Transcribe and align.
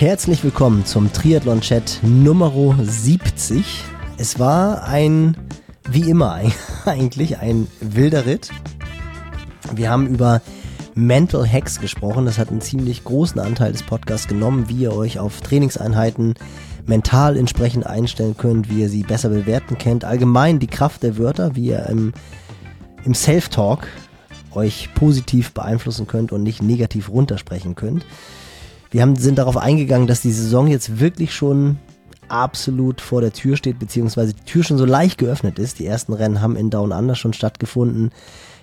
Herzlich 0.00 0.42
willkommen 0.42 0.86
zum 0.86 1.12
Triathlon-Chat 1.12 2.00
Nummer 2.02 2.54
70. 2.82 3.84
Es 4.16 4.38
war 4.38 4.84
ein, 4.84 5.36
wie 5.90 6.08
immer 6.08 6.40
eigentlich, 6.86 7.36
ein 7.36 7.66
wilder 7.82 8.24
Ritt. 8.24 8.48
Wir 9.74 9.90
haben 9.90 10.06
über 10.06 10.40
Mental 10.94 11.46
Hacks 11.46 11.82
gesprochen. 11.82 12.24
Das 12.24 12.38
hat 12.38 12.48
einen 12.48 12.62
ziemlich 12.62 13.04
großen 13.04 13.38
Anteil 13.42 13.72
des 13.72 13.82
Podcasts 13.82 14.26
genommen, 14.26 14.70
wie 14.70 14.84
ihr 14.84 14.94
euch 14.94 15.18
auf 15.18 15.42
Trainingseinheiten 15.42 16.32
mental 16.86 17.36
entsprechend 17.36 17.86
einstellen 17.86 18.38
könnt, 18.38 18.70
wie 18.70 18.80
ihr 18.80 18.88
sie 18.88 19.02
besser 19.02 19.28
bewerten 19.28 19.76
könnt. 19.76 20.06
Allgemein 20.06 20.60
die 20.60 20.66
Kraft 20.66 21.02
der 21.02 21.18
Wörter, 21.18 21.56
wie 21.56 21.66
ihr 21.66 21.84
im, 21.90 22.14
im 23.04 23.12
Self-Talk 23.12 23.86
euch 24.54 24.88
positiv 24.94 25.52
beeinflussen 25.52 26.06
könnt 26.06 26.32
und 26.32 26.42
nicht 26.42 26.62
negativ 26.62 27.10
runtersprechen 27.10 27.74
könnt. 27.74 28.06
Wir 28.90 29.02
haben, 29.02 29.16
sind 29.16 29.38
darauf 29.38 29.56
eingegangen, 29.56 30.06
dass 30.06 30.20
die 30.20 30.32
Saison 30.32 30.66
jetzt 30.66 31.00
wirklich 31.00 31.34
schon 31.34 31.78
absolut 32.28 33.00
vor 33.00 33.20
der 33.20 33.32
Tür 33.32 33.56
steht, 33.56 33.78
beziehungsweise 33.78 34.34
die 34.34 34.44
Tür 34.44 34.62
schon 34.62 34.78
so 34.78 34.84
leicht 34.84 35.18
geöffnet 35.18 35.58
ist. 35.58 35.78
Die 35.78 35.86
ersten 35.86 36.12
Rennen 36.12 36.40
haben 36.40 36.56
in 36.56 36.70
Down 36.70 36.92
Under 36.92 37.14
schon 37.14 37.32
stattgefunden. 37.32 38.10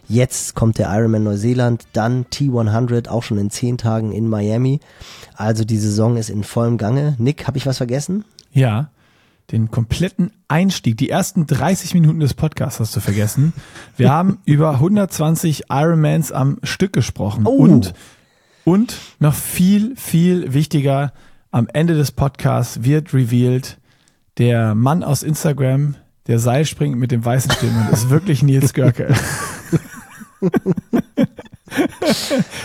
Jetzt 0.09 0.55
kommt 0.55 0.77
der 0.77 0.90
Ironman 0.90 1.23
Neuseeland, 1.23 1.84
dann 1.91 2.26
T100 2.26 3.09
auch 3.09 3.23
schon 3.23 3.38
in 3.38 3.50
zehn 3.50 3.77
Tagen 3.77 4.13
in 4.13 4.30
Miami. 4.30 4.80
Also 5.36 5.66
die 5.66 5.77
Saison 5.77 6.16
ist 6.16 6.30
in 6.30 6.44
vollem 6.44 6.78
Gange. 6.78 7.16
Nick, 7.17 7.45
habe 7.45 7.58
ich 7.58 7.66
was 7.66 7.78
vergessen? 7.78 8.23
Ja, 8.52 8.89
den 9.52 9.72
kompletten 9.72 10.31
Einstieg, 10.50 10.98
die 10.98 11.09
ersten 11.09 11.48
30 11.48 11.94
Minuten 11.94 12.20
des 12.20 12.34
Podcasts 12.34 12.81
hast 12.81 12.95
du 12.95 13.00
vergessen. 13.00 13.53
Wir 13.95 14.12
haben 14.12 14.39
über 14.45 14.72
120 14.72 15.66
Ironmans 15.70 16.31
am 16.34 16.58
Stück 16.64 16.91
gesprochen 16.91 17.45
oh. 17.45 17.52
und 17.52 17.94
und 18.67 18.99
noch 19.20 19.34
viel 19.34 19.95
viel 19.95 20.53
wichtiger, 20.53 21.13
am 21.52 21.70
Ende 21.71 21.95
des 21.95 22.12
Podcasts 22.12 22.84
wird 22.84 23.13
revealed, 23.13 23.77
der 24.38 24.75
Mann 24.75 25.03
aus 25.03 25.23
Instagram, 25.23 25.95
der 26.28 26.38
Seil 26.38 26.66
springt 26.66 26.97
mit 26.97 27.11
dem 27.11 27.23
weißen 27.23 27.50
Stirnband, 27.50 27.94
ist 27.94 28.09
wirklich 28.09 28.44
Nils 28.44 28.73
Görke. 28.73 29.16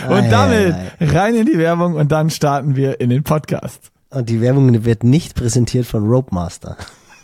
und 0.09 0.29
damit 0.29 0.75
rein 0.99 1.35
in 1.35 1.45
die 1.45 1.57
Werbung 1.57 1.93
und 1.93 2.11
dann 2.11 2.29
starten 2.29 2.75
wir 2.75 2.99
in 2.99 3.09
den 3.09 3.23
Podcast. 3.23 3.89
Und 4.09 4.27
die 4.27 4.41
Werbung 4.41 4.83
wird 4.83 5.05
nicht 5.05 5.35
präsentiert 5.35 5.85
von 5.85 6.05
Rope 6.05 6.35
Master. 6.35 6.75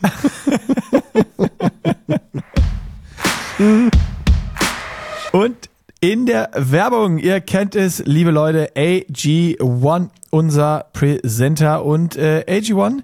und 5.34 5.69
in 6.00 6.26
der 6.26 6.50
Werbung, 6.54 7.18
ihr 7.18 7.42
kennt 7.42 7.76
es, 7.76 8.04
liebe 8.06 8.32
Leute, 8.32 8.72
AG1, 8.76 10.10
unser 10.30 10.86
Präsenter. 10.94 11.84
Und 11.86 12.16
äh, 12.16 12.46
AG1, 12.48 13.02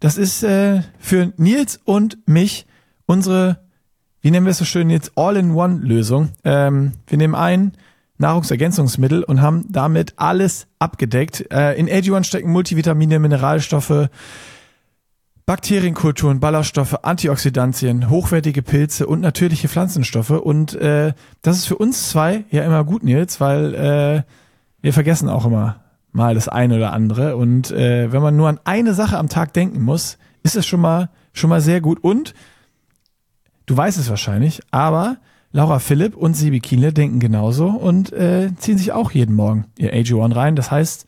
das 0.00 0.16
ist 0.16 0.42
äh, 0.42 0.82
für 0.98 1.32
Nils 1.36 1.80
und 1.84 2.18
mich 2.26 2.66
unsere 3.06 3.58
wie 4.20 4.30
nennen 4.30 4.46
wir 4.46 4.50
es 4.50 4.58
so 4.58 4.64
schön 4.64 4.90
jetzt, 4.90 5.12
All-in-One-Lösung. 5.16 6.30
Ähm, 6.44 6.92
wir 7.06 7.18
nehmen 7.18 7.34
ein 7.34 7.72
Nahrungsergänzungsmittel 8.18 9.22
und 9.22 9.40
haben 9.40 9.66
damit 9.70 10.14
alles 10.16 10.66
abgedeckt. 10.80 11.46
Äh, 11.52 11.78
in 11.78 11.88
AG1 11.88 12.24
stecken 12.24 12.50
Multivitamine, 12.50 13.20
Mineralstoffe, 13.20 14.08
Bakterienkulturen, 15.48 16.40
Ballaststoffe, 16.40 17.04
Antioxidantien, 17.04 18.10
hochwertige 18.10 18.60
Pilze 18.60 19.06
und 19.06 19.20
natürliche 19.20 19.68
Pflanzenstoffe. 19.68 20.28
Und 20.28 20.74
äh, 20.74 21.14
das 21.40 21.56
ist 21.56 21.66
für 21.66 21.78
uns 21.78 22.10
zwei 22.10 22.44
ja 22.50 22.64
immer 22.64 22.84
gut, 22.84 23.02
Nils, 23.02 23.40
weil 23.40 23.74
äh, 23.74 24.22
wir 24.82 24.92
vergessen 24.92 25.30
auch 25.30 25.46
immer 25.46 25.80
mal 26.12 26.34
das 26.34 26.48
eine 26.48 26.76
oder 26.76 26.92
andere. 26.92 27.36
Und 27.36 27.70
äh, 27.70 28.12
wenn 28.12 28.20
man 28.20 28.36
nur 28.36 28.48
an 28.48 28.60
eine 28.64 28.92
Sache 28.92 29.16
am 29.16 29.30
Tag 29.30 29.54
denken 29.54 29.80
muss, 29.82 30.18
ist 30.42 30.54
es 30.54 30.66
schon 30.66 30.82
mal 30.82 31.08
schon 31.32 31.48
mal 31.48 31.62
sehr 31.62 31.80
gut. 31.80 32.04
Und 32.04 32.34
Du 33.68 33.76
weißt 33.76 33.98
es 33.98 34.08
wahrscheinlich, 34.08 34.62
aber 34.70 35.18
Laura 35.52 35.78
Philipp 35.78 36.16
und 36.16 36.32
Sibi 36.32 36.60
Kienle 36.60 36.94
denken 36.94 37.20
genauso 37.20 37.66
und 37.68 38.12
äh, 38.14 38.50
ziehen 38.56 38.78
sich 38.78 38.92
auch 38.92 39.10
jeden 39.10 39.36
Morgen 39.36 39.66
ihr 39.76 39.92
AG1 39.92 40.34
rein. 40.34 40.56
Das 40.56 40.70
heißt, 40.70 41.06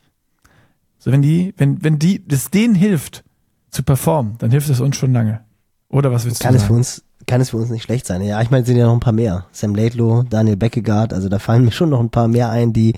so 0.98 1.10
wenn 1.10 1.22
die, 1.22 1.54
wenn, 1.56 1.82
wenn 1.82 1.98
die, 1.98 2.26
das 2.28 2.50
denen 2.50 2.74
hilft 2.74 3.24
zu 3.70 3.82
performen, 3.82 4.36
dann 4.38 4.50
hilft 4.50 4.68
es 4.68 4.80
uns 4.80 4.96
schon 4.96 5.12
lange. 5.12 5.40
Oder 5.88 6.12
was 6.12 6.24
willst 6.24 6.40
kann 6.40 6.54
du 6.54 6.58
sagen? 6.58 6.64
Es 6.64 6.68
für 6.68 6.76
uns, 6.76 7.04
kann 7.26 7.40
es 7.40 7.50
für 7.50 7.56
uns 7.56 7.70
nicht 7.70 7.82
schlecht 7.82 8.06
sein. 8.06 8.22
Ja, 8.22 8.40
ich 8.40 8.50
meine, 8.50 8.62
es 8.62 8.66
sind 8.68 8.76
ja 8.76 8.86
noch 8.86 8.94
ein 8.94 9.00
paar 9.00 9.12
mehr. 9.12 9.46
Sam 9.52 9.74
Laidlow, 9.74 10.22
Daniel 10.22 10.56
Beckegaard, 10.56 11.12
also 11.12 11.28
da 11.28 11.38
fallen 11.38 11.64
mir 11.64 11.72
schon 11.72 11.90
noch 11.90 12.00
ein 12.00 12.10
paar 12.10 12.28
mehr 12.28 12.50
ein, 12.50 12.72
die 12.72 12.94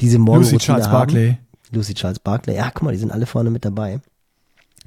diese 0.00 0.18
Morgen 0.18 0.42
Lucy 0.42 0.58
Charles 0.58 0.86
haben. 0.86 0.92
Barkley. 0.92 1.38
Lucy 1.70 1.94
Charles 1.94 2.18
Barkley. 2.18 2.56
Ja, 2.56 2.70
guck 2.72 2.82
mal, 2.82 2.92
die 2.92 2.98
sind 2.98 3.12
alle 3.12 3.26
vorne 3.26 3.50
mit 3.50 3.64
dabei. 3.64 4.00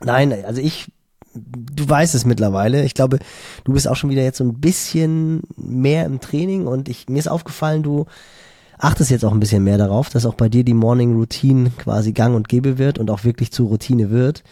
Nein, 0.04 0.34
also 0.46 0.62
ich 0.62 0.92
du 1.36 1.88
weißt 1.88 2.16
es 2.16 2.26
mittlerweile. 2.26 2.84
Ich 2.86 2.94
glaube, 2.94 3.20
du 3.64 3.74
bist 3.74 3.88
auch 3.88 3.96
schon 3.96 4.10
wieder 4.10 4.24
jetzt 4.24 4.38
so 4.38 4.44
ein 4.44 4.60
bisschen 4.60 5.42
mehr 5.58 6.06
im 6.06 6.20
Training 6.20 6.68
und 6.68 6.90
ich, 6.90 7.10
mir 7.10 7.20
ist 7.20 7.28
aufgefallen, 7.28 7.84
du 7.84 8.06
achtest 8.78 9.12
jetzt 9.12 9.26
auch 9.26 9.34
ein 9.34 9.40
bisschen 9.40 9.64
mehr 9.64 9.78
darauf, 9.78 10.10
dass 10.10 10.26
auch 10.26 10.36
bei 10.36 10.50
dir 10.50 10.64
die 10.64 10.74
Morning 10.74 11.16
Routine 11.16 11.72
quasi 11.78 12.12
gang 12.14 12.36
und 12.36 12.50
gäbe 12.50 12.78
wird 12.78 13.00
und 13.00 13.10
auch 13.10 13.24
wirklich 13.24 13.52
zur 13.52 13.68
Routine 13.68 14.10
wird. 14.10 14.44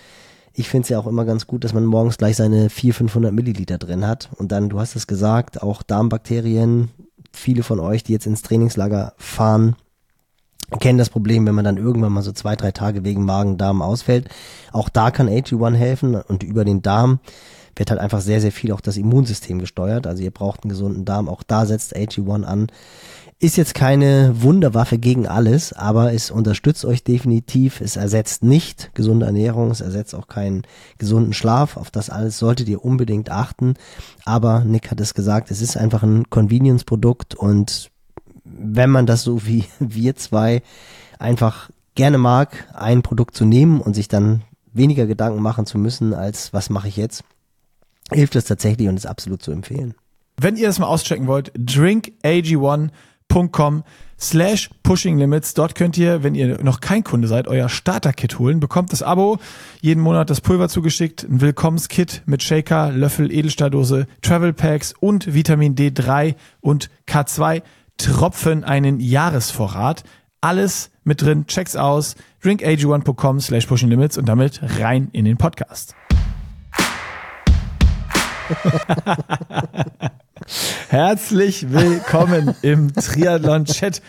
Ich 0.54 0.70
finde 0.70 0.84
es 0.84 0.90
ja 0.90 1.00
auch 1.00 1.08
immer 1.08 1.26
ganz 1.26 1.48
gut, 1.48 1.64
dass 1.64 1.74
man 1.74 1.86
morgens 1.86 2.18
gleich 2.18 2.36
seine 2.36 2.70
400, 2.70 2.98
500 2.98 3.34
Milliliter 3.34 3.78
drin 3.78 4.08
hat 4.08 4.30
und 4.36 4.52
dann, 4.52 4.70
du 4.70 4.80
hast 4.80 4.96
es 4.96 5.08
gesagt, 5.08 5.64
auch 5.64 5.82
Darmbakterien, 5.82 6.92
viele 7.32 7.64
von 7.64 7.80
euch, 7.80 8.04
die 8.04 8.14
jetzt 8.14 8.28
ins 8.28 8.44
Trainingslager 8.44 9.14
fahren, 9.18 9.76
kennen 10.80 10.98
das 10.98 11.10
Problem, 11.10 11.46
wenn 11.46 11.56
man 11.56 11.66
dann 11.66 11.78
irgendwann 11.78 12.14
mal 12.14 12.22
so 12.22 12.32
zwei, 12.32 12.56
drei 12.56 12.72
Tage 12.72 13.04
wegen 13.04 13.26
Magen-Darm 13.26 13.82
ausfällt. 13.82 14.30
Auch 14.72 14.90
da 14.90 15.12
kann 15.12 15.28
AG1 15.28 15.76
helfen 15.76 16.16
und 16.16 16.44
über 16.44 16.66
den 16.66 16.82
Darm 16.82 17.20
wird 17.76 17.90
halt 17.90 18.00
einfach 18.00 18.22
sehr, 18.22 18.42
sehr 18.42 18.52
viel 18.52 18.72
auch 18.72 18.82
das 18.82 18.98
Immunsystem 18.98 19.60
gesteuert. 19.60 20.08
Also 20.08 20.24
ihr 20.24 20.32
braucht 20.32 20.64
einen 20.64 20.70
gesunden 20.70 21.06
Darm. 21.06 21.28
Auch 21.30 21.44
da 21.44 21.66
setzt 21.66 21.96
AG1 21.96 22.44
an. 22.44 22.68
Ist 23.40 23.58
jetzt 23.58 23.74
keine 23.74 24.42
Wunderwaffe 24.42 24.98
gegen 24.98 25.28
alles, 25.28 25.74
aber 25.74 26.14
es 26.14 26.32
unterstützt 26.32 26.86
euch 26.86 27.04
definitiv. 27.04 27.82
Es 27.82 27.98
ersetzt 27.98 28.44
nicht 28.44 28.92
gesunde 28.94 29.26
Ernährung, 29.26 29.70
es 29.72 29.82
ersetzt 29.82 30.16
auch 30.16 30.28
keinen 30.28 30.64
gesunden 30.98 31.34
Schlaf. 31.34 31.76
Auf 31.76 31.92
das 31.92 32.10
alles 32.10 32.38
solltet 32.38 32.70
ihr 32.70 32.86
unbedingt 32.86 33.32
achten. 33.32 33.74
Aber 34.24 34.64
Nick 34.64 34.92
hat 34.92 35.02
es 35.02 35.14
gesagt, 35.14 35.52
es 35.52 35.62
ist 35.62 35.76
einfach 35.76 36.04
ein 36.04 36.30
Convenience-Produkt 36.30 37.36
und 37.36 37.92
wenn 38.46 38.90
man 38.90 39.06
das 39.06 39.24
so 39.24 39.46
wie 39.46 39.66
wir 39.80 40.16
zwei 40.16 40.62
einfach 41.20 41.70
gerne 41.96 42.18
mag, 42.18 42.68
ein 42.74 43.02
Produkt 43.02 43.36
zu 43.36 43.46
nehmen 43.46 43.82
und 43.82 43.94
sich 43.94 44.08
dann 44.08 44.44
weniger 44.74 45.06
Gedanken 45.06 45.42
machen 45.42 45.66
zu 45.66 45.78
müssen, 45.78 46.14
als 46.14 46.54
was 46.54 46.70
mache 46.70 46.88
ich 46.88 46.98
jetzt, 46.98 47.24
hilft 48.12 48.36
es 48.36 48.46
tatsächlich 48.46 48.88
und 48.88 48.98
ist 48.98 49.06
absolut 49.06 49.42
zu 49.42 49.52
empfehlen. 49.52 49.94
Wenn 50.38 50.58
ihr 50.58 50.68
das 50.68 50.80
mal 50.80 50.88
auschecken 50.88 51.28
wollt, 51.28 51.52
drinkag1.com 51.58 53.84
slash 54.20 54.70
pushing 54.84 55.18
limits. 55.18 55.54
Dort 55.54 55.76
könnt 55.76 55.98
ihr, 55.98 56.24
wenn 56.24 56.36
ihr 56.36 56.64
noch 56.64 56.80
kein 56.80 57.04
Kunde 57.04 57.28
seid, 57.28 57.48
euer 57.48 57.70
Starter-Kit 57.70 58.40
holen. 58.40 58.60
Bekommt 58.60 58.92
das 58.92 59.04
Abo, 59.04 59.38
jeden 59.82 60.02
Monat 60.02 60.30
das 60.30 60.42
Pulver 60.42 60.70
zugeschickt, 60.70 61.24
ein 61.24 61.42
Willkommenskit 61.42 62.24
mit 62.26 62.42
Shaker, 62.42 62.92
Löffel, 62.92 63.32
Edelstahldose, 63.32 64.08
Travel 64.22 64.54
Packs 64.54 64.94
und 65.00 65.34
Vitamin 65.34 65.76
D3 65.76 66.36
und 66.62 66.90
K2 67.08 67.62
Tropfen 67.98 68.64
einen 68.64 69.00
Jahresvorrat. 69.00 70.04
Alles 70.42 70.90
mit 71.04 71.22
drin. 71.22 71.48
Checks 71.48 71.76
aus. 71.76 72.16
drinkag1.com 72.44 73.40
slash 73.40 73.66
pushing 73.66 73.90
limits 73.90 74.18
und 74.18 74.28
damit 74.28 74.62
rein 74.80 75.10
in 75.14 75.26
den 75.26 75.38
Podcast. 75.38 75.96
Herzlich 80.90 81.72
willkommen 81.72 82.56
im 82.62 82.94
Triathlon-Chat 82.94 84.02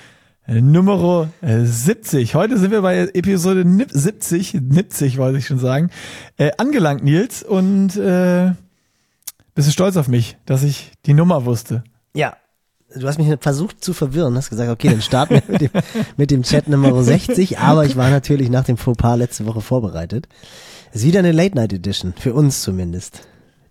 Nummer 0.46 1.28
70. 1.42 2.34
Heute 2.34 2.58
sind 2.58 2.70
wir 2.70 2.82
bei 2.82 3.08
Episode 3.14 3.64
70, 3.90 4.58
70 4.70 5.18
wollte 5.18 5.38
ich 5.38 5.46
schon 5.46 5.58
sagen, 5.58 5.90
äh, 6.36 6.50
angelangt, 6.58 7.04
Nils. 7.04 7.42
Und 7.42 7.96
äh, 7.96 8.52
bist 9.54 9.68
du 9.68 9.72
stolz 9.72 9.96
auf 9.96 10.08
mich, 10.08 10.36
dass 10.46 10.62
ich 10.62 10.92
die 11.06 11.14
Nummer 11.14 11.44
wusste? 11.44 11.84
Ja, 12.14 12.36
du 12.94 13.06
hast 13.06 13.18
mich 13.18 13.32
versucht 13.40 13.82
zu 13.82 13.94
verwirren, 13.94 14.36
hast 14.36 14.50
gesagt, 14.50 14.70
okay, 14.70 14.88
dann 14.88 15.02
starten 15.02 15.34
wir 15.34 15.42
mit 15.48 15.60
dem, 15.60 15.70
mit 16.16 16.30
dem 16.30 16.42
Chat 16.42 16.68
Nummer 16.68 17.02
60, 17.02 17.58
aber 17.58 17.86
ich 17.86 17.96
war 17.96 18.10
natürlich 18.10 18.50
nach 18.50 18.64
dem 18.64 18.76
Fauxpas 18.76 19.16
letzte 19.16 19.46
Woche 19.46 19.60
vorbereitet. 19.60 20.28
Es 20.90 21.00
ist 21.00 21.06
wieder 21.06 21.20
eine 21.20 21.32
Late 21.32 21.56
Night 21.56 21.72
Edition, 21.72 22.14
für 22.16 22.34
uns 22.34 22.62
zumindest. 22.62 23.22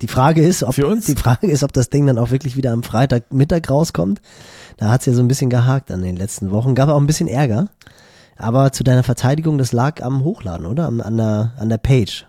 Die 0.03 0.09
Frage 0.09 0.45
ist, 0.45 0.63
ob, 0.63 0.75
für 0.75 0.85
uns? 0.85 1.05
die 1.05 1.15
Frage 1.15 1.47
ist, 1.47 1.63
ob 1.63 1.71
das 1.71 1.89
Ding 1.89 2.05
dann 2.05 2.17
auch 2.17 2.29
wirklich 2.29 2.57
wieder 2.57 2.73
am 2.73 2.83
Freitagmittag 2.83 3.69
rauskommt. 3.69 4.19
Da 4.75 4.89
hat 4.89 4.99
es 4.99 5.05
ja 5.05 5.13
so 5.13 5.21
ein 5.21 5.29
bisschen 5.29 5.49
gehakt 5.49 5.91
an 5.91 6.01
den 6.01 6.17
letzten 6.17 6.51
Wochen, 6.51 6.75
gab 6.75 6.89
auch 6.89 6.99
ein 6.99 7.07
bisschen 7.07 7.29
Ärger. 7.29 7.69
Aber 8.35 8.73
zu 8.73 8.83
deiner 8.83 9.03
Verteidigung, 9.03 9.57
das 9.57 9.71
lag 9.71 10.03
am 10.03 10.25
Hochladen, 10.25 10.65
oder? 10.65 10.87
An, 10.87 10.99
an 10.99 11.15
der, 11.15 11.53
an 11.57 11.69
der 11.69 11.77
Page. 11.77 12.25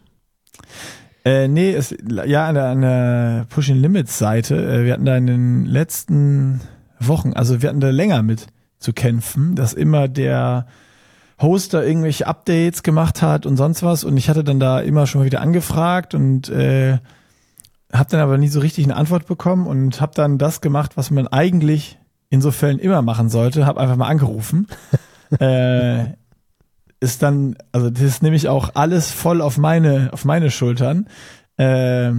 Äh, 1.24 1.48
nee, 1.48 1.74
es, 1.74 1.92
ja, 2.26 2.46
an 2.46 2.54
der, 2.54 2.64
an 2.66 2.80
der 2.80 3.46
Pushing 3.48 3.74
Limits 3.74 4.18
Seite. 4.18 4.54
Äh, 4.54 4.84
wir 4.84 4.92
hatten 4.92 5.04
da 5.04 5.16
in 5.16 5.26
den 5.26 5.64
letzten 5.64 6.60
Wochen, 7.00 7.32
also 7.32 7.60
wir 7.60 7.70
hatten 7.70 7.80
da 7.80 7.90
länger 7.90 8.22
mit 8.22 8.46
zu 8.78 8.92
kämpfen, 8.92 9.56
dass 9.56 9.72
immer 9.72 10.06
der 10.06 10.66
Hoster 11.42 11.84
irgendwelche 11.84 12.28
Updates 12.28 12.84
gemacht 12.84 13.20
hat 13.20 13.46
und 13.46 13.56
sonst 13.56 13.82
was. 13.82 14.04
Und 14.04 14.16
ich 14.16 14.28
hatte 14.28 14.44
dann 14.44 14.60
da 14.60 14.78
immer 14.78 15.08
schon 15.08 15.22
mal 15.22 15.24
wieder 15.24 15.40
angefragt 15.40 16.14
und 16.14 16.48
äh, 16.50 16.98
habe 17.94 18.10
dann 18.10 18.20
aber 18.20 18.38
nie 18.38 18.48
so 18.48 18.60
richtig 18.60 18.84
eine 18.84 18.96
Antwort 18.96 19.26
bekommen 19.26 19.66
und 19.66 20.00
habe 20.00 20.12
dann 20.14 20.38
das 20.38 20.60
gemacht, 20.60 20.96
was 20.96 21.10
man 21.10 21.28
eigentlich 21.28 21.98
in 22.28 22.40
so 22.40 22.50
Fällen 22.50 22.78
immer 22.78 23.02
machen 23.02 23.28
sollte. 23.28 23.66
Habe 23.66 23.80
einfach 23.80 23.96
mal 23.96 24.08
angerufen. 24.08 24.66
äh, 25.38 26.04
ist 27.00 27.22
dann, 27.22 27.56
also 27.70 27.90
das 27.90 28.02
ist 28.02 28.22
nämlich 28.22 28.48
auch 28.48 28.72
alles 28.74 29.10
voll 29.10 29.40
auf 29.40 29.58
meine, 29.58 30.08
auf 30.12 30.24
meine 30.24 30.50
Schultern. 30.50 31.06
Äh, 31.56 32.10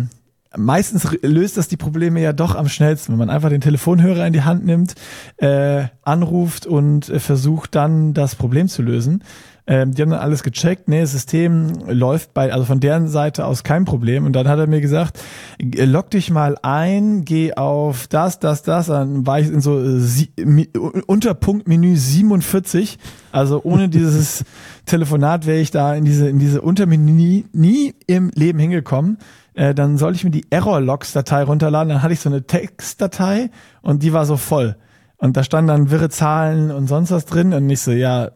meistens 0.55 1.07
löst 1.21 1.57
das 1.57 1.67
die 1.67 1.77
Probleme 1.77 2.21
ja 2.21 2.33
doch 2.33 2.55
am 2.55 2.69
schnellsten, 2.69 3.11
wenn 3.11 3.19
man 3.19 3.29
einfach 3.29 3.49
den 3.49 3.61
Telefonhörer 3.61 4.25
in 4.25 4.33
die 4.33 4.43
Hand 4.43 4.65
nimmt, 4.65 4.95
äh, 5.37 5.85
anruft 6.03 6.65
und 6.65 7.09
äh, 7.09 7.19
versucht 7.19 7.75
dann 7.75 8.13
das 8.13 8.35
Problem 8.35 8.67
zu 8.67 8.81
lösen. 8.81 9.23
Ähm, 9.67 9.93
die 9.93 10.01
haben 10.03 10.11
dann 10.11 10.19
alles 10.19 10.43
gecheckt, 10.43 10.87
nee, 10.87 11.01
das 11.01 11.11
System 11.11 11.73
läuft 11.87 12.35
bei, 12.35 12.53
also 12.53 12.65
von 12.65 12.79
deren 12.79 13.07
Seite 13.07 13.45
aus 13.45 13.63
kein 13.63 13.83
Problem. 13.83 14.25
Und 14.25 14.33
dann 14.33 14.47
hat 14.47 14.59
er 14.59 14.67
mir 14.67 14.81
gesagt, 14.81 15.19
log 15.59 16.11
dich 16.11 16.29
mal 16.29 16.55
ein, 16.61 17.25
geh 17.25 17.53
auf 17.53 18.07
das, 18.07 18.39
das, 18.39 18.61
das. 18.61 18.87
Dann 18.87 19.25
war 19.25 19.39
ich 19.39 19.47
in 19.47 19.61
so 19.61 19.79
äh, 19.83 20.67
Unterpunktmenü 21.07 21.95
47. 21.95 22.99
Also 23.31 23.61
ohne 23.63 23.89
dieses 23.89 24.45
Telefonat 24.85 25.47
wäre 25.47 25.59
ich 25.59 25.71
da 25.71 25.95
in 25.95 26.05
diese, 26.05 26.29
in 26.29 26.37
diese 26.37 26.61
Untermenü 26.61 27.45
nie 27.51 27.95
im 28.05 28.29
Leben 28.35 28.59
hingekommen. 28.59 29.17
Äh, 29.55 29.73
dann 29.73 29.97
sollte 29.97 30.17
ich 30.17 30.23
mir 30.23 30.31
die 30.31 30.45
Error-Logs-Datei 30.51 31.43
runterladen. 31.43 31.89
Dann 31.89 32.03
hatte 32.03 32.13
ich 32.13 32.19
so 32.19 32.29
eine 32.29 32.45
Textdatei 32.45 33.49
und 33.81 34.03
die 34.03 34.13
war 34.13 34.27
so 34.27 34.37
voll. 34.37 34.75
Und 35.17 35.37
da 35.37 35.43
standen 35.43 35.69
dann 35.69 35.89
wirre 35.89 36.09
Zahlen 36.09 36.69
und 36.69 36.85
sonst 36.87 37.09
was 37.09 37.25
drin. 37.25 37.51
Und 37.53 37.67
ich 37.69 37.79
so, 37.79 37.91
ja, 37.91 38.29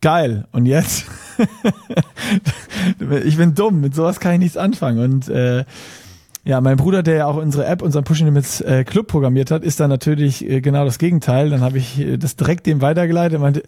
geil. 0.00 0.46
Und 0.52 0.66
jetzt? 0.66 1.06
ich 3.24 3.36
bin 3.36 3.54
dumm, 3.54 3.80
mit 3.80 3.94
sowas 3.94 4.20
kann 4.20 4.34
ich 4.34 4.38
nichts 4.40 4.56
anfangen. 4.56 4.98
Und 4.98 5.28
äh, 5.28 5.64
ja, 6.48 6.62
mein 6.62 6.78
Bruder, 6.78 7.02
der 7.02 7.14
ja 7.14 7.26
auch 7.26 7.36
unsere 7.36 7.66
App, 7.66 7.82
unseren 7.82 8.04
Push 8.04 8.20
Limits 8.20 8.62
äh, 8.62 8.82
Club 8.82 9.06
programmiert 9.06 9.50
hat, 9.50 9.62
ist 9.62 9.80
da 9.80 9.86
natürlich 9.86 10.48
äh, 10.48 10.62
genau 10.62 10.86
das 10.86 10.98
Gegenteil. 10.98 11.50
Dann 11.50 11.60
habe 11.60 11.76
ich 11.76 12.00
äh, 12.00 12.16
das 12.16 12.36
direkt 12.36 12.64
dem 12.64 12.80
weitergeleitet. 12.80 13.34
Er 13.34 13.40
meinte, 13.40 13.62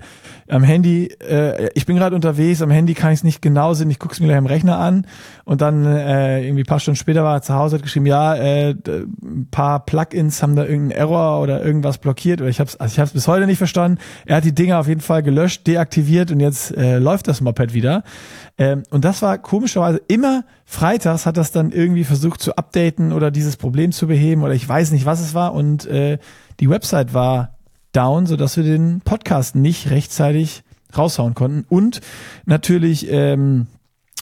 am 0.49 0.62
Handy, 0.62 1.09
äh, 1.21 1.69
ich 1.75 1.85
bin 1.85 1.97
gerade 1.97 2.17
unterwegs, 2.17 2.62
am 2.62 2.71
Handy 2.71 2.94
kann 2.94 3.12
ich 3.12 3.19
es 3.19 3.23
nicht 3.23 3.43
genau 3.43 3.75
sehen, 3.75 3.91
ich 3.91 3.99
gucke 3.99 4.15
es 4.15 4.21
mir 4.21 4.29
gleich 4.29 4.38
am 4.38 4.47
Rechner 4.47 4.79
an. 4.79 5.06
Und 5.44 5.61
dann 5.61 5.85
äh, 5.85 6.43
irgendwie 6.43 6.65
paar 6.65 6.81
Stunden 6.81 6.97
später 6.97 7.23
war 7.23 7.35
er 7.35 7.43
zu 7.43 7.53
Hause, 7.53 7.77
hat 7.77 7.82
geschrieben, 7.82 8.06
ja, 8.06 8.35
äh, 8.35 8.71
ein 8.71 9.49
paar 9.50 9.85
Plugins 9.85 10.43
haben 10.43 10.56
da 10.56 10.62
irgendeinen 10.62 10.93
Error 10.93 11.43
oder 11.43 11.62
irgendwas 11.62 11.99
blockiert. 11.99 12.41
Oder 12.41 12.49
ich 12.49 12.61
habe 12.61 12.69
es 12.71 12.81
also 12.81 12.94
ich 12.94 12.99
hab's 12.99 13.12
bis 13.12 13.29
heute 13.29 13.47
nicht 13.47 13.59
verstanden. 13.59 13.99
Er 14.25 14.37
hat 14.37 14.44
die 14.47 14.55
Dinge 14.55 14.79
auf 14.79 14.88
jeden 14.88 15.03
Fall 15.03 15.23
gelöscht, 15.23 15.67
deaktiviert 15.67 16.31
und 16.31 16.41
jetzt 16.41 16.75
äh, 16.75 16.97
läuft 16.97 17.29
das 17.29 17.43
Moped 17.43 17.75
wieder. 17.75 18.05
Ähm, 18.61 18.83
und 18.91 19.07
das 19.07 19.23
war 19.23 19.39
komischerweise 19.39 20.03
immer 20.07 20.45
freitags 20.67 21.25
hat 21.25 21.39
das 21.39 21.51
dann 21.51 21.73
irgendwie 21.73 22.05
versucht 22.05 22.43
zu 22.43 22.57
updaten 22.57 23.12
oder 23.12 23.31
dieses 23.31 23.57
Problem 23.57 23.91
zu 23.91 24.07
beheben 24.07 24.43
oder 24.43 24.53
ich 24.53 24.69
weiß 24.69 24.91
nicht, 24.93 25.07
was 25.07 25.21
es 25.21 25.33
war. 25.33 25.55
Und 25.55 25.87
äh, 25.87 26.19
die 26.61 26.69
Website 26.69 27.15
war 27.15 27.57
down, 27.93 28.27
sodass 28.27 28.59
wir 28.59 28.65
den 28.65 29.01
Podcast 29.01 29.57
nicht 29.57 29.89
rechtzeitig 29.91 30.62
raushauen 30.95 31.35
konnten. 31.35 31.65
Und 31.71 32.03
natürlich 32.45 33.11
ähm, 33.11 33.67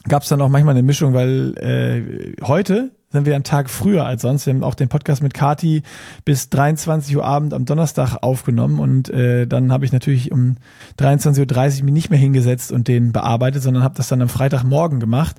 gab 0.07 0.23
es 0.23 0.29
dann 0.29 0.41
auch 0.41 0.47
manchmal 0.47 0.73
eine 0.73 0.83
Mischung, 0.83 1.13
weil 1.13 1.57
äh, 1.57 2.41
heute 2.41 2.91
sind 3.11 3.25
wir 3.25 3.33
einen 3.35 3.43
Tag 3.43 3.69
früher 3.69 4.05
als 4.05 4.21
sonst. 4.21 4.45
Wir 4.45 4.53
haben 4.53 4.63
auch 4.63 4.75
den 4.75 4.87
Podcast 4.87 5.23
mit 5.23 5.33
Kati 5.33 5.81
bis 6.25 6.49
23 6.49 7.17
Uhr 7.17 7.25
Abend 7.25 7.53
am 7.53 7.65
Donnerstag 7.65 8.17
aufgenommen 8.21 8.79
und 8.79 9.09
äh, 9.09 9.47
dann 9.47 9.71
habe 9.71 9.85
ich 9.85 9.91
natürlich 9.91 10.31
um 10.31 10.57
23.30 10.99 11.79
Uhr 11.79 11.85
mich 11.85 11.93
nicht 11.93 12.09
mehr 12.11 12.19
hingesetzt 12.19 12.71
und 12.71 12.87
den 12.87 13.11
bearbeitet, 13.11 13.63
sondern 13.63 13.83
habe 13.83 13.95
das 13.95 14.09
dann 14.09 14.21
am 14.21 14.29
Freitagmorgen 14.29 14.99
gemacht. 14.99 15.37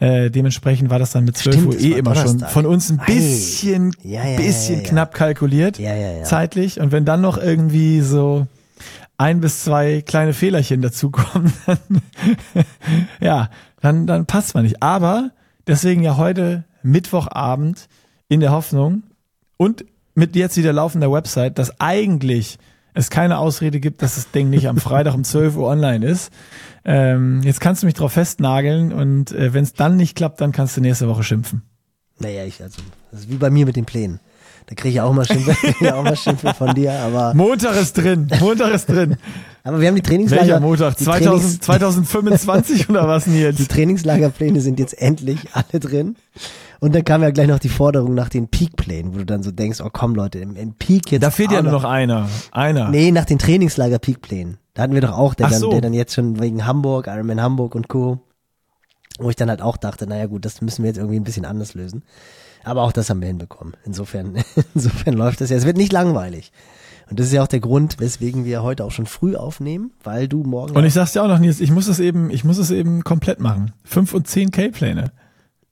Äh, 0.00 0.30
dementsprechend 0.30 0.90
war 0.90 1.00
das 1.00 1.10
dann 1.10 1.24
mit 1.24 1.36
12 1.36 1.56
Stimmt, 1.56 1.74
Uhr 1.74 1.80
eh 1.80 1.98
immer 1.98 2.14
Donnerstag. 2.14 2.40
schon 2.40 2.62
von 2.62 2.66
uns 2.66 2.88
ein 2.88 3.00
bisschen, 3.04 3.90
Ja, 4.04 4.24
ja, 4.24 4.36
bisschen 4.36 4.82
ja, 4.82 4.88
knapp 4.88 5.12
kalkuliert, 5.12 5.80
Ja, 5.80 5.94
ja, 5.96 6.12
ja. 6.18 6.22
zeitlich. 6.22 6.78
Und 6.78 6.92
wenn 6.92 7.04
dann 7.04 7.20
noch 7.20 7.36
irgendwie 7.36 8.00
so 8.00 8.46
ein 9.16 9.40
bis 9.40 9.64
zwei 9.64 10.02
kleine 10.06 10.34
Fehlerchen 10.34 10.82
dazukommen, 10.82 11.52
dann, 11.66 11.78
ja, 13.20 13.50
dann, 13.80 14.06
dann 14.06 14.26
passt 14.26 14.54
man 14.54 14.62
nicht. 14.62 14.84
Aber 14.84 15.30
deswegen 15.66 16.04
ja 16.04 16.16
heute 16.16 16.62
Mittwochabend 16.82 17.88
in 18.28 18.40
der 18.40 18.52
Hoffnung 18.52 19.02
und 19.56 19.84
mit 20.14 20.36
jetzt 20.36 20.56
wieder 20.56 20.72
laufender 20.72 21.12
Website, 21.12 21.58
dass 21.58 21.80
eigentlich 21.80 22.58
es 22.94 23.10
keine 23.10 23.38
Ausrede 23.38 23.80
gibt, 23.80 24.02
dass 24.02 24.16
das 24.16 24.30
Ding 24.30 24.50
nicht 24.50 24.68
am 24.68 24.78
Freitag 24.78 25.14
um 25.14 25.22
12 25.22 25.56
Uhr 25.56 25.68
online 25.68 26.04
ist. 26.04 26.32
Ähm, 26.84 27.42
jetzt 27.44 27.60
kannst 27.60 27.82
du 27.82 27.86
mich 27.86 27.94
drauf 27.94 28.12
festnageln 28.12 28.92
und 28.92 29.30
äh, 29.32 29.54
wenn 29.54 29.62
es 29.62 29.74
dann 29.74 29.96
nicht 29.96 30.16
klappt, 30.16 30.40
dann 30.40 30.52
kannst 30.52 30.76
du 30.76 30.80
nächste 30.80 31.08
Woche 31.08 31.22
schimpfen. 31.22 31.62
Naja, 32.18 32.44
ich, 32.44 32.62
also, 32.62 32.82
das 33.12 33.20
ist 33.20 33.30
wie 33.30 33.36
bei 33.36 33.50
mir 33.50 33.66
mit 33.66 33.76
den 33.76 33.84
Plänen. 33.84 34.20
Da 34.66 34.74
kriege 34.74 34.94
ich 34.94 35.00
auch 35.00 35.14
mal 35.14 35.24
Schimpfe, 35.24 35.52
auch 35.94 36.02
mal 36.02 36.16
Schimpfe 36.16 36.52
von 36.52 36.74
dir, 36.74 36.92
aber, 36.92 37.32
Montag 37.34 37.76
ist 37.76 37.94
drin, 37.94 38.28
Montag 38.40 38.74
ist 38.74 38.86
drin. 38.86 39.16
aber 39.64 39.80
wir 39.80 39.88
haben 39.88 39.94
die 39.94 40.02
Trainingslager. 40.02 40.42
Welcher 40.42 40.60
Montag? 40.60 40.96
die 40.96 41.04
2000, 41.04 41.62
2025 41.62 42.90
oder 42.90 43.08
was 43.08 43.24
denn 43.24 43.32
Die 43.34 43.40
jetzt? 43.40 43.70
Trainingslagerpläne 43.70 44.60
sind 44.60 44.78
jetzt 44.78 45.00
endlich 45.00 45.38
alle 45.52 45.80
drin. 45.80 46.16
Und 46.80 46.94
dann 46.94 47.04
kam 47.04 47.22
ja 47.22 47.30
gleich 47.30 47.48
noch 47.48 47.58
die 47.58 47.68
Forderung 47.68 48.14
nach 48.14 48.28
den 48.28 48.48
Peak-Plänen, 48.48 49.12
wo 49.14 49.18
du 49.18 49.26
dann 49.26 49.42
so 49.42 49.50
denkst, 49.50 49.80
oh 49.80 49.90
komm 49.92 50.14
Leute, 50.14 50.38
im, 50.38 50.54
im 50.56 50.74
Peak 50.74 51.10
jetzt. 51.10 51.22
Da 51.22 51.30
fehlt 51.30 51.50
ja 51.50 51.62
nur 51.62 51.72
noch 51.72 51.84
einer. 51.84 52.28
Einer. 52.52 52.88
Nee, 52.88 53.10
nach 53.10 53.24
den 53.24 53.38
Trainingslager-Peak-Plänen. 53.38 54.58
Da 54.74 54.82
hatten 54.82 54.94
wir 54.94 55.00
doch 55.00 55.16
auch, 55.16 55.34
der, 55.34 55.46
Ach 55.46 55.50
dann, 55.50 55.60
so. 55.60 55.70
der 55.70 55.80
dann 55.80 55.92
jetzt 55.92 56.14
schon 56.14 56.40
wegen 56.40 56.64
Hamburg, 56.66 57.08
Ironman 57.08 57.42
Hamburg 57.42 57.74
und 57.74 57.88
Co. 57.88 58.20
Wo 59.18 59.28
ich 59.28 59.36
dann 59.36 59.48
halt 59.50 59.60
auch 59.60 59.76
dachte, 59.76 60.06
naja 60.06 60.26
gut, 60.26 60.44
das 60.44 60.60
müssen 60.60 60.84
wir 60.84 60.88
jetzt 60.88 60.98
irgendwie 60.98 61.18
ein 61.18 61.24
bisschen 61.24 61.44
anders 61.44 61.74
lösen. 61.74 62.04
Aber 62.62 62.82
auch 62.82 62.92
das 62.92 63.10
haben 63.10 63.20
wir 63.20 63.26
hinbekommen. 63.26 63.74
Insofern, 63.84 64.36
insofern 64.74 65.14
läuft 65.14 65.40
das 65.40 65.50
ja. 65.50 65.56
Es 65.56 65.66
wird 65.66 65.76
nicht 65.76 65.92
langweilig. 65.92 66.52
Und 67.10 67.18
das 67.18 67.26
ist 67.26 67.32
ja 67.32 67.42
auch 67.42 67.48
der 67.48 67.60
Grund, 67.60 67.98
weswegen 67.98 68.44
wir 68.44 68.62
heute 68.62 68.84
auch 68.84 68.90
schon 68.92 69.06
früh 69.06 69.34
aufnehmen, 69.34 69.92
weil 70.04 70.28
du 70.28 70.44
morgen. 70.44 70.76
Und 70.76 70.84
ich 70.84 70.92
sag's 70.92 71.12
dir 71.12 71.22
auch 71.22 71.28
noch, 71.28 71.38
Nils, 71.38 71.58
ich 71.58 71.70
muss 71.70 71.88
es 71.88 71.98
eben, 71.98 72.30
ich 72.30 72.44
muss 72.44 72.58
es 72.58 72.70
eben 72.70 73.02
komplett 73.02 73.40
machen. 73.40 73.72
5 73.84 74.14
und 74.14 74.28
10 74.28 74.50
K-Pläne. 74.50 75.10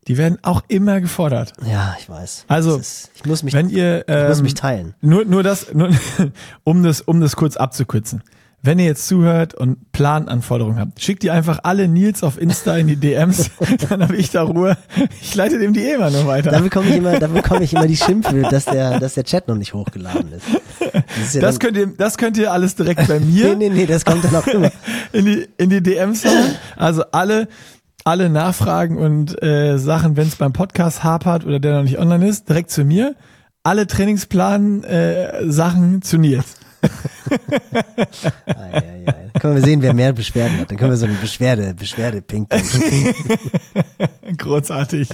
Die 0.09 0.17
werden 0.17 0.39
auch 0.43 0.63
immer 0.69 1.01
gefordert. 1.01 1.53
ja, 1.69 1.97
ich 1.99 2.09
weiß. 2.09 2.45
Also, 2.47 2.77
ist, 2.77 3.11
ich 3.15 3.25
muss 3.25 3.43
mich, 3.43 3.55
Wenn 3.55 3.69
ihr, 3.69 4.05
ich 4.09 4.29
muss 4.29 4.39
ähm, 4.39 4.43
mich 4.45 4.55
teilen. 4.55 4.95
Nur, 5.01 5.25
nur 5.25 5.43
das, 5.43 5.75
nur, 5.75 5.91
um 6.65 6.83
das, 6.83 7.01
um 7.01 7.21
das 7.21 7.35
kurz 7.35 7.57
abzukürzen. 7.57 8.23
Wenn 8.63 8.81
ihr 8.81 8.87
jetzt 8.87 9.07
zuhört 9.07 9.55
und 9.55 9.93
Plananforderungen 9.93 10.81
habt, 10.81 11.01
schickt 11.01 11.23
die 11.23 11.31
einfach 11.31 11.61
alle 11.63 11.87
Nils 11.87 12.25
auf 12.25 12.41
Insta 12.41 12.77
in 12.77 12.89
die 12.89 12.97
DMs, 12.97 13.51
dann 13.89 14.03
habe 14.03 14.17
ich 14.17 14.31
da 14.31 14.43
Ruhe. 14.43 14.77
Ich 15.21 15.35
leite 15.35 15.59
dem 15.59 15.73
die 15.73 15.83
eh 15.83 15.95
immer 15.95 16.11
noch 16.11 16.27
weiter. 16.27 16.51
Da 16.51 16.59
bekomme 16.61 16.89
ich 16.89 16.97
immer, 16.97 17.19
da 17.19 17.29
bekomme 17.29 17.63
ich 17.63 17.75
immer 17.75 17.87
die 17.87 17.97
Schimpfe, 17.97 18.43
dass 18.43 18.65
der, 18.65 18.99
dass 18.99 19.15
der 19.15 19.25
Chat 19.25 19.47
noch 19.47 19.55
nicht 19.57 19.73
hochgeladen 19.73 20.33
ist. 20.33 20.47
Das, 20.81 21.27
ist 21.27 21.35
ja 21.35 21.41
Das 21.41 21.61
könnt 21.61 21.77
ihr, 21.77 21.87
das 21.87 22.17
könnt 22.19 22.37
ihr 22.39 22.53
alles 22.53 22.75
direkt 22.75 23.07
bei 23.07 23.21
mir 23.21 23.55
nee, 23.55 23.69
nee, 23.69 23.75
nee, 23.75 23.87
das 23.87 24.05
kommt 24.05 24.25
dann 24.25 24.35
auch 24.35 24.47
immer. 24.47 24.73
in 25.13 25.27
die, 25.27 25.49
in 25.59 25.71
die 25.71 25.83
DMs 25.83 26.25
hauen. 26.25 26.57
Also 26.77 27.05
alle, 27.13 27.47
alle 28.07 28.31
Nachfragen 28.31 28.99
und 28.99 29.43
äh, 29.43 29.79
Sachen, 29.79 30.17
wenn 30.17 30.29
es 30.29 30.37
beim 30.37 30.53
Podcast 30.53 31.03
hapert 31.03 31.45
oder 31.45 31.59
der 31.59 31.75
noch 31.75 31.83
nicht 31.83 31.99
online 31.99 32.29
ist, 32.29 32.49
direkt 32.49 32.71
zu 32.71 32.85
mir. 32.85 33.17
Alle 33.65 33.89
Trainingsplan 33.89 34.85
äh, 34.85 35.51
Sachen 35.51 36.03
zu 36.03 36.17
Nils. 36.17 36.55
Ei, 36.83 36.89
ei, 38.47 39.05
ei. 39.07 39.31
Dann 39.33 39.43
können 39.43 39.55
wir 39.57 39.63
sehen, 39.63 39.83
wer 39.83 39.93
mehr 39.93 40.13
Beschwerden 40.13 40.61
hat. 40.61 40.71
Dann 40.71 40.77
können 40.79 40.93
wir 40.93 40.97
so 40.97 41.07
eine 41.07 41.17
Beschwerde, 41.17 41.75
Beschwerde 41.75 42.23
ping 42.23 42.47
Großartig. 44.39 45.09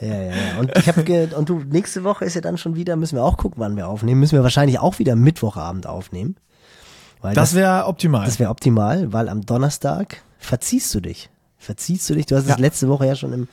Ja, 0.00 0.08
ja, 0.08 0.22
ja. 0.22 0.32
Und 0.58 0.76
ich 0.76 0.88
habe 0.88 1.28
und 1.36 1.48
du 1.48 1.62
nächste 1.70 2.02
Woche 2.02 2.24
ist 2.24 2.34
ja 2.34 2.40
dann 2.40 2.58
schon 2.58 2.74
wieder, 2.74 2.96
müssen 2.96 3.14
wir 3.14 3.22
auch 3.22 3.36
gucken, 3.36 3.60
wann 3.60 3.76
wir 3.76 3.86
aufnehmen. 3.86 4.18
Müssen 4.18 4.36
wir 4.36 4.42
wahrscheinlich 4.42 4.80
auch 4.80 4.98
wieder 4.98 5.14
Mittwochabend 5.14 5.86
aufnehmen. 5.86 6.34
Weil 7.20 7.36
Das 7.36 7.54
wäre 7.54 7.86
optimal. 7.86 8.24
das 8.26 8.40
wäre 8.40 8.50
optimal, 8.50 9.12
weil 9.12 9.28
am 9.28 9.42
Donnerstag 9.46 10.22
verziehst 10.38 10.92
du 10.92 11.00
dich. 11.00 11.30
Verziehst 11.60 12.08
du 12.08 12.14
dich. 12.14 12.26
Du 12.26 12.34
hast 12.36 12.44
es 12.44 12.48
Ja. 12.50 12.56
letzte 12.56 12.88
Woche 12.88 13.06
ja 13.06 13.14
schon 13.14 13.32
im 13.34 13.46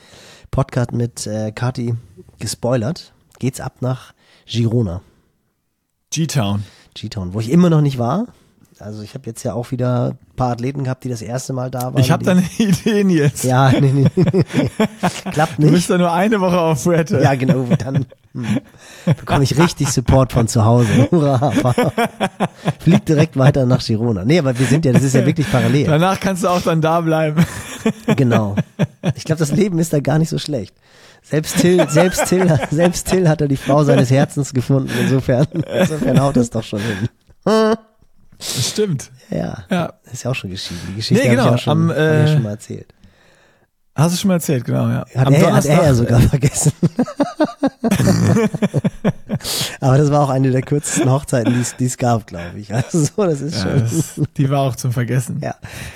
Podcast 0.49 0.93
mit 0.93 1.27
äh, 1.27 1.51
Kati 1.51 1.93
gespoilert. 2.39 3.11
Geht's 3.37 3.59
ab 3.59 3.73
nach 3.81 4.13
Girona. 4.45 5.01
G-Town. 6.11 6.63
G-Town, 6.95 7.33
wo 7.33 7.39
ich 7.41 7.51
immer 7.51 7.69
noch 7.69 7.81
nicht 7.81 7.99
war. 7.99 8.27
Also 8.79 9.01
ich 9.01 9.13
habe 9.15 9.25
jetzt 9.25 9.41
ja 9.43 9.53
auch 9.53 9.71
wieder 9.71 10.11
ein 10.11 10.35
paar 10.35 10.51
Athleten 10.51 10.83
gehabt, 10.83 11.03
die 11.03 11.09
das 11.09 11.23
erste 11.23 11.51
Mal 11.51 11.69
da 11.71 11.81
waren. 11.93 11.97
Ich 11.97 12.11
habe 12.11 12.23
die- 12.23 12.25
da 12.27 12.31
eine 12.33 12.43
Idee, 12.69 13.03
Nils. 13.03 13.43
Ja, 13.43 13.71
nee, 13.71 13.91
nee, 13.91 14.07
nee. 14.15 14.43
Klappt 15.31 15.57
Du 15.57 15.63
bist 15.63 15.73
nicht. 15.73 15.89
da 15.89 15.97
nur 15.97 16.13
eine 16.13 16.39
Woche 16.39 16.59
auf 16.59 16.83
Fuerte. 16.83 17.19
Ja, 17.21 17.33
genau, 17.35 17.65
dann 17.77 18.05
hm, 18.33 18.45
bekomme 19.05 19.43
ich 19.43 19.57
richtig 19.57 19.89
Support 19.89 20.31
von 20.31 20.47
zu 20.47 20.63
Hause. 20.63 21.07
Hurra. 21.11 21.51
Flieg 22.79 23.03
direkt 23.05 23.35
weiter 23.35 23.65
nach 23.65 23.83
Girona. 23.83 24.23
Nee, 24.25 24.37
aber 24.39 24.57
wir 24.57 24.65
sind 24.67 24.85
ja, 24.85 24.93
das 24.93 25.03
ist 25.03 25.13
ja 25.15 25.25
wirklich 25.25 25.49
parallel. 25.51 25.87
Danach 25.87 26.19
kannst 26.19 26.43
du 26.43 26.47
auch 26.47 26.61
dann 26.61 26.79
da 26.79 27.01
bleiben. 27.01 27.43
Genau. 28.15 28.55
Ich 29.15 29.23
glaube, 29.23 29.39
das 29.39 29.51
Leben 29.51 29.79
ist 29.79 29.93
da 29.93 29.99
gar 29.99 30.19
nicht 30.19 30.29
so 30.29 30.37
schlecht. 30.39 30.75
Selbst 31.23 31.57
Till, 31.57 31.89
selbst 31.89 32.25
Till, 32.27 32.59
selbst 32.71 33.07
Till 33.07 33.27
hat 33.27 33.41
er 33.41 33.47
die 33.47 33.57
Frau 33.57 33.83
seines 33.83 34.09
Herzens 34.09 34.53
gefunden. 34.53 34.91
Insofern, 35.01 35.45
insofern 35.51 36.21
haut 36.21 36.37
das 36.37 36.49
doch 36.49 36.63
schon 36.63 36.79
hin. 36.79 37.09
Das 37.43 38.69
stimmt. 38.69 39.11
Ja. 39.29 39.63
Ja. 39.69 39.93
Ist 40.11 40.23
ja 40.23 40.31
auch 40.31 40.35
schon 40.35 40.51
geschieden. 40.51 40.81
Die 40.89 40.95
Geschichte 40.95 41.23
Nee, 41.23 41.29
habe 41.29 41.37
genau, 41.37 41.49
ich, 41.49 41.55
auch 41.55 41.63
schon, 41.63 41.71
am, 41.71 41.89
hab 41.89 41.97
ich 41.97 42.01
äh, 42.03 42.33
schon 42.33 42.43
mal 42.43 42.49
erzählt. 42.51 42.93
Hast 43.95 44.13
du 44.13 44.19
schon 44.19 44.27
mal 44.27 44.35
erzählt, 44.35 44.63
genau, 44.63 44.87
ja. 44.87 45.05
Hat, 45.15 45.27
Am 45.27 45.33
er, 45.33 45.53
hat 45.55 45.65
er 45.65 45.83
ja 45.83 45.93
sogar 45.93 46.19
äh, 46.19 46.27
vergessen. 46.27 46.71
Aber 49.81 49.97
das 49.97 50.11
war 50.11 50.21
auch 50.21 50.29
eine 50.29 50.51
der 50.51 50.61
kürzesten 50.61 51.09
Hochzeiten, 51.11 51.53
die 51.79 51.85
es- 51.85 51.97
gab, 51.97 52.27
glaube 52.27 52.57
ich. 52.59 52.73
Also 52.73 52.99
so, 53.03 53.23
das 53.25 53.41
ist 53.41 53.55
Ja, 53.55 53.61
schon. 53.63 53.79
das, 53.81 54.21
die 54.37 54.49
war 54.49 54.61
auch 54.61 54.75
zum 54.75 54.91
Vergessen. 54.91 55.39
Ja, 55.41 55.55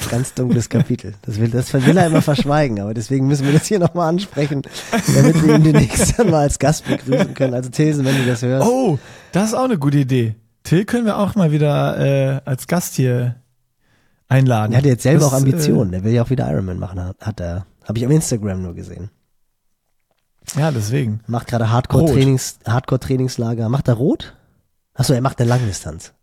ganz 0.10 0.34
dunkles 0.34 0.70
Kapitel. 0.70 1.14
Das 1.24 1.40
will, 1.40 1.50
das 1.50 1.72
will 1.74 1.98
er 1.98 2.08
immer 2.08 2.22
verschweigen, 2.22 2.80
aber 2.80 2.94
deswegen 2.94 3.28
müssen 3.28 3.46
wir 3.46 3.54
das 3.54 3.66
hier 3.68 3.80
nochmal 3.80 4.10
ansprechen, 4.10 4.62
damit 5.16 5.44
wir 5.46 5.56
ihn 5.56 5.64
demnächst 5.64 6.18
dann 6.20 6.30
mal 6.30 6.42
als 6.42 6.58
Gast 6.60 6.86
begrüßen 6.88 7.34
können. 7.34 7.54
Also 7.54 7.70
Thesen, 7.70 8.06
wenn 8.06 8.16
du 8.18 8.26
das 8.26 8.42
hörst. 8.42 8.68
Oh, 8.68 8.98
das 9.32 9.50
ist 9.50 9.54
auch 9.54 9.66
eine 9.66 9.78
gute 9.78 9.98
Idee. 10.00 10.36
Till 10.64 10.86
können 10.86 11.06
wir 11.06 11.18
auch 11.18 11.36
mal 11.36 11.52
wieder 11.52 11.98
äh, 12.00 12.42
als 12.46 12.68
Gast 12.68 12.96
hier 12.96 13.36
einladen. 14.28 14.74
er 14.74 14.78
hat 14.80 14.86
jetzt 14.86 15.04
selber 15.04 15.22
Das, 15.22 15.30
auch 15.30 15.38
Ambitionen. 15.38 15.94
Er 15.94 16.04
will 16.04 16.14
ja 16.14 16.24
auch 16.24 16.30
wieder 16.30 16.50
Ironman 16.52 16.80
machen, 16.80 17.04
hat- 17.04 17.18
hat 17.20 17.40
er. 17.40 17.66
Habe 17.88 17.98
ich 17.98 18.06
auf 18.06 18.12
Instagram 18.12 18.62
nur 18.62 18.76
gesehen. 18.76 19.10
Ja, 20.58 20.72
deswegen. 20.72 21.22
Macht 21.28 21.48
gerade 21.48 21.70
Hardcore-Trainings, 21.72 22.60
Hardcore-Trainingslager. 22.66 23.70
Macht 23.70 23.88
er 23.88 23.94
rot? 23.96 24.36
Achso, 24.94 25.14
er 25.14 25.22
macht 25.22 25.40
eine 25.40 25.50
Langdistanz. 25.50 26.14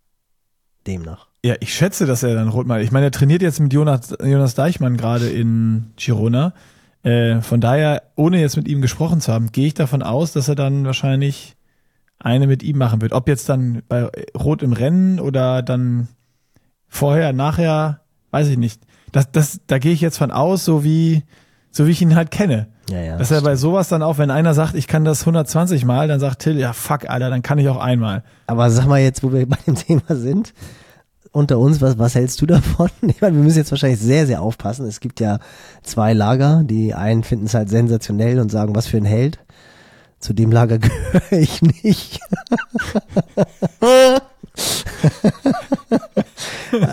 Demnach. 0.87 1.29
Ja, 1.45 1.55
ich 1.61 1.73
schätze, 1.73 2.07
dass 2.07 2.23
er 2.23 2.35
dann 2.35 2.49
rot 2.49 2.67
macht. 2.67 2.81
Ich 2.81 2.93
meine, 2.93 3.07
er 3.07 3.13
trainiert 3.13 3.43
jetzt 3.43 3.61
mit 3.61 3.73
Jonas, 3.73 4.15
Jonas 4.23 4.55
Deichmann 4.55 4.97
gerade 4.97 5.29
in 5.29 5.93
Girona. 5.97 6.53
Äh, 7.03 7.41
von 7.41 7.61
daher, 7.61 8.03
ohne 8.17 8.41
jetzt 8.41 8.57
mit 8.57 8.69
ihm 8.69 8.83
gesprochen 8.83 9.21
zu 9.21 9.33
haben, 9.33 9.53
gehe 9.53 9.69
ich 9.69 9.75
davon 9.75 10.03
aus, 10.03 10.33
dass 10.33 10.49
er 10.49 10.57
dann 10.57 10.85
wahrscheinlich 10.85 11.57
eine 12.19 12.47
mit 12.47 12.63
ihm 12.63 12.79
machen 12.79 13.01
wird. 13.01 13.13
Ob 13.13 13.29
jetzt 13.29 13.49
dann 13.49 13.83
bei 13.89 14.11
Rot 14.37 14.63
im 14.63 14.73
Rennen 14.73 15.21
oder 15.21 15.63
dann 15.63 16.09
vorher, 16.89 17.33
nachher, 17.33 18.01
weiß 18.31 18.49
ich 18.49 18.59
nicht. 18.59 18.83
Das, 19.13 19.31
das, 19.31 19.61
da 19.67 19.79
gehe 19.79 19.93
ich 19.93 20.01
jetzt 20.01 20.19
von 20.19 20.31
aus, 20.31 20.65
so 20.65 20.83
wie, 20.85 21.23
so 21.71 21.87
wie 21.87 21.93
ich 21.93 22.03
ihn 22.03 22.17
halt 22.17 22.31
kenne. 22.31 22.69
Ja, 22.91 23.01
ja. 23.01 23.17
Dass 23.17 23.31
er 23.31 23.43
bei 23.43 23.57
sowas 23.57 23.89
dann 23.89 24.03
auch, 24.03 24.19
wenn 24.19 24.31
einer 24.31 24.55
sagt, 24.55 24.75
ich 24.75 24.87
kann 24.87 25.05
das 25.05 25.21
120 25.21 25.85
Mal, 25.85 26.09
dann 26.09 26.21
sagt 26.21 26.41
Till, 26.41 26.59
ja 26.59 26.73
fuck, 26.73 27.09
Alter, 27.09 27.31
dann 27.31 27.43
kann 27.43 27.59
ich 27.59 27.69
auch 27.69 27.77
einmal. 27.77 28.23
Aber 28.47 28.71
sag 28.71 28.87
mal 28.87 29.01
jetzt, 29.01 29.23
wo 29.23 29.33
wir 29.33 29.47
bei 29.47 29.59
dem 29.67 29.75
Thema 29.87 30.03
sind, 30.09 30.55
unter 31.33 31.59
uns, 31.59 31.81
was, 31.81 31.99
was 31.99 32.15
hältst 32.15 32.41
du 32.41 32.47
davon? 32.47 32.89
Ich 33.03 33.21
meine, 33.21 33.37
wir 33.37 33.43
müssen 33.43 33.59
jetzt 33.59 33.71
wahrscheinlich 33.71 34.01
sehr, 34.01 34.27
sehr 34.27 34.43
aufpassen. 34.43 34.87
Es 34.87 35.01
gibt 35.01 35.21
ja 35.21 35.39
zwei 35.83 36.13
Lager. 36.13 36.63
Die 36.65 36.95
einen 36.95 37.23
finden 37.23 37.47
es 37.47 37.55
halt 37.55 37.69
sensationell 37.69 38.41
und 38.41 38.51
sagen, 38.51 38.75
was 38.75 38.87
für 38.87 38.97
ein 38.97 39.05
Held. 39.05 39.39
Zu 40.19 40.33
dem 40.33 40.51
Lager 40.51 40.79
gehöre 40.79 41.33
ich 41.33 41.63
nicht. 41.63 42.21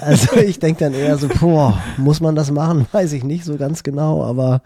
also 0.02 0.36
ich 0.38 0.60
denke 0.60 0.84
dann 0.84 0.94
eher 0.94 1.18
so, 1.18 1.28
boah, 1.28 1.82
muss 1.98 2.22
man 2.22 2.36
das 2.36 2.52
machen? 2.52 2.86
Weiß 2.92 3.14
ich 3.14 3.24
nicht 3.24 3.46
so 3.46 3.58
ganz 3.58 3.82
genau, 3.82 4.24
aber 4.24 4.62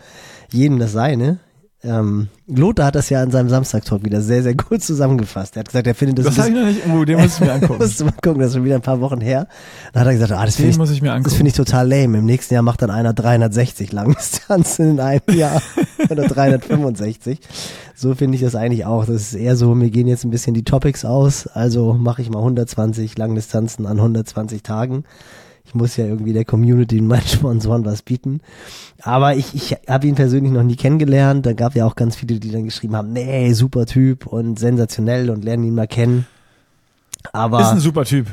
jedem 0.53 0.79
das 0.79 0.91
seine. 0.91 1.39
Ähm, 1.81 2.27
Lothar 2.45 2.87
hat 2.87 2.95
das 2.95 3.09
ja 3.09 3.23
an 3.23 3.31
seinem 3.31 3.47
Samstag-Talk 3.47 4.03
wieder 4.03 4.19
sehr, 4.21 4.43
sehr 4.43 4.53
gut 4.53 4.83
zusammengefasst. 4.83 5.55
Er 5.55 5.61
hat 5.61 5.67
gesagt, 5.67 5.87
er 5.87 5.95
findet 5.95 6.19
das, 6.19 6.25
Das 6.25 6.37
habe 6.39 6.49
ich 6.49 6.55
noch 6.55 6.65
nicht, 6.65 6.81
oh, 6.93 7.05
den 7.05 7.21
muss 7.21 7.35
ich 7.35 7.39
mir 7.39 7.53
angucken. 7.53 7.77
Musst 7.79 8.01
du 8.01 8.05
mal 8.05 8.11
gucken, 8.11 8.39
das 8.39 8.49
ist 8.49 8.55
schon 8.55 8.65
wieder 8.65 8.75
ein 8.75 8.81
paar 8.81 8.99
Wochen 8.99 9.21
her. 9.21 9.47
Dann 9.93 10.01
hat 10.01 10.07
er 10.07 10.13
gesagt, 10.13 10.31
ah, 10.33 10.45
das 10.45 10.57
finde 10.57 10.71
ich, 10.71 10.77
ich 10.77 11.23
das 11.23 11.33
finde 11.33 11.49
ich 11.49 11.55
total 11.55 11.87
lame. 11.87 12.17
Im 12.17 12.25
nächsten 12.25 12.53
Jahr 12.53 12.63
macht 12.63 12.81
dann 12.81 12.89
einer 12.89 13.13
360 13.13 13.93
Langdistanzen 13.93 14.89
in 14.91 14.99
einem 14.99 15.21
Jahr 15.31 15.61
oder 16.09 16.27
365. 16.27 17.39
So 17.95 18.13
finde 18.13 18.35
ich 18.35 18.41
das 18.41 18.55
eigentlich 18.55 18.85
auch. 18.85 19.05
Das 19.05 19.15
ist 19.15 19.33
eher 19.33 19.55
so, 19.55 19.73
mir 19.73 19.89
gehen 19.89 20.07
jetzt 20.07 20.25
ein 20.25 20.31
bisschen 20.31 20.53
die 20.53 20.63
Topics 20.63 21.05
aus, 21.05 21.47
also 21.47 21.93
mache 21.93 22.21
ich 22.21 22.29
mal 22.29 22.39
120 22.39 23.17
Langdistanzen 23.17 23.85
an 23.85 23.97
120 23.97 24.63
Tagen. 24.63 25.05
Ich 25.69 25.75
muss 25.75 25.97
ja 25.97 26.05
irgendwie 26.05 26.33
der 26.33 26.45
Community 26.45 26.99
und 26.99 27.05
meinen 27.05 27.21
Sponsoren 27.27 27.85
was 27.85 28.01
bieten. 28.01 28.41
Aber 29.03 29.35
ich, 29.35 29.53
ich 29.53 29.77
habe 29.87 30.07
ihn 30.07 30.15
persönlich 30.15 30.51
noch 30.51 30.63
nie 30.63 30.75
kennengelernt. 30.75 31.45
Da 31.45 31.53
gab 31.53 31.75
ja 31.75 31.85
auch 31.85 31.95
ganz 31.95 32.15
viele, 32.15 32.39
die 32.39 32.49
dann 32.49 32.65
geschrieben 32.65 32.95
haben, 32.95 33.13
nee, 33.13 33.53
super 33.53 33.85
Typ 33.85 34.25
und 34.25 34.57
sensationell 34.57 35.29
und 35.29 35.45
lernen 35.45 35.65
ihn 35.65 35.75
mal 35.75 35.87
kennen. 35.87 36.25
Aber 37.33 37.61
Ist 37.61 37.67
ein 37.67 37.79
super 37.79 38.03
Typ. 38.03 38.25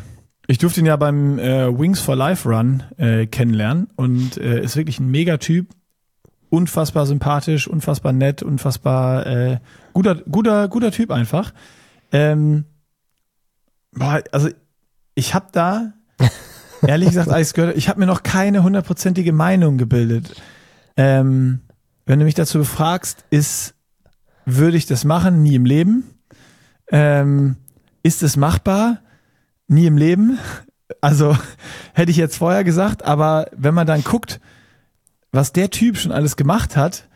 Ich 0.47 0.57
durfte 0.57 0.81
ihn 0.81 0.87
ja 0.87 0.97
beim 0.97 1.39
äh, 1.39 1.79
Wings 1.79 2.01
for 2.01 2.17
Life 2.17 2.49
Run 2.49 2.85
äh, 2.97 3.27
kennenlernen 3.27 3.89
und 3.97 4.39
äh, 4.39 4.63
ist 4.63 4.77
wirklich 4.77 4.99
ein 4.99 5.11
Megatyp. 5.11 5.69
Unfassbar 6.49 7.05
sympathisch, 7.05 7.69
unfassbar 7.69 8.13
nett, 8.13 8.43
unfassbar 8.43 9.27
äh, 9.27 9.59
guter, 9.93 10.15
guter, 10.15 10.69
guter 10.69 10.91
Typ 10.91 11.11
einfach. 11.11 11.53
Ähm, 12.13 12.65
boah, 13.93 14.23
also 14.33 14.49
ich 15.15 15.35
habe 15.35 15.49
da 15.53 15.93
ehrlich 16.87 17.11
gesagt, 17.11 17.31
ich 17.39 17.53
gehört, 17.53 17.77
ich 17.77 17.89
habe 17.89 18.01
mir 18.01 18.07
noch 18.07 18.23
keine 18.23 18.63
hundertprozentige 18.63 19.33
Meinung 19.33 19.79
gebildet. 19.79 20.41
Ähm, 20.97 21.61
wenn 22.07 22.19
du 22.19 22.25
mich 22.25 22.35
dazu 22.35 22.59
befragst, 22.59 23.25
ist 23.31 23.75
würde 24.47 24.77
ich 24.77 24.87
das 24.87 25.05
machen? 25.05 25.43
Nie 25.43 25.57
im 25.57 25.67
Leben. 25.67 26.05
Ähm, 26.91 27.57
ist 28.03 28.23
es 28.23 28.37
machbar? 28.37 29.03
Nie 29.67 29.87
im 29.87 29.99
Leben. 29.99 30.39
Also 31.01 31.37
hätte 31.95 32.13
ich 32.13 32.17
jetzt 32.17 32.39
vorher 32.39 32.65
gesagt, 32.65 33.05
aber 33.05 33.49
wenn 33.55 33.75
man 33.75 33.87
dann 33.87 34.05
guckt, 34.05 34.41
was 35.33 35.53
der 35.53 35.71
Typ 35.71 35.99
schon 35.99 36.13
alles 36.13 36.37
gemacht 36.37 36.77
hat, 36.77 37.09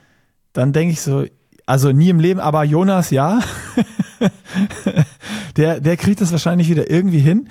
dann 0.53 0.73
denke 0.73 0.93
ich 0.93 1.01
so, 1.01 1.25
also 1.67 1.93
nie 1.93 2.09
im 2.09 2.19
Leben, 2.19 2.41
aber 2.41 2.65
Jonas 2.65 3.11
ja. 3.11 3.41
der, 5.57 5.81
der 5.81 5.97
kriegt 5.97 6.21
das 6.21 6.33
wahrscheinlich 6.33 6.69
wieder 6.69 6.91
irgendwie 6.91 7.21
hin. 7.21 7.49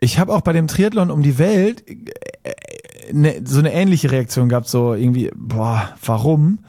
Ich 0.00 0.18
habe 0.18 0.34
auch 0.34 0.42
bei 0.42 0.52
dem 0.52 0.66
Triathlon 0.66 1.10
um 1.10 1.22
die 1.22 1.38
Welt 1.38 1.84
äh, 1.88 3.12
ne, 3.12 3.40
so 3.44 3.58
eine 3.58 3.72
ähnliche 3.72 4.10
Reaktion 4.10 4.48
gehabt, 4.48 4.68
so 4.68 4.94
irgendwie, 4.94 5.30
boah, 5.34 5.94
warum? 6.04 6.60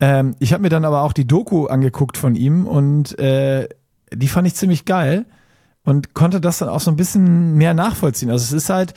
Ähm, 0.00 0.34
ich 0.38 0.52
habe 0.52 0.62
mir 0.62 0.68
dann 0.70 0.84
aber 0.84 1.02
auch 1.02 1.12
die 1.12 1.26
Doku 1.26 1.66
angeguckt 1.66 2.16
von 2.16 2.34
ihm 2.34 2.66
und 2.66 3.18
äh, 3.18 3.68
die 4.12 4.28
fand 4.28 4.46
ich 4.46 4.54
ziemlich 4.54 4.84
geil 4.84 5.26
und 5.84 6.14
konnte 6.14 6.40
das 6.40 6.58
dann 6.58 6.68
auch 6.68 6.80
so 6.80 6.90
ein 6.90 6.96
bisschen 6.96 7.54
mehr 7.54 7.74
nachvollziehen. 7.74 8.30
Also 8.30 8.44
es 8.44 8.64
ist 8.64 8.70
halt, 8.70 8.94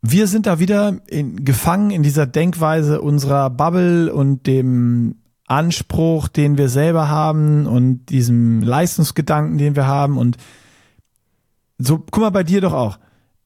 wir 0.00 0.26
sind 0.26 0.46
da 0.46 0.58
wieder 0.58 0.96
in, 1.06 1.44
gefangen 1.44 1.90
in 1.90 2.02
dieser 2.02 2.26
Denkweise 2.26 3.00
unserer 3.00 3.50
Bubble 3.50 4.12
und 4.12 4.46
dem 4.46 5.16
Anspruch, 5.46 6.28
den 6.28 6.56
wir 6.56 6.68
selber 6.68 7.08
haben 7.08 7.66
und 7.66 8.06
diesem 8.06 8.62
Leistungsgedanken, 8.62 9.58
den 9.58 9.76
wir 9.76 9.86
haben 9.86 10.18
und 10.18 10.38
so, 11.78 11.98
guck 11.98 12.18
mal 12.22 12.30
bei 12.30 12.44
dir 12.44 12.60
doch 12.60 12.72
auch. 12.72 12.98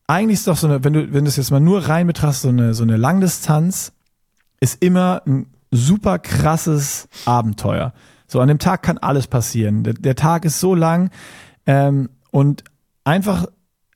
Eigentlich 0.07 0.39
ist 0.39 0.47
doch 0.47 0.57
so 0.57 0.69
eine, 0.69 0.85
wenn 0.85 0.93
du, 0.93 1.13
wenn 1.13 1.25
du 1.25 1.29
es 1.29 1.37
jetzt 1.37 1.51
mal 1.51 1.61
nur 1.61 1.89
rein 1.89 2.07
betrachtest, 2.07 2.43
so 2.43 2.49
eine, 2.49 2.75
so 2.75 2.85
eine 2.85 2.97
Langdistanz 2.97 3.93
ist 4.61 4.83
immer 4.83 5.23
ein 5.27 5.47
super 5.71 6.19
krasses 6.19 7.09
Abenteuer. 7.25 7.93
So, 8.29 8.41
an 8.41 8.49
dem 8.49 8.59
Tag 8.59 8.83
kann 8.83 8.99
alles 8.99 9.27
passieren. 9.27 9.83
Der, 9.85 9.95
der 9.95 10.17
Tag 10.17 10.45
ist 10.45 10.61
so 10.61 10.75
lang 10.75 11.11
ähm, 11.67 12.09
und 12.31 12.65
einfach 13.05 13.47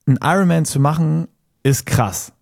ein 0.06 0.18
Ironman 0.22 0.64
zu 0.64 0.80
machen, 0.80 1.28
ist 1.62 1.86
krass. 1.86 2.32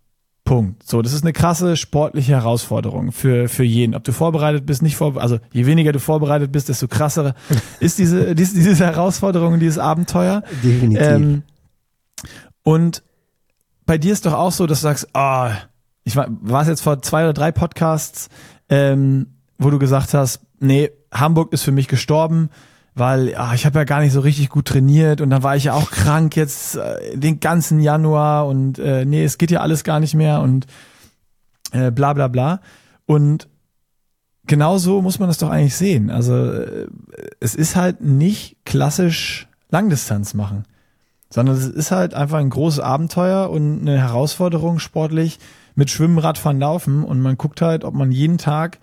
Punkt. 0.44 0.82
So, 0.82 1.02
das 1.02 1.12
ist 1.12 1.24
eine 1.24 1.34
krasse 1.34 1.76
sportliche 1.76 2.32
Herausforderung 2.32 3.12
für, 3.12 3.48
für 3.48 3.64
jeden. 3.64 3.94
Ob 3.94 4.04
du 4.04 4.12
vorbereitet 4.12 4.64
bist, 4.64 4.80
nicht 4.80 4.96
vorbereitet, 4.96 5.22
also 5.22 5.46
je 5.52 5.66
weniger 5.66 5.92
du 5.92 6.00
vorbereitet 6.00 6.50
bist, 6.52 6.70
desto 6.70 6.88
krasser 6.88 7.34
ist 7.80 7.98
diese, 7.98 8.34
diese, 8.34 8.54
diese 8.54 8.86
Herausforderung, 8.86 9.60
dieses 9.60 9.78
Abenteuer. 9.78 10.42
definitiv. 10.62 11.06
Ähm, 11.06 11.42
und 12.68 13.02
bei 13.86 13.96
dir 13.96 14.12
ist 14.12 14.26
doch 14.26 14.34
auch 14.34 14.52
so, 14.52 14.66
dass 14.66 14.80
du 14.80 14.82
sagst, 14.82 15.16
ah, 15.16 15.52
ich 16.04 16.16
war, 16.16 16.26
war 16.28 16.60
es 16.60 16.68
jetzt 16.68 16.82
vor 16.82 17.00
zwei 17.00 17.24
oder 17.24 17.32
drei 17.32 17.50
Podcasts, 17.50 18.28
ähm, 18.68 19.38
wo 19.56 19.70
du 19.70 19.78
gesagt 19.78 20.12
hast, 20.12 20.40
nee, 20.60 20.90
Hamburg 21.10 21.54
ist 21.54 21.62
für 21.62 21.72
mich 21.72 21.88
gestorben, 21.88 22.50
weil 22.94 23.34
ah, 23.36 23.54
ich 23.54 23.64
habe 23.64 23.78
ja 23.78 23.84
gar 23.84 24.00
nicht 24.00 24.12
so 24.12 24.20
richtig 24.20 24.50
gut 24.50 24.66
trainiert 24.66 25.22
und 25.22 25.30
dann 25.30 25.42
war 25.42 25.56
ich 25.56 25.64
ja 25.64 25.72
auch 25.72 25.90
krank 25.90 26.36
jetzt 26.36 26.76
äh, 26.76 27.16
den 27.16 27.40
ganzen 27.40 27.80
Januar 27.80 28.46
und 28.46 28.78
äh, 28.78 29.06
nee, 29.06 29.24
es 29.24 29.38
geht 29.38 29.50
ja 29.50 29.60
alles 29.60 29.82
gar 29.82 29.98
nicht 29.98 30.14
mehr 30.14 30.42
und 30.42 30.66
äh, 31.72 31.90
bla 31.90 32.12
bla 32.12 32.28
bla. 32.28 32.60
Und 33.06 33.48
genauso 34.44 35.00
muss 35.00 35.18
man 35.18 35.30
das 35.30 35.38
doch 35.38 35.48
eigentlich 35.48 35.74
sehen. 35.74 36.10
Also 36.10 36.52
äh, 36.52 36.86
es 37.40 37.54
ist 37.54 37.76
halt 37.76 38.02
nicht 38.02 38.58
klassisch 38.66 39.48
Langdistanz 39.70 40.34
machen, 40.34 40.64
sondern 41.30 41.56
es 41.56 41.66
ist 41.66 41.90
halt 41.90 42.14
einfach 42.14 42.38
ein 42.38 42.50
großes 42.50 42.80
Abenteuer 42.80 43.50
und 43.50 43.80
eine 43.80 43.98
Herausforderung 43.98 44.78
sportlich 44.78 45.38
mit 45.74 45.90
Schwimmen, 45.90 46.18
Radfahren, 46.18 46.58
Laufen 46.58 47.04
und 47.04 47.20
man 47.20 47.36
guckt 47.36 47.60
halt, 47.60 47.84
ob 47.84 47.94
man 47.94 48.10
jeden 48.10 48.38
Tag, 48.38 48.78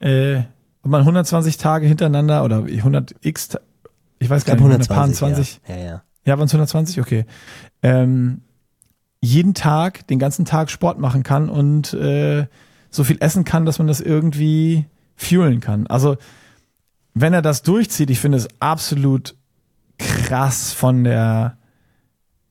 äh, 0.00 0.38
ob 0.82 0.90
man 0.90 1.00
120 1.00 1.56
Tage 1.56 1.86
hintereinander 1.86 2.44
oder 2.44 2.64
100 2.64 3.14
x, 3.22 3.56
ich 4.18 4.30
weiß 4.30 4.42
ich 4.42 4.46
gar 4.46 4.54
nicht, 4.54 4.62
120. 4.62 5.22
120, 5.22 5.60
Ja, 5.68 5.74
ja. 5.76 5.84
ja. 5.84 6.02
ja, 6.24 6.38
waren 6.38 6.46
es 6.46 6.52
120? 6.52 7.00
Okay. 7.00 7.24
Ähm, 7.82 8.42
jeden 9.20 9.54
Tag, 9.54 10.06
den 10.06 10.18
ganzen 10.18 10.44
Tag 10.44 10.70
Sport 10.70 10.98
machen 10.98 11.22
kann 11.22 11.48
und 11.48 11.94
äh, 11.94 12.46
so 12.90 13.02
viel 13.04 13.16
essen 13.20 13.44
kann, 13.44 13.66
dass 13.66 13.78
man 13.78 13.88
das 13.88 14.00
irgendwie 14.00 14.86
fuelen 15.16 15.60
kann. 15.60 15.86
Also, 15.86 16.16
wenn 17.14 17.32
er 17.32 17.42
das 17.42 17.62
durchzieht, 17.62 18.10
ich 18.10 18.20
finde 18.20 18.38
es 18.38 18.48
absolut 18.60 19.34
krass 19.98 20.72
von 20.72 21.02
der 21.04 21.56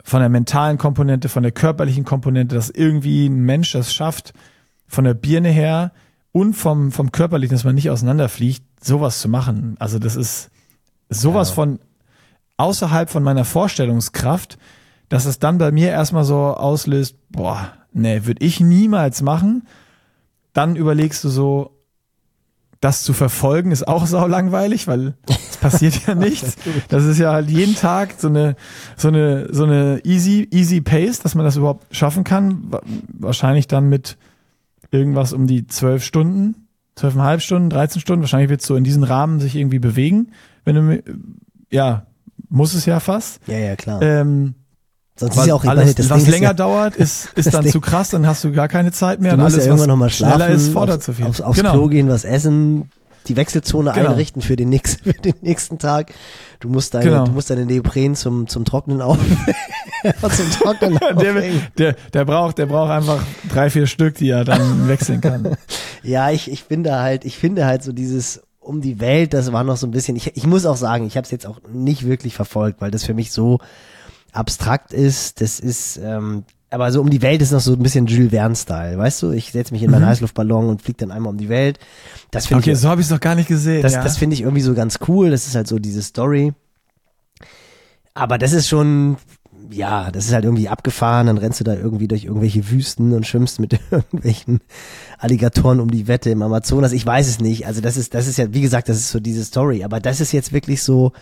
von 0.06 0.20
der 0.20 0.30
mentalen 0.30 0.78
Komponente, 0.78 1.30
von 1.30 1.42
der 1.42 1.52
körperlichen 1.52 2.06
Komponente, 2.06 2.54
dass 2.54 2.70
irgendwie 2.70 3.26
ein 3.26 3.40
Mensch 3.40 3.72
das 3.72 3.92
schafft, 3.92 4.34
von 4.88 5.04
der 5.04 5.16
Birne 5.16 5.50
her 5.50 5.94
und 6.32 6.54
vom, 6.54 6.92
vom 6.92 7.12
körperlichen, 7.12 7.56
dass 7.56 7.64
man 7.64 7.74
nicht 7.74 7.90
auseinanderfliegt, 7.90 8.64
sowas 8.86 9.20
zu 9.20 9.28
machen. 9.28 9.76
Also 9.80 9.98
das 9.98 10.16
ist 10.16 10.52
sowas 11.10 11.50
ja. 11.50 11.56
von 11.56 11.80
außerhalb 12.58 13.10
von 13.10 13.24
meiner 13.24 13.46
Vorstellungskraft, 13.46 14.60
dass 15.10 15.26
es 15.26 15.40
dann 15.40 15.58
bei 15.58 15.72
mir 15.72 15.90
erstmal 15.90 16.24
so 16.24 16.38
auslöst, 16.38 17.16
boah, 17.30 17.74
nee, 17.92 18.26
würde 18.26 18.46
ich 18.46 18.60
niemals 18.60 19.24
machen. 19.24 19.68
Dann 20.54 20.76
überlegst 20.76 21.24
du 21.24 21.30
so, 21.30 21.75
das 22.86 23.01
zu 23.01 23.13
verfolgen 23.13 23.72
ist 23.72 23.88
auch 23.88 24.06
sau 24.06 24.27
langweilig, 24.27 24.86
weil 24.86 25.15
es 25.27 25.58
passiert 25.58 26.06
ja 26.06 26.13
nichts. 26.15 26.56
Das 26.88 27.04
ist 27.04 27.18
ja 27.18 27.34
halt 27.34 27.50
jeden 27.50 27.74
Tag 27.74 28.13
so 28.15 28.27
eine 28.27 28.56
so 28.96 29.08
eine 29.08 29.51
so 29.51 29.63
eine 29.63 30.01
easy 30.04 30.48
easy 30.51 30.82
pace, 30.82 31.18
dass 31.18 31.34
man 31.34 31.46
das 31.46 31.56
überhaupt 31.58 31.88
schaffen 31.96 32.24
kann. 32.24 32.70
Wahrscheinlich 33.08 33.65
dann 33.65 33.89
mit 33.89 34.18
irgendwas 34.92 35.34
um 35.34 35.48
die 35.48 35.65
zwölf 35.65 36.04
Stunden, 36.04 36.68
zwölfeinhalb 36.96 37.42
Stunden, 37.42 37.72
13 37.72 38.01
Stunden. 38.01 38.22
Wahrscheinlich 38.22 38.51
wird 38.51 38.62
es 38.62 38.68
so 38.68 38.75
in 38.75 38.84
diesen 38.84 39.04
Rahmen 39.04 39.39
sich 39.39 39.56
irgendwie 39.56 39.80
bewegen. 39.80 40.32
Wenn 40.63 40.75
du 40.75 41.04
ja 41.72 42.06
muss 42.50 42.75
es 42.75 42.86
ja 42.86 43.00
fast. 43.00 43.39
Ja 43.48 43.58
ja 43.58 43.75
klar. 43.75 44.00
Ähm, 44.04 44.54
Sonst 45.18 45.38
ist 45.38 45.48
ja 45.48 45.54
auch 45.54 45.64
alles, 45.64 45.96
das 45.96 46.10
was 46.10 46.28
länger 46.28 46.50
ja, 46.50 46.54
dauert, 46.54 46.98
ist, 46.98 47.30
ist 47.36 47.54
dann 47.54 47.64
Ding, 47.64 47.72
zu 47.72 47.80
krass, 47.80 48.10
dann 48.10 48.28
hast 48.28 48.44
du 48.44 48.52
gar 48.52 48.68
keine 48.68 48.92
Zeit 48.92 49.22
mehr. 49.22 49.38
Du 49.38 49.44
musst 49.44 49.54
alles, 49.54 49.66
ja 49.66 49.72
irgendwann 49.72 49.90
nochmal 49.90 50.10
schlafen, 50.10 50.42
schneller 50.42 50.54
ist, 50.54 50.74
fordert 50.74 51.04
zu 51.04 51.14
viel. 51.14 51.26
Aufs, 51.26 51.40
aufs 51.40 51.58
genau. 51.58 51.72
Klo 51.72 51.88
gehen, 51.88 52.10
was 52.10 52.26
essen, 52.26 52.90
die 53.28 53.38
Wechselzone 53.38 53.94
genau. 53.94 54.10
einrichten 54.10 54.42
für 54.42 54.58
den, 54.58 54.68
nächsten, 54.68 55.04
für 55.14 55.22
den 55.22 55.36
nächsten 55.42 55.80
Tag. 55.80 56.14
Du 56.60 56.68
musst 56.68 56.94
deine, 56.94 57.06
genau. 57.06 57.26
du 57.26 57.32
musst 57.32 57.50
deine 57.50 57.66
Neopren 57.66 58.16
zum, 58.16 58.48
zum 58.48 58.66
Trocknen 58.66 59.02
auf, 59.02 59.18
zum 60.22 60.52
Trocknen 60.52 61.00
der, 61.18 61.34
der, 61.78 61.96
der 62.14 62.26
braucht, 62.26 62.58
der 62.58 62.66
braucht 62.66 62.92
einfach 62.92 63.24
drei, 63.50 63.70
vier 63.70 63.88
Stück, 63.88 64.16
die 64.16 64.30
er 64.30 64.44
dann 64.44 64.90
wechseln 64.90 65.22
kann. 65.22 65.56
ja, 66.04 66.30
ich, 66.32 66.52
ich 66.52 66.64
finde 66.66 67.00
halt, 67.00 67.24
ich 67.24 67.38
finde 67.38 67.66
halt 67.66 67.84
so 67.84 67.94
dieses 67.94 68.42
um 68.60 68.82
die 68.82 69.00
Welt, 69.00 69.34
das 69.34 69.52
war 69.54 69.64
noch 69.64 69.78
so 69.78 69.86
ein 69.86 69.92
bisschen, 69.92 70.16
ich, 70.16 70.36
ich 70.36 70.48
muss 70.48 70.66
auch 70.66 70.76
sagen, 70.76 71.06
ich 71.06 71.18
habe 71.18 71.26
es 71.26 71.32
jetzt 71.32 71.46
auch 71.46 71.60
nicht 71.72 72.08
wirklich 72.08 72.34
verfolgt, 72.34 72.82
weil 72.82 72.90
das 72.90 73.06
für 73.06 73.14
mich 73.14 73.32
so 73.32 73.60
abstrakt 74.36 74.94
ist. 74.94 75.42
Das 75.42 75.60
ist, 75.60 75.98
ähm, 75.98 76.44
aber 76.70 76.92
so 76.92 77.01
um 77.01 77.10
die 77.10 77.22
Welt 77.22 77.42
ist 77.42 77.51
noch 77.51 77.62
so 77.62 77.74
ein 77.74 77.84
bisschen 77.84 78.06
Jules 78.06 78.32
Verne-Style, 78.32 78.98
weißt 78.98 79.24
du? 79.24 79.32
Ich 79.32 79.51
setze 79.51 79.74
mich 79.74 79.84
in 79.84 79.92
meinen 79.92 80.01
mhm. 80.01 80.08
Heißluftballon 80.08 80.68
und 80.68 80.82
fliege 80.82 80.98
dann 80.98 81.12
einmal 81.12 81.32
um 81.32 81.38
die 81.38 81.50
Welt. 81.50 81.80
Das 82.32 82.48
finde 82.48 82.63
okay, 82.63 82.72
ich, 82.74 82.80
so 82.80 82.89
habe 82.89 83.01
ich 83.01 83.08
es 83.08 83.12
noch 83.12 83.20
gar 83.20 83.36
nicht 83.36 83.48
gesehen. 83.48 83.82
Das, 83.82 83.94
ja. 83.94 84.04
das 84.04 84.18
finde 84.18 84.34
ich 84.34 84.42
irgendwie 84.42 84.62
so 84.62 84.74
ganz 84.74 85.00
cool. 85.08 85.30
Das 85.30 85.48
ist 85.48 85.56
halt 85.56 85.68
so 85.68 85.80
diese 85.80 86.01
Story. 86.01 86.54
Aber 88.13 88.38
das 88.38 88.54
ist 88.54 88.68
schon, 88.68 89.18
ja, 89.70 90.12
das 90.12 90.25
ist 90.25 90.34
halt 90.34 90.44
irgendwie 90.44 90.68
abgefahren. 90.68 91.27
Dann 91.27 91.38
rennst 91.38 91.60
du 91.60 91.63
da 91.63 91.75
irgendwie 91.75 92.08
durch 92.08 92.25
irgendwelche 92.25 92.70
Wüsten 92.70 93.13
und 93.13 93.25
schwimmst 93.25 93.60
mit 93.60 93.80
irgendwelchen 93.92 94.60
Alligatoren 95.18 95.80
um 95.80 95.92
die 95.92 96.08
Wette 96.08 96.30
im 96.30 96.42
Amazonas. 96.42 96.92
Ich 96.92 97.06
weiß 97.06 97.27
es 97.27 97.39
nicht. 97.39 97.68
Also 97.68 97.80
das 97.80 97.96
ist, 97.96 98.13
das 98.13 98.27
ist 98.27 98.38
ja, 98.38 98.54
wie 98.54 98.62
gesagt, 98.62 98.89
das 98.89 98.98
ist 98.98 99.12
so 99.12 99.20
diese 99.20 99.46
Story. 99.46 99.84
Aber 99.84 100.00
das 100.00 100.20
ist 100.20 100.34
jetzt 100.34 100.51
wirklich 100.51 100.82
so, 100.84 101.13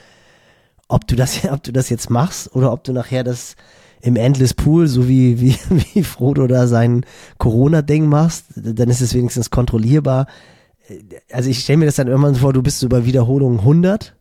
ob 0.88 1.08
du 1.08 1.16
das, 1.16 1.46
ob 1.52 1.64
du 1.64 1.72
das 1.72 1.90
jetzt 1.90 2.10
machst 2.10 2.54
oder 2.56 2.72
ob 2.72 2.84
du 2.84 2.94
nachher 2.94 3.24
das 3.24 3.56
im 4.02 4.18
Endless 4.18 4.54
Pool, 4.54 4.88
so 4.88 5.08
wie, 5.08 5.40
wie, 5.42 5.58
wie 5.94 6.04
Frodo 6.04 6.48
da 6.48 6.68
sein 6.68 7.06
Corona-Ding 7.38 8.08
machst, 8.08 8.46
dann 8.56 8.90
ist 8.90 9.02
es 9.02 9.14
wenigstens 9.14 9.50
kontrollierbar. 9.50 10.28
Also 11.32 11.50
ich 11.50 11.60
stelle 11.60 11.78
mir 11.78 11.86
das 11.86 11.96
dann 11.96 12.08
irgendwann 12.08 12.36
vor, 12.36 12.54
du 12.54 12.62
bist 12.62 12.80
so 12.80 12.90
bei 12.90 13.06
Wiederholung 13.06 13.60
100 13.60 14.16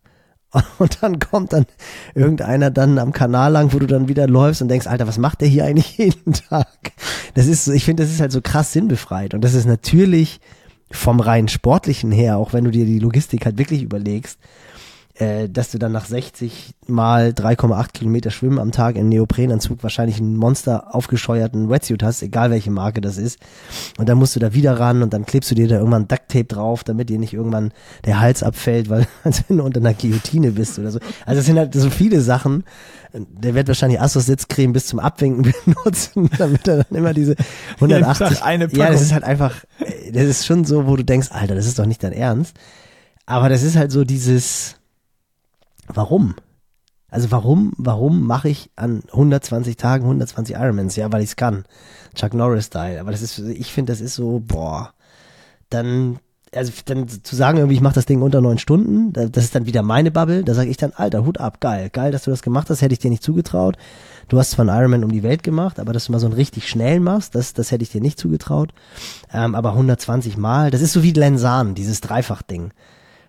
und 0.79 1.03
dann 1.03 1.19
kommt 1.19 1.53
dann 1.53 1.67
irgendeiner 2.15 2.71
dann 2.71 2.99
am 2.99 3.13
Kanal 3.13 3.53
lang, 3.53 3.73
wo 3.73 3.79
du 3.79 3.87
dann 3.87 4.09
wieder 4.09 4.27
läufst 4.29 4.63
und 4.63 4.69
denkst, 4.69 4.87
Alter, 4.87 5.09
was 5.09 5.19
macht 5.19 5.41
der 5.41 5.49
hier 5.49 5.65
eigentlich 5.65 5.97
jeden 5.99 6.35
Tag? 6.35 6.93
Das 7.35 7.47
ist, 7.47 7.69
ich 7.69 7.85
finde, 7.85 8.03
das 8.03 8.13
ist 8.13 8.21
halt 8.21 8.33
so 8.33 8.41
krass 8.43 8.73
sinnbefreit 8.73 9.35
und 9.35 9.43
das 9.43 9.55
ist 9.55 9.67
natürlich 9.67 10.41
vom 10.91 11.21
rein 11.21 11.49
sportlichen 11.49 12.13
her, 12.13 12.37
auch 12.37 12.53
wenn 12.53 12.65
du 12.65 12.71
dir 12.71 12.85
die 12.85 12.99
Logistik 12.99 13.47
halt 13.47 13.59
wirklich 13.59 13.83
überlegst, 13.83 14.39
äh, 15.23 15.49
dass 15.49 15.71
du 15.71 15.79
dann 15.79 15.93
nach 15.93 16.07
60 16.07 16.75
mal 16.89 17.29
3,8 17.29 17.93
Kilometer 17.93 18.33
Schwimmen 18.33 18.59
am 18.59 18.73
Tag 18.73 18.97
in 18.97 19.09
Neoprenanzug 19.09 19.83
wahrscheinlich 19.83 20.19
einen 20.19 20.37
Monster 20.37 20.97
aufgescheuerten 20.97 21.71
Wetsuit 21.71 22.03
hast, 22.03 22.23
egal 22.23 22.51
welche 22.51 22.73
Marke 22.73 23.01
das 23.01 23.19
ist. 23.19 23.39
Und 23.99 24.09
dann 24.09 24.19
musst 24.19 24.35
du 24.35 24.41
da 24.41 24.53
wieder 24.53 24.81
ran 24.81 25.01
und 25.01 25.13
dann 25.13 25.25
klebst 25.25 25.49
du 25.51 25.55
dir 25.55 25.69
da 25.69 25.77
irgendwann 25.77 26.09
Duct 26.09 26.29
Tape 26.29 26.47
drauf, 26.47 26.83
damit 26.83 27.09
dir 27.09 27.21
nicht 27.21 27.35
irgendwann 27.35 27.71
der 28.05 28.19
Hals 28.19 28.43
abfällt, 28.43 28.91
weil 28.91 29.07
als 29.25 29.45
wenn 29.47 29.59
du 29.59 29.65
unter 29.65 29.79
einer 29.79 29.95
Guillotine 29.95 30.51
bist 30.51 30.81
oder 30.81 30.91
so. 30.91 30.99
Also 31.25 31.39
es 31.39 31.47
sind 31.47 31.57
halt 31.57 31.73
so 31.73 31.89
viele 31.89 32.21
Sachen. 32.21 32.65
Der 33.13 33.55
wird 33.55 33.69
wahrscheinlich 33.69 34.01
Assos 34.01 34.27
Sitzcreme 34.27 34.73
bis 34.73 34.87
zum 34.87 34.99
Abwinken 34.99 35.55
benutzen, 35.65 36.31
damit 36.37 36.67
er 36.67 36.79
dann 36.79 36.99
immer 36.99 37.15
diese 37.15 37.37
180. 37.77 38.43
Eine 38.43 38.69
ja, 38.73 38.91
das 38.91 39.03
ist 39.03 39.13
halt 39.13 39.23
einfach, 39.23 39.55
äh, 39.79 40.11
das 40.11 40.25
ist 40.25 40.47
schon 40.47 40.65
so, 40.65 40.89
wo 40.89 40.97
du 40.97 41.05
denkst, 41.05 41.29
Alter, 41.31 41.55
das 41.55 41.67
ist 41.67 41.79
doch 41.79 41.87
nicht 41.87 42.03
dein 42.03 42.13
Ernst. 42.13 42.57
Aber 43.25 43.49
das 43.49 43.63
ist 43.63 43.77
halt 43.77 43.93
so 43.93 44.03
dieses, 44.03 44.77
Warum? 45.87 46.35
Also 47.13 47.31
warum, 47.31 47.73
warum 47.77 48.27
mache 48.27 48.49
ich 48.49 48.71
an 48.75 49.03
120 49.13 49.77
Tagen 49.77 50.05
120 50.05 50.57
Ironmans? 50.57 50.97
Ja, 50.97 51.13
weil 51.13 51.23
ich 51.23 51.31
es 51.31 51.37
kann. 51.37 51.65
Chuck 52.15 52.33
Norris 52.33 52.67
Style. 52.67 52.99
Aber 52.99 53.11
das 53.11 53.21
ist, 53.21 53.39
ich 53.39 53.71
finde, 53.71 53.93
das 53.93 54.01
ist 54.01 54.15
so, 54.15 54.41
boah. 54.43 54.95
Dann, 55.69 56.21
also 56.55 56.73
dann 56.87 57.07
zu 57.07 57.37
sagen, 57.37 57.59
irgendwie, 57.59 57.75
ich 57.75 57.83
mache 57.83 57.97
das 57.97 58.07
Ding 58.07 58.23
unter 58.23 58.41
neun 58.41 58.57
Stunden, 58.59 59.13
das 59.13 59.45
ist 59.45 59.55
dann 59.55 59.67
wieder 59.67 59.83
meine 59.83 60.11
Bubble. 60.11 60.43
Da 60.43 60.55
sage 60.55 60.71
ich 60.71 60.79
dann, 60.79 60.93
Alter, 60.93 61.27
Hut 61.27 61.39
ab, 61.39 61.61
geil, 61.61 61.91
geil, 61.91 62.13
dass 62.13 62.25
du 62.25 62.31
das 62.31 62.41
gemacht 62.41 62.71
hast, 62.71 62.81
hätte 62.81 62.95
ich 62.95 62.99
dir 62.99 63.11
nicht 63.11 63.23
zugetraut. 63.23 63.77
Du 64.29 64.39
hast 64.39 64.53
zwar 64.53 64.67
einen 64.67 64.79
Ironman 64.79 65.05
um 65.05 65.13
die 65.13 65.23
Welt 65.23 65.43
gemacht, 65.43 65.81
aber 65.81 65.93
dass 65.93 66.07
du 66.07 66.13
mal 66.13 66.19
so 66.19 66.27
einen 66.27 66.35
richtig 66.35 66.67
schnellen 66.67 67.03
machst, 67.03 67.35
das, 67.35 67.53
das 67.53 67.73
hätte 67.73 67.83
ich 67.83 67.91
dir 67.91 68.01
nicht 68.01 68.19
zugetraut. 68.19 68.73
Ähm, 69.35 69.55
aber 69.55 69.73
120 69.73 70.39
Mal, 70.39 70.71
das 70.71 70.81
ist 70.81 70.95
so 70.95 71.03
wie 71.03 71.13
Lensan, 71.13 71.75
dieses 71.75 72.01
Dreifach-Ding 72.01 72.73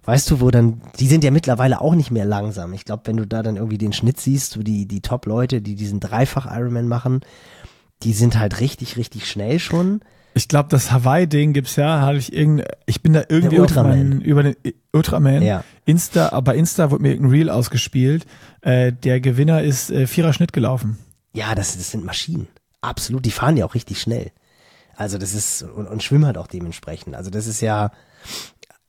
weißt 0.06 0.30
du, 0.32 0.42
wo 0.42 0.52
dann, 0.52 0.82
die 1.00 1.08
sind 1.08 1.24
ja 1.24 1.32
mittlerweile 1.32 1.82
auch 1.82 1.96
nicht 1.96 2.12
mehr 2.12 2.26
langsam. 2.26 2.74
Ich 2.74 2.86
glaube, 2.86 3.04
wenn 3.06 3.18
du 3.18 3.26
da 3.26 3.44
dann 3.44 3.56
irgendwie 3.56 3.78
den 3.78 3.94
Schnitt 3.94 4.20
siehst, 4.20 4.52
so 4.52 4.64
die, 4.64 4.86
die 4.88 5.02
Top-Leute, 5.02 5.62
die 5.62 5.76
diesen 5.76 6.00
Dreifach-Ironman 6.00 6.88
machen, 6.88 7.22
die 8.04 8.14
sind 8.14 8.38
halt 8.38 8.60
richtig, 8.60 8.98
richtig 8.98 9.30
schnell 9.30 9.60
schon. 9.60 10.02
Ich 10.36 10.48
glaube, 10.48 10.70
das 10.70 10.92
Hawaii-Ding 10.92 11.54
gibt's 11.54 11.76
ja, 11.76 12.02
habe 12.02 12.18
ich 12.18 12.34
irgend, 12.34 12.64
ich 12.86 13.02
bin 13.02 13.14
da 13.14 13.24
irgendwie 13.30 13.60
meinen, 13.60 14.22
über 14.22 14.44
den 14.44 14.56
Ultraman, 14.92 15.44
ja. 15.44 15.64
Insta, 15.86 16.30
aber 16.30 16.52
bei 16.52 16.58
Insta 16.58 16.90
wurde 16.90 17.04
mir 17.04 17.10
irgendein 17.10 17.32
Reel 17.32 17.50
ausgespielt. 17.50 18.26
Äh, 18.62 18.92
der 18.94 19.22
Gewinner 19.22 19.62
ist 19.62 19.92
äh, 19.92 20.08
Vierer 20.08 20.34
Schnitt 20.34 20.52
gelaufen. 20.52 20.98
Ja, 21.34 21.54
das, 21.56 21.78
das 21.78 21.92
sind 21.92 22.04
Maschinen. 22.04 22.48
Absolut, 22.82 23.26
die 23.26 23.32
fahren 23.32 23.58
ja 23.58 23.66
auch 23.66 23.76
richtig 23.76 24.02
schnell. 24.02 24.32
Also 24.96 25.18
das 25.18 25.34
ist, 25.34 25.64
und, 25.64 25.88
und 25.88 26.04
schwimmen 26.04 26.26
halt 26.26 26.38
auch 26.38 26.48
dementsprechend. 26.48 27.16
Also 27.16 27.30
das 27.30 27.48
ist 27.48 27.62
ja, 27.62 27.92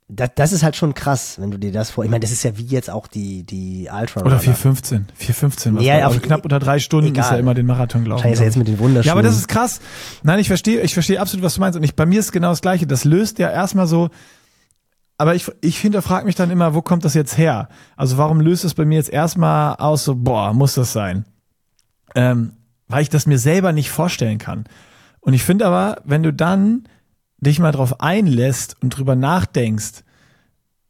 das, 0.08 0.30
das 0.34 0.52
ist 0.52 0.62
halt 0.62 0.76
schon 0.76 0.92
krass, 0.92 1.40
wenn 1.40 1.50
du 1.50 1.58
dir 1.58 1.72
das 1.72 1.90
vor. 1.90 2.04
Ich 2.04 2.10
meine, 2.10 2.20
das 2.20 2.30
ist 2.30 2.42
ja 2.42 2.56
wie 2.58 2.64
jetzt 2.64 2.90
auch 2.90 3.06
die 3.06 3.44
die 3.44 3.88
Ultra. 3.90 4.20
Oder 4.20 4.38
415, 4.38 5.06
415. 5.14 5.80
Ja, 5.80 6.06
also 6.06 6.20
knapp 6.20 6.44
unter 6.44 6.58
drei 6.58 6.78
Stunden 6.78 7.10
egal. 7.10 7.24
ist 7.24 7.30
er 7.30 7.38
immer 7.38 7.54
den 7.54 7.64
Marathon 7.64 8.04
gelaufen. 8.04 8.30
Ist 8.30 8.38
ja 8.38 8.44
jetzt 8.44 8.56
mit 8.56 8.68
den 8.68 8.78
Wunderschuhen. 8.78 9.06
Ja, 9.06 9.12
aber 9.12 9.22
das 9.22 9.36
ist 9.36 9.48
krass. 9.48 9.80
Nein, 10.22 10.38
ich 10.40 10.48
verstehe, 10.48 10.82
ich 10.82 10.92
verstehe 10.92 11.20
absolut, 11.20 11.42
was 11.42 11.54
du 11.54 11.60
meinst. 11.60 11.78
Und 11.78 11.84
ich, 11.84 11.96
bei 11.96 12.04
mir 12.04 12.20
ist 12.20 12.32
genau 12.32 12.50
das 12.50 12.60
Gleiche. 12.60 12.86
Das 12.86 13.04
löst 13.04 13.38
ja 13.38 13.50
erstmal 13.50 13.86
so. 13.86 14.10
Aber 15.16 15.34
ich, 15.34 15.50
ich 15.62 15.78
hinterfrage 15.78 16.26
mich 16.26 16.34
dann 16.34 16.50
immer, 16.50 16.74
wo 16.74 16.82
kommt 16.82 17.04
das 17.04 17.14
jetzt 17.14 17.38
her? 17.38 17.68
Also 17.96 18.18
warum 18.18 18.40
löst 18.40 18.64
es 18.64 18.74
bei 18.74 18.84
mir 18.84 18.96
jetzt 18.96 19.10
erstmal 19.10 19.76
aus, 19.76 20.04
so, 20.04 20.16
boah, 20.16 20.52
muss 20.52 20.74
das 20.74 20.92
sein? 20.92 21.24
Ähm, 22.14 22.52
weil 22.88 23.02
ich 23.02 23.08
das 23.08 23.26
mir 23.26 23.38
selber 23.38 23.72
nicht 23.72 23.90
vorstellen 23.90 24.38
kann. 24.38 24.64
Und 25.20 25.32
ich 25.32 25.44
finde 25.44 25.66
aber, 25.66 26.02
wenn 26.04 26.22
du 26.22 26.32
dann 26.32 26.84
dich 27.44 27.58
mal 27.58 27.72
drauf 27.72 28.00
einlässt 28.00 28.76
und 28.82 28.90
drüber 28.90 29.14
nachdenkst, 29.14 30.04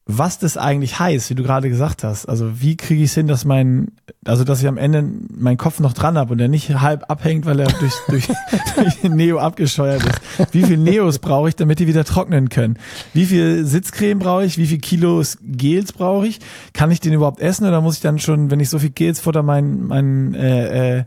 was 0.06 0.38
das 0.38 0.58
eigentlich 0.58 0.98
heißt, 0.98 1.30
wie 1.30 1.34
du 1.34 1.42
gerade 1.42 1.70
gesagt 1.70 2.04
hast. 2.04 2.26
Also 2.26 2.60
wie 2.60 2.76
kriege 2.76 3.02
ich 3.02 3.10
es 3.10 3.14
hin, 3.14 3.26
dass 3.26 3.46
mein, 3.46 3.92
also 4.26 4.44
dass 4.44 4.60
ich 4.60 4.68
am 4.68 4.76
Ende 4.76 5.02
meinen 5.34 5.56
Kopf 5.56 5.80
noch 5.80 5.94
dran 5.94 6.18
habe 6.18 6.32
und 6.32 6.38
der 6.38 6.48
nicht 6.48 6.68
halb 6.78 7.10
abhängt, 7.10 7.46
weil 7.46 7.58
er 7.60 7.68
durch, 7.68 7.94
durch, 8.08 8.28
durch 8.76 9.02
Neo 9.04 9.38
abgescheuert 9.38 10.02
ist. 10.04 10.52
Wie 10.52 10.62
viel 10.62 10.76
Neos 10.76 11.20
brauche 11.20 11.48
ich, 11.48 11.56
damit 11.56 11.78
die 11.78 11.86
wieder 11.86 12.04
trocknen 12.04 12.50
können? 12.50 12.78
Wie 13.14 13.24
viel 13.24 13.64
Sitzcreme 13.64 14.18
brauche 14.18 14.44
ich? 14.44 14.58
Wie 14.58 14.66
viel 14.66 14.78
Kilos 14.78 15.38
Gels 15.40 15.94
brauche 15.94 16.26
ich? 16.26 16.38
Kann 16.74 16.90
ich 16.90 17.00
den 17.00 17.14
überhaupt 17.14 17.40
essen 17.40 17.66
oder 17.66 17.80
muss 17.80 17.96
ich 17.96 18.02
dann 18.02 18.18
schon, 18.18 18.50
wenn 18.50 18.60
ich 18.60 18.68
so 18.68 18.78
viel 18.78 18.90
Gels 18.90 19.20
futter, 19.20 19.42
mein, 19.42 19.84
mein 19.84 20.34
äh, 20.34 20.98
äh, 20.98 21.04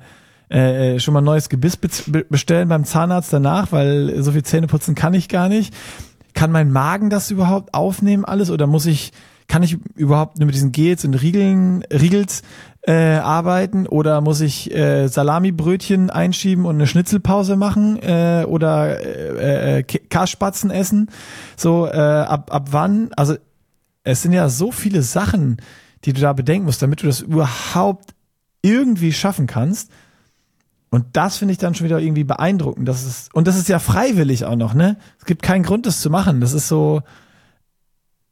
äh, 0.50 0.96
äh, 0.96 1.00
schon 1.00 1.14
mal 1.14 1.22
neues 1.22 1.50
Gebiss 1.50 1.78
bestellen 1.78 2.70
beim 2.70 2.86
Zahnarzt 2.86 3.34
danach, 3.34 3.72
weil 3.72 4.22
so 4.24 4.32
viel 4.32 4.44
Zähne 4.44 4.68
putzen 4.68 4.96
kann 4.96 5.14
ich 5.14 5.30
gar 5.30 5.50
nicht. 5.50 5.74
Kann 6.34 6.52
mein 6.52 6.72
Magen 6.72 7.10
das 7.10 7.32
überhaupt 7.32 7.74
aufnehmen 7.74 8.24
alles 8.24 8.52
oder 8.52 8.68
muss 8.68 8.86
ich, 8.86 9.12
kann 9.48 9.64
ich 9.64 9.78
überhaupt 9.96 10.38
nur 10.38 10.46
mit 10.46 10.56
diesen 10.56 10.72
Gels 10.72 11.04
und 11.04 11.16
Riegeln, 11.16 11.84
Riegels 11.92 12.44
äh, 12.88 13.18
arbeiten 13.18 13.88
oder 13.88 14.22
muss 14.22 14.40
ich 14.40 14.74
äh, 14.74 15.08
Salamibrötchen 15.08 16.10
einschieben 16.10 16.66
und 16.66 16.76
eine 16.76 16.88
Schnitzelpause 16.88 17.58
machen 17.58 18.02
äh, 18.02 18.46
oder 18.48 19.00
äh, 19.02 19.80
äh, 19.80 19.84
Kasspatzen 19.84 20.72
essen? 20.72 21.10
So, 21.58 21.88
äh, 21.88 21.98
ab, 21.98 22.54
ab 22.54 22.70
wann? 22.72 23.10
Also 23.18 23.36
es 24.04 24.22
sind 24.22 24.32
ja 24.32 24.48
so 24.48 24.72
viele 24.72 25.02
Sachen, 25.02 25.58
die 26.06 26.14
du 26.14 26.22
da 26.22 26.32
bedenken 26.32 26.66
musst, 26.66 26.82
damit 26.82 27.04
du 27.04 27.08
das 27.08 27.20
überhaupt 27.20 28.14
irgendwie 28.62 29.12
schaffen 29.12 29.48
kannst. 29.48 29.92
Und 30.90 31.06
das 31.14 31.38
finde 31.38 31.52
ich 31.52 31.58
dann 31.58 31.76
schon 31.76 31.86
wieder 31.86 32.00
irgendwie 32.00 32.24
beeindruckend. 32.24 32.88
Das 32.88 33.06
ist, 33.06 33.34
und 33.34 33.48
das 33.48 33.58
ist 33.58 33.68
ja 33.68 33.80
freiwillig 33.80 34.46
auch 34.46 34.56
noch, 34.56 34.74
ne? 34.74 34.98
Es 35.20 35.26
gibt 35.26 35.42
keinen 35.42 35.64
Grund, 35.64 35.86
das 35.86 36.00
zu 36.00 36.10
machen. 36.10 36.40
Das 36.40 36.54
ist 36.54 36.68
so. 36.68 37.02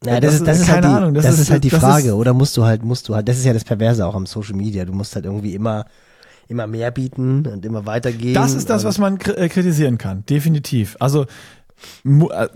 Ja, 0.05 0.19
das, 0.19 0.35
ist, 0.35 0.47
das 0.47 0.59
ist 0.59 0.69
halt 0.69 0.83
die, 0.83 0.89
Ahnung, 0.89 1.13
das, 1.15 1.25
das 1.25 1.35
ist, 1.35 1.41
ist, 1.41 1.51
halt 1.51 1.63
die 1.63 1.69
Frage. 1.69 2.09
Ist, 2.09 2.13
oder 2.13 2.33
musst 2.33 2.55
du 2.55 2.63
halt, 2.63 2.83
musst 2.83 3.09
du 3.09 3.15
halt, 3.15 3.27
das 3.27 3.37
ist 3.37 3.45
ja 3.45 3.53
das 3.53 3.63
Perverse 3.63 4.05
auch 4.05 4.15
am 4.15 4.25
Social 4.25 4.55
Media. 4.55 4.85
Du 4.85 4.93
musst 4.93 5.15
halt 5.15 5.25
irgendwie 5.25 5.55
immer, 5.55 5.85
immer 6.47 6.67
mehr 6.67 6.91
bieten 6.91 7.45
und 7.47 7.65
immer 7.65 7.85
weitergehen. 7.85 8.35
Das 8.35 8.53
ist 8.53 8.69
das, 8.69 8.83
was 8.83 8.99
man 8.99 9.19
äh, 9.19 9.49
kritisieren 9.49 9.97
kann. 9.97 10.25
Definitiv. 10.25 10.95
Also, 10.99 11.23
äh, 12.05 12.47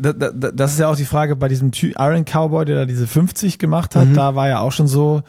das 0.54 0.74
ist 0.74 0.80
ja 0.80 0.90
auch 0.90 0.96
die 0.96 1.06
Frage 1.06 1.36
bei 1.36 1.48
diesem 1.48 1.72
Iron 1.74 2.24
Cowboy, 2.24 2.66
der 2.66 2.76
da 2.76 2.86
diese 2.86 3.08
50 3.08 3.60
gemacht 3.60 3.96
hat. 3.96 4.10
Mhm. 4.10 4.14
Da 4.14 4.36
war 4.36 4.48
ja 4.48 4.60
auch 4.60 4.72
schon 4.72 4.88
so, 4.88 5.24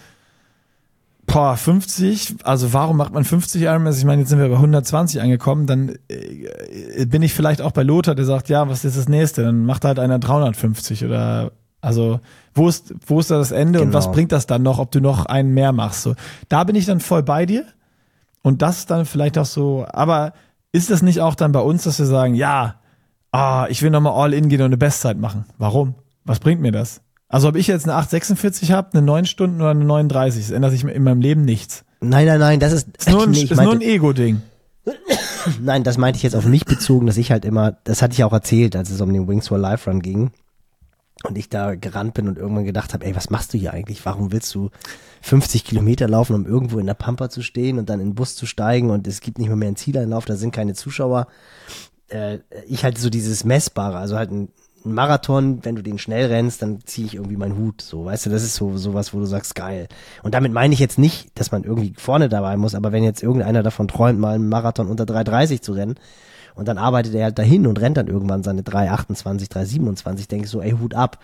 boah, 1.32 1.56
50, 1.56 2.36
also 2.44 2.72
warum 2.72 2.96
macht 2.96 3.12
man 3.12 3.24
50 3.24 3.62
Ironmans? 3.62 3.98
Ich 3.98 4.04
meine, 4.04 4.22
jetzt 4.22 4.30
sind 4.30 4.38
wir 4.38 4.48
bei 4.48 4.56
120 4.56 5.20
angekommen, 5.20 5.66
dann 5.66 5.96
äh, 6.08 7.06
bin 7.06 7.22
ich 7.22 7.34
vielleicht 7.34 7.62
auch 7.62 7.72
bei 7.72 7.82
Lothar, 7.82 8.14
der 8.14 8.24
sagt, 8.24 8.48
ja, 8.48 8.68
was 8.68 8.84
ist 8.84 8.96
das 8.96 9.08
nächste? 9.08 9.42
Dann 9.42 9.64
macht 9.64 9.84
halt 9.84 9.98
einer 9.98 10.18
350 10.18 11.04
oder 11.04 11.52
also 11.80 12.20
wo 12.54 12.68
ist 12.68 12.94
wo 13.06 13.20
ist 13.20 13.30
da 13.30 13.38
das 13.38 13.52
Ende 13.52 13.78
genau. 13.78 13.88
und 13.88 13.94
was 13.94 14.04
genau. 14.04 14.14
bringt 14.14 14.32
das 14.32 14.46
dann 14.46 14.62
noch, 14.62 14.78
ob 14.78 14.90
du 14.90 15.00
noch 15.00 15.26
einen 15.26 15.54
mehr 15.54 15.72
machst? 15.72 16.02
So, 16.02 16.14
da 16.48 16.64
bin 16.64 16.76
ich 16.76 16.86
dann 16.86 17.00
voll 17.00 17.22
bei 17.22 17.46
dir 17.46 17.64
und 18.42 18.62
das 18.62 18.86
dann 18.86 19.06
vielleicht 19.06 19.38
auch 19.38 19.46
so, 19.46 19.86
aber 19.90 20.32
ist 20.72 20.90
das 20.90 21.02
nicht 21.02 21.20
auch 21.20 21.34
dann 21.34 21.52
bei 21.52 21.60
uns, 21.60 21.84
dass 21.84 21.98
wir 21.98 22.06
sagen, 22.06 22.34
ja, 22.34 22.76
ah, 23.32 23.66
ich 23.68 23.82
will 23.82 23.90
nochmal 23.90 24.12
all 24.12 24.34
in 24.34 24.48
gehen 24.48 24.60
und 24.60 24.66
eine 24.66 24.76
Bestzeit 24.76 25.18
machen? 25.18 25.44
Warum? 25.58 25.94
Was 26.24 26.38
bringt 26.38 26.60
mir 26.60 26.72
das? 26.72 27.00
Also 27.30 27.48
ob 27.48 27.56
ich 27.56 27.68
jetzt 27.68 27.84
eine 27.84 27.94
846 27.94 28.72
habe, 28.72 28.90
eine 28.92 29.02
9 29.02 29.24
Stunden 29.24 29.60
oder 29.60 29.70
eine 29.70 29.84
39, 29.84 30.42
das 30.42 30.50
ändert 30.50 30.72
sich 30.72 30.84
in 30.84 31.02
meinem 31.02 31.20
Leben 31.20 31.44
nichts. 31.44 31.84
Nein, 32.00 32.26
nein, 32.26 32.40
nein, 32.40 32.60
das 32.60 32.72
ist, 32.72 32.88
ist 32.98 33.08
nur 33.08 33.22
ein, 33.22 33.30
nee, 33.30 33.42
ist 33.42 33.56
nur 33.56 33.72
ein 33.72 33.80
Ego-Ding. 33.80 34.42
Nein, 35.60 35.84
das 35.84 35.98
meinte 35.98 36.16
ich 36.16 36.22
jetzt 36.22 36.36
auf 36.36 36.46
mich 36.46 36.64
bezogen, 36.64 37.06
dass 37.06 37.16
ich 37.16 37.30
halt 37.30 37.44
immer, 37.44 37.76
das 37.84 38.02
hatte 38.02 38.14
ich 38.14 38.24
auch 38.24 38.32
erzählt, 38.32 38.76
als 38.76 38.90
es 38.90 39.00
um 39.00 39.12
den 39.12 39.28
Wings 39.28 39.48
for 39.48 39.58
Life 39.58 39.88
Run 39.88 40.00
ging. 40.00 40.32
Und 41.22 41.36
ich 41.36 41.50
da 41.50 41.74
gerannt 41.74 42.14
bin 42.14 42.28
und 42.28 42.38
irgendwann 42.38 42.64
gedacht 42.64 42.94
habe, 42.94 43.04
ey, 43.04 43.14
was 43.14 43.28
machst 43.28 43.52
du 43.52 43.58
hier 43.58 43.74
eigentlich? 43.74 44.04
Warum 44.06 44.32
willst 44.32 44.54
du 44.54 44.70
50 45.20 45.64
Kilometer 45.64 46.08
laufen, 46.08 46.34
um 46.34 46.46
irgendwo 46.46 46.78
in 46.78 46.86
der 46.86 46.94
Pampa 46.94 47.28
zu 47.28 47.42
stehen 47.42 47.78
und 47.78 47.90
dann 47.90 48.00
in 48.00 48.08
den 48.08 48.14
Bus 48.14 48.36
zu 48.36 48.46
steigen 48.46 48.88
und 48.88 49.06
es 49.06 49.20
gibt 49.20 49.38
nicht 49.38 49.48
mehr 49.48 49.56
mehr 49.56 49.68
einen 49.68 49.76
Zieleinlauf, 49.76 50.24
da 50.24 50.36
sind 50.36 50.52
keine 50.52 50.72
Zuschauer. 50.72 51.26
Äh, 52.08 52.38
ich 52.66 52.84
halt 52.84 52.96
so 52.96 53.10
dieses 53.10 53.44
Messbare, 53.44 53.98
also 53.98 54.16
halt 54.16 54.30
ein 54.30 54.48
ein 54.84 54.94
Marathon, 54.94 55.64
wenn 55.64 55.76
du 55.76 55.82
den 55.82 55.98
schnell 55.98 56.26
rennst, 56.26 56.62
dann 56.62 56.80
ziehe 56.84 57.06
ich 57.06 57.14
irgendwie 57.14 57.36
meinen 57.36 57.56
Hut. 57.56 57.82
So, 57.82 58.04
weißt 58.04 58.26
du, 58.26 58.30
das 58.30 58.42
ist 58.42 58.54
so 58.54 58.76
sowas, 58.76 59.12
wo 59.12 59.18
du 59.18 59.26
sagst, 59.26 59.54
geil. 59.54 59.88
Und 60.22 60.34
damit 60.34 60.52
meine 60.52 60.72
ich 60.72 60.80
jetzt 60.80 60.98
nicht, 60.98 61.38
dass 61.38 61.52
man 61.52 61.64
irgendwie 61.64 61.92
vorne 61.96 62.28
dabei 62.28 62.56
muss, 62.56 62.74
aber 62.74 62.92
wenn 62.92 63.04
jetzt 63.04 63.22
irgendeiner 63.22 63.62
davon 63.62 63.88
träumt, 63.88 64.18
mal 64.18 64.34
einen 64.34 64.48
Marathon 64.48 64.88
unter 64.88 65.04
3,30 65.04 65.60
zu 65.60 65.72
rennen, 65.72 65.96
und 66.54 66.66
dann 66.68 66.78
arbeitet 66.78 67.14
er 67.14 67.24
halt 67.24 67.38
dahin 67.38 67.66
und 67.66 67.80
rennt 67.80 67.96
dann 67.96 68.08
irgendwann 68.08 68.42
seine 68.42 68.62
3,28, 68.62 69.50
3,27, 69.50 70.28
denke 70.28 70.44
ich 70.44 70.50
so, 70.50 70.60
ey, 70.60 70.72
Hut 70.72 70.94
ab. 70.94 71.18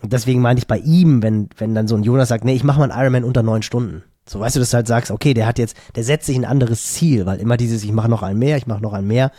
Und 0.00 0.12
deswegen 0.12 0.40
meine 0.40 0.58
ich 0.58 0.66
bei 0.66 0.78
ihm, 0.78 1.22
wenn, 1.22 1.48
wenn 1.58 1.74
dann 1.74 1.88
so 1.88 1.96
ein 1.96 2.02
Jonas 2.02 2.28
sagt, 2.28 2.44
nee, 2.44 2.54
ich 2.54 2.64
mache 2.64 2.78
mal 2.78 2.90
einen 2.90 2.98
Ironman 2.98 3.24
unter 3.24 3.42
neun 3.42 3.62
Stunden. 3.62 4.04
So, 4.26 4.38
weißt 4.38 4.56
du, 4.56 4.60
dass 4.60 4.70
du 4.70 4.76
halt 4.76 4.86
sagst, 4.86 5.10
okay, 5.10 5.34
der 5.34 5.46
hat 5.46 5.58
jetzt, 5.58 5.76
der 5.96 6.04
setzt 6.04 6.26
sich 6.26 6.36
ein 6.36 6.44
anderes 6.44 6.92
Ziel, 6.92 7.26
weil 7.26 7.40
immer 7.40 7.56
dieses, 7.56 7.82
ich 7.82 7.92
mache 7.92 8.08
noch 8.08 8.22
ein 8.22 8.38
mehr, 8.38 8.56
ich 8.56 8.66
mache 8.66 8.80
noch 8.80 8.92
ein 8.92 9.06
mehr, 9.06 9.32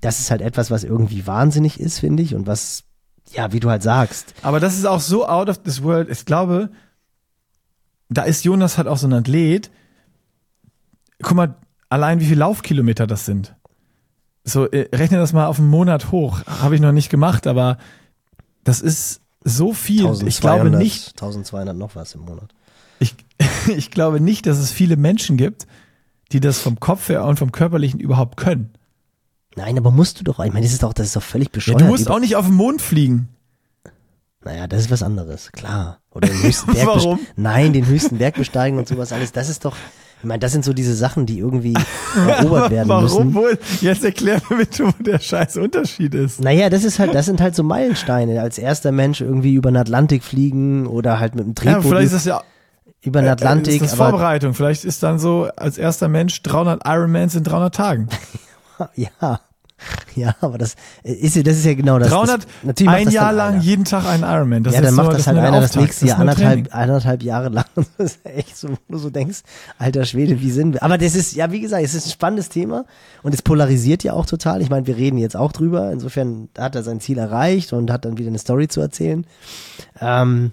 das 0.00 0.18
ist 0.18 0.30
halt 0.30 0.42
etwas, 0.42 0.70
was 0.70 0.84
irgendwie 0.84 1.26
wahnsinnig 1.26 1.78
ist, 1.78 2.00
finde 2.00 2.22
ich, 2.22 2.34
und 2.34 2.46
was 2.46 2.84
ja, 3.32 3.52
wie 3.52 3.60
du 3.60 3.70
halt 3.70 3.82
sagst. 3.82 4.34
Aber 4.42 4.60
das 4.60 4.76
ist 4.76 4.86
auch 4.86 5.00
so 5.00 5.26
out 5.26 5.48
of 5.48 5.58
this 5.58 5.82
world. 5.82 6.08
Ich 6.10 6.24
glaube, 6.24 6.70
da 8.08 8.22
ist 8.22 8.44
Jonas 8.44 8.78
halt 8.78 8.88
auch 8.88 8.98
so 8.98 9.06
ein 9.06 9.12
Athlet. 9.12 9.70
Guck 11.22 11.36
mal, 11.36 11.54
allein 11.88 12.20
wie 12.20 12.26
viele 12.26 12.40
Laufkilometer 12.40 13.06
das 13.06 13.24
sind. 13.24 13.54
So, 14.44 14.66
äh, 14.70 14.88
rechne 14.94 15.18
das 15.18 15.32
mal 15.32 15.46
auf 15.46 15.58
einen 15.58 15.68
Monat 15.68 16.10
hoch. 16.10 16.44
Habe 16.46 16.74
ich 16.74 16.80
noch 16.80 16.92
nicht 16.92 17.10
gemacht, 17.10 17.46
aber 17.46 17.78
das 18.64 18.80
ist 18.80 19.20
so 19.44 19.72
viel. 19.72 20.00
1200, 20.00 20.28
ich 20.28 20.40
glaube 20.40 20.70
nicht. 20.70 21.08
1200 21.12 21.76
noch 21.76 21.94
was 21.94 22.14
im 22.14 22.22
Monat. 22.22 22.54
Ich, 22.98 23.14
ich 23.68 23.90
glaube 23.90 24.20
nicht, 24.20 24.46
dass 24.46 24.58
es 24.58 24.72
viele 24.72 24.96
Menschen 24.96 25.36
gibt, 25.36 25.66
die 26.32 26.40
das 26.40 26.58
vom 26.58 26.80
Kopf 26.80 27.08
her 27.08 27.24
und 27.24 27.38
vom 27.38 27.52
Körperlichen 27.52 28.00
überhaupt 28.00 28.36
können. 28.36 28.72
Nein, 29.56 29.76
aber 29.76 29.90
musst 29.90 30.20
du 30.20 30.24
doch. 30.24 30.40
Ich 30.40 30.52
meine, 30.52 30.64
das 30.64 30.72
ist 30.72 30.82
doch, 30.82 30.92
das 30.92 31.08
ist 31.08 31.16
doch 31.16 31.22
völlig 31.22 31.50
bescheuert. 31.50 31.80
Ja, 31.80 31.86
du 31.86 31.90
musst 31.90 32.10
auch 32.10 32.20
nicht 32.20 32.36
auf 32.36 32.46
den 32.46 32.54
Mond 32.54 32.80
fliegen. 32.80 33.28
Naja, 34.44 34.66
das 34.66 34.80
ist 34.80 34.90
was 34.90 35.02
anderes, 35.02 35.52
klar. 35.52 36.00
Oder 36.10 36.28
den 36.28 36.42
höchsten 36.42 36.72
Berg 36.74 36.86
Warum? 36.86 37.20
Nein, 37.36 37.72
den 37.72 37.86
höchsten 37.86 38.18
Berg 38.18 38.34
besteigen 38.34 38.78
und 38.78 38.88
sowas 38.88 39.12
alles. 39.12 39.30
Das 39.32 39.48
ist 39.48 39.64
doch, 39.64 39.76
ich 40.18 40.24
meine, 40.24 40.40
das 40.40 40.52
sind 40.52 40.64
so 40.64 40.72
diese 40.72 40.94
Sachen, 40.94 41.26
die 41.26 41.38
irgendwie 41.38 41.74
erobert 42.26 42.70
werden 42.70 42.88
Warum 42.88 43.04
müssen. 43.04 43.16
Warum 43.18 43.34
wohl? 43.34 43.58
Jetzt 43.80 44.04
erklär 44.04 44.40
mir 44.50 44.56
bitte, 44.56 44.86
wo 44.86 45.02
der 45.02 45.20
scheiß 45.20 45.58
Unterschied 45.58 46.14
ist. 46.14 46.40
Naja, 46.40 46.70
das 46.70 46.82
ist 46.82 46.98
halt, 46.98 47.14
das 47.14 47.26
sind 47.26 47.40
halt 47.40 47.54
so 47.54 47.62
Meilensteine. 47.62 48.40
Als 48.40 48.58
erster 48.58 48.90
Mensch 48.90 49.20
irgendwie 49.20 49.54
über 49.54 49.70
den 49.70 49.76
Atlantik 49.76 50.24
fliegen 50.24 50.86
oder 50.86 51.20
halt 51.20 51.34
mit 51.34 51.44
dem 51.44 51.54
Drehboot. 51.54 51.84
Ja, 51.84 51.88
vielleicht 51.88 52.06
ist 52.06 52.14
das 52.14 52.24
ja 52.24 52.42
über 53.02 53.20
den 53.20 53.30
Atlantik. 53.30 53.74
Äh, 53.74 53.76
ist 53.76 53.92
das 53.92 53.94
Vorbereitung. 53.94 54.54
Vielleicht 54.54 54.84
ist 54.84 55.02
dann 55.02 55.18
so 55.18 55.48
als 55.56 55.78
erster 55.78 56.08
Mensch 56.08 56.42
300 56.42 56.82
Ironmans 56.86 57.34
in 57.34 57.44
300 57.44 57.74
Tagen. 57.74 58.08
ja. 58.94 59.40
Ja, 60.14 60.34
aber 60.40 60.58
das 60.58 60.76
ist 61.02 61.36
ja, 61.36 61.42
das 61.42 61.56
ist 61.56 61.64
ja 61.64 61.74
genau 61.74 61.98
das. 61.98 62.10
300, 62.10 62.46
das, 62.62 62.86
ein 62.86 63.10
Jahr 63.10 63.32
lang 63.32 63.54
einer. 63.54 63.62
jeden 63.62 63.84
Tag 63.84 64.06
ein 64.06 64.20
Ironman. 64.20 64.62
Das 64.62 64.74
ja, 64.74 64.80
dann 64.80 64.94
macht 64.94 65.10
so, 65.10 65.16
das, 65.16 65.26
halt 65.26 65.38
einer 65.38 65.60
das 65.60 65.74
nächste 65.74 66.06
Jahr 66.06 66.18
anderthalb, 66.18 66.74
anderthalb 66.74 67.22
Jahre 67.22 67.48
lang. 67.48 67.64
Das 67.98 68.12
ist 68.12 68.26
echt 68.26 68.56
so, 68.56 68.68
wo 68.68 68.76
du 68.88 68.98
so 68.98 69.10
denkst, 69.10 69.40
alter 69.78 70.04
Schwede, 70.04 70.40
wie 70.40 70.50
sind 70.50 70.74
wir? 70.74 70.82
Aber 70.82 70.98
das 70.98 71.14
ist, 71.14 71.34
ja, 71.34 71.50
wie 71.50 71.60
gesagt, 71.60 71.82
es 71.82 71.94
ist 71.94 72.06
ein 72.06 72.10
spannendes 72.10 72.48
Thema 72.48 72.84
und 73.22 73.34
es 73.34 73.42
polarisiert 73.42 74.04
ja 74.04 74.12
auch 74.12 74.26
total. 74.26 74.60
Ich 74.62 74.70
meine, 74.70 74.86
wir 74.86 74.96
reden 74.96 75.18
jetzt 75.18 75.36
auch 75.36 75.52
drüber. 75.52 75.90
Insofern 75.90 76.48
hat 76.58 76.74
er 76.74 76.82
sein 76.82 77.00
Ziel 77.00 77.18
erreicht 77.18 77.72
und 77.72 77.90
hat 77.90 78.04
dann 78.04 78.18
wieder 78.18 78.28
eine 78.28 78.38
Story 78.38 78.68
zu 78.68 78.80
erzählen. 78.80 79.26
Ähm, 80.00 80.52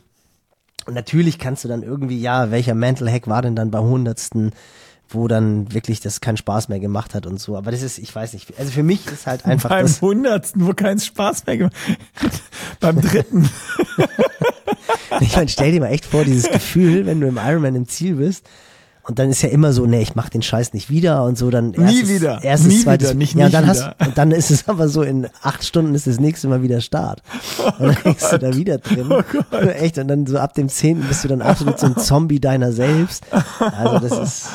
und 0.86 0.94
natürlich 0.94 1.38
kannst 1.38 1.64
du 1.64 1.68
dann 1.68 1.84
irgendwie, 1.84 2.20
ja, 2.20 2.52
welcher 2.52 2.76
Mental 2.76 3.12
Hack 3.12 3.28
war 3.28 3.42
denn 3.42 3.56
dann 3.56 3.72
beim 3.72 3.84
hundertsten 3.84 4.52
wo 5.10 5.28
dann 5.28 5.74
wirklich 5.74 6.00
das 6.00 6.22
keinen 6.22 6.38
Spaß 6.38 6.70
mehr 6.70 6.80
gemacht 6.80 7.16
hat 7.16 7.26
und 7.26 7.40
so. 7.40 7.58
Aber 7.58 7.72
das 7.72 7.82
ist, 7.82 7.98
ich 7.98 8.14
weiß 8.14 8.34
nicht, 8.34 8.58
also 8.60 8.72
für 8.72 8.84
mich 8.84 9.06
ist 9.08 9.28
halt 9.28 9.46
einfach. 9.46 9.70
Beim 9.70 9.88
hundertsten, 9.88 10.66
wo 10.66 10.74
keinen 10.74 11.00
Spaß 11.00 11.46
mehr 11.46 11.58
gemacht 11.58 11.76
Beim 12.80 13.02
dritten. 13.02 13.50
ich 15.22 15.36
meine, 15.36 15.50
stell 15.50 15.72
dir 15.72 15.82
mal 15.82 15.88
echt 15.88 16.06
vor, 16.06 16.24
dieses 16.24 16.50
Gefühl, 16.50 17.06
wenn 17.06 17.20
du 17.20 17.28
im 17.28 17.38
Ironman 17.38 17.76
im 17.76 17.88
Ziel 17.88 18.16
bist. 18.16 18.46
Und 19.04 19.18
dann 19.18 19.32
ist 19.32 19.42
ja 19.42 19.50
immer 19.50 19.74
so, 19.74 19.88
nee, 19.88 20.04
ich 20.04 20.14
mach 20.14 20.30
den 20.30 20.44
Scheiß 20.44 20.74
nicht 20.74 20.92
wieder 20.92 21.24
und 21.24 21.36
so 21.36 21.50
dann 21.50 21.74
erstes, 21.74 22.04
nie 22.04 22.10
wieder, 22.10 22.44
erstes, 22.44 22.74
nie 22.74 22.84
zweites, 22.84 23.10
wieder, 23.10 23.18
nicht, 23.18 23.34
ja, 23.34 23.46
und 23.48 23.54
dann 23.56 23.64
wieder. 23.64 23.96
hast, 23.98 24.08
und 24.08 24.18
dann 24.20 24.32
ist 24.32 24.52
es 24.52 24.68
aber 24.68 24.88
so, 24.88 25.02
in 25.02 25.28
acht 25.42 25.66
Stunden 25.66 25.96
ist 25.96 26.06
das 26.06 26.20
nächste 26.20 26.48
Mal 26.48 26.62
wieder 26.62 26.80
Start. 26.80 27.24
Und 27.58 27.88
dann 27.88 27.98
oh 27.98 28.04
hängst 28.04 28.32
du 28.32 28.38
da 28.38 28.56
wieder 28.56 28.78
drin. 28.78 29.12
Oh 29.12 29.56
Echt, 29.56 29.98
und 29.98 30.10
dann 30.10 30.28
so 30.28 30.38
ab 30.38 30.54
dem 30.54 30.70
zehnten 30.70 31.08
bist 31.08 31.24
du 31.24 31.28
dann 31.28 31.42
absolut 31.42 31.80
so 31.80 31.88
ein 31.88 31.98
Zombie 31.98 32.40
deiner 32.40 32.72
selbst. 32.72 33.24
Also 33.60 33.98
das 33.98 34.20
ist, 34.20 34.50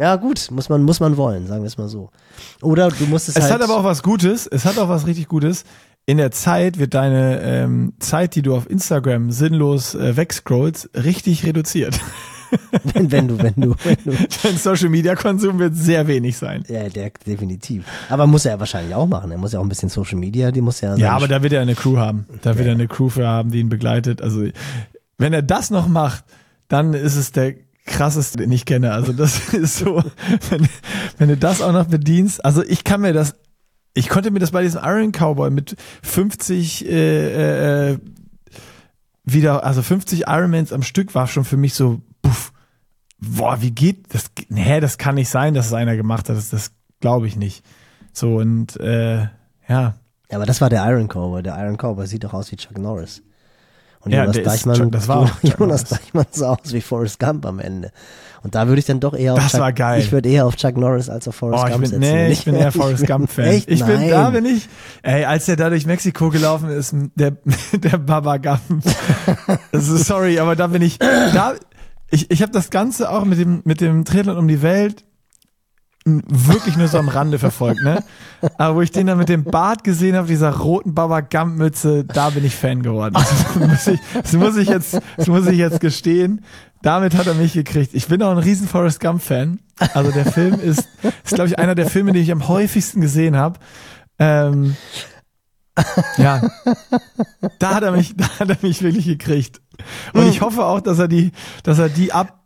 ja, 0.00 0.16
gut, 0.16 0.48
muss 0.50 0.70
man, 0.70 0.82
muss 0.82 0.98
man 0.98 1.18
wollen, 1.18 1.46
sagen 1.46 1.62
wir 1.62 1.66
es 1.66 1.76
mal 1.76 1.88
so. 1.88 2.08
Oder 2.62 2.88
du 2.88 3.04
musst 3.04 3.28
es, 3.28 3.36
es 3.36 3.42
halt. 3.42 3.50
Es 3.50 3.54
hat 3.54 3.62
aber 3.62 3.78
auch 3.78 3.84
was 3.84 4.02
Gutes, 4.02 4.46
es 4.46 4.64
hat 4.64 4.78
auch 4.78 4.88
was 4.88 5.06
richtig 5.06 5.28
Gutes. 5.28 5.64
In 6.06 6.16
der 6.16 6.30
Zeit 6.30 6.78
wird 6.78 6.94
deine 6.94 7.42
ähm, 7.42 7.92
Zeit, 7.98 8.34
die 8.34 8.40
du 8.40 8.54
auf 8.56 8.68
Instagram 8.68 9.30
sinnlos 9.30 9.94
äh, 9.94 10.16
wegscrollst, 10.16 10.90
richtig 10.94 11.44
reduziert. 11.44 12.00
wenn, 12.94 13.12
wenn 13.12 13.28
du, 13.28 13.38
wenn 13.42 13.54
du, 13.56 13.74
wenn 13.84 13.96
du. 14.06 14.12
Dein 14.42 14.56
Social 14.56 14.88
Media 14.88 15.14
Konsum 15.16 15.58
wird 15.58 15.76
sehr 15.76 16.06
wenig 16.06 16.38
sein. 16.38 16.64
Ja, 16.66 16.88
der, 16.88 17.12
definitiv. 17.26 17.84
Aber 18.08 18.26
muss 18.26 18.46
er 18.46 18.58
wahrscheinlich 18.58 18.94
auch 18.94 19.06
machen. 19.06 19.30
Er 19.30 19.36
muss 19.36 19.52
ja 19.52 19.58
auch 19.58 19.64
ein 19.64 19.68
bisschen 19.68 19.90
Social 19.90 20.18
Media, 20.18 20.50
die 20.50 20.62
muss 20.62 20.80
ja. 20.80 20.96
Ja, 20.96 21.12
aber 21.12 21.28
da 21.28 21.42
wird 21.42 21.52
er 21.52 21.60
eine 21.60 21.74
Crew 21.74 21.98
haben. 21.98 22.24
Da 22.40 22.56
wird 22.56 22.66
er 22.66 22.72
eine 22.72 22.88
Crew 22.88 23.10
für 23.10 23.28
haben, 23.28 23.50
die 23.50 23.60
ihn 23.60 23.68
begleitet. 23.68 24.22
Also, 24.22 24.46
wenn 25.18 25.34
er 25.34 25.42
das 25.42 25.68
noch 25.68 25.88
macht, 25.88 26.24
dann 26.68 26.94
ist 26.94 27.16
es 27.16 27.32
der 27.32 27.54
krasseste, 27.86 28.38
den 28.38 28.52
ich 28.52 28.64
kenne. 28.64 28.92
Also 28.92 29.12
das 29.12 29.48
ist 29.54 29.78
so, 29.78 30.02
wenn, 30.50 30.68
wenn 31.18 31.28
du 31.28 31.36
das 31.36 31.60
auch 31.60 31.72
noch 31.72 31.86
bedienst. 31.86 32.44
Also 32.44 32.62
ich 32.64 32.84
kann 32.84 33.00
mir 33.00 33.12
das, 33.12 33.36
ich 33.94 34.08
konnte 34.08 34.30
mir 34.30 34.38
das 34.38 34.52
bei 34.52 34.62
diesem 34.62 34.82
Iron 34.82 35.12
Cowboy 35.12 35.50
mit 35.50 35.76
50 36.02 36.86
äh, 36.86 37.90
äh, 37.92 37.98
wieder, 39.24 39.64
also 39.64 39.82
50 39.82 40.22
Ironmans 40.26 40.72
am 40.72 40.82
Stück 40.82 41.14
war 41.14 41.26
schon 41.26 41.44
für 41.44 41.56
mich 41.56 41.74
so, 41.74 42.00
puff, 42.22 42.52
boah, 43.18 43.60
wie 43.60 43.70
geht 43.70 44.14
das? 44.14 44.30
Nee, 44.48 44.80
das 44.80 44.98
kann 44.98 45.16
nicht 45.16 45.28
sein, 45.28 45.54
dass 45.54 45.66
es 45.66 45.72
einer 45.72 45.96
gemacht 45.96 46.28
hat. 46.28 46.36
Das, 46.36 46.50
das 46.50 46.72
glaube 47.00 47.26
ich 47.26 47.36
nicht. 47.36 47.64
So 48.12 48.36
und 48.36 48.78
äh, 48.80 49.28
ja. 49.68 49.94
Ja, 50.30 50.36
aber 50.36 50.46
das 50.46 50.60
war 50.60 50.70
der 50.70 50.84
Iron 50.86 51.08
Cowboy. 51.08 51.42
Der 51.42 51.58
Iron 51.58 51.76
Cowboy 51.76 52.06
sieht 52.06 52.24
doch 52.24 52.34
aus 52.34 52.50
wie 52.52 52.56
Chuck 52.56 52.78
Norris. 52.78 53.22
Und 54.02 54.12
ja, 54.12 54.24
Jonas 54.24 54.42
Deichmann, 54.42 54.76
Chuck, 54.76 54.92
das 54.92 55.08
war 55.08 55.30
Jonas 55.42 55.84
Deichmann 55.84 56.26
sah 56.30 56.50
aus 56.52 56.72
wie 56.72 56.80
Forrest 56.80 57.20
Gump 57.20 57.44
am 57.44 57.58
Ende. 57.58 57.92
Und 58.42 58.54
da 58.54 58.66
würde 58.66 58.80
ich 58.80 58.86
dann 58.86 59.00
doch 59.00 59.14
eher 59.14 59.34
auf 59.34 59.40
das 59.40 59.52
Chuck, 59.52 59.60
war 59.60 59.72
geil. 59.74 60.00
ich 60.00 60.10
würde 60.10 60.30
eher 60.30 60.46
auf 60.46 60.56
Chuck 60.56 60.78
Norris 60.78 61.10
als 61.10 61.28
auf 61.28 61.34
Forrest 61.34 61.64
oh, 61.64 61.68
Gump 61.68 61.82
bin, 61.82 61.90
setzen. 61.90 62.00
Nee, 62.00 62.32
ich 62.32 62.44
bin 62.44 62.54
eher 62.54 62.72
Forrest 62.72 63.06
Gump 63.06 63.30
Fan. 63.30 63.44
Echt? 63.44 63.70
Ich 63.70 63.80
Nein. 63.80 64.00
bin, 64.00 64.08
da 64.08 64.30
bin 64.30 64.46
ich, 64.46 64.68
ey, 65.02 65.24
als 65.24 65.44
der 65.46 65.56
da 65.56 65.68
durch 65.68 65.84
Mexiko 65.84 66.30
gelaufen 66.30 66.70
ist, 66.70 66.94
der, 67.14 67.32
der 67.72 67.98
Baba 67.98 68.38
Gump. 68.38 68.84
also, 69.72 69.96
sorry, 69.98 70.38
aber 70.38 70.56
da 70.56 70.68
bin 70.68 70.80
ich, 70.80 70.98
da, 70.98 71.54
ich, 72.10 72.30
ich 72.30 72.40
habe 72.40 72.52
das 72.52 72.70
Ganze 72.70 73.10
auch 73.10 73.26
mit 73.26 73.38
dem, 73.38 73.60
mit 73.64 73.82
dem 73.82 74.06
Triathlon 74.06 74.38
um 74.38 74.48
die 74.48 74.62
Welt, 74.62 75.04
wirklich 76.04 76.76
nur 76.76 76.88
so 76.88 76.98
am 76.98 77.08
Rande 77.08 77.38
verfolgt, 77.38 77.82
ne? 77.82 78.02
Aber 78.56 78.76
wo 78.76 78.80
ich 78.80 78.90
den 78.90 79.06
dann 79.06 79.18
mit 79.18 79.28
dem 79.28 79.44
Bart 79.44 79.84
gesehen 79.84 80.16
habe, 80.16 80.26
dieser 80.26 80.50
roten 80.50 80.94
Baba 80.94 81.20
Gump 81.20 81.56
Mütze, 81.56 82.04
da 82.04 82.30
bin 82.30 82.44
ich 82.44 82.56
Fan 82.56 82.82
geworden. 82.82 83.14
Das 83.14 83.56
muss 83.56 83.86
ich, 83.86 84.00
das 84.14 84.32
muss 84.32 84.56
ich 84.56 84.68
jetzt, 84.68 84.98
das 85.16 85.26
muss 85.26 85.46
ich 85.46 85.58
jetzt 85.58 85.80
gestehen. 85.80 86.44
Damit 86.82 87.14
hat 87.14 87.26
er 87.26 87.34
mich 87.34 87.52
gekriegt. 87.52 87.92
Ich 87.92 88.08
bin 88.08 88.22
auch 88.22 88.30
ein 88.30 88.38
riesen 88.38 88.66
Forrest 88.66 89.00
Gump 89.00 89.22
Fan. 89.22 89.60
Also 89.92 90.10
der 90.10 90.24
Film 90.24 90.54
ist, 90.58 90.88
ist 91.24 91.34
glaube 91.34 91.48
ich 91.48 91.58
einer 91.58 91.74
der 91.74 91.86
Filme, 91.86 92.12
die 92.12 92.20
ich 92.20 92.32
am 92.32 92.48
häufigsten 92.48 93.02
gesehen 93.02 93.36
habe. 93.36 93.60
Ähm, 94.18 94.76
ja, 96.16 96.42
da 97.58 97.74
hat 97.74 97.82
er 97.82 97.92
mich, 97.92 98.16
da 98.16 98.26
hat 98.38 98.48
er 98.48 98.58
mich 98.62 98.82
wirklich 98.82 99.06
gekriegt. 99.06 99.60
Und 100.12 100.26
ich 100.28 100.40
hoffe 100.40 100.64
auch, 100.64 100.80
dass 100.80 100.98
er 100.98 101.08
die, 101.08 101.32
dass 101.62 101.78
er 101.78 101.88
die 101.88 102.12
ab 102.12 102.39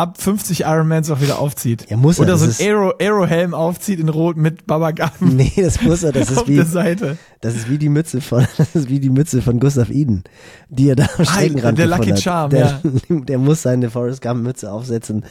ab 0.00 0.20
50 0.20 0.62
Ironmans 0.62 1.10
auch 1.10 1.20
wieder 1.20 1.38
aufzieht. 1.38 1.90
Ja, 1.90 1.96
muss 1.98 2.18
er. 2.18 2.22
Oder 2.22 2.38
so 2.38 2.46
das 2.46 2.60
ein 2.60 2.66
Aero, 2.66 2.94
Aero-Helm 2.98 3.52
aufzieht 3.52 4.00
in 4.00 4.08
Rot 4.08 4.36
mit 4.36 4.66
Babagam 4.66 5.10
Nee, 5.20 5.52
das 5.56 5.82
muss 5.82 6.02
er. 6.02 6.12
Das 6.12 6.30
ist 6.30 6.48
wie, 6.48 6.56
das 6.56 7.54
ist 7.54 7.68
wie 7.68 7.78
die 7.78 7.90
Mütze 7.90 8.20
von, 8.20 8.46
das 8.56 8.74
ist 8.74 8.88
wie 8.88 8.98
die 8.98 9.10
Mütze 9.10 9.42
von 9.42 9.60
Gustav 9.60 9.90
Eden, 9.90 10.24
die 10.70 10.88
er 10.88 10.96
da 10.96 11.06
am 11.18 11.24
Streckenrand 11.24 11.78
der 11.78 11.86
Lucky 11.86 12.10
hat. 12.10 12.22
Charm, 12.22 12.50
der, 12.50 12.80
der 13.08 13.38
muss 13.38 13.62
seine 13.62 13.90
Forrest 13.90 14.22
Gump 14.22 14.42
Mütze 14.42 14.72
aufsetzen, 14.72 15.24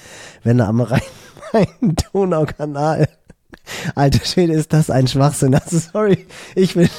wenn 0.43 0.60
er 0.60 0.67
am 0.67 0.82
Rhein, 0.82 1.01
Rhein 1.51 1.95
Donaukanal. 2.13 3.08
Alter 3.95 4.25
Schwede, 4.25 4.53
ist 4.53 4.73
das 4.73 4.89
ein 4.89 5.08
Schwachsinn. 5.08 5.55
Also 5.55 5.79
sorry, 5.79 6.25
ich 6.55 6.75
bin, 6.75 6.89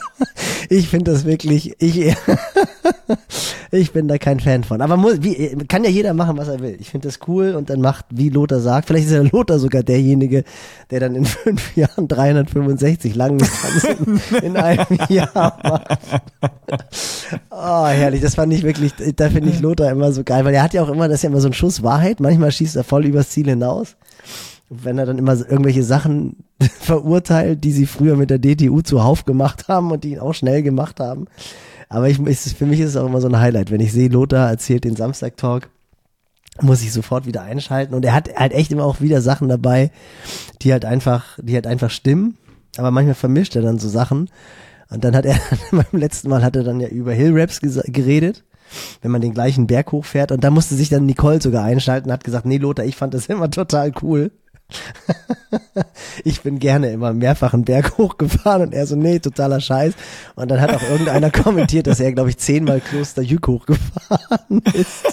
ich 0.68 0.88
finde 0.88 1.12
das 1.12 1.24
wirklich, 1.24 1.74
ich, 1.78 2.14
ich 3.70 3.92
bin 3.92 4.08
da 4.08 4.18
kein 4.18 4.40
Fan 4.40 4.64
von. 4.64 4.80
Aber 4.80 4.96
muss, 4.96 5.22
wie, 5.22 5.56
kann 5.68 5.84
ja 5.84 5.90
jeder 5.90 6.14
machen, 6.14 6.36
was 6.36 6.48
er 6.48 6.60
will. 6.60 6.76
Ich 6.80 6.90
finde 6.90 7.08
das 7.08 7.20
cool 7.26 7.54
und 7.54 7.70
dann 7.70 7.80
macht, 7.80 8.06
wie 8.10 8.28
Lothar 8.28 8.60
sagt, 8.60 8.88
vielleicht 8.88 9.06
ist 9.06 9.12
ja 9.12 9.22
Lothar 9.22 9.58
sogar 9.58 9.82
derjenige, 9.82 10.44
der 10.90 11.00
dann 11.00 11.14
in 11.14 11.24
fünf 11.26 11.76
Jahren 11.76 12.08
365 12.08 13.14
langen 13.14 13.38
Distanzen 13.38 14.20
in 14.42 14.56
einem 14.56 14.86
Jahr 15.08 15.58
macht. 15.62 15.98
Oh, 17.50 17.86
herrlich, 17.86 18.20
das 18.20 18.34
fand 18.34 18.52
ich 18.52 18.62
wirklich, 18.62 18.92
da 19.16 19.30
finde 19.30 19.50
ich 19.50 19.60
Lothar 19.60 19.90
immer 19.90 20.12
so 20.12 20.24
geil, 20.24 20.44
weil 20.44 20.54
er 20.54 20.62
hat 20.62 20.74
ja 20.74 20.82
auch 20.82 20.88
immer, 20.88 21.08
das 21.08 21.16
ist 21.16 21.22
ja 21.22 21.30
immer 21.30 21.40
so 21.40 21.48
ein 21.48 21.54
Schuss 21.54 21.82
Wahrheit, 21.82 22.20
manchmal 22.20 22.52
schießt 22.52 22.76
er 22.76 22.84
voll 22.84 23.06
übers 23.06 23.30
Ziel 23.30 23.46
hinaus. 23.46 23.96
Wenn 24.74 24.98
er 24.98 25.06
dann 25.06 25.18
immer 25.18 25.34
irgendwelche 25.34 25.82
Sachen 25.82 26.44
verurteilt, 26.80 27.62
die 27.62 27.72
sie 27.72 27.86
früher 27.86 28.16
mit 28.16 28.30
der 28.30 28.38
DTU 28.38 28.80
zuhauf 28.80 29.24
gemacht 29.24 29.68
haben 29.68 29.90
und 29.90 30.04
die 30.04 30.12
ihn 30.12 30.18
auch 30.18 30.34
schnell 30.34 30.62
gemacht 30.62 31.00
haben. 31.00 31.26
Aber 31.88 32.08
ich, 32.08 32.18
ist, 32.20 32.56
für 32.56 32.64
mich 32.64 32.80
ist 32.80 32.90
es 32.90 32.96
auch 32.96 33.06
immer 33.06 33.20
so 33.20 33.28
ein 33.28 33.38
Highlight, 33.38 33.70
wenn 33.70 33.80
ich 33.80 33.92
sehe, 33.92 34.08
Lothar 34.08 34.48
erzählt 34.48 34.84
den 34.84 34.96
Samstag-Talk, 34.96 35.68
muss 36.60 36.82
ich 36.82 36.92
sofort 36.92 37.26
wieder 37.26 37.42
einschalten. 37.42 37.94
Und 37.94 38.04
er 38.04 38.14
hat 38.14 38.34
halt 38.34 38.52
echt 38.52 38.72
immer 38.72 38.84
auch 38.84 39.00
wieder 39.00 39.20
Sachen 39.20 39.48
dabei, 39.48 39.90
die 40.62 40.72
halt 40.72 40.84
einfach, 40.84 41.38
die 41.40 41.54
halt 41.54 41.66
einfach 41.66 41.90
stimmen. 41.90 42.38
Aber 42.78 42.90
manchmal 42.90 43.14
vermischt 43.14 43.56
er 43.56 43.62
dann 43.62 43.78
so 43.78 43.88
Sachen. 43.88 44.30
Und 44.88 45.04
dann 45.04 45.14
hat 45.16 45.26
er, 45.26 45.38
beim 45.70 46.00
letzten 46.00 46.28
Mal 46.28 46.42
hat 46.42 46.56
er 46.56 46.64
dann 46.64 46.80
ja 46.80 46.88
über 46.88 47.12
Hillraps 47.12 47.60
geredet, 47.60 48.44
wenn 49.00 49.10
man 49.10 49.20
den 49.20 49.34
gleichen 49.34 49.66
Berg 49.66 49.92
hochfährt. 49.92 50.32
Und 50.32 50.44
da 50.44 50.50
musste 50.50 50.74
sich 50.74 50.88
dann 50.88 51.06
Nicole 51.06 51.42
sogar 51.42 51.64
einschalten 51.64 52.12
hat 52.12 52.24
gesagt, 52.24 52.46
nee 52.46 52.58
Lothar, 52.58 52.84
ich 52.84 52.96
fand 52.96 53.14
das 53.14 53.26
immer 53.28 53.50
total 53.50 53.92
cool. 54.02 54.30
ich 56.24 56.40
bin 56.42 56.58
gerne 56.58 56.90
immer 56.90 57.12
mehrfach 57.12 57.54
einen 57.54 57.64
Berg 57.64 57.98
hochgefahren 57.98 58.62
und 58.62 58.74
er 58.74 58.86
so, 58.86 58.96
nee, 58.96 59.18
totaler 59.18 59.60
Scheiß. 59.60 59.94
Und 60.34 60.50
dann 60.50 60.60
hat 60.60 60.74
auch 60.74 60.82
irgendeiner 60.82 61.30
kommentiert, 61.42 61.86
dass 61.86 62.00
er, 62.00 62.12
glaube 62.12 62.30
ich, 62.30 62.38
zehnmal 62.38 62.80
Kloster 62.80 63.22
Jück 63.22 63.46
hochgefahren 63.46 64.62
ist. 64.74 65.04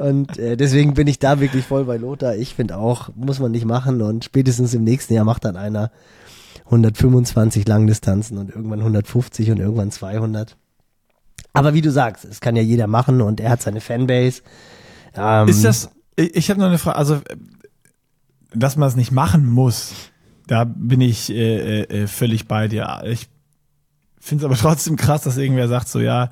und 0.00 0.38
äh, 0.38 0.56
deswegen 0.56 0.94
bin 0.94 1.06
ich 1.06 1.18
da 1.18 1.40
wirklich 1.40 1.64
voll 1.64 1.84
bei 1.84 1.96
Lothar. 1.96 2.36
Ich 2.36 2.54
finde 2.54 2.76
auch, 2.76 3.10
muss 3.14 3.38
man 3.38 3.52
nicht 3.52 3.64
machen 3.64 4.02
und 4.02 4.24
spätestens 4.24 4.74
im 4.74 4.84
nächsten 4.84 5.14
Jahr 5.14 5.24
macht 5.24 5.44
dann 5.44 5.56
einer 5.56 5.90
125 6.66 7.66
Langdistanzen 7.66 8.38
und 8.38 8.50
irgendwann 8.50 8.78
150 8.80 9.50
und 9.50 9.58
irgendwann 9.58 9.90
200. 9.90 10.56
Aber 11.52 11.74
wie 11.74 11.80
du 11.80 11.90
sagst, 11.90 12.24
es 12.24 12.40
kann 12.40 12.54
ja 12.54 12.62
jeder 12.62 12.86
machen 12.86 13.20
und 13.20 13.40
er 13.40 13.50
hat 13.50 13.62
seine 13.62 13.80
Fanbase. 13.80 14.42
Ähm, 15.16 15.48
Ist 15.48 15.64
das, 15.64 15.90
ich, 16.20 16.36
ich 16.36 16.50
habe 16.50 16.60
noch 16.60 16.66
eine 16.68 16.78
Frage, 16.78 16.96
also, 16.96 17.14
äh, 17.16 17.36
dass 18.54 18.76
man 18.76 18.88
es 18.88 18.96
nicht 18.96 19.12
machen 19.12 19.46
muss, 19.46 19.92
da 20.46 20.64
bin 20.64 21.00
ich 21.00 21.30
äh, 21.30 21.82
äh, 21.82 22.06
völlig 22.06 22.48
bei 22.48 22.66
dir. 22.68 23.02
Ich 23.04 23.28
finde 24.20 24.44
es 24.44 24.46
aber 24.46 24.56
trotzdem 24.60 24.96
krass, 24.96 25.22
dass 25.22 25.36
irgendwer 25.36 25.68
sagt 25.68 25.88
so, 25.88 26.00
ja, 26.00 26.30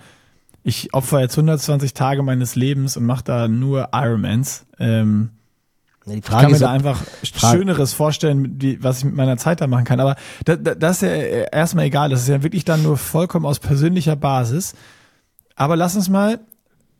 ich 0.64 0.92
opfer 0.92 1.20
jetzt 1.20 1.36
120 1.38 1.94
Tage 1.94 2.22
meines 2.22 2.56
Lebens 2.56 2.96
und 2.96 3.06
mache 3.06 3.24
da 3.24 3.48
nur 3.48 3.90
Ironmans. 3.92 4.66
Ähm, 4.78 5.30
Ja, 6.04 6.12
die 6.14 6.18
Ich 6.18 6.24
kann 6.24 6.50
mir 6.50 6.58
da 6.58 6.70
einfach 6.72 7.00
Frage- 7.34 7.56
Schöneres 7.58 7.92
vorstellen, 7.94 8.60
wie, 8.60 8.82
was 8.82 8.98
ich 8.98 9.04
mit 9.04 9.14
meiner 9.14 9.36
Zeit 9.36 9.60
da 9.60 9.66
machen 9.66 9.84
kann. 9.84 10.00
Aber 10.00 10.16
da, 10.44 10.56
da, 10.56 10.74
das 10.74 10.96
ist 10.96 11.02
ja 11.02 11.08
äh, 11.08 11.46
erstmal 11.52 11.84
egal. 11.86 12.10
Das 12.10 12.22
ist 12.22 12.28
ja 12.28 12.42
wirklich 12.42 12.64
dann 12.64 12.82
nur 12.82 12.96
vollkommen 12.98 13.46
aus 13.46 13.60
persönlicher 13.60 14.16
Basis. 14.16 14.74
Aber 15.54 15.76
lass 15.76 15.96
uns 15.96 16.08
mal 16.08 16.40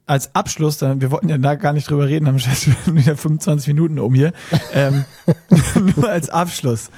als 0.09 0.35
Abschluss, 0.35 0.79
dann, 0.79 1.01
wir 1.01 1.11
wollten 1.11 1.29
ja 1.29 1.39
da 1.39 1.55
gar 1.55 1.73
nicht 1.73 1.91
drüber 1.91 2.09
reden, 2.09 2.27
haben 2.27 2.39
schon 2.39 2.77
wieder 2.97 3.17
25 3.17 3.69
Minuten 3.69 3.99
um 3.99 4.15
hier. 4.15 4.33
Ähm, 4.73 5.05
nur 5.97 6.09
als 6.09 6.31
Abschluss. 6.31 6.91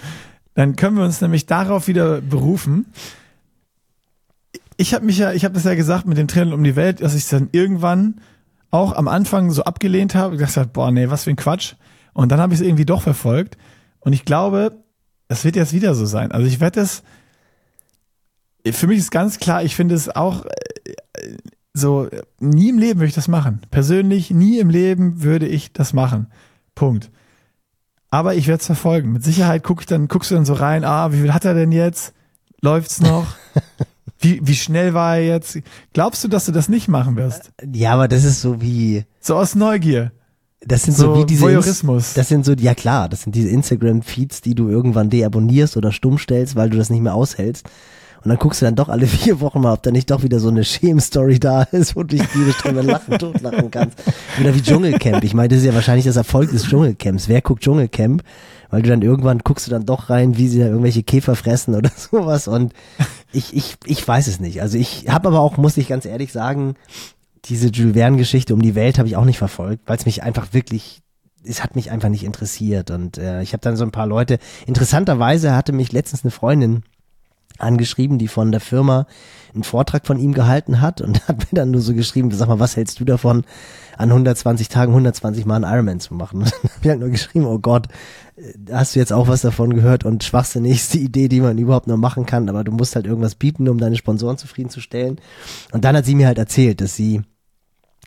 Dann 0.54 0.76
können 0.76 0.96
wir 0.96 1.04
uns 1.04 1.20
nämlich 1.20 1.46
darauf 1.46 1.88
wieder 1.88 2.20
berufen. 2.20 2.86
Ich 4.76 4.94
habe 4.94 5.04
mich 5.04 5.18
ja, 5.18 5.32
ich 5.32 5.44
habe 5.44 5.54
das 5.54 5.64
ja 5.64 5.74
gesagt 5.74 6.06
mit 6.06 6.18
dem 6.18 6.28
Training 6.28 6.54
um 6.54 6.64
die 6.64 6.76
Welt, 6.76 7.02
dass 7.02 7.14
ich 7.14 7.28
dann 7.28 7.48
irgendwann 7.52 8.20
auch 8.70 8.92
am 8.94 9.08
Anfang 9.08 9.50
so 9.50 9.64
abgelehnt 9.64 10.14
habe, 10.14 10.36
gedacht 10.36 10.56
habe, 10.56 10.68
boah, 10.68 10.90
nee, 10.90 11.10
was 11.10 11.24
für 11.24 11.30
ein 11.30 11.36
Quatsch. 11.36 11.74
Und 12.12 12.30
dann 12.30 12.40
habe 12.40 12.54
ich 12.54 12.60
es 12.60 12.66
irgendwie 12.66 12.86
doch 12.86 13.02
verfolgt. 13.02 13.56
Und 13.98 14.12
ich 14.12 14.24
glaube, 14.24 14.82
es 15.28 15.44
wird 15.44 15.56
jetzt 15.56 15.72
wieder 15.72 15.94
so 15.94 16.06
sein. 16.06 16.32
Also 16.32 16.46
ich 16.46 16.60
werde 16.60 16.80
es, 16.80 17.02
für 18.70 18.86
mich 18.86 18.98
ist 18.98 19.10
ganz 19.10 19.38
klar, 19.38 19.62
ich 19.62 19.76
finde 19.76 19.94
es 19.94 20.08
auch 20.08 20.44
äh, 20.44 21.36
so, 21.72 22.08
nie 22.40 22.68
im 22.70 22.78
Leben 22.78 23.00
würde 23.00 23.08
ich 23.08 23.14
das 23.14 23.28
machen. 23.28 23.60
Persönlich, 23.70 24.30
nie 24.30 24.58
im 24.58 24.70
Leben 24.70 25.22
würde 25.22 25.46
ich 25.46 25.72
das 25.72 25.92
machen. 25.92 26.26
Punkt. 26.74 27.10
Aber 28.10 28.34
ich 28.34 28.48
werde 28.48 28.60
es 28.60 28.66
verfolgen. 28.66 29.12
Mit 29.12 29.22
Sicherheit 29.24 29.62
guck 29.62 29.80
ich 29.80 29.86
dann, 29.86 30.08
guckst 30.08 30.30
du 30.30 30.34
dann 30.34 30.44
so 30.44 30.54
rein, 30.54 30.84
ah, 30.84 31.12
wie 31.12 31.20
viel 31.20 31.32
hat 31.32 31.44
er 31.44 31.54
denn 31.54 31.70
jetzt? 31.72 32.12
Läuft's 32.60 33.00
noch? 33.00 33.26
Wie, 34.22 34.38
wie 34.42 34.54
schnell 34.54 34.92
war 34.92 35.16
er 35.16 35.24
jetzt? 35.24 35.58
Glaubst 35.94 36.22
du, 36.22 36.28
dass 36.28 36.44
du 36.44 36.52
das 36.52 36.68
nicht 36.68 36.88
machen 36.88 37.16
wirst? 37.16 37.52
ja, 37.72 37.94
aber 37.94 38.06
das 38.06 38.24
ist 38.24 38.42
so 38.42 38.60
wie, 38.60 39.06
So 39.18 39.34
aus 39.36 39.54
Neugier. 39.54 40.12
das 40.60 40.82
sind 40.82 40.94
so, 40.94 41.14
So 41.14 41.22
wie 41.22 41.24
diese, 41.24 41.40
Voyeurismus. 41.40 42.12
das 42.12 42.28
sind 42.28 42.44
so, 42.44 42.52
ja 42.52 42.74
klar, 42.74 43.08
das 43.08 43.22
sind 43.22 43.34
diese 43.34 43.48
Instagram-Feeds, 43.48 44.42
die 44.42 44.54
du 44.54 44.68
irgendwann 44.68 45.08
deabonnierst 45.08 45.78
oder 45.78 45.90
stumm 45.90 46.18
stellst, 46.18 46.54
weil 46.54 46.68
du 46.68 46.76
das 46.76 46.90
nicht 46.90 47.00
mehr 47.00 47.14
aushältst. 47.14 47.66
Und 48.22 48.28
dann 48.28 48.38
guckst 48.38 48.60
du 48.60 48.66
dann 48.66 48.74
doch 48.74 48.88
alle 48.88 49.06
vier 49.08 49.40
Wochen 49.40 49.60
mal, 49.60 49.72
ob 49.72 49.82
da 49.82 49.90
nicht 49.90 50.10
doch 50.10 50.22
wieder 50.22 50.40
so 50.40 50.48
eine 50.48 50.64
Schäm-Story 50.64 51.38
da 51.38 51.62
ist, 51.62 51.96
wo 51.96 52.02
du 52.02 52.16
dich 52.16 52.26
tierisch 52.28 52.58
drüber 52.58 52.82
lachen, 52.82 53.18
totlachen 53.18 53.70
kannst. 53.70 53.98
Oder 54.40 54.54
wie 54.54 54.62
Dschungelcamp. 54.62 55.24
Ich 55.24 55.34
meine, 55.34 55.48
das 55.48 55.58
ist 55.58 55.64
ja 55.64 55.74
wahrscheinlich 55.74 56.04
das 56.04 56.16
Erfolg 56.16 56.50
des 56.50 56.64
Dschungelcamps. 56.64 57.28
Wer 57.28 57.40
guckt 57.40 57.62
Dschungelcamp? 57.62 58.22
Weil 58.70 58.82
du 58.82 58.90
dann 58.90 59.02
irgendwann 59.02 59.40
guckst 59.40 59.66
du 59.66 59.70
dann 59.70 59.84
doch 59.84 60.10
rein, 60.10 60.36
wie 60.36 60.46
sie 60.46 60.60
da 60.60 60.66
irgendwelche 60.66 61.02
Käfer 61.02 61.34
fressen 61.34 61.74
oder 61.74 61.90
sowas. 61.96 62.46
Und 62.46 62.72
ich, 63.32 63.54
ich, 63.54 63.76
ich 63.84 64.06
weiß 64.06 64.26
es 64.28 64.38
nicht. 64.38 64.62
Also 64.62 64.78
ich 64.78 65.06
habe 65.08 65.28
aber 65.28 65.40
auch, 65.40 65.56
muss 65.56 65.76
ich 65.76 65.88
ganz 65.88 66.04
ehrlich 66.04 66.32
sagen, 66.32 66.74
diese 67.46 67.68
Jules 67.68 67.94
Verne-Geschichte 67.94 68.54
um 68.54 68.62
die 68.62 68.74
Welt 68.74 68.98
habe 68.98 69.08
ich 69.08 69.16
auch 69.16 69.24
nicht 69.24 69.38
verfolgt, 69.38 69.82
weil 69.86 69.96
es 69.96 70.06
mich 70.06 70.22
einfach 70.22 70.52
wirklich, 70.52 71.00
es 71.42 71.62
hat 71.64 71.74
mich 71.74 71.90
einfach 71.90 72.10
nicht 72.10 72.22
interessiert. 72.22 72.90
Und 72.90 73.18
äh, 73.18 73.42
ich 73.42 73.54
habe 73.54 73.62
dann 73.62 73.76
so 73.76 73.84
ein 73.84 73.92
paar 73.92 74.06
Leute, 74.06 74.38
interessanterweise 74.66 75.56
hatte 75.56 75.72
mich 75.72 75.90
letztens 75.90 76.22
eine 76.22 76.30
Freundin 76.30 76.82
angeschrieben, 77.60 78.18
die 78.18 78.28
von 78.28 78.52
der 78.52 78.60
Firma 78.60 79.06
einen 79.54 79.64
Vortrag 79.64 80.06
von 80.06 80.18
ihm 80.18 80.32
gehalten 80.32 80.80
hat 80.80 81.00
und 81.00 81.26
hat 81.28 81.38
mir 81.38 81.46
dann 81.52 81.70
nur 81.70 81.80
so 81.80 81.94
geschrieben, 81.94 82.30
sag 82.30 82.48
mal, 82.48 82.60
was 82.60 82.76
hältst 82.76 83.00
du 83.00 83.04
davon, 83.04 83.44
an 83.96 84.08
120 84.08 84.68
Tagen 84.68 84.92
120 84.92 85.44
Mal 85.44 85.56
einen 85.56 85.72
Ironman 85.72 86.00
zu 86.00 86.14
machen? 86.14 86.42
Und 86.42 86.52
dann 86.52 86.70
hab 86.70 86.82
ich 86.82 86.88
halt 86.90 87.00
nur 87.00 87.08
geschrieben, 87.10 87.46
oh 87.46 87.58
Gott, 87.58 87.88
äh, 88.36 88.72
hast 88.72 88.94
du 88.94 89.00
jetzt 89.00 89.12
auch 89.12 89.28
was 89.28 89.42
davon 89.42 89.74
gehört 89.74 90.04
und 90.04 90.24
schwachsinnigste 90.24 90.98
Idee, 90.98 91.28
die 91.28 91.40
man 91.40 91.58
überhaupt 91.58 91.86
nur 91.86 91.96
machen 91.96 92.26
kann, 92.26 92.48
aber 92.48 92.64
du 92.64 92.72
musst 92.72 92.96
halt 92.96 93.06
irgendwas 93.06 93.34
bieten, 93.34 93.68
um 93.68 93.78
deine 93.78 93.96
Sponsoren 93.96 94.38
zufriedenzustellen. 94.38 95.20
Und 95.72 95.84
dann 95.84 95.96
hat 95.96 96.06
sie 96.06 96.14
mir 96.14 96.26
halt 96.26 96.38
erzählt, 96.38 96.80
dass 96.80 96.96
sie 96.96 97.22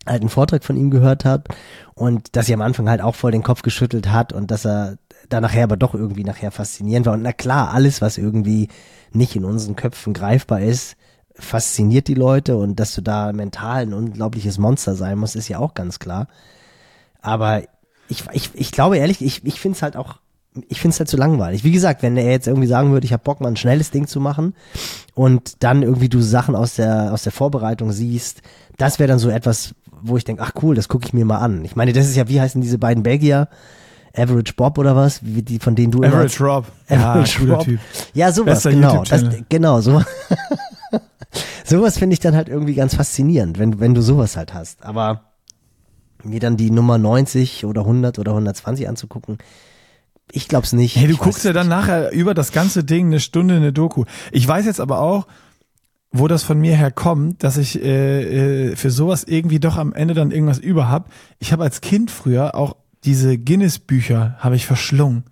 halt 0.05 0.21
einen 0.21 0.29
Vortrag 0.29 0.63
von 0.63 0.75
ihm 0.75 0.91
gehört 0.91 1.25
hat 1.25 1.47
und 1.93 2.35
dass 2.35 2.47
sie 2.47 2.53
am 2.53 2.61
Anfang 2.61 2.89
halt 2.89 3.01
auch 3.01 3.15
voll 3.15 3.31
den 3.31 3.43
Kopf 3.43 3.61
geschüttelt 3.61 4.09
hat 4.09 4.33
und 4.33 4.51
dass 4.51 4.65
er 4.65 4.97
da 5.29 5.41
nachher 5.41 5.63
aber 5.63 5.77
doch 5.77 5.93
irgendwie 5.93 6.23
nachher 6.23 6.51
faszinierend 6.51 7.05
war. 7.05 7.13
Und 7.13 7.21
na 7.21 7.33
klar, 7.33 7.73
alles, 7.73 8.01
was 8.01 8.17
irgendwie 8.17 8.69
nicht 9.11 9.35
in 9.35 9.45
unseren 9.45 9.75
Köpfen 9.75 10.13
greifbar 10.13 10.61
ist, 10.61 10.95
fasziniert 11.35 12.07
die 12.07 12.13
Leute 12.13 12.57
und 12.57 12.79
dass 12.79 12.93
du 12.93 13.01
da 13.01 13.33
mental 13.33 13.83
ein 13.83 13.93
unglaubliches 13.93 14.57
Monster 14.57 14.95
sein 14.95 15.17
musst, 15.17 15.35
ist 15.35 15.47
ja 15.47 15.59
auch 15.59 15.73
ganz 15.73 15.99
klar. 15.99 16.27
Aber 17.21 17.63
ich, 18.07 18.23
ich, 18.33 18.51
ich 18.53 18.71
glaube 18.71 18.97
ehrlich, 18.97 19.21
ich, 19.23 19.43
ich 19.45 19.59
finde 19.59 19.75
es 19.75 19.81
halt 19.81 19.95
auch, 19.95 20.19
ich 20.69 20.79
finde 20.79 20.93
es 20.93 20.99
halt 20.99 21.09
zu 21.09 21.17
langweilig. 21.17 21.63
Wie 21.63 21.71
gesagt, 21.71 22.03
wenn 22.03 22.17
er 22.17 22.29
jetzt 22.29 22.47
irgendwie 22.47 22.67
sagen 22.67 22.91
würde, 22.91 23.05
ich 23.05 23.13
habe 23.13 23.23
Bock, 23.23 23.41
mal 23.41 23.47
ein 23.47 23.55
schnelles 23.55 23.89
Ding 23.89 24.07
zu 24.07 24.19
machen 24.19 24.53
und 25.15 25.63
dann 25.63 25.81
irgendwie 25.81 26.09
du 26.09 26.21
Sachen 26.21 26.55
aus 26.55 26.75
der, 26.75 27.11
aus 27.13 27.23
der 27.23 27.31
Vorbereitung 27.31 27.91
siehst, 27.91 28.41
das 28.77 28.99
wäre 28.99 29.07
dann 29.07 29.19
so 29.19 29.29
etwas, 29.29 29.73
wo 30.01 30.17
ich 30.17 30.25
denke, 30.25 30.43
ach 30.43 30.51
cool, 30.61 30.75
das 30.75 30.89
gucke 30.89 31.05
ich 31.07 31.13
mir 31.13 31.25
mal 31.25 31.39
an. 31.39 31.65
Ich 31.65 31.75
meine, 31.75 31.93
das 31.93 32.07
ist 32.07 32.15
ja, 32.15 32.27
wie 32.27 32.41
heißen 32.41 32.61
diese 32.61 32.77
beiden 32.77 33.03
Belgier? 33.03 33.47
Average 34.15 34.53
Bob 34.55 34.77
oder 34.77 34.95
was? 34.95 35.25
Wie 35.25 35.41
die, 35.41 35.59
von 35.59 35.75
denen 35.75 35.91
du 35.91 36.03
Average 36.03 36.43
immer, 36.43 36.53
Rob. 36.53 36.65
Average 36.87 37.45
ja, 37.45 37.53
Rob. 37.53 37.63
Typ. 37.63 37.79
Ja, 38.13 38.31
sowas, 38.31 38.63
Bester 38.63 38.71
genau. 38.71 39.03
Das, 39.03 39.23
genau, 39.49 39.81
so. 39.81 40.01
sowas 41.65 41.97
finde 41.97 42.13
ich 42.13 42.19
dann 42.19 42.35
halt 42.35 42.49
irgendwie 42.49 42.75
ganz 42.75 42.95
faszinierend, 42.95 43.57
wenn, 43.57 43.79
wenn 43.79 43.93
du 43.93 44.01
sowas 44.01 44.37
halt 44.37 44.53
hast. 44.53 44.85
Aber 44.85 45.33
mir 46.23 46.39
dann 46.39 46.57
die 46.57 46.71
Nummer 46.71 46.97
90 46.97 47.65
oder 47.65 47.81
100 47.81 48.19
oder 48.19 48.31
120 48.31 48.87
anzugucken, 48.87 49.39
ich 50.31 50.47
glaub's 50.47 50.73
nicht. 50.73 50.95
Hey, 50.95 51.07
du 51.07 51.13
ich 51.13 51.19
guckst 51.19 51.43
ja 51.43 51.53
dann 51.53 51.67
nachher 51.67 52.11
über 52.11 52.33
das 52.33 52.51
ganze 52.51 52.83
Ding 52.83 53.07
eine 53.07 53.19
Stunde 53.19 53.55
eine 53.55 53.73
Doku. 53.73 54.05
Ich 54.31 54.47
weiß 54.47 54.65
jetzt 54.65 54.79
aber 54.79 54.99
auch, 54.99 55.27
wo 56.11 56.27
das 56.27 56.43
von 56.43 56.59
mir 56.59 56.75
her 56.75 56.91
kommt, 56.91 57.43
dass 57.43 57.57
ich 57.57 57.81
äh, 57.83 58.69
äh, 58.71 58.75
für 58.75 58.91
sowas 58.91 59.23
irgendwie 59.23 59.59
doch 59.59 59.77
am 59.77 59.93
Ende 59.93 60.13
dann 60.13 60.31
irgendwas 60.31 60.59
über 60.59 60.89
hab. 60.89 61.09
Ich 61.39 61.51
habe 61.51 61.63
als 61.63 61.81
Kind 61.81 62.11
früher 62.11 62.55
auch 62.55 62.75
diese 63.05 63.37
Guinness-Bücher 63.37 64.35
habe 64.39 64.55
ich 64.55 64.65
verschlungen. 64.65 65.23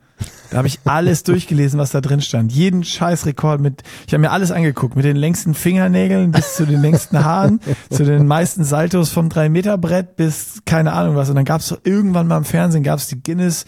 Da 0.50 0.58
habe 0.58 0.68
ich 0.68 0.80
alles 0.86 1.24
durchgelesen, 1.24 1.80
was 1.80 1.92
da 1.92 2.02
drin 2.02 2.22
stand. 2.22 2.52
Jeden 2.52 2.84
Scheißrekord 2.84 3.62
mit, 3.62 3.84
ich 4.06 4.14
habe 4.14 4.22
mir 4.22 4.32
alles 4.32 4.52
angeguckt, 4.52 4.96
mit 4.96 5.06
den 5.06 5.16
längsten 5.16 5.54
Fingernägeln 5.54 6.32
bis 6.32 6.56
zu 6.56 6.66
den 6.66 6.82
längsten 6.82 7.24
Haaren, 7.24 7.60
zu 7.90 8.04
den 8.04 8.28
meisten 8.28 8.64
Saltos 8.64 9.10
vom 9.10 9.30
3-Meter-Brett 9.30 10.16
bis 10.16 10.62
keine 10.66 10.94
Ahnung 10.94 11.16
was. 11.16 11.30
Und 11.30 11.36
dann 11.36 11.46
gab 11.46 11.62
es 11.62 11.76
irgendwann 11.84 12.28
mal 12.28 12.38
im 12.38 12.46
Fernsehen, 12.46 12.84
gab 12.84 13.00
es 13.00 13.08
die 13.08 13.22
Guinness 13.22 13.66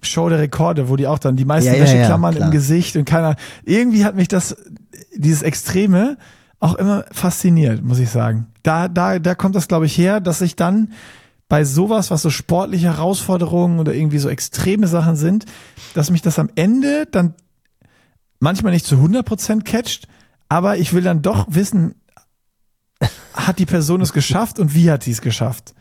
Show 0.00 0.28
der 0.28 0.38
Rekorde, 0.38 0.88
wo 0.88 0.96
die 0.96 1.06
auch 1.06 1.18
dann 1.18 1.36
die 1.36 1.44
meisten 1.44 1.74
ja, 1.74 1.80
Wäscheklammern 1.80 2.36
ja, 2.36 2.44
im 2.46 2.50
Gesicht 2.50 2.96
und 2.96 3.04
keiner. 3.04 3.36
Irgendwie 3.64 4.04
hat 4.04 4.14
mich 4.14 4.28
das, 4.28 4.56
dieses 5.16 5.42
Extreme 5.42 6.18
auch 6.60 6.74
immer 6.74 7.04
fasziniert, 7.12 7.82
muss 7.82 7.98
ich 7.98 8.10
sagen. 8.10 8.46
Da, 8.62 8.88
da, 8.88 9.18
da 9.18 9.34
kommt 9.34 9.56
das, 9.56 9.68
glaube 9.68 9.86
ich, 9.86 9.96
her, 9.96 10.20
dass 10.20 10.40
ich 10.40 10.56
dann 10.56 10.92
bei 11.48 11.64
sowas, 11.64 12.10
was 12.10 12.22
so 12.22 12.30
sportliche 12.30 12.86
Herausforderungen 12.86 13.78
oder 13.78 13.94
irgendwie 13.94 14.18
so 14.18 14.28
extreme 14.28 14.86
Sachen 14.86 15.16
sind, 15.16 15.46
dass 15.94 16.10
mich 16.10 16.22
das 16.22 16.38
am 16.38 16.50
Ende 16.54 17.06
dann 17.10 17.34
manchmal 18.38 18.72
nicht 18.72 18.86
zu 18.86 18.96
100 18.96 19.24
Prozent 19.24 19.64
catcht, 19.64 20.08
aber 20.48 20.76
ich 20.76 20.92
will 20.92 21.02
dann 21.02 21.22
doch 21.22 21.46
wissen, 21.48 21.94
hat 23.32 23.58
die 23.58 23.66
Person 23.66 24.00
es 24.00 24.12
geschafft 24.12 24.58
und 24.58 24.74
wie 24.74 24.90
hat 24.90 25.04
sie 25.04 25.12
es 25.12 25.20
geschafft? 25.20 25.74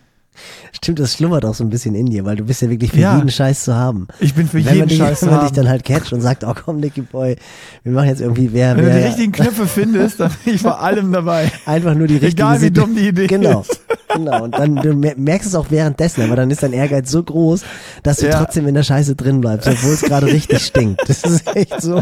Stimmt, 0.72 1.00
das 1.00 1.14
schlummert 1.14 1.46
auch 1.46 1.56
so 1.56 1.64
ein 1.64 1.70
bisschen 1.70 1.96
in 1.96 2.06
dir, 2.08 2.24
weil 2.26 2.36
du 2.36 2.44
bist 2.44 2.62
ja 2.62 2.70
wirklich 2.70 2.92
für 2.92 3.00
ja. 3.00 3.16
jeden 3.16 3.30
Scheiß 3.30 3.64
zu 3.64 3.76
haben. 3.76 4.08
Ich 4.20 4.36
bin 4.36 4.48
für 4.48 4.64
wenn 4.64 4.76
jeden 4.76 4.88
dich, 4.88 4.98
Scheiß 5.00 5.22
zu 5.22 5.26
haben. 5.26 5.32
Wenn 5.32 5.38
man 5.38 5.48
dich 5.48 5.56
dann 5.56 5.68
halt 5.68 5.84
catcht 5.84 6.14
und 6.14 6.22
sagt, 6.22 6.44
oh 6.44 6.54
komm, 6.54 6.80
Nicky 6.80 7.02
Boy, 7.02 7.38
wir 7.84 7.92
machen 7.92 8.08
jetzt 8.08 8.22
irgendwie 8.22 8.54
wer, 8.54 8.78
Wenn 8.78 8.86
wer, 8.86 8.94
du 8.94 9.00
die 9.00 9.08
richtigen 9.08 9.32
Knöpfe 9.32 9.66
findest, 9.66 10.20
dann 10.20 10.32
bin 10.46 10.56
ich 10.56 10.62
vor 10.62 10.80
allem 10.80 11.12
dabei. 11.12 11.52
Einfach 11.66 11.96
nur 11.96 12.08
die 12.08 12.18
richtigen. 12.18 12.34
Egal 12.34 12.62
wie 12.62 12.72
dumm 12.72 12.96
die 12.96 13.08
Idee 13.08 13.28
genau, 13.28 13.62
ist. 13.62 13.70
Genau, 13.70 13.87
und 14.16 14.26
dann 14.58 14.76
du 14.76 14.94
merkst 14.94 15.48
es 15.48 15.56
auch 15.56 15.68
währenddessen, 15.70 16.24
aber 16.24 16.36
dann 16.36 16.50
ist 16.52 16.64
dein 16.64 16.74
Ehrgeiz 16.74 17.12
so 17.12 17.24
groß, 17.24 17.64
dass 18.04 18.18
du 18.18 18.28
ja. 18.28 18.40
trotzdem 18.40 18.68
in 18.68 18.76
der 18.76 18.84
Scheiße 18.84 19.16
drin 19.16 19.42
bleibst, 19.42 19.68
obwohl 19.68 19.94
es 19.94 20.02
gerade 20.02 20.28
richtig 20.28 20.66
stinkt. 20.66 21.02
Das 21.08 21.24
ist 21.24 21.56
echt 21.56 21.82
so. 21.82 22.02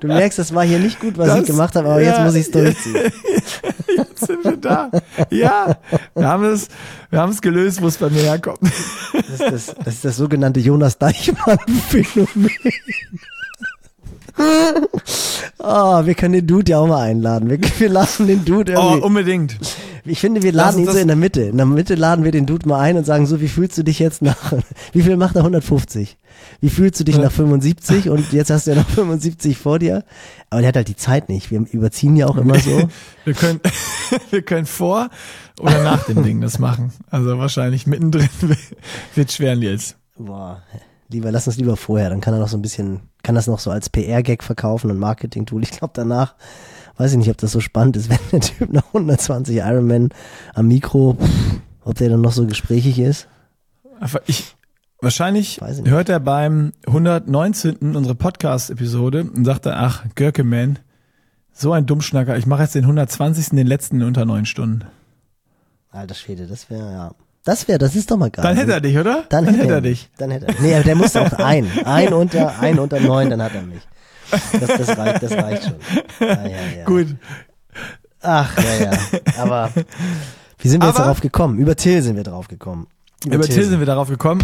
Du 0.00 0.06
merkst, 0.06 0.38
das 0.38 0.54
war 0.54 0.64
hier 0.64 0.78
nicht 0.78 1.00
gut, 1.00 1.18
was 1.18 1.28
das, 1.28 1.40
ich 1.40 1.46
gemacht 1.46 1.74
habe, 1.76 1.88
aber 1.88 2.00
ja, 2.00 2.12
jetzt 2.12 2.20
muss 2.24 2.34
ich 2.34 2.46
es 2.46 2.50
durchziehen. 2.50 2.96
Jetzt 3.96 4.26
sind 4.26 4.44
wir 4.44 4.56
da. 4.56 4.90
Ja, 5.30 5.78
wir 6.14 6.26
haben 6.26 6.44
es, 6.44 6.68
wir 7.10 7.20
haben 7.20 7.32
es 7.32 7.40
gelöst, 7.40 7.80
wo 7.80 7.86
es 7.86 7.96
bei 7.96 8.10
mir 8.10 8.22
herkommt. 8.22 8.60
Das 8.62 9.28
ist 9.28 9.40
das, 9.40 9.74
das, 9.84 9.94
ist 9.94 10.04
das 10.04 10.16
sogenannte 10.16 10.60
Jonas 10.60 10.98
Deichmann-Phänomen. 10.98 12.50
oh, 15.58 16.04
wir 16.04 16.14
können 16.14 16.34
den 16.34 16.46
Dude 16.46 16.72
ja 16.72 16.78
auch 16.78 16.86
mal 16.86 17.02
einladen. 17.02 17.48
Wir, 17.48 17.58
wir 17.78 17.88
laden 17.88 18.26
den 18.26 18.44
Dude 18.44 18.72
irgendwie. 18.72 19.00
Oh, 19.00 19.06
unbedingt. 19.06 19.56
Ich 20.06 20.20
finde, 20.20 20.42
wir 20.42 20.52
laden 20.52 20.80
ihn 20.80 20.90
so 20.90 20.96
in 20.96 21.08
der 21.08 21.16
Mitte. 21.16 21.42
In 21.42 21.56
der 21.56 21.66
Mitte 21.66 21.94
laden 21.94 22.24
wir 22.24 22.32
den 22.32 22.46
Dude 22.46 22.68
mal 22.68 22.80
ein 22.80 22.96
und 22.96 23.04
sagen 23.04 23.26
so, 23.26 23.40
wie 23.40 23.48
fühlst 23.48 23.76
du 23.76 23.82
dich 23.82 23.98
jetzt 23.98 24.22
nach, 24.22 24.52
wie 24.92 25.02
viel 25.02 25.16
macht 25.16 25.36
er 25.36 25.40
150? 25.40 26.16
Wie 26.60 26.70
fühlst 26.70 27.00
du 27.00 27.04
dich 27.04 27.18
nach 27.18 27.32
75? 27.32 28.08
Und 28.10 28.32
jetzt 28.32 28.50
hast 28.50 28.66
du 28.66 28.72
ja 28.72 28.76
noch 28.76 28.88
75 28.88 29.58
vor 29.58 29.78
dir. 29.78 30.04
Aber 30.50 30.60
der 30.60 30.68
hat 30.68 30.76
halt 30.76 30.88
die 30.88 30.96
Zeit 30.96 31.28
nicht. 31.28 31.50
Wir 31.50 31.64
überziehen 31.70 32.16
ja 32.16 32.26
auch 32.26 32.36
immer 32.36 32.58
so. 32.58 32.88
wir 33.24 33.34
können, 33.34 33.60
wir 34.30 34.42
können 34.42 34.66
vor 34.66 35.10
oder 35.60 35.82
nach 35.82 36.04
dem 36.04 36.22
Ding 36.22 36.40
das 36.40 36.58
machen. 36.58 36.92
Also 37.10 37.38
wahrscheinlich 37.38 37.86
mittendrin 37.86 38.28
wird 39.14 39.32
schwer, 39.32 39.56
Nils. 39.56 39.96
Boah, 40.18 40.62
lieber, 41.08 41.32
lass 41.32 41.46
uns 41.46 41.56
lieber 41.56 41.76
vorher. 41.76 42.10
Dann 42.10 42.20
kann 42.20 42.34
er 42.34 42.40
noch 42.40 42.48
so 42.48 42.56
ein 42.56 42.62
bisschen, 42.62 43.00
kann 43.22 43.34
das 43.34 43.46
noch 43.46 43.58
so 43.58 43.70
als 43.70 43.90
PR-Gag 43.90 44.42
verkaufen 44.42 44.90
und 44.90 44.98
Marketing-Tool. 44.98 45.62
Ich 45.62 45.72
glaube 45.72 45.92
danach, 45.94 46.34
weiß 46.96 47.12
ich 47.12 47.18
nicht, 47.18 47.30
ob 47.30 47.36
das 47.38 47.52
so 47.52 47.60
spannend 47.60 47.96
ist, 47.96 48.10
wenn 48.10 48.18
der 48.32 48.40
Typ 48.40 48.72
nach 48.72 48.86
120 48.86 49.56
Ironman 49.56 50.10
am 50.54 50.68
Mikro, 50.68 51.16
ob 51.84 51.94
der 51.96 52.10
dann 52.10 52.20
noch 52.20 52.32
so 52.32 52.46
gesprächig 52.46 52.98
ist. 52.98 53.28
Ich, 54.26 54.56
wahrscheinlich 55.00 55.60
hört 55.84 56.08
er 56.08 56.20
beim 56.20 56.72
119. 56.86 57.96
unsere 57.96 58.14
Podcast-Episode 58.14 59.24
und 59.24 59.44
sagt 59.44 59.66
dann, 59.66 59.74
ach, 59.76 60.04
Görke, 60.14 60.44
man, 60.44 60.78
so 61.52 61.72
ein 61.72 61.86
Dummschnacker, 61.86 62.36
ich 62.36 62.46
mache 62.46 62.62
jetzt 62.62 62.74
den 62.74 62.84
120. 62.84 63.50
den 63.50 63.66
letzten 63.66 64.02
unter 64.02 64.24
neun 64.26 64.44
Stunden. 64.44 64.84
Alter 65.90 66.14
Schwede, 66.14 66.46
das 66.46 66.68
wäre 66.68 66.92
ja. 66.92 67.14
Das 67.44 67.68
wäre, 67.68 67.78
das 67.78 67.94
ist 67.94 68.10
doch 68.10 68.16
mal 68.16 68.28
geil. 68.28 68.42
Dann 68.42 68.56
hätte 68.56 68.72
er 68.72 68.80
dich, 68.80 68.98
oder? 68.98 69.24
Dann, 69.28 69.46
dann 69.46 69.54
hätte 69.54 69.72
er 69.72 69.80
dich. 69.80 70.10
Dann 70.18 70.32
hätte 70.32 70.48
er. 70.48 70.60
Nee, 70.60 70.74
aber 70.74 70.84
der 70.84 70.96
muss 70.96 71.16
auch 71.16 71.32
ein. 71.34 71.70
Ein 71.84 72.12
unter, 72.12 72.58
ein 72.58 72.78
unter 72.80 72.98
neun, 72.98 73.30
dann 73.30 73.40
hat 73.40 73.54
er 73.54 73.62
mich. 73.62 73.80
Das, 74.30 74.86
das 74.86 74.98
reicht, 74.98 75.22
das 75.22 75.32
reicht 75.32 75.64
schon. 75.64 75.74
Ja, 76.20 76.46
ja, 76.46 76.56
ja. 76.78 76.84
Gut. 76.84 77.16
Ach, 78.20 78.56
ja, 78.58 78.90
ja. 78.90 78.98
Aber 79.38 79.70
wie 80.58 80.68
sind 80.68 80.82
wir 80.82 80.88
aber, 80.88 80.96
jetzt 80.96 81.04
darauf 81.04 81.20
gekommen? 81.20 81.58
Über 81.58 81.76
Till 81.76 82.02
sind 82.02 82.16
wir 82.16 82.24
drauf 82.24 82.48
gekommen. 82.48 82.86
Über, 83.24 83.36
über 83.36 83.44
Till 83.44 83.64
sind 83.64 83.78
wir 83.78 83.86
darauf 83.86 84.08
gekommen. 84.08 84.42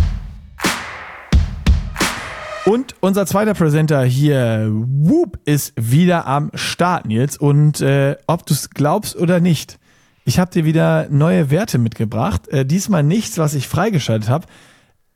Und 2.65 2.95
unser 3.01 3.27
zweiter 3.27 3.55
Präsenter 3.55 4.05
hier, 4.05 4.71
Whoop, 4.71 5.41
ist 5.45 5.73
wieder 5.77 6.27
am 6.27 6.51
Start, 6.55 7.07
Nils. 7.07 7.37
Und 7.37 7.81
äh, 7.81 8.17
ob 8.29 8.47
du 8.47 8.55
es 8.55 8.71
glaubst 8.71 9.17
oder 9.17 9.41
nicht, 9.41 9.81
ich 10.25 10.39
habe 10.39 10.53
dir 10.53 10.65
wieder 10.65 11.09
neue 11.11 11.51
Werte 11.51 11.79
mitgebracht. 11.79 12.47
Äh, 12.49 12.65
diesmal 12.65 13.03
nichts, 13.03 13.39
was 13.39 13.55
ich 13.55 13.67
freigeschaltet 13.67 14.29
habe, 14.29 14.47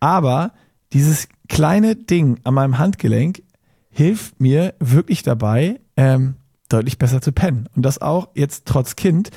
aber 0.00 0.52
dieses 0.92 1.28
kleine 1.48 1.94
Ding 1.94 2.40
an 2.42 2.54
meinem 2.54 2.78
Handgelenk 2.78 3.42
hilft 3.96 4.40
mir 4.40 4.74
wirklich 4.78 5.22
dabei, 5.22 5.80
ähm, 5.96 6.34
deutlich 6.68 6.98
besser 6.98 7.22
zu 7.22 7.32
pennen. 7.32 7.66
Und 7.74 7.82
das 7.82 8.02
auch 8.02 8.28
jetzt 8.34 8.66
trotz 8.66 8.94
Kind. 8.94 9.30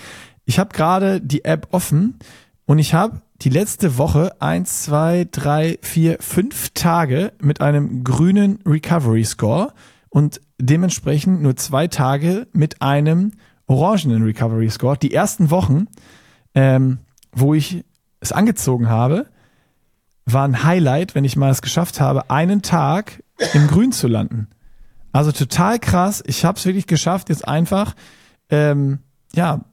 Ich 0.43 0.59
habe 0.59 0.73
gerade 0.73 1.21
die 1.21 1.45
App 1.45 1.69
offen 1.71 2.19
und 2.65 2.77
ich 2.77 2.93
habe 2.93 3.21
die 3.41 3.49
letzte 3.49 3.97
Woche 3.97 4.41
eins, 4.41 4.83
zwei, 4.83 5.25
drei, 5.31 5.79
vier, 5.81 6.17
fünf 6.19 6.71
Tage 6.73 7.31
mit 7.41 7.61
einem 7.61 8.03
grünen 8.03 8.59
Recovery 8.65 9.23
Score 9.23 9.73
und 10.09 10.41
dementsprechend 10.57 11.41
nur 11.41 11.55
zwei 11.55 11.87
Tage 11.87 12.47
mit 12.51 12.81
einem 12.81 13.31
orangenen 13.65 14.23
Recovery 14.23 14.69
Score. 14.69 14.97
Die 14.97 15.13
ersten 15.13 15.51
Wochen, 15.51 15.87
ähm, 16.53 16.97
wo 17.31 17.53
ich 17.53 17.85
es 18.19 18.33
angezogen 18.33 18.89
habe, 18.89 19.27
war 20.25 20.43
ein 20.43 20.65
Highlight, 20.65 21.15
wenn 21.15 21.23
ich 21.23 21.37
mal 21.37 21.49
es 21.49 21.61
geschafft 21.61 22.01
habe, 22.01 22.29
einen 22.29 22.61
Tag 22.61 23.23
im 23.53 23.67
Grün 23.67 23.91
zu 23.91 24.07
landen. 24.07 24.47
Also 25.11 25.31
total 25.31 25.79
krass. 25.79 26.23
Ich 26.27 26.45
habe 26.45 26.57
es 26.57 26.65
wirklich 26.65 26.87
geschafft, 26.87 27.29
jetzt 27.29 27.47
einfach 27.47 27.95
ähm, 28.49 28.99
ja 29.33 29.65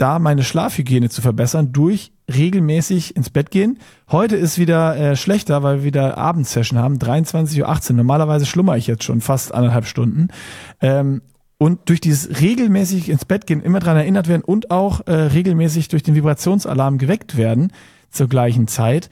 da 0.00 0.18
meine 0.18 0.42
Schlafhygiene 0.42 1.10
zu 1.10 1.20
verbessern 1.20 1.72
durch 1.72 2.12
regelmäßig 2.32 3.16
ins 3.16 3.28
Bett 3.28 3.50
gehen. 3.50 3.78
Heute 4.10 4.36
ist 4.36 4.58
wieder 4.58 4.96
äh, 4.96 5.16
schlechter, 5.16 5.62
weil 5.62 5.78
wir 5.78 5.84
wieder 5.84 6.16
Abendsession 6.16 6.78
haben, 6.78 6.96
23.18 6.96 7.90
Uhr. 7.90 7.96
Normalerweise 7.96 8.46
schlummer 8.46 8.76
ich 8.76 8.86
jetzt 8.86 9.04
schon 9.04 9.20
fast 9.20 9.52
anderthalb 9.52 9.84
Stunden. 9.84 10.28
Ähm, 10.80 11.22
und 11.58 11.90
durch 11.90 12.00
dieses 12.00 12.40
regelmäßig 12.40 13.10
ins 13.10 13.26
Bett 13.26 13.46
gehen, 13.46 13.60
immer 13.60 13.80
dran 13.80 13.96
erinnert 13.96 14.28
werden 14.28 14.42
und 14.42 14.70
auch 14.70 15.06
äh, 15.06 15.12
regelmäßig 15.12 15.88
durch 15.88 16.02
den 16.02 16.14
Vibrationsalarm 16.14 16.96
geweckt 16.96 17.36
werden 17.36 17.70
zur 18.10 18.28
gleichen 18.28 18.66
Zeit, 18.66 19.10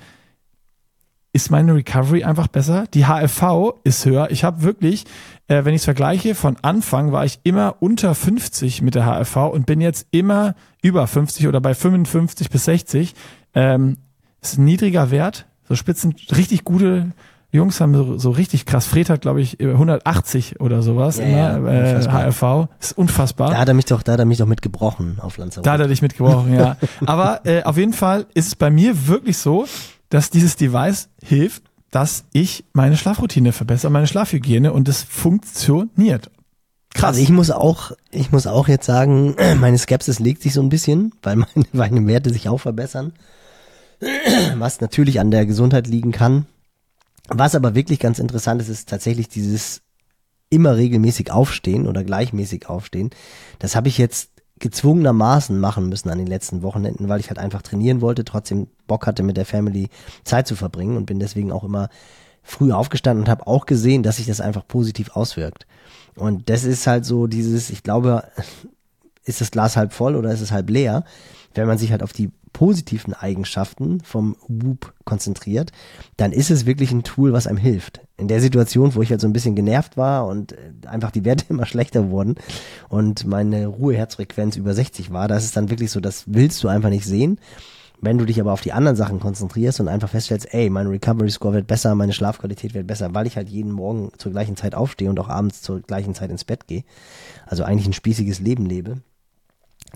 ist 1.38 1.50
meine 1.50 1.72
Recovery 1.72 2.24
einfach 2.24 2.48
besser. 2.48 2.86
Die 2.94 3.04
HFV 3.06 3.74
ist 3.84 4.04
höher. 4.04 4.28
Ich 4.30 4.42
habe 4.42 4.62
wirklich, 4.62 5.04
äh, 5.46 5.64
wenn 5.64 5.72
ich 5.72 5.82
es 5.82 5.84
vergleiche, 5.84 6.34
von 6.34 6.56
Anfang 6.62 7.12
war 7.12 7.24
ich 7.24 7.38
immer 7.44 7.76
unter 7.78 8.16
50 8.16 8.82
mit 8.82 8.96
der 8.96 9.04
HFV 9.04 9.36
und 9.52 9.64
bin 9.64 9.80
jetzt 9.80 10.08
immer 10.10 10.56
über 10.82 11.06
50 11.06 11.46
oder 11.46 11.60
bei 11.60 11.74
55 11.74 12.50
bis 12.50 12.64
60. 12.64 13.14
Ähm, 13.54 13.98
ist 14.42 14.58
ein 14.58 14.64
niedriger 14.64 15.12
Wert. 15.12 15.46
So 15.68 15.76
Spitzen, 15.76 16.16
richtig 16.34 16.64
gute 16.64 17.12
Jungs 17.52 17.80
haben 17.80 17.94
so, 17.94 18.18
so 18.18 18.30
richtig 18.30 18.66
krass. 18.66 18.86
Fred 18.86 19.08
hat, 19.08 19.20
glaube 19.20 19.40
ich, 19.40 19.60
180 19.60 20.60
oder 20.60 20.82
sowas 20.82 21.18
ja, 21.18 21.56
immer, 21.56 21.72
ja, 21.72 22.00
äh, 22.00 22.32
HRV. 22.32 22.68
Ist 22.80 22.98
unfassbar. 22.98 23.50
Da 23.50 23.58
hat 23.58 23.68
er 23.68 23.74
mich 23.74 23.84
doch, 23.84 24.02
da 24.02 24.12
hat 24.12 24.18
er 24.18 24.24
mich 24.26 24.38
doch 24.38 24.46
mitgebrochen 24.46 25.18
auf 25.20 25.38
Lanzarote. 25.38 25.64
Da 25.64 25.74
hat 25.74 25.80
er 25.80 25.86
dich 25.86 26.02
mitgebrochen, 26.02 26.52
ja. 26.52 26.76
Aber 27.06 27.46
äh, 27.46 27.62
auf 27.62 27.76
jeden 27.76 27.92
Fall 27.92 28.26
ist 28.34 28.48
es 28.48 28.56
bei 28.56 28.70
mir 28.70 29.06
wirklich 29.06 29.38
so, 29.38 29.66
dass 30.08 30.30
dieses 30.30 30.56
Device 30.56 31.08
hilft, 31.22 31.64
dass 31.90 32.24
ich 32.32 32.64
meine 32.72 32.96
Schlafroutine 32.96 33.52
verbessere, 33.52 33.90
meine 33.90 34.06
Schlafhygiene 34.06 34.72
und 34.72 34.88
es 34.88 35.02
funktioniert. 35.02 36.30
Krass. 36.94 37.10
Also 37.10 37.20
ich 37.22 37.30
muss 37.30 37.50
auch, 37.50 37.92
ich 38.10 38.32
muss 38.32 38.46
auch 38.46 38.68
jetzt 38.68 38.86
sagen, 38.86 39.36
meine 39.60 39.78
Skepsis 39.78 40.18
legt 40.18 40.42
sich 40.42 40.54
so 40.54 40.62
ein 40.62 40.68
bisschen, 40.68 41.12
weil 41.22 41.36
meine, 41.36 41.66
meine 41.72 42.06
Werte 42.06 42.32
sich 42.32 42.48
auch 42.48 42.58
verbessern. 42.58 43.12
was 44.56 44.80
natürlich 44.80 45.20
an 45.20 45.30
der 45.30 45.46
Gesundheit 45.46 45.86
liegen 45.86 46.12
kann. 46.12 46.46
Was 47.28 47.54
aber 47.54 47.74
wirklich 47.74 47.98
ganz 47.98 48.18
interessant 48.18 48.62
ist, 48.62 48.68
ist 48.68 48.88
tatsächlich 48.88 49.28
dieses 49.28 49.82
immer 50.50 50.76
regelmäßig 50.76 51.30
aufstehen 51.30 51.86
oder 51.86 52.04
gleichmäßig 52.04 52.68
aufstehen. 52.68 53.10
Das 53.58 53.76
habe 53.76 53.88
ich 53.88 53.98
jetzt 53.98 54.30
gezwungenermaßen 54.58 55.58
machen 55.58 55.88
müssen 55.88 56.10
an 56.10 56.18
den 56.18 56.26
letzten 56.26 56.62
Wochenenden, 56.62 57.08
weil 57.08 57.20
ich 57.20 57.28
halt 57.28 57.38
einfach 57.38 57.62
trainieren 57.62 58.00
wollte, 58.00 58.24
trotzdem 58.24 58.68
Bock 58.86 59.06
hatte, 59.06 59.22
mit 59.22 59.36
der 59.36 59.46
Family 59.46 59.88
Zeit 60.24 60.46
zu 60.46 60.56
verbringen 60.56 60.96
und 60.96 61.06
bin 61.06 61.18
deswegen 61.18 61.52
auch 61.52 61.64
immer 61.64 61.88
früh 62.42 62.72
aufgestanden 62.72 63.24
und 63.24 63.30
habe 63.30 63.46
auch 63.46 63.66
gesehen, 63.66 64.02
dass 64.02 64.16
sich 64.16 64.26
das 64.26 64.40
einfach 64.40 64.66
positiv 64.66 65.10
auswirkt. 65.10 65.66
Und 66.16 66.48
das 66.48 66.64
ist 66.64 66.86
halt 66.86 67.04
so 67.04 67.26
dieses, 67.26 67.70
ich 67.70 67.82
glaube, 67.82 68.24
ist 69.24 69.40
das 69.40 69.50
Glas 69.50 69.76
halb 69.76 69.92
voll 69.92 70.16
oder 70.16 70.32
ist 70.32 70.40
es 70.40 70.52
halb 70.52 70.70
leer? 70.70 71.04
Wenn 71.54 71.66
man 71.66 71.78
sich 71.78 71.90
halt 71.90 72.02
auf 72.02 72.12
die 72.12 72.30
positiven 72.58 73.14
Eigenschaften 73.14 74.00
vom 74.00 74.34
Whoop 74.48 74.92
konzentriert, 75.04 75.70
dann 76.16 76.32
ist 76.32 76.50
es 76.50 76.66
wirklich 76.66 76.90
ein 76.90 77.04
Tool, 77.04 77.32
was 77.32 77.46
einem 77.46 77.56
hilft. 77.56 78.00
In 78.16 78.26
der 78.26 78.40
Situation, 78.40 78.96
wo 78.96 79.02
ich 79.02 79.12
halt 79.12 79.20
so 79.20 79.28
ein 79.28 79.32
bisschen 79.32 79.54
genervt 79.54 79.96
war 79.96 80.26
und 80.26 80.54
äh, 80.54 80.72
einfach 80.88 81.12
die 81.12 81.24
Werte 81.24 81.44
immer 81.50 81.66
schlechter 81.66 82.10
wurden 82.10 82.34
und 82.88 83.24
meine 83.26 83.68
Ruheherzfrequenz 83.68 84.56
über 84.56 84.74
60 84.74 85.12
war, 85.12 85.28
das 85.28 85.44
ist 85.44 85.56
dann 85.56 85.70
wirklich 85.70 85.92
so, 85.92 86.00
das 86.00 86.24
willst 86.26 86.64
du 86.64 86.66
einfach 86.66 86.90
nicht 86.90 87.04
sehen. 87.04 87.38
Wenn 88.00 88.18
du 88.18 88.24
dich 88.24 88.40
aber 88.40 88.52
auf 88.52 88.60
die 88.60 88.72
anderen 88.72 88.96
Sachen 88.96 89.20
konzentrierst 89.20 89.78
und 89.78 89.86
einfach 89.86 90.08
feststellst, 90.08 90.52
ey, 90.52 90.68
mein 90.68 90.88
Recovery 90.88 91.30
Score 91.30 91.54
wird 91.54 91.68
besser, 91.68 91.94
meine 91.94 92.12
Schlafqualität 92.12 92.74
wird 92.74 92.88
besser, 92.88 93.14
weil 93.14 93.28
ich 93.28 93.36
halt 93.36 93.48
jeden 93.48 93.70
Morgen 93.70 94.10
zur 94.18 94.32
gleichen 94.32 94.56
Zeit 94.56 94.74
aufstehe 94.74 95.10
und 95.10 95.20
auch 95.20 95.28
abends 95.28 95.62
zur 95.62 95.80
gleichen 95.80 96.14
Zeit 96.14 96.30
ins 96.30 96.44
Bett 96.44 96.66
gehe, 96.66 96.82
also 97.46 97.62
eigentlich 97.62 97.86
ein 97.86 97.92
spießiges 97.92 98.40
Leben 98.40 98.66
lebe, 98.66 98.98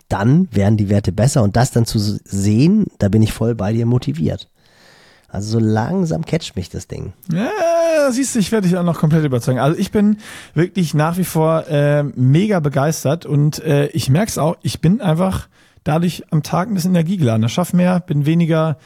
dann 0.09 0.49
werden 0.53 0.77
die 0.77 0.89
Werte 0.89 1.13
besser 1.13 1.43
und 1.43 1.57
das 1.57 1.71
dann 1.71 1.87
zu 1.87 1.99
sehen, 1.99 2.87
da 2.99 3.09
bin 3.09 3.23
ich 3.23 3.33
voll 3.33 3.55
bei 3.55 3.73
dir 3.73 3.87
motiviert. 3.87 4.49
Also 5.29 5.59
so 5.59 5.65
langsam 5.65 6.27
catcht 6.27 6.57
mich 6.57 6.69
das 6.69 6.89
Ding. 6.89 7.15
Ja, 7.33 8.11
siehst 8.11 8.35
du, 8.35 8.39
ich 8.39 8.53
werde 8.53 8.69
dich 8.69 8.77
auch 8.77 8.83
noch 8.83 8.99
komplett 8.99 9.25
überzeugen. 9.25 9.61
Also 9.61 9.79
ich 9.79 9.91
bin 9.91 10.19
wirklich 10.53 10.93
nach 10.93 11.17
wie 11.17 11.25
vor 11.25 11.67
äh, 11.69 12.03
mega 12.03 12.61
begeistert 12.61 13.25
und 13.25 13.59
äh, 13.61 13.87
ich 13.89 14.11
merke 14.11 14.29
es 14.29 14.37
auch, 14.37 14.57
ich 14.61 14.83
bin 14.83 15.01
einfach 15.01 15.49
dadurch 15.85 16.25
am 16.31 16.43
Tag 16.43 16.69
ein 16.69 16.75
bisschen 16.75 16.91
energiegeladen. 16.91 17.47
Ich 17.47 17.53
schaff 17.53 17.73
mehr, 17.73 18.01
bin 18.01 18.27
weniger 18.27 18.77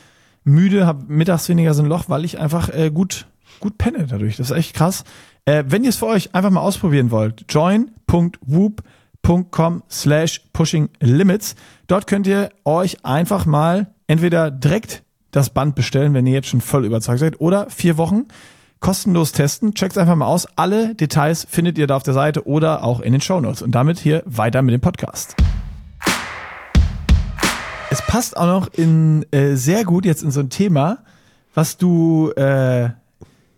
müde, 0.44 0.86
habe 0.86 1.04
mittags 1.08 1.48
weniger 1.48 1.74
so 1.74 1.82
ein 1.82 1.88
Loch, 1.88 2.04
weil 2.06 2.24
ich 2.24 2.38
einfach 2.38 2.68
äh, 2.68 2.90
gut, 2.90 3.26
gut 3.58 3.76
penne 3.76 4.06
dadurch. 4.06 4.36
Das 4.36 4.50
ist 4.50 4.56
echt 4.56 4.74
krass. 4.74 5.02
Äh, 5.46 5.64
wenn 5.66 5.82
ihr 5.82 5.90
es 5.90 5.96
für 5.96 6.06
euch 6.06 6.32
einfach 6.32 6.50
mal 6.50 6.60
ausprobieren 6.60 7.10
wollt, 7.10 7.44
join.whoop.com 7.48 8.84
slash 9.90 10.42
pushing 10.52 10.88
limits. 11.00 11.56
Dort 11.86 12.06
könnt 12.06 12.26
ihr 12.26 12.50
euch 12.64 13.04
einfach 13.04 13.46
mal 13.46 13.88
entweder 14.06 14.50
direkt 14.50 15.02
das 15.32 15.50
Band 15.50 15.74
bestellen, 15.74 16.14
wenn 16.14 16.26
ihr 16.26 16.34
jetzt 16.34 16.48
schon 16.48 16.60
voll 16.60 16.84
überzeugt 16.84 17.18
seid, 17.18 17.40
oder 17.40 17.68
vier 17.68 17.96
Wochen 17.96 18.26
kostenlos 18.80 19.32
testen. 19.32 19.74
Checkt 19.74 19.98
einfach 19.98 20.14
mal 20.14 20.26
aus. 20.26 20.46
Alle 20.56 20.94
Details 20.94 21.46
findet 21.48 21.76
ihr 21.76 21.86
da 21.86 21.96
auf 21.96 22.02
der 22.04 22.14
Seite 22.14 22.46
oder 22.46 22.84
auch 22.84 23.00
in 23.00 23.12
den 23.12 23.20
Show 23.20 23.40
Notes. 23.40 23.62
Und 23.62 23.72
damit 23.72 23.98
hier 23.98 24.22
weiter 24.26 24.62
mit 24.62 24.72
dem 24.72 24.80
Podcast. 24.80 25.34
Es 27.90 28.02
passt 28.06 28.36
auch 28.36 28.46
noch 28.46 28.68
in 28.74 29.24
äh, 29.32 29.56
sehr 29.56 29.84
gut 29.84 30.04
jetzt 30.04 30.22
in 30.22 30.30
so 30.30 30.40
ein 30.40 30.50
Thema, 30.50 30.98
was 31.54 31.78
du 31.78 32.30
äh, 32.36 32.90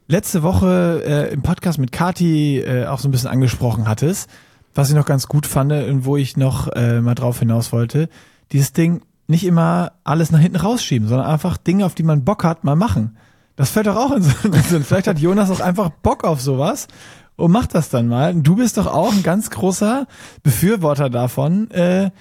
letzte 0.06 0.42
Woche 0.42 1.02
äh, 1.04 1.32
im 1.32 1.42
Podcast 1.42 1.78
mit 1.78 1.92
Kati 1.92 2.60
äh, 2.60 2.86
auch 2.86 3.00
so 3.00 3.08
ein 3.08 3.10
bisschen 3.10 3.28
angesprochen 3.30 3.86
hattest, 3.86 4.30
was 4.78 4.90
ich 4.90 4.94
noch 4.94 5.06
ganz 5.06 5.26
gut 5.26 5.44
fand 5.44 5.72
und 5.72 6.04
wo 6.04 6.16
ich 6.16 6.36
noch 6.36 6.68
äh, 6.68 7.00
mal 7.00 7.16
drauf 7.16 7.40
hinaus 7.40 7.72
wollte. 7.72 8.08
Dieses 8.52 8.72
Ding 8.72 9.02
nicht 9.26 9.44
immer 9.44 9.90
alles 10.04 10.30
nach 10.30 10.38
hinten 10.38 10.58
rausschieben, 10.58 11.08
sondern 11.08 11.26
einfach 11.26 11.56
Dinge, 11.56 11.84
auf 11.84 11.96
die 11.96 12.04
man 12.04 12.24
Bock 12.24 12.44
hat, 12.44 12.62
mal 12.62 12.76
machen. 12.76 13.16
Das 13.56 13.70
fällt 13.70 13.88
doch 13.88 13.96
auch 13.96 14.12
in 14.12 14.22
so 14.22 14.30
einen 14.44 14.62
Sinn. 14.62 14.84
Vielleicht 14.84 15.08
hat 15.08 15.18
Jonas 15.18 15.50
auch 15.50 15.58
einfach 15.58 15.90
Bock 15.90 16.22
auf 16.22 16.40
sowas 16.40 16.86
und 17.34 17.50
macht 17.50 17.74
das 17.74 17.88
dann 17.88 18.06
mal. 18.06 18.32
Du 18.36 18.54
bist 18.54 18.78
doch 18.78 18.86
auch 18.86 19.12
ein 19.12 19.24
ganz 19.24 19.50
großer 19.50 20.06
Befürworter 20.44 21.10
davon, 21.10 21.72
äh, 21.72 22.12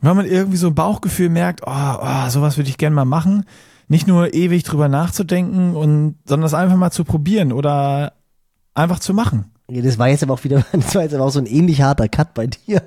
wenn 0.00 0.16
man 0.16 0.24
irgendwie 0.24 0.56
so 0.56 0.68
ein 0.68 0.76
Bauchgefühl 0.76 1.30
merkt, 1.30 1.62
oh, 1.66 1.96
oh 2.00 2.28
sowas 2.28 2.56
würde 2.56 2.70
ich 2.70 2.78
gerne 2.78 2.94
mal 2.94 3.06
machen, 3.06 3.44
nicht 3.88 4.06
nur 4.06 4.34
ewig 4.34 4.62
drüber 4.62 4.86
nachzudenken 4.86 5.74
und, 5.74 6.14
sondern 6.26 6.42
das 6.42 6.54
einfach 6.54 6.76
mal 6.76 6.92
zu 6.92 7.02
probieren 7.02 7.52
oder 7.52 8.12
einfach 8.72 9.00
zu 9.00 9.14
machen. 9.14 9.50
Ja, 9.70 9.82
das 9.82 9.98
war 9.98 10.08
jetzt 10.08 10.22
aber 10.22 10.34
auch 10.34 10.44
wieder, 10.44 10.64
das 10.72 10.94
war 10.94 11.02
jetzt 11.02 11.14
aber 11.14 11.24
auch 11.24 11.30
so 11.30 11.38
ein 11.38 11.46
ähnlich 11.46 11.82
harter 11.82 12.08
Cut 12.08 12.34
bei 12.34 12.46
dir, 12.46 12.82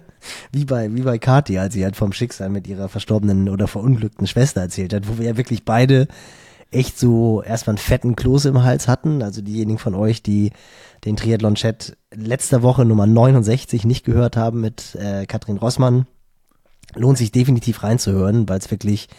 wie 0.51 0.65
bei, 0.65 0.93
wie 0.93 1.01
bei 1.01 1.19
Kathi, 1.19 1.59
als 1.59 1.73
sie 1.73 1.83
halt 1.83 1.95
vom 1.95 2.11
Schicksal 2.11 2.49
mit 2.49 2.67
ihrer 2.67 2.89
verstorbenen 2.89 3.49
oder 3.49 3.67
verunglückten 3.67 4.27
Schwester 4.27 4.61
erzählt 4.61 4.93
hat, 4.93 5.07
wo 5.07 5.17
wir 5.17 5.25
ja 5.25 5.37
wirklich 5.37 5.63
beide 5.63 6.07
echt 6.71 6.97
so 6.97 7.43
erstmal 7.43 7.75
einen 7.75 7.83
fetten 7.83 8.15
Kloß 8.15 8.45
im 8.45 8.63
Hals 8.63 8.87
hatten. 8.87 9.21
Also 9.21 9.41
diejenigen 9.41 9.77
von 9.77 9.93
euch, 9.93 10.23
die 10.23 10.51
den 11.05 11.17
Triathlon-Chat 11.17 11.97
letzter 12.13 12.63
Woche 12.63 12.85
Nummer 12.85 13.07
69 13.07 13.85
nicht 13.85 14.05
gehört 14.05 14.37
haben 14.37 14.61
mit 14.61 14.95
äh, 14.95 15.25
Katrin 15.25 15.57
Rossmann, 15.57 16.07
lohnt 16.95 17.17
sich 17.17 17.31
definitiv 17.31 17.83
reinzuhören, 17.83 18.47
weil 18.47 18.59
es 18.59 18.71
wirklich 18.71 19.09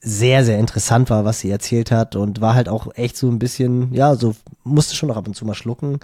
sehr, 0.00 0.44
sehr 0.44 0.58
interessant 0.58 1.08
war, 1.10 1.24
was 1.24 1.40
sie 1.40 1.50
erzählt 1.50 1.90
hat 1.90 2.16
und 2.16 2.40
war 2.40 2.54
halt 2.54 2.68
auch 2.68 2.94
echt 2.94 3.16
so 3.16 3.28
ein 3.28 3.38
bisschen, 3.38 3.92
ja, 3.92 4.14
so 4.16 4.34
musste 4.62 4.96
schon 4.96 5.08
noch 5.08 5.16
ab 5.16 5.26
und 5.26 5.34
zu 5.34 5.44
mal 5.44 5.54
schlucken. 5.54 6.00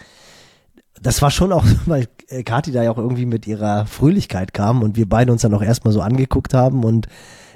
Das 1.03 1.23
war 1.23 1.31
schon 1.31 1.53
auch, 1.53 1.65
weil 1.87 2.09
äh, 2.29 2.43
Kathi 2.43 2.73
da 2.73 2.83
ja 2.83 2.91
auch 2.91 2.99
irgendwie 2.99 3.27
mit 3.27 3.47
ihrer 3.47 3.87
Fröhlichkeit 3.87 4.53
kam 4.53 4.83
und 4.83 4.97
wir 4.97 5.09
beide 5.09 5.33
uns 5.33 5.43
dann 5.43 5.55
auch 5.55 5.63
erstmal 5.63 5.93
so 5.93 6.01
angeguckt 6.01 6.55
haben 6.55 6.85
und 6.85 7.07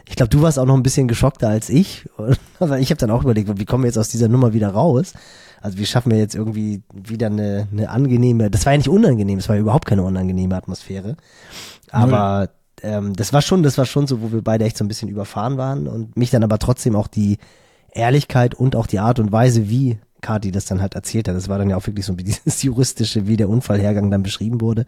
ich 0.07 0.17
glaube, 0.17 0.29
du 0.29 0.43
warst 0.43 0.59
auch 0.59 0.67
noch 0.67 0.75
ein 0.75 0.83
bisschen 0.83 1.09
geschockter 1.09 1.49
als 1.49 1.69
ich, 1.71 2.09
aber 2.59 2.79
ich 2.79 2.91
habe 2.91 2.99
dann 2.99 3.11
auch 3.11 3.23
überlegt, 3.23 3.59
wie 3.59 3.65
kommen 3.65 3.85
wir 3.85 3.89
jetzt 3.89 3.99
aus 3.99 4.09
dieser 4.09 4.29
Nummer 4.29 4.53
wieder 4.53 4.69
raus? 4.69 5.15
Also 5.61 5.79
wie 5.79 5.87
schaffen 5.87 6.13
wir 6.13 6.19
jetzt 6.19 6.35
irgendwie 6.35 6.83
wieder 6.93 7.29
eine, 7.29 7.69
eine 7.73 7.89
angenehme, 7.89 8.51
das 8.51 8.67
war 8.67 8.73
ja 8.73 8.79
nicht 8.79 8.89
unangenehm, 8.89 9.39
es 9.39 9.49
war 9.49 9.57
ja 9.57 9.63
überhaupt 9.63 9.87
keine 9.87 10.03
unangenehme 10.03 10.57
Atmosphäre, 10.57 11.17
aber 11.91 12.51
ähm, 12.83 13.15
das 13.15 13.33
war 13.33 13.41
schon, 13.41 13.63
das 13.63 13.79
war 13.79 13.87
schon 13.87 14.07
so, 14.07 14.21
wo 14.21 14.31
wir 14.31 14.43
beide 14.43 14.65
echt 14.67 14.77
so 14.77 14.85
ein 14.85 14.89
bisschen 14.89 15.09
überfahren 15.09 15.57
waren 15.57 15.89
und 15.89 16.17
mich 16.17 16.31
dann 16.31 16.45
aber 16.45 16.59
trotzdem 16.59 16.97
auch 16.97 17.09
die 17.09 17.39
Ehrlichkeit 17.93 18.55
und 18.55 18.77
auch 18.77 18.87
die 18.87 18.99
Art 18.99 19.19
und 19.19 19.33
Weise, 19.33 19.71
wie 19.71 19.99
Kati 20.25 20.51
das 20.51 20.65
dann 20.65 20.81
halt 20.81 20.95
erzählt 20.95 21.29
hat. 21.29 21.37
Das 21.37 21.49
war 21.49 21.59
dann 21.59 21.71
ja 21.71 21.77
auch 21.77 21.87
wirklich 21.87 22.07
so 22.07 22.13
dieses 22.15 22.63
juristische, 22.63 23.27
wie 23.27 23.37
der 23.37 23.49
Unfallhergang 23.49 24.11
dann 24.11 24.23
beschrieben 24.23 24.61
wurde. 24.61 24.87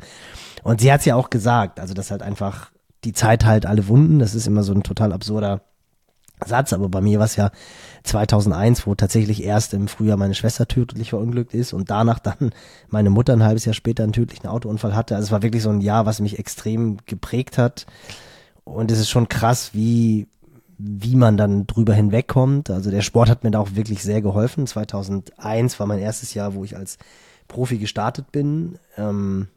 Und 0.62 0.80
sie 0.80 0.90
hat 0.92 1.00
es 1.00 1.06
ja 1.06 1.14
auch 1.14 1.30
gesagt, 1.30 1.78
also 1.78 1.94
dass 1.94 2.10
halt 2.10 2.22
einfach 2.22 2.70
die 3.04 3.12
Zeit 3.12 3.44
halt 3.44 3.66
alle 3.66 3.86
Wunden. 3.88 4.18
Das 4.18 4.34
ist 4.34 4.46
immer 4.46 4.62
so 4.62 4.72
ein 4.72 4.82
total 4.82 5.12
absurder 5.12 5.60
Satz, 6.44 6.72
aber 6.72 6.88
bei 6.88 7.00
mir 7.00 7.18
war 7.18 7.26
es 7.26 7.36
ja 7.36 7.50
2001, 8.02 8.86
wo 8.86 8.94
tatsächlich 8.94 9.42
erst 9.42 9.72
im 9.72 9.88
Frühjahr 9.88 10.18
meine 10.18 10.34
Schwester 10.34 10.68
tödlich 10.68 11.10
verunglückt 11.10 11.54
ist 11.54 11.72
und 11.72 11.90
danach 11.90 12.18
dann 12.18 12.50
meine 12.88 13.10
Mutter 13.10 13.32
ein 13.32 13.42
halbes 13.42 13.64
Jahr 13.64 13.74
später 13.74 14.02
einen 14.02 14.12
tödlichen 14.12 14.46
Autounfall 14.46 14.94
hatte. 14.94 15.16
Also 15.16 15.26
es 15.26 15.32
war 15.32 15.42
wirklich 15.42 15.62
so 15.62 15.70
ein 15.70 15.80
Jahr, 15.80 16.04
was 16.04 16.20
mich 16.20 16.38
extrem 16.38 16.98
geprägt 17.06 17.58
hat. 17.58 17.86
Und 18.64 18.90
es 18.90 18.98
ist 18.98 19.10
schon 19.10 19.28
krass, 19.28 19.70
wie, 19.74 20.26
wie 20.78 21.16
man 21.16 21.36
dann 21.36 21.66
drüber 21.66 21.94
hinwegkommt. 21.94 22.70
Also 22.70 22.90
der 22.90 23.02
Sport 23.02 23.30
hat 23.30 23.44
mir 23.44 23.50
da 23.50 23.60
auch 23.60 23.74
wirklich 23.74 24.02
sehr 24.02 24.20
geholfen. 24.20 24.66
2001 24.66 25.78
war 25.80 25.86
mein 25.86 25.98
erstes 25.98 26.34
Jahr, 26.34 26.54
wo 26.54 26.64
ich 26.64 26.76
als 26.76 26.98
Profi 27.48 27.78
gestartet 27.78 28.32
bin. 28.32 28.78
Ähm, 28.96 29.48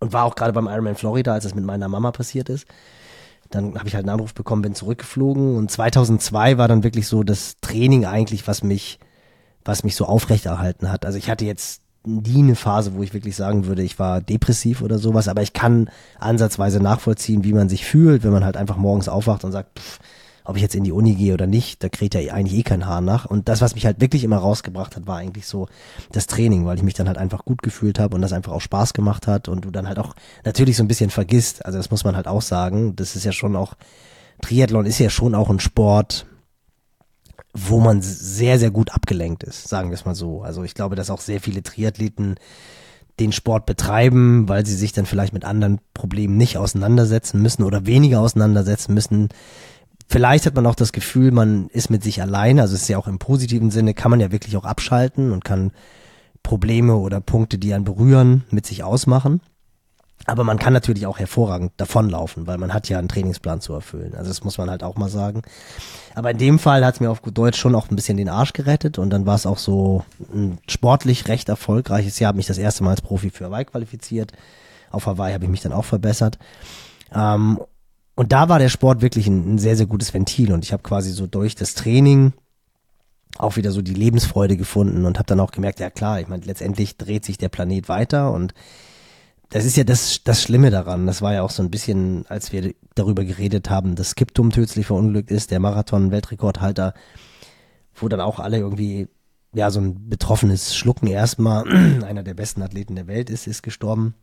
und 0.00 0.12
war 0.12 0.24
auch 0.24 0.34
gerade 0.34 0.52
beim 0.52 0.66
Ironman 0.66 0.96
Florida, 0.96 1.32
als 1.32 1.44
es 1.44 1.54
mit 1.54 1.64
meiner 1.64 1.88
Mama 1.88 2.10
passiert 2.12 2.48
ist. 2.48 2.66
Dann 3.50 3.78
habe 3.78 3.88
ich 3.88 3.94
halt 3.94 4.04
einen 4.04 4.14
Anruf 4.14 4.34
bekommen, 4.34 4.62
bin 4.62 4.74
zurückgeflogen 4.74 5.56
und 5.56 5.70
2002 5.70 6.58
war 6.58 6.68
dann 6.68 6.82
wirklich 6.82 7.06
so 7.06 7.22
das 7.22 7.56
Training 7.60 8.04
eigentlich, 8.04 8.46
was 8.46 8.62
mich, 8.62 8.98
was 9.64 9.84
mich 9.84 9.96
so 9.96 10.04
aufrechterhalten 10.04 10.90
hat. 10.92 11.06
Also 11.06 11.16
ich 11.16 11.30
hatte 11.30 11.46
jetzt 11.46 11.82
nie 12.04 12.42
eine 12.42 12.54
Phase, 12.54 12.94
wo 12.94 13.02
ich 13.02 13.14
wirklich 13.14 13.36
sagen 13.36 13.66
würde, 13.66 13.82
ich 13.82 13.98
war 13.98 14.20
depressiv 14.20 14.82
oder 14.82 14.98
sowas, 14.98 15.28
aber 15.28 15.42
ich 15.42 15.52
kann 15.52 15.90
ansatzweise 16.18 16.80
nachvollziehen, 16.80 17.44
wie 17.44 17.52
man 17.52 17.68
sich 17.68 17.84
fühlt, 17.84 18.24
wenn 18.24 18.32
man 18.32 18.44
halt 18.44 18.56
einfach 18.56 18.76
morgens 18.76 19.08
aufwacht 19.08 19.44
und 19.44 19.52
sagt, 19.52 19.78
pff, 19.78 19.98
ob 20.48 20.56
ich 20.56 20.62
jetzt 20.62 20.74
in 20.74 20.82
die 20.84 20.92
Uni 20.92 21.14
gehe 21.14 21.34
oder 21.34 21.46
nicht, 21.46 21.84
da 21.84 21.90
kriegt 21.90 22.14
ja 22.14 22.32
eigentlich 22.32 22.60
eh 22.60 22.62
kein 22.62 22.86
Haar 22.86 23.02
nach. 23.02 23.26
Und 23.26 23.50
das, 23.50 23.60
was 23.60 23.74
mich 23.74 23.84
halt 23.84 24.00
wirklich 24.00 24.24
immer 24.24 24.38
rausgebracht 24.38 24.96
hat, 24.96 25.06
war 25.06 25.18
eigentlich 25.18 25.46
so 25.46 25.68
das 26.10 26.26
Training, 26.26 26.64
weil 26.64 26.78
ich 26.78 26.82
mich 26.82 26.94
dann 26.94 27.06
halt 27.06 27.18
einfach 27.18 27.44
gut 27.44 27.62
gefühlt 27.62 27.98
habe 27.98 28.14
und 28.14 28.22
das 28.22 28.32
einfach 28.32 28.52
auch 28.52 28.62
Spaß 28.62 28.94
gemacht 28.94 29.26
hat 29.26 29.48
und 29.48 29.66
du 29.66 29.70
dann 29.70 29.86
halt 29.86 29.98
auch 29.98 30.14
natürlich 30.46 30.78
so 30.78 30.82
ein 30.82 30.88
bisschen 30.88 31.10
vergisst. 31.10 31.66
Also 31.66 31.76
das 31.76 31.90
muss 31.90 32.02
man 32.02 32.16
halt 32.16 32.26
auch 32.26 32.40
sagen. 32.40 32.96
Das 32.96 33.14
ist 33.14 33.24
ja 33.24 33.32
schon 33.32 33.56
auch, 33.56 33.74
Triathlon 34.40 34.86
ist 34.86 34.98
ja 34.98 35.10
schon 35.10 35.34
auch 35.34 35.50
ein 35.50 35.60
Sport, 35.60 36.24
wo 37.52 37.80
man 37.80 38.02
sehr, 38.02 38.58
sehr 38.58 38.70
gut 38.70 38.92
abgelenkt 38.92 39.42
ist, 39.42 39.68
sagen 39.68 39.90
wir 39.90 39.94
es 39.94 40.04
mal 40.04 40.14
so. 40.14 40.42
Also 40.42 40.64
ich 40.64 40.74
glaube, 40.74 40.96
dass 40.96 41.10
auch 41.10 41.20
sehr 41.20 41.40
viele 41.40 41.62
Triathleten 41.62 42.36
den 43.18 43.32
Sport 43.32 43.66
betreiben, 43.66 44.48
weil 44.48 44.64
sie 44.64 44.76
sich 44.76 44.92
dann 44.92 45.06
vielleicht 45.06 45.32
mit 45.32 45.44
anderen 45.44 45.80
Problemen 45.92 46.36
nicht 46.36 46.56
auseinandersetzen 46.56 47.42
müssen 47.42 47.64
oder 47.64 47.84
weniger 47.86 48.20
auseinandersetzen 48.20 48.94
müssen, 48.94 49.28
Vielleicht 50.10 50.46
hat 50.46 50.54
man 50.54 50.66
auch 50.66 50.74
das 50.74 50.92
Gefühl, 50.92 51.32
man 51.32 51.68
ist 51.68 51.90
mit 51.90 52.02
sich 52.02 52.22
alleine, 52.22 52.62
also 52.62 52.74
es 52.74 52.82
ist 52.82 52.88
ja 52.88 52.96
auch 52.96 53.08
im 53.08 53.18
positiven 53.18 53.70
Sinne, 53.70 53.92
kann 53.92 54.10
man 54.10 54.20
ja 54.20 54.32
wirklich 54.32 54.56
auch 54.56 54.64
abschalten 54.64 55.32
und 55.32 55.44
kann 55.44 55.70
Probleme 56.42 56.96
oder 56.96 57.20
Punkte, 57.20 57.58
die 57.58 57.74
einen 57.74 57.84
berühren, 57.84 58.44
mit 58.50 58.64
sich 58.64 58.82
ausmachen. 58.82 59.42
Aber 60.26 60.44
man 60.44 60.58
kann 60.58 60.72
natürlich 60.72 61.06
auch 61.06 61.18
hervorragend 61.18 61.72
davonlaufen, 61.76 62.46
weil 62.46 62.58
man 62.58 62.74
hat 62.74 62.88
ja 62.88 62.98
einen 62.98 63.08
Trainingsplan 63.08 63.60
zu 63.60 63.72
erfüllen. 63.72 64.14
Also 64.14 64.28
das 64.28 64.44
muss 64.44 64.58
man 64.58 64.68
halt 64.68 64.82
auch 64.82 64.96
mal 64.96 65.08
sagen. 65.08 65.42
Aber 66.14 66.30
in 66.30 66.38
dem 66.38 66.58
Fall 66.58 66.84
hat 66.84 66.94
es 66.94 67.00
mir 67.00 67.10
auf 67.10 67.22
gut 67.22 67.38
Deutsch 67.38 67.58
schon 67.58 67.74
auch 67.74 67.90
ein 67.90 67.96
bisschen 67.96 68.16
den 68.16 68.28
Arsch 68.28 68.52
gerettet 68.52 68.98
und 68.98 69.10
dann 69.10 69.24
war 69.24 69.36
es 69.36 69.46
auch 69.46 69.58
so 69.58 70.04
ein 70.34 70.58
sportlich 70.68 71.28
recht 71.28 71.48
erfolgreiches 71.48 72.18
Jahr. 72.18 72.28
Habe 72.28 72.36
mich 72.36 72.46
das 72.46 72.58
erste 72.58 72.84
Mal 72.84 72.90
als 72.90 73.00
Profi 73.00 73.30
für 73.30 73.46
Hawaii 73.46 73.64
qualifiziert. 73.64 74.32
Auf 74.90 75.06
Hawaii 75.06 75.32
habe 75.32 75.44
ich 75.44 75.50
mich 75.50 75.62
dann 75.62 75.72
auch 75.72 75.84
verbessert. 75.84 76.38
Ähm, 77.14 77.58
und 78.14 78.32
da 78.32 78.48
war 78.48 78.58
der 78.58 78.68
Sport 78.68 79.00
wirklich 79.00 79.28
ein, 79.28 79.54
ein 79.54 79.58
sehr, 79.58 79.76
sehr 79.76 79.86
gutes 79.86 80.12
Ventil 80.12 80.52
und 80.52 80.64
ich 80.64 80.72
habe 80.72 80.82
quasi 80.82 81.12
so 81.12 81.26
durch 81.26 81.54
das 81.54 81.74
Training 81.74 82.32
auch 83.38 83.56
wieder 83.56 83.70
so 83.70 83.80
die 83.82 83.94
Lebensfreude 83.94 84.56
gefunden 84.56 85.04
und 85.04 85.18
habe 85.18 85.26
dann 85.26 85.40
auch 85.40 85.52
gemerkt, 85.52 85.80
ja 85.80 85.90
klar, 85.90 86.20
ich 86.20 86.28
meine, 86.28 86.44
letztendlich 86.44 86.96
dreht 86.96 87.24
sich 87.24 87.38
der 87.38 87.48
Planet 87.48 87.88
weiter 87.88 88.32
und 88.32 88.54
das 89.50 89.64
ist 89.64 89.76
ja 89.76 89.84
das, 89.84 90.22
das 90.24 90.42
Schlimme 90.42 90.70
daran. 90.70 91.06
Das 91.06 91.22
war 91.22 91.32
ja 91.32 91.42
auch 91.42 91.50
so 91.50 91.62
ein 91.62 91.70
bisschen, 91.70 92.26
als 92.28 92.52
wir 92.52 92.74
darüber 92.94 93.24
geredet 93.24 93.70
haben, 93.70 93.94
dass 93.94 94.10
Skiptum 94.10 94.50
tödlich 94.50 94.86
verunglückt 94.86 95.30
ist, 95.30 95.50
der 95.50 95.60
Marathon-Weltrekordhalter, 95.60 96.92
wo 97.94 98.08
dann 98.08 98.20
auch 98.20 98.40
alle 98.40 98.58
irgendwie, 98.58 99.08
ja, 99.54 99.70
so 99.70 99.80
ein 99.80 100.08
betroffenes 100.08 100.76
Schlucken 100.76 101.06
erstmal, 101.06 101.64
einer 102.04 102.22
der 102.22 102.34
besten 102.34 102.62
Athleten 102.62 102.94
der 102.94 103.06
Welt 103.06 103.30
ist, 103.30 103.46
ist 103.46 103.62
gestorben. 103.62 104.14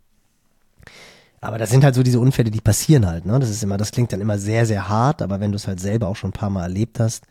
Aber 1.41 1.57
das 1.57 1.69
sind 1.69 1.83
halt 1.83 1.95
so 1.95 2.03
diese 2.03 2.19
Unfälle, 2.19 2.51
die 2.51 2.61
passieren 2.61 3.05
halt, 3.05 3.25
ne? 3.25 3.39
Das 3.39 3.49
ist 3.49 3.61
immer, 3.63 3.77
das 3.77 3.91
klingt 3.91 4.11
dann 4.11 4.21
immer 4.21 4.37
sehr, 4.37 4.65
sehr 4.65 4.89
hart, 4.89 5.21
aber 5.21 5.39
wenn 5.39 5.51
du 5.51 5.57
es 5.57 5.67
halt 5.67 5.79
selber 5.79 6.07
auch 6.07 6.15
schon 6.15 6.29
ein 6.29 6.33
paar 6.33 6.49
Mal 6.49 6.63
erlebt 6.63 6.99
hast, 6.99 7.25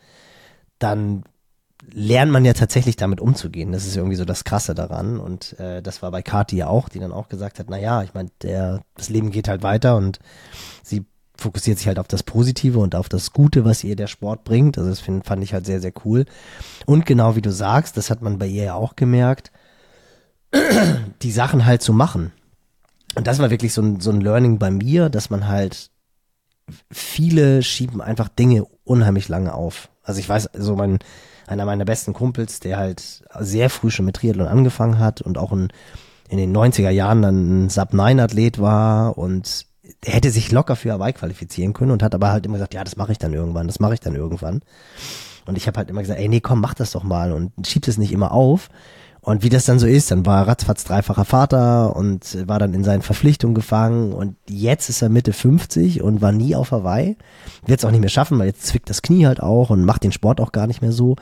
dann 0.79 1.25
lernt 1.93 2.33
man 2.33 2.45
ja 2.45 2.53
tatsächlich 2.53 2.97
damit 2.97 3.21
umzugehen. 3.21 3.73
Das 3.73 3.87
ist 3.87 3.97
irgendwie 3.97 4.17
so 4.17 4.25
das 4.25 4.45
Krasse 4.45 4.75
daran. 4.75 5.19
Und 5.19 5.59
äh, 5.59 5.83
das 5.83 6.03
war 6.03 6.11
bei 6.11 6.23
Kati 6.23 6.57
ja 6.57 6.67
auch, 6.67 6.89
die 6.89 6.99
dann 6.99 7.13
auch 7.13 7.29
gesagt 7.29 7.59
hat, 7.59 7.67
na 7.69 7.79
ja, 7.79 8.03
ich 8.03 8.15
meine, 8.15 8.31
das 8.97 9.09
Leben 9.09 9.31
geht 9.31 9.49
halt 9.49 9.63
weiter 9.63 9.97
und 9.97 10.19
sie 10.83 11.05
fokussiert 11.37 11.79
sich 11.79 11.89
halt 11.89 11.99
auf 11.99 12.09
das 12.09 12.23
Positive 12.23 12.79
und 12.79 12.95
auf 12.95 13.09
das 13.09 13.33
Gute, 13.33 13.65
was 13.65 13.85
ihr 13.85 13.97
der 13.97 14.07
Sport 14.07 14.45
bringt. 14.45 14.79
Also 14.79 14.91
das 14.91 15.01
find, 15.01 15.27
fand 15.27 15.43
ich 15.43 15.53
halt 15.53 15.67
sehr, 15.67 15.81
sehr 15.81 15.93
cool. 16.05 16.27
Und 16.87 17.07
genau 17.07 17.37
wie 17.37 17.43
du 17.43 17.53
sagst, 17.53 17.97
das 17.97 18.11
hat 18.11 18.23
man 18.23 18.39
bei 18.39 18.47
ihr 18.47 18.65
ja 18.65 18.75
auch 18.75 18.97
gemerkt, 18.97 19.51
die 21.23 21.33
Sachen 21.33 21.67
halt 21.67 21.83
zu 21.83 21.93
machen. 21.93 22.33
Und 23.17 23.27
das 23.27 23.39
war 23.39 23.51
wirklich 23.51 23.73
so 23.73 23.83
ein, 23.83 24.01
so 24.01 24.11
ein 24.11 24.21
Learning 24.21 24.59
bei 24.59 24.71
mir, 24.71 25.09
dass 25.09 25.31
man 25.31 25.49
halt 25.49 25.91
viele 26.91 27.63
schieben 27.63 28.01
einfach 28.01 28.29
Dinge 28.29 28.67
unheimlich 28.85 29.29
lange 29.29 29.55
auf. 29.55 29.89
Also 30.03 30.21
ich 30.21 30.29
weiß, 30.29 30.51
so 30.55 30.77
mein, 30.77 30.99
einer 31.47 31.65
meiner 31.65 31.85
besten 31.85 32.13
Kumpels, 32.13 32.61
der 32.61 32.77
halt 32.77 33.25
sehr 33.39 33.71
früh 33.71 33.91
schon 33.91 34.07
mit 34.07 34.17
Triathlon 34.17 34.47
angefangen 34.47 34.99
hat 34.99 35.21
und 35.21 35.39
auch 35.39 35.53
in, 35.53 35.69
in 36.29 36.39
den 36.39 36.57
90er 36.57 36.91
Jahren 36.91 37.23
dann 37.23 37.65
ein 37.65 37.69
Sub-9-Athlet 37.71 38.61
war 38.61 39.19
und 39.19 39.67
er 40.05 40.15
hätte 40.15 40.31
sich 40.31 40.51
locker 40.51 40.77
für 40.77 40.93
Hawaii 40.93 41.13
qualifizieren 41.13 41.73
können 41.73 41.91
und 41.91 42.03
hat 42.03 42.15
aber 42.15 42.31
halt 42.31 42.47
immer 42.47 42.55
gesagt, 42.55 42.75
ja, 42.75 42.85
das 42.85 42.97
mache 42.97 43.13
ich 43.13 43.19
dann 43.19 43.33
irgendwann, 43.33 43.67
das 43.67 43.81
mache 43.81 43.95
ich 43.95 44.01
dann 44.01 44.15
irgendwann. 44.15 44.63
Und 45.47 45.57
ich 45.57 45.67
habe 45.67 45.77
halt 45.79 45.91
immer 45.91 46.01
gesagt, 46.01 46.19
ey, 46.19 46.29
nee, 46.29 46.41
komm, 46.41 46.61
mach 46.61 46.75
das 46.75 46.93
doch 46.93 47.03
mal 47.03 47.33
und 47.33 47.53
schieb 47.67 47.87
es 47.87 47.99
nicht 47.99 48.13
immer 48.13 48.33
auf. 48.33 48.71
Und 49.25 49.43
wie 49.43 49.49
das 49.49 49.65
dann 49.65 49.79
so 49.79 49.87
ist, 49.87 50.11
dann 50.11 50.27
war 50.27 50.43
er 50.43 50.49
ratzfatz 50.49 50.85
dreifacher 50.85 51.25
Vater 51.25 51.97
und 51.97 52.47
war 52.47 52.59
dann 52.59 52.75
in 52.75 52.85
seinen 52.85 53.01
Verpflichtungen 53.01 53.55
gefangen 53.55 54.13
und 54.13 54.37
jetzt 54.51 54.91
ist 54.91 55.01
er 55.01 55.09
Mitte 55.09 55.33
50 55.33 56.03
und 56.03 56.21
war 56.21 56.31
nie 56.31 56.55
auf 56.55 56.73
Hawaii. 56.73 57.17
Wird 57.65 57.81
es 57.81 57.87
auch 57.87 57.91
nicht 57.91 58.03
mehr 58.03 58.11
schaffen, 58.11 58.39
weil 58.39 58.49
jetzt 58.49 58.67
zwickt 58.67 58.91
das 58.91 59.01
Knie 59.01 59.25
halt 59.25 59.43
auch 59.43 59.71
und 59.71 59.87
macht 59.87 60.05
den 60.05 60.13
Sport 60.13 60.43
auch 60.43 60.53
gar 60.53 60.67
nicht 60.67 60.83
mehr 60.83 60.93
so. 60.93 61.17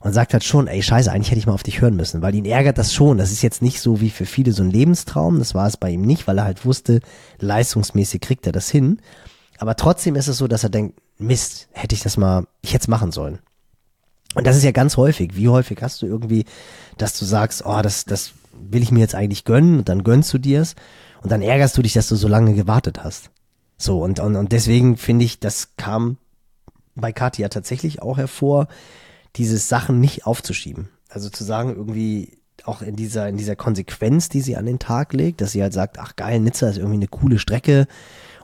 Und 0.00 0.12
sagt 0.12 0.34
halt 0.34 0.44
schon, 0.44 0.66
ey, 0.66 0.82
scheiße, 0.82 1.10
eigentlich 1.10 1.30
hätte 1.30 1.38
ich 1.38 1.46
mal 1.46 1.54
auf 1.54 1.62
dich 1.62 1.80
hören 1.80 1.96
müssen, 1.96 2.20
weil 2.20 2.34
ihn 2.34 2.44
ärgert 2.44 2.76
das 2.76 2.92
schon. 2.92 3.16
Das 3.16 3.32
ist 3.32 3.40
jetzt 3.40 3.62
nicht 3.62 3.80
so 3.80 4.02
wie 4.02 4.10
für 4.10 4.26
viele 4.26 4.52
so 4.52 4.62
ein 4.62 4.70
Lebenstraum. 4.70 5.38
Das 5.38 5.54
war 5.54 5.66
es 5.66 5.78
bei 5.78 5.88
ihm 5.88 6.02
nicht, 6.02 6.26
weil 6.26 6.36
er 6.36 6.44
halt 6.44 6.66
wusste, 6.66 7.00
leistungsmäßig 7.38 8.20
kriegt 8.20 8.46
er 8.46 8.52
das 8.52 8.68
hin. 8.68 9.00
Aber 9.56 9.74
trotzdem 9.76 10.16
ist 10.16 10.28
es 10.28 10.36
so, 10.36 10.48
dass 10.48 10.64
er 10.64 10.70
denkt, 10.70 11.00
Mist, 11.16 11.68
hätte 11.72 11.94
ich 11.94 12.02
das 12.02 12.18
mal, 12.18 12.46
ich 12.60 12.74
hätte 12.74 12.82
es 12.82 12.88
machen 12.88 13.10
sollen. 13.10 13.38
Und 14.34 14.46
das 14.46 14.56
ist 14.56 14.62
ja 14.62 14.72
ganz 14.72 14.96
häufig. 14.96 15.36
Wie 15.36 15.48
häufig 15.48 15.82
hast 15.82 16.02
du 16.02 16.06
irgendwie, 16.06 16.44
dass 16.96 17.18
du 17.18 17.24
sagst, 17.24 17.64
oh, 17.64 17.80
das, 17.82 18.04
das 18.04 18.32
will 18.52 18.82
ich 18.82 18.90
mir 18.90 19.00
jetzt 19.00 19.14
eigentlich 19.14 19.44
gönnen 19.44 19.78
und 19.78 19.88
dann 19.88 20.04
gönnst 20.04 20.32
du 20.32 20.38
dir's 20.38 20.74
und 21.22 21.30
dann 21.30 21.42
ärgerst 21.42 21.76
du 21.76 21.82
dich, 21.82 21.92
dass 21.92 22.08
du 22.08 22.16
so 22.16 22.28
lange 22.28 22.54
gewartet 22.54 23.04
hast. 23.04 23.30
So, 23.76 24.02
und, 24.02 24.20
und, 24.20 24.36
und 24.36 24.52
deswegen 24.52 24.96
finde 24.96 25.24
ich, 25.24 25.40
das 25.40 25.76
kam 25.76 26.16
bei 26.94 27.12
Katja 27.12 27.48
tatsächlich 27.48 28.02
auch 28.02 28.18
hervor, 28.18 28.68
diese 29.36 29.58
Sachen 29.58 30.00
nicht 30.00 30.26
aufzuschieben. 30.26 30.88
Also 31.08 31.30
zu 31.30 31.44
sagen, 31.44 31.74
irgendwie 31.74 32.38
auch 32.64 32.82
in 32.82 32.96
dieser, 32.96 33.28
in 33.28 33.36
dieser 33.36 33.56
Konsequenz, 33.56 34.28
die 34.28 34.40
sie 34.40 34.56
an 34.56 34.66
den 34.66 34.78
Tag 34.78 35.12
legt, 35.12 35.40
dass 35.40 35.52
sie 35.52 35.62
halt 35.62 35.72
sagt, 35.72 35.98
ach 35.98 36.16
geil, 36.16 36.38
Nizza 36.40 36.68
ist 36.68 36.76
irgendwie 36.76 36.96
eine 36.96 37.08
coole 37.08 37.38
Strecke, 37.38 37.86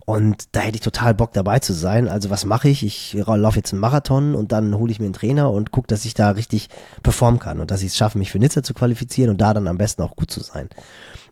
und 0.09 0.49
da 0.53 0.61
hätte 0.61 0.77
ich 0.77 0.81
total 0.81 1.13
Bock 1.13 1.35
dabei 1.35 1.59
zu 1.59 1.75
sein. 1.75 2.09
Also 2.09 2.31
was 2.31 2.47
mache 2.47 2.71
ich? 2.71 2.83
Ich 2.83 3.13
laufe 3.13 3.59
jetzt 3.59 3.75
einen 3.75 3.81
Marathon 3.83 4.35
und 4.35 4.53
dann 4.53 4.75
hole 4.75 4.91
ich 4.91 5.01
mir 5.01 5.05
einen 5.05 5.13
Trainer 5.13 5.51
und 5.51 5.71
gucke, 5.71 5.87
dass 5.87 6.07
ich 6.07 6.15
da 6.15 6.31
richtig 6.31 6.71
performen 7.03 7.39
kann 7.39 7.61
und 7.61 7.71
dass 7.71 7.83
ich 7.83 7.89
es 7.89 7.97
schaffe, 7.99 8.17
mich 8.17 8.31
für 8.31 8.39
Nizza 8.39 8.63
zu 8.63 8.73
qualifizieren 8.73 9.29
und 9.29 9.39
da 9.39 9.53
dann 9.53 9.69
am 9.69 9.77
besten 9.77 10.01
auch 10.01 10.17
gut 10.17 10.31
zu 10.31 10.41
sein. 10.41 10.71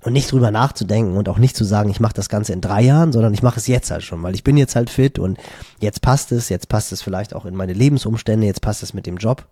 Und 0.03 0.13
nicht 0.13 0.31
drüber 0.31 0.51
nachzudenken 0.51 1.17
und 1.17 1.31
auch 1.31 1.39
nicht 1.39 1.57
zu 1.57 1.65
sagen, 1.65 1.89
ich 1.89 2.01
mache 2.01 2.13
das 2.13 2.29
Ganze 2.29 2.53
in 2.53 2.61
drei 2.61 2.83
Jahren, 2.83 3.13
sondern 3.13 3.33
ich 3.33 3.43
mache 3.43 3.59
es 3.59 3.67
jetzt 3.67 3.91
halt 3.91 4.03
schon, 4.03 4.23
weil 4.23 4.35
ich 4.35 4.45
bin 4.45 4.59
jetzt 4.59 4.77
halt 4.77 4.91
fit 4.91 5.19
und 5.19 5.39
jetzt 5.81 6.03
passt 6.03 6.31
es, 6.31 6.51
jetzt 6.51 6.69
passt 6.69 6.93
es 6.93 7.01
vielleicht 7.01 7.35
auch 7.35 7.47
in 7.47 7.57
meine 7.57 7.73
Lebensumstände, 7.73 8.47
jetzt 8.47 8.61
passt 8.61 8.83
es 8.83 8.93
mit 8.93 9.07
dem 9.07 9.17
Job. 9.17 9.49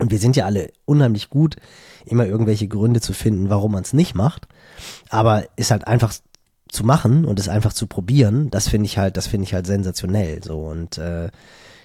Und 0.00 0.10
wir 0.10 0.18
sind 0.18 0.34
ja 0.34 0.44
alle 0.44 0.72
unheimlich 0.86 1.30
gut, 1.30 1.54
immer 2.04 2.26
irgendwelche 2.26 2.66
Gründe 2.66 3.00
zu 3.00 3.12
finden, 3.12 3.48
warum 3.48 3.70
man 3.70 3.84
es 3.84 3.92
nicht 3.92 4.16
macht. 4.16 4.48
Aber 5.08 5.44
ist 5.54 5.70
halt 5.70 5.86
einfach 5.86 6.12
zu 6.74 6.84
machen 6.84 7.24
und 7.24 7.38
es 7.38 7.48
einfach 7.48 7.72
zu 7.72 7.86
probieren, 7.86 8.50
das 8.50 8.68
finde 8.68 8.86
ich 8.86 8.98
halt, 8.98 9.16
das 9.16 9.26
finde 9.26 9.44
ich 9.44 9.54
halt 9.54 9.66
sensationell. 9.66 10.42
So 10.42 10.58
und 10.58 10.98
äh, 10.98 11.30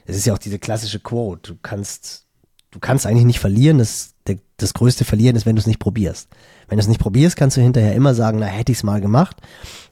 es 0.06 0.18
ist 0.18 0.26
ja 0.26 0.34
auch 0.34 0.40
diese 0.40 0.60
klassische 0.60 1.00
Quote: 1.00 1.54
Du 1.54 1.60
kannst, 1.62 2.26
du 2.72 2.80
kannst 2.80 3.06
eigentlich 3.06 3.26
nicht 3.26 3.40
verlieren. 3.40 3.78
Das, 3.78 4.16
das 4.58 4.74
größte 4.74 5.06
Verlieren 5.06 5.36
ist, 5.36 5.46
wenn 5.46 5.56
du 5.56 5.60
es 5.60 5.68
nicht 5.68 5.80
probierst. 5.80 6.30
Wenn 6.68 6.78
du 6.78 6.82
es 6.82 6.88
nicht 6.88 7.00
probierst, 7.00 7.36
kannst 7.36 7.58
du 7.58 7.62
hinterher 7.62 7.96
immer 7.96 8.14
sagen, 8.14 8.40
na 8.40 8.46
hätte 8.46 8.72
ich 8.72 8.80
es 8.80 8.84
mal 8.84 9.02
gemacht. 9.02 9.38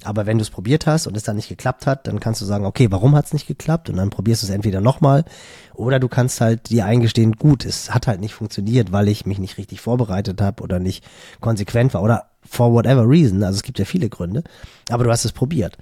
Aber 0.04 0.28
wenn 0.28 0.38
du 0.38 0.44
es 0.44 0.52
probiert 0.52 0.86
hast 0.86 1.08
und 1.08 1.18
es 1.18 1.24
dann 1.24 1.36
nicht 1.36 1.50
geklappt 1.50 1.88
hat, 1.88 2.06
dann 2.06 2.20
kannst 2.20 2.42
du 2.42 2.46
sagen, 2.46 2.66
okay, 2.66 2.92
warum 2.92 3.16
hat 3.16 3.26
es 3.26 3.34
nicht 3.34 3.48
geklappt? 3.48 3.90
Und 3.90 3.98
dann 3.98 4.12
probierst 4.12 4.44
du 4.44 4.48
es 4.48 4.52
entweder 4.52 4.80
nochmal 4.80 5.26
oder 5.74 6.00
du 6.00 6.08
kannst 6.08 6.40
halt 6.40 6.70
dir 6.70 6.86
eingestehen, 6.86 7.34
gut, 7.34 7.66
es 7.66 7.94
hat 7.94 8.06
halt 8.06 8.20
nicht 8.20 8.36
funktioniert, 8.36 8.92
weil 8.92 9.08
ich 9.08 9.26
mich 9.26 9.40
nicht 9.40 9.58
richtig 9.58 9.82
vorbereitet 9.82 10.40
habe 10.40 10.62
oder 10.62 10.80
nicht 10.80 11.04
konsequent 11.40 11.94
war 11.96 12.04
oder 12.04 12.30
for 12.48 12.74
whatever 12.74 13.08
reason. 13.08 13.44
Also 13.44 13.58
es 13.58 13.64
gibt 13.64 13.80
ja 13.80 13.86
viele 13.86 14.10
Gründe, 14.10 14.44
aber 14.90 15.04
du 15.04 15.12
hast 15.12 15.26
es 15.26 15.32
probiert. 15.32 15.78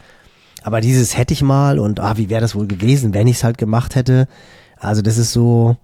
Aber 0.64 0.82
dieses 0.82 1.18
hätte 1.18 1.34
ich 1.34 1.42
mal 1.42 1.80
und 1.80 2.00
ah, 2.00 2.18
wie 2.18 2.30
wäre 2.30 2.42
das 2.42 2.56
wohl 2.56 2.68
gewesen, 2.68 3.14
wenn 3.14 3.28
ich 3.28 3.38
es 3.38 3.44
halt 3.44 3.58
gemacht 3.58 3.96
hätte. 3.96 4.28
Also 4.78 5.02
das 5.02 5.18
ist 5.18 5.32
so, 5.32 5.78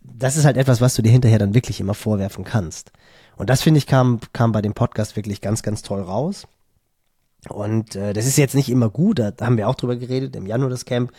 das 0.00 0.36
ist 0.36 0.44
halt 0.44 0.56
etwas, 0.56 0.80
was 0.80 0.94
du 0.94 1.02
dir 1.02 1.12
hinterher 1.12 1.38
dann 1.38 1.54
wirklich 1.54 1.80
immer 1.80 1.94
vorwerfen 1.94 2.44
kannst. 2.44 2.90
Und 3.36 3.50
das 3.50 3.62
finde 3.62 3.78
ich 3.78 3.86
kam 3.86 4.20
kam 4.32 4.52
bei 4.52 4.62
dem 4.62 4.74
Podcast 4.74 5.14
wirklich 5.16 5.40
ganz 5.40 5.62
ganz 5.62 5.82
toll 5.82 6.00
raus. 6.00 6.46
Und 7.48 7.94
äh, 7.94 8.12
das 8.12 8.26
ist 8.26 8.38
jetzt 8.38 8.54
nicht 8.54 8.68
immer 8.68 8.90
gut, 8.90 9.18
da 9.18 9.32
haben 9.40 9.56
wir 9.56 9.68
auch 9.68 9.74
drüber 9.74 9.96
geredet, 9.96 10.34
im 10.34 10.46
Januar 10.46 10.70
das 10.70 10.84
Camp, 10.84 11.12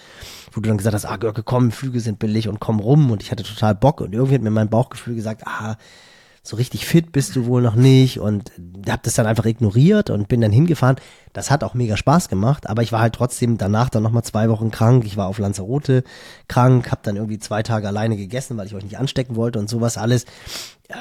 wo 0.51 0.59
du 0.59 0.67
dann 0.67 0.77
gesagt 0.77 0.93
hast, 0.93 1.05
ah 1.05 1.15
Görke, 1.15 1.43
komm, 1.43 1.71
Flüge 1.71 1.99
sind 1.99 2.19
billig 2.19 2.49
und 2.49 2.59
komm 2.59 2.79
rum 2.79 3.11
und 3.11 3.23
ich 3.23 3.31
hatte 3.31 3.43
total 3.43 3.75
Bock 3.75 4.01
und 4.01 4.13
irgendwie 4.13 4.35
hat 4.35 4.41
mir 4.41 4.51
mein 4.51 4.69
Bauchgefühl 4.69 5.15
gesagt, 5.15 5.43
ah, 5.45 5.77
so 6.47 6.55
richtig 6.55 6.85
fit 6.85 7.11
bist 7.11 7.35
du 7.35 7.45
wohl 7.45 7.61
noch 7.61 7.75
nicht 7.75 8.19
und 8.19 8.51
hab 8.87 9.03
das 9.03 9.15
dann 9.15 9.27
einfach 9.27 9.45
ignoriert 9.45 10.09
und 10.09 10.27
bin 10.27 10.39
dann 10.39 10.51
hingefahren. 10.51 10.95
Das 11.33 11.51
hat 11.51 11.63
auch 11.63 11.73
mega 11.73 11.97
Spaß 11.97 12.29
gemacht, 12.29 12.69
aber 12.69 12.83
ich 12.83 12.91
war 12.91 13.01
halt 13.01 13.13
trotzdem 13.13 13.57
danach 13.57 13.89
dann 13.89 14.03
nochmal 14.03 14.23
zwei 14.23 14.49
Wochen 14.49 14.71
krank. 14.71 15.03
Ich 15.05 15.17
war 15.17 15.27
auf 15.27 15.39
Lanzarote 15.39 16.03
krank, 16.47 16.89
hab 16.89 17.03
dann 17.03 17.17
irgendwie 17.17 17.39
zwei 17.39 17.63
Tage 17.63 17.87
alleine 17.87 18.15
gegessen, 18.15 18.57
weil 18.57 18.67
ich 18.67 18.75
euch 18.75 18.83
nicht 18.83 18.97
anstecken 18.97 19.35
wollte 19.35 19.59
und 19.59 19.69
sowas 19.69 19.97
alles. 19.97 20.25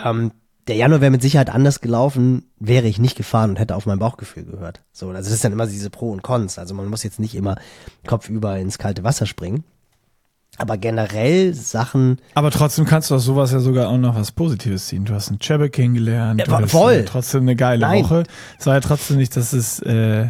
Ähm, 0.04 0.32
der 0.66 0.74
Januar 0.74 1.00
wäre 1.00 1.12
mit 1.12 1.22
Sicherheit 1.22 1.48
anders 1.48 1.80
gelaufen, 1.80 2.50
wäre 2.58 2.88
ich 2.88 2.98
nicht 2.98 3.16
gefahren 3.16 3.50
und 3.50 3.60
hätte 3.60 3.76
auf 3.76 3.86
mein 3.86 4.00
Bauchgefühl 4.00 4.44
gehört. 4.44 4.82
So, 4.92 5.08
also 5.10 5.22
das 5.22 5.30
ist 5.32 5.44
dann 5.44 5.52
immer 5.52 5.66
diese 5.68 5.90
Pro 5.90 6.10
und 6.10 6.24
Cons. 6.24 6.58
Also 6.58 6.74
man 6.74 6.88
muss 6.88 7.04
jetzt 7.04 7.20
nicht 7.20 7.36
immer 7.36 7.56
kopfüber 8.04 8.58
ins 8.58 8.78
kalte 8.78 9.04
Wasser 9.04 9.26
springen. 9.26 9.62
Aber 10.58 10.78
generell 10.78 11.54
Sachen. 11.54 12.18
Aber 12.34 12.50
trotzdem 12.50 12.84
kannst 12.84 13.10
du 13.10 13.14
aus 13.14 13.24
sowas 13.24 13.52
ja 13.52 13.60
sogar 13.60 13.88
auch 13.88 13.98
noch 13.98 14.14
was 14.14 14.32
Positives 14.32 14.86
ziehen. 14.86 15.04
Du 15.04 15.14
hast 15.14 15.28
einen 15.28 15.38
Chebbe 15.38 15.70
kennengelernt. 15.70 16.40
Ja, 16.40 16.60
du 16.60 16.66
voll. 16.66 16.98
Hast, 16.98 17.08
trotzdem 17.08 17.42
eine 17.42 17.56
geile 17.56 17.80
Nein. 17.80 18.04
Woche. 18.04 18.24
Es 18.58 18.66
war 18.66 18.74
ja 18.74 18.80
trotzdem 18.80 19.18
nicht, 19.18 19.36
dass 19.36 19.52
es, 19.52 19.80
äh, 19.80 20.28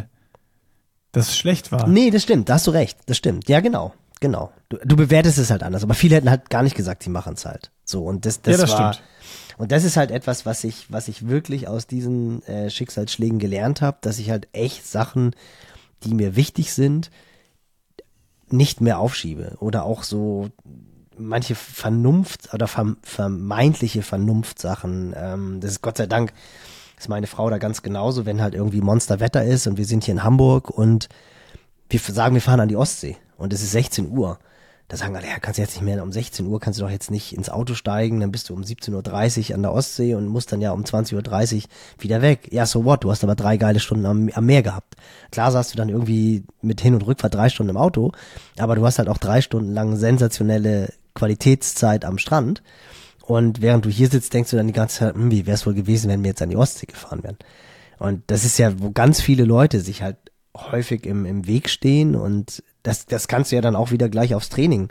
dass 1.11 1.29
es 1.29 1.37
schlecht 1.37 1.71
war. 1.71 1.87
Nee, 1.87 2.11
das 2.11 2.23
stimmt. 2.23 2.49
Da 2.49 2.55
hast 2.55 2.67
du 2.67 2.71
recht. 2.71 2.97
Das 3.05 3.17
stimmt. 3.17 3.47
Ja, 3.47 3.61
genau. 3.61 3.93
Genau. 4.19 4.51
Du, 4.69 4.77
du 4.83 4.95
bewertest 4.95 5.37
es 5.37 5.51
halt 5.51 5.63
anders. 5.63 5.83
Aber 5.83 5.93
viele 5.93 6.15
hätten 6.15 6.29
halt 6.29 6.49
gar 6.49 6.63
nicht 6.63 6.75
gesagt, 6.75 7.03
sie 7.03 7.09
machen 7.09 7.33
es 7.33 7.45
halt. 7.45 7.71
So. 7.85 8.03
Und 8.03 8.25
das, 8.25 8.41
das, 8.41 8.57
ja, 8.57 8.61
das 8.61 8.71
war, 8.71 8.93
stimmt. 8.93 9.07
Und 9.57 9.71
das 9.71 9.83
ist 9.83 9.97
halt 9.97 10.11
etwas, 10.11 10.45
was 10.45 10.63
ich, 10.63 10.85
was 10.89 11.07
ich 11.07 11.27
wirklich 11.27 11.67
aus 11.67 11.87
diesen 11.87 12.43
äh, 12.47 12.69
Schicksalsschlägen 12.69 13.39
gelernt 13.39 13.81
habe, 13.81 13.97
dass 14.01 14.19
ich 14.19 14.29
halt 14.29 14.47
echt 14.53 14.85
Sachen, 14.85 15.35
die 16.03 16.13
mir 16.13 16.35
wichtig 16.35 16.73
sind, 16.73 17.09
nicht 18.49 18.81
mehr 18.81 18.99
aufschiebe 18.99 19.57
oder 19.59 19.83
auch 19.83 20.03
so 20.03 20.49
manche 21.17 21.55
Vernunft 21.55 22.53
oder 22.53 22.67
vermeintliche 22.67 24.03
Vernunftsachen. 24.03 25.13
Ähm, 25.17 25.59
das 25.59 25.71
ist 25.71 25.81
Gott 25.81 25.97
sei 25.97 26.05
Dank 26.05 26.33
ist 26.97 27.09
meine 27.09 27.27
Frau 27.27 27.49
da 27.49 27.59
ganz 27.59 27.83
genauso, 27.83 28.25
wenn 28.25 28.41
halt 28.41 28.55
irgendwie 28.55 28.81
Monsterwetter 28.81 29.43
ist 29.43 29.67
und 29.67 29.77
wir 29.77 29.85
sind 29.85 30.03
hier 30.03 30.13
in 30.13 30.23
Hamburg 30.23 30.69
und 30.69 31.09
wir 31.89 31.99
sagen, 31.99 32.33
wir 32.33 32.41
fahren 32.41 32.59
an 32.59 32.69
die 32.69 32.75
Ostsee 32.75 33.17
und 33.37 33.53
es 33.53 33.61
ist 33.61 33.71
16 33.71 34.09
Uhr. 34.09 34.39
Da 34.89 34.95
sagen 34.95 35.17
alle, 35.17 35.27
ja, 35.27 35.37
kannst 35.39 35.57
du 35.57 35.61
jetzt 35.61 35.75
nicht 35.75 35.83
mehr, 35.83 36.01
um 36.01 36.13
16 36.13 36.47
Uhr 36.47 36.61
kannst 36.61 36.79
du 36.79 36.83
doch 36.83 36.89
jetzt 36.89 37.11
nicht 37.11 37.35
ins 37.35 37.49
Auto 37.49 37.73
steigen, 37.73 38.21
dann 38.21 38.31
bist 38.31 38.47
du 38.47 38.53
um 38.53 38.61
17.30 38.61 39.49
Uhr 39.49 39.55
an 39.55 39.61
der 39.61 39.73
Ostsee 39.73 40.15
und 40.15 40.27
musst 40.27 40.53
dann 40.53 40.61
ja 40.61 40.71
um 40.71 40.83
20.30 40.83 41.55
Uhr 41.55 41.61
wieder 41.99 42.21
weg. 42.21 42.47
Ja, 42.51 42.65
so 42.65 42.85
what, 42.85 43.03
du 43.03 43.11
hast 43.11 43.23
aber 43.23 43.35
drei 43.35 43.57
geile 43.57 43.81
Stunden 43.81 44.05
am, 44.05 44.29
am 44.33 44.45
Meer 44.45 44.63
gehabt. 44.63 44.95
Klar 45.31 45.51
saßt 45.51 45.73
du 45.73 45.77
dann 45.77 45.89
irgendwie 45.89 46.45
mit 46.61 46.79
Hin- 46.79 46.93
und 46.93 47.05
Rückfahrt 47.05 47.35
drei 47.35 47.49
Stunden 47.49 47.71
im 47.71 47.77
Auto, 47.77 48.13
aber 48.57 48.75
du 48.75 48.85
hast 48.85 48.97
halt 48.97 49.09
auch 49.09 49.17
drei 49.17 49.41
Stunden 49.41 49.73
lang 49.73 49.97
sensationelle 49.97 50.93
Qualitätszeit 51.15 52.05
am 52.05 52.17
Strand. 52.17 52.63
Und 53.25 53.61
während 53.61 53.83
du 53.83 53.89
hier 53.89 54.07
sitzt, 54.07 54.33
denkst 54.33 54.51
du 54.51 54.55
dann 54.55 54.67
die 54.67 54.73
ganze 54.73 54.99
Zeit, 54.99 55.15
hm, 55.15 55.31
wie 55.31 55.45
wäre 55.45 55.55
es 55.55 55.65
wohl 55.65 55.73
gewesen, 55.73 56.09
wenn 56.09 56.23
wir 56.23 56.29
jetzt 56.29 56.41
an 56.41 56.49
die 56.49 56.55
Ostsee 56.55 56.85
gefahren 56.85 57.23
wären. 57.23 57.37
Und 57.99 58.23
das 58.27 58.45
ist 58.45 58.57
ja, 58.57 58.79
wo 58.79 58.91
ganz 58.91 59.19
viele 59.19 59.43
Leute 59.43 59.81
sich 59.81 60.01
halt 60.01 60.15
häufig 60.55 61.05
im, 61.05 61.25
im 61.25 61.45
Weg 61.45 61.69
stehen 61.69 62.15
und 62.15 62.63
das, 62.87 63.05
das 63.05 63.27
kannst 63.27 63.51
du 63.51 63.55
ja 63.57 63.61
dann 63.61 63.75
auch 63.75 63.91
wieder 63.91 64.07
gleich 64.07 64.33
aufs 64.33 64.49
Training 64.49 64.87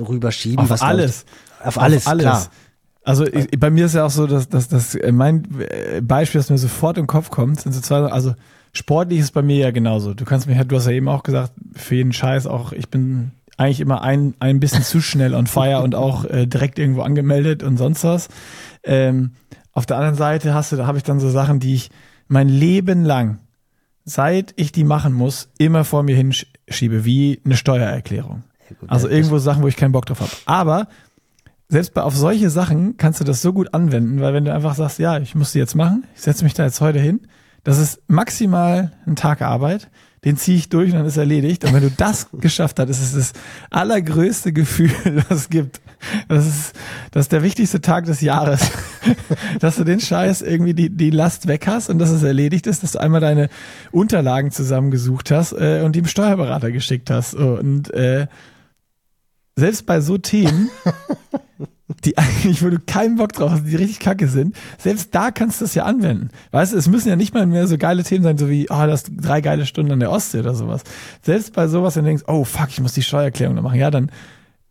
rüberschieben. 0.00 0.58
Auf 0.58 0.70
was 0.70 0.80
alles. 0.80 1.26
Ich, 1.60 1.66
auf 1.66 1.78
alles, 1.78 2.06
auf 2.06 2.12
alles, 2.12 2.22
klar. 2.22 2.46
Also 3.04 3.26
ich, 3.26 3.50
bei 3.58 3.70
mir 3.70 3.86
ist 3.86 3.94
ja 3.94 4.06
auch 4.06 4.10
so, 4.10 4.26
dass, 4.26 4.48
dass, 4.48 4.68
dass 4.68 4.96
mein 5.12 5.46
Beispiel, 6.02 6.40
das 6.40 6.50
mir 6.50 6.58
sofort 6.58 6.98
im 6.98 7.06
Kopf 7.06 7.30
kommt, 7.30 7.60
sind 7.60 7.72
so 7.72 7.80
zwei, 7.80 7.98
also 7.98 8.34
sportlich 8.72 9.20
ist 9.20 9.32
bei 9.32 9.42
mir 9.42 9.56
ja 9.56 9.70
genauso. 9.70 10.14
Du 10.14 10.24
kannst 10.24 10.46
mir, 10.46 10.64
du 10.64 10.76
hast 10.76 10.86
ja 10.86 10.92
eben 10.92 11.08
auch 11.08 11.24
gesagt, 11.24 11.52
für 11.74 11.96
jeden 11.96 12.12
Scheiß 12.12 12.46
auch, 12.46 12.72
ich 12.72 12.88
bin 12.88 13.32
eigentlich 13.58 13.80
immer 13.80 14.02
ein, 14.02 14.34
ein 14.40 14.60
bisschen 14.60 14.82
zu 14.82 15.00
schnell 15.00 15.34
on 15.34 15.46
fire 15.46 15.82
und 15.82 15.94
auch 15.94 16.24
äh, 16.24 16.46
direkt 16.46 16.78
irgendwo 16.78 17.02
angemeldet 17.02 17.62
und 17.62 17.76
sonst 17.76 18.02
was. 18.04 18.28
Ähm, 18.82 19.32
auf 19.72 19.84
der 19.84 19.96
anderen 19.98 20.16
Seite 20.16 20.54
hast 20.54 20.72
du, 20.72 20.76
da 20.76 20.86
habe 20.86 20.98
ich 20.98 21.04
dann 21.04 21.20
so 21.20 21.28
Sachen, 21.28 21.60
die 21.60 21.74
ich 21.74 21.90
mein 22.28 22.48
Leben 22.48 23.04
lang 23.04 23.40
seit 24.04 24.52
ich 24.56 24.72
die 24.72 24.84
machen 24.84 25.12
muss, 25.12 25.48
immer 25.58 25.84
vor 25.84 26.02
mir 26.02 26.16
hinschiebe, 26.72 27.04
wie 27.04 27.40
eine 27.44 27.56
Steuererklärung. 27.56 28.42
Ja, 28.68 28.76
gut, 28.80 28.90
also 28.90 29.08
irgendwo 29.08 29.38
Sachen, 29.38 29.62
wo 29.62 29.68
ich 29.68 29.76
keinen 29.76 29.92
Bock 29.92 30.06
drauf 30.06 30.20
habe. 30.20 30.30
Aber 30.46 30.88
selbst 31.68 31.94
bei 31.94 32.02
auf 32.02 32.16
solche 32.16 32.50
Sachen 32.50 32.96
kannst 32.96 33.20
du 33.20 33.24
das 33.24 33.42
so 33.42 33.52
gut 33.52 33.72
anwenden, 33.74 34.20
weil 34.20 34.34
wenn 34.34 34.44
du 34.44 34.52
einfach 34.52 34.74
sagst, 34.74 34.98
ja, 34.98 35.18
ich 35.18 35.34
muss 35.34 35.52
die 35.52 35.58
jetzt 35.58 35.74
machen, 35.74 36.04
ich 36.14 36.22
setze 36.22 36.44
mich 36.44 36.54
da 36.54 36.64
jetzt 36.64 36.80
heute 36.80 36.98
hin, 36.98 37.20
das 37.64 37.78
ist 37.78 38.02
maximal 38.08 38.92
ein 39.06 39.16
Tag 39.16 39.42
Arbeit 39.42 39.88
den 40.24 40.36
ziehe 40.36 40.56
ich 40.56 40.68
durch 40.68 40.92
und 40.92 40.98
dann 40.98 41.06
ist 41.06 41.16
erledigt. 41.16 41.64
Und 41.64 41.74
wenn 41.74 41.82
du 41.82 41.90
das 41.90 42.28
geschafft 42.32 42.78
hast, 42.78 42.88
ist 42.88 43.02
es 43.02 43.12
das 43.12 43.32
allergrößte 43.70 44.52
Gefühl, 44.52 44.92
was 45.28 45.40
es 45.40 45.50
gibt. 45.50 45.80
Das 46.28 46.46
ist, 46.46 46.72
das 47.10 47.26
ist 47.26 47.32
der 47.32 47.42
wichtigste 47.42 47.80
Tag 47.80 48.04
des 48.06 48.20
Jahres. 48.20 48.70
dass 49.60 49.76
du 49.76 49.84
den 49.84 50.00
Scheiß 50.00 50.42
irgendwie 50.42 50.74
die, 50.74 50.90
die 50.90 51.10
Last 51.10 51.48
weg 51.48 51.66
hast 51.66 51.90
und 51.90 51.98
dass 51.98 52.10
es 52.10 52.22
erledigt 52.22 52.66
ist, 52.66 52.82
dass 52.82 52.92
du 52.92 53.00
einmal 53.00 53.20
deine 53.20 53.48
Unterlagen 53.90 54.50
zusammengesucht 54.50 55.30
hast 55.30 55.52
äh, 55.52 55.82
und 55.84 55.96
die 55.96 56.02
dem 56.02 56.08
Steuerberater 56.08 56.70
geschickt 56.70 57.10
hast. 57.10 57.34
Und 57.34 57.92
äh, 57.94 58.26
selbst 59.56 59.86
bei 59.86 60.00
so 60.00 60.18
Themen 60.18 60.70
die 62.04 62.18
eigentlich, 62.18 62.62
wo 62.62 62.70
du 62.70 62.78
keinen 62.78 63.16
Bock 63.16 63.32
drauf 63.32 63.50
hast, 63.50 63.64
die 63.66 63.76
richtig 63.76 64.00
kacke 64.00 64.28
sind, 64.28 64.56
selbst 64.78 65.14
da 65.14 65.30
kannst 65.30 65.60
du 65.60 65.64
es 65.64 65.74
ja 65.74 65.84
anwenden. 65.84 66.30
Weißt 66.50 66.72
du, 66.72 66.76
es 66.76 66.88
müssen 66.88 67.08
ja 67.08 67.16
nicht 67.16 67.34
mal 67.34 67.46
mehr 67.46 67.66
so 67.66 67.78
geile 67.78 68.02
Themen 68.02 68.24
sein, 68.24 68.38
so 68.38 68.48
wie, 68.48 68.68
oh, 68.70 68.86
das 68.86 69.04
drei 69.04 69.40
geile 69.40 69.66
Stunden 69.66 69.92
an 69.92 70.00
der 70.00 70.10
Ostsee 70.10 70.40
oder 70.40 70.54
sowas. 70.54 70.82
Selbst 71.22 71.52
bei 71.52 71.68
sowas, 71.68 71.96
wenn 71.96 72.04
du 72.04 72.10
denkst, 72.10 72.24
oh 72.26 72.44
fuck, 72.44 72.68
ich 72.70 72.80
muss 72.80 72.94
die 72.94 73.02
Steuererklärung 73.02 73.54
noch 73.54 73.62
machen, 73.62 73.78
ja, 73.78 73.90
dann 73.90 74.10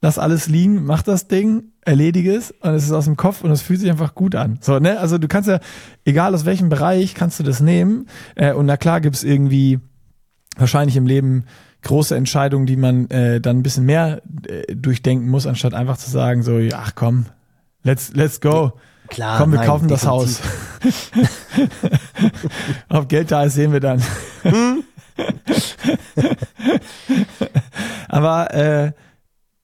lass 0.02 0.18
alles 0.18 0.48
liegen, 0.48 0.84
mach 0.84 1.04
das 1.04 1.28
Ding, 1.28 1.72
erledige 1.86 2.36
es 2.36 2.52
und 2.52 2.74
es 2.74 2.84
ist 2.84 2.92
aus 2.92 3.06
dem 3.06 3.18
Kopf 3.18 3.44
und 3.44 3.52
es 3.52 3.62
fühlt 3.62 3.80
sich 3.80 3.90
einfach 3.90 4.16
gut 4.16 4.36
an. 4.36 4.58
So, 4.62 4.80
ne? 4.80 5.00
Also 5.00 5.18
du 5.18 5.28
kannst 5.28 5.48
ja, 5.48 5.60
egal 6.06 6.34
aus 6.34 6.46
welchem 6.46 6.70
Bereich, 6.70 7.14
kannst 7.14 7.40
du 7.40 7.44
das 7.44 7.60
nehmen. 7.60 8.08
Äh, 8.36 8.54
und 8.54 8.66
na 8.66 8.78
klar 8.78 9.00
gibt's 9.00 9.24
irgendwie 9.24 9.80
wahrscheinlich 10.58 10.98
im 10.98 11.06
Leben 11.06 11.46
große 11.84 12.16
Entscheidungen, 12.16 12.66
die 12.66 12.78
man 12.78 13.10
äh, 13.10 13.40
dann 13.40 13.58
ein 13.58 13.64
bisschen 13.64 13.86
mehr 13.86 14.22
äh, 14.48 14.76
durchdenken 14.76 15.30
muss, 15.30 15.48
anstatt 15.48 15.74
einfach 15.74 15.98
zu 15.98 16.10
sagen, 16.10 16.44
so, 16.44 16.60
ach 16.74 16.94
komm, 16.96 17.28
let's, 17.84 18.12
let's 18.14 18.42
go. 18.42 18.74
Klar, 19.08 19.40
komm, 19.40 19.52
wir 19.52 19.60
nein, 19.60 19.68
kaufen 19.68 19.88
das 19.88 20.06
Haus. 20.06 20.42
Ob 22.90 23.10
Geld 23.10 23.32
da 23.32 23.44
ist, 23.44 23.56
sehen 23.56 23.74
wir 23.74 23.82
dann. 23.82 24.02
Hm? 24.44 24.84
aber 28.08 28.54
äh, 28.54 28.92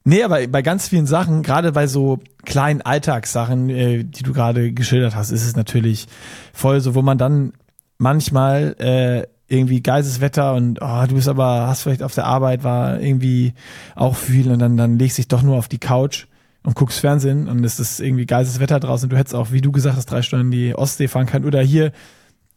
nee, 0.08 0.22
aber 0.22 0.46
bei 0.48 0.62
ganz 0.62 0.88
vielen 0.88 1.06
Sachen, 1.06 1.42
gerade 1.42 1.72
bei 1.72 1.86
so 1.86 2.18
kleinen 2.44 2.80
Alltagssachen, 2.80 3.68
äh, 3.68 4.04
die 4.04 4.22
du 4.22 4.32
gerade 4.32 4.72
geschildert 4.72 5.14
hast, 5.14 5.30
ist 5.30 5.46
es 5.46 5.54
natürlich 5.54 6.06
voll 6.52 6.80
so, 6.80 6.94
wo 6.94 7.02
man 7.02 7.18
dann 7.18 7.52
manchmal 7.98 8.74
äh, 8.78 9.26
irgendwie 9.48 9.82
geiles 9.82 10.20
Wetter 10.20 10.54
und 10.54 10.80
oh, 10.82 11.04
du 11.06 11.14
bist 11.14 11.28
aber, 11.28 11.66
hast 11.66 11.82
vielleicht 11.82 12.02
auf 12.02 12.14
der 12.14 12.26
Arbeit, 12.26 12.64
war 12.64 13.00
irgendwie 13.00 13.54
auch 13.96 14.16
viel 14.16 14.50
und 14.50 14.58
dann, 14.58 14.76
dann 14.76 14.98
legst 14.98 15.18
dich 15.18 15.28
doch 15.28 15.42
nur 15.42 15.56
auf 15.56 15.68
die 15.68 15.78
Couch 15.78 16.26
und 16.64 16.74
guckst 16.74 17.00
Fernsehen 17.00 17.48
und 17.48 17.64
es 17.64 17.78
ist 17.78 18.00
irgendwie 18.00 18.26
geiles 18.26 18.60
Wetter 18.60 18.80
draußen. 18.80 19.08
Du 19.08 19.16
hättest 19.16 19.34
auch, 19.34 19.52
wie 19.52 19.60
du 19.60 19.72
gesagt 19.72 19.96
hast, 19.96 20.06
drei 20.06 20.22
Stunden 20.22 20.46
in 20.46 20.50
die 20.52 20.74
Ostsee 20.74 21.08
fahren 21.08 21.26
können 21.26 21.46
oder 21.46 21.62
hier 21.62 21.92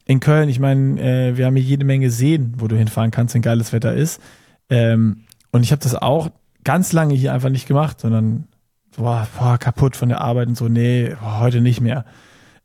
in 0.06 0.20
Köln. 0.20 0.50
Ich 0.50 0.60
meine, 0.60 1.02
äh, 1.02 1.38
wir 1.38 1.46
haben 1.46 1.56
hier 1.56 1.66
jede 1.66 1.86
Menge 1.86 2.10
Seen, 2.10 2.54
wo 2.58 2.68
du 2.68 2.76
hinfahren 2.76 3.12
kannst, 3.12 3.36
wenn 3.36 3.42
geiles 3.42 3.72
Wetter 3.72 3.94
ist. 3.94 4.22
Ähm, 4.70 5.22
und 5.52 5.64
ich 5.64 5.72
habe 5.72 5.82
das 5.82 5.96
auch 5.96 6.30
ganz 6.64 6.94
lange 6.94 7.14
hier 7.14 7.34
einfach 7.34 7.50
nicht 7.50 7.68
gemacht, 7.68 8.00
sondern 8.00 8.48
boah, 8.96 9.28
boah, 9.38 9.58
kaputt 9.58 9.96
von 9.96 10.10
der 10.10 10.22
Arbeit 10.22 10.48
und 10.48 10.58
so, 10.58 10.68
nee, 10.68 11.16
boah, 11.20 11.40
heute 11.40 11.62
nicht 11.62 11.82
mehr. 11.82 12.06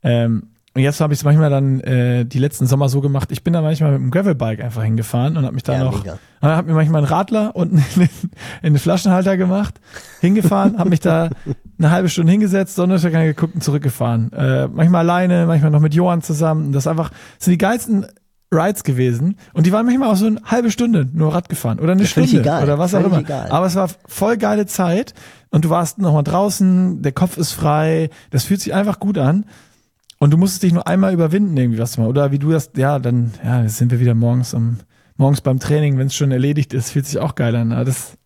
Ähm, 0.03 0.49
und 0.77 0.83
jetzt 0.83 1.01
habe 1.01 1.11
ich 1.11 1.19
es 1.19 1.25
manchmal 1.25 1.49
dann 1.49 1.79
äh, 1.79 2.23
die 2.23 2.37
letzten 2.37 2.67
Sommer 2.67 2.87
so 2.87 3.01
gemacht, 3.01 3.31
ich 3.31 3.43
bin 3.43 3.51
da 3.53 3.63
manchmal 3.63 3.93
mit 3.93 3.99
dem 3.99 4.11
Gravelbike 4.11 4.63
einfach 4.63 4.83
hingefahren 4.83 5.35
und 5.35 5.43
habe 5.43 5.55
mich 5.55 5.63
da 5.63 5.73
ja, 5.73 5.83
noch, 5.83 6.05
habe 6.39 6.67
mir 6.67 6.75
manchmal 6.75 7.01
einen 7.01 7.07
Radler 7.11 7.55
unten 7.55 7.77
in, 7.95 8.09
in 8.61 8.73
den 8.73 8.77
Flaschenhalter 8.77 9.37
gemacht, 9.37 9.79
hingefahren, 10.21 10.77
habe 10.77 10.91
mich 10.91 10.99
da 10.99 11.29
eine 11.79 11.89
halbe 11.89 12.09
Stunde 12.09 12.31
hingesetzt, 12.31 12.75
Sonnenuntergang 12.75 13.23
geguckt 13.23 13.55
und 13.55 13.63
zurückgefahren. 13.63 14.31
Äh, 14.33 14.67
manchmal 14.67 15.01
alleine, 15.01 15.47
manchmal 15.47 15.71
noch 15.71 15.79
mit 15.79 15.95
Johann 15.95 16.21
zusammen. 16.21 16.67
Und 16.67 16.71
das 16.73 16.85
einfach, 16.85 17.09
das 17.09 17.45
sind 17.45 17.53
die 17.53 17.57
geilsten 17.57 18.05
Rides 18.51 18.83
gewesen 18.83 19.35
und 19.53 19.65
die 19.65 19.71
waren 19.71 19.85
manchmal 19.85 20.09
auch 20.09 20.15
so 20.15 20.25
eine 20.25 20.41
halbe 20.45 20.71
Stunde 20.71 21.07
nur 21.11 21.33
Rad 21.33 21.49
gefahren 21.49 21.79
oder 21.79 21.91
eine 21.91 22.03
ja, 22.03 22.07
Stunde 22.07 22.39
egal, 22.39 22.63
oder 22.63 22.79
was 22.79 22.93
auch 22.95 23.03
immer. 23.03 23.19
Egal. 23.19 23.49
Aber 23.49 23.65
es 23.65 23.75
war 23.75 23.89
voll 24.05 24.37
geile 24.37 24.65
Zeit 24.65 25.13
und 25.49 25.65
du 25.65 25.69
warst 25.69 25.99
nochmal 25.99 26.23
draußen, 26.23 27.01
der 27.01 27.11
Kopf 27.11 27.37
ist 27.37 27.51
frei, 27.51 28.09
das 28.31 28.45
fühlt 28.45 28.61
sich 28.61 28.73
einfach 28.73 28.99
gut 28.99 29.17
an. 29.17 29.45
Und 30.19 30.31
du 30.31 30.37
musstest 30.37 30.63
dich 30.63 30.73
nur 30.73 30.87
einmal 30.87 31.13
überwinden, 31.13 31.55
irgendwie 31.55 31.79
was 31.79 31.97
mal. 31.97 32.07
Oder 32.07 32.31
wie 32.31 32.39
du 32.39 32.51
das, 32.51 32.71
ja, 32.75 32.97
dann, 32.97 33.33
ja, 33.43 33.61
jetzt 33.61 33.77
sind 33.77 33.91
wir 33.91 33.99
wieder 33.99 34.15
morgens 34.15 34.53
um, 34.53 34.77
morgens 35.15 35.41
beim 35.41 35.59
Training, 35.59 35.97
wenn 35.99 36.07
es 36.07 36.15
schon 36.15 36.31
erledigt 36.31 36.73
ist, 36.73 36.91
fühlt 36.91 37.05
sich 37.05 37.19
auch 37.19 37.35
geil 37.35 37.55
an. 37.55 37.71
Aber 37.71 37.85
das 37.85 38.17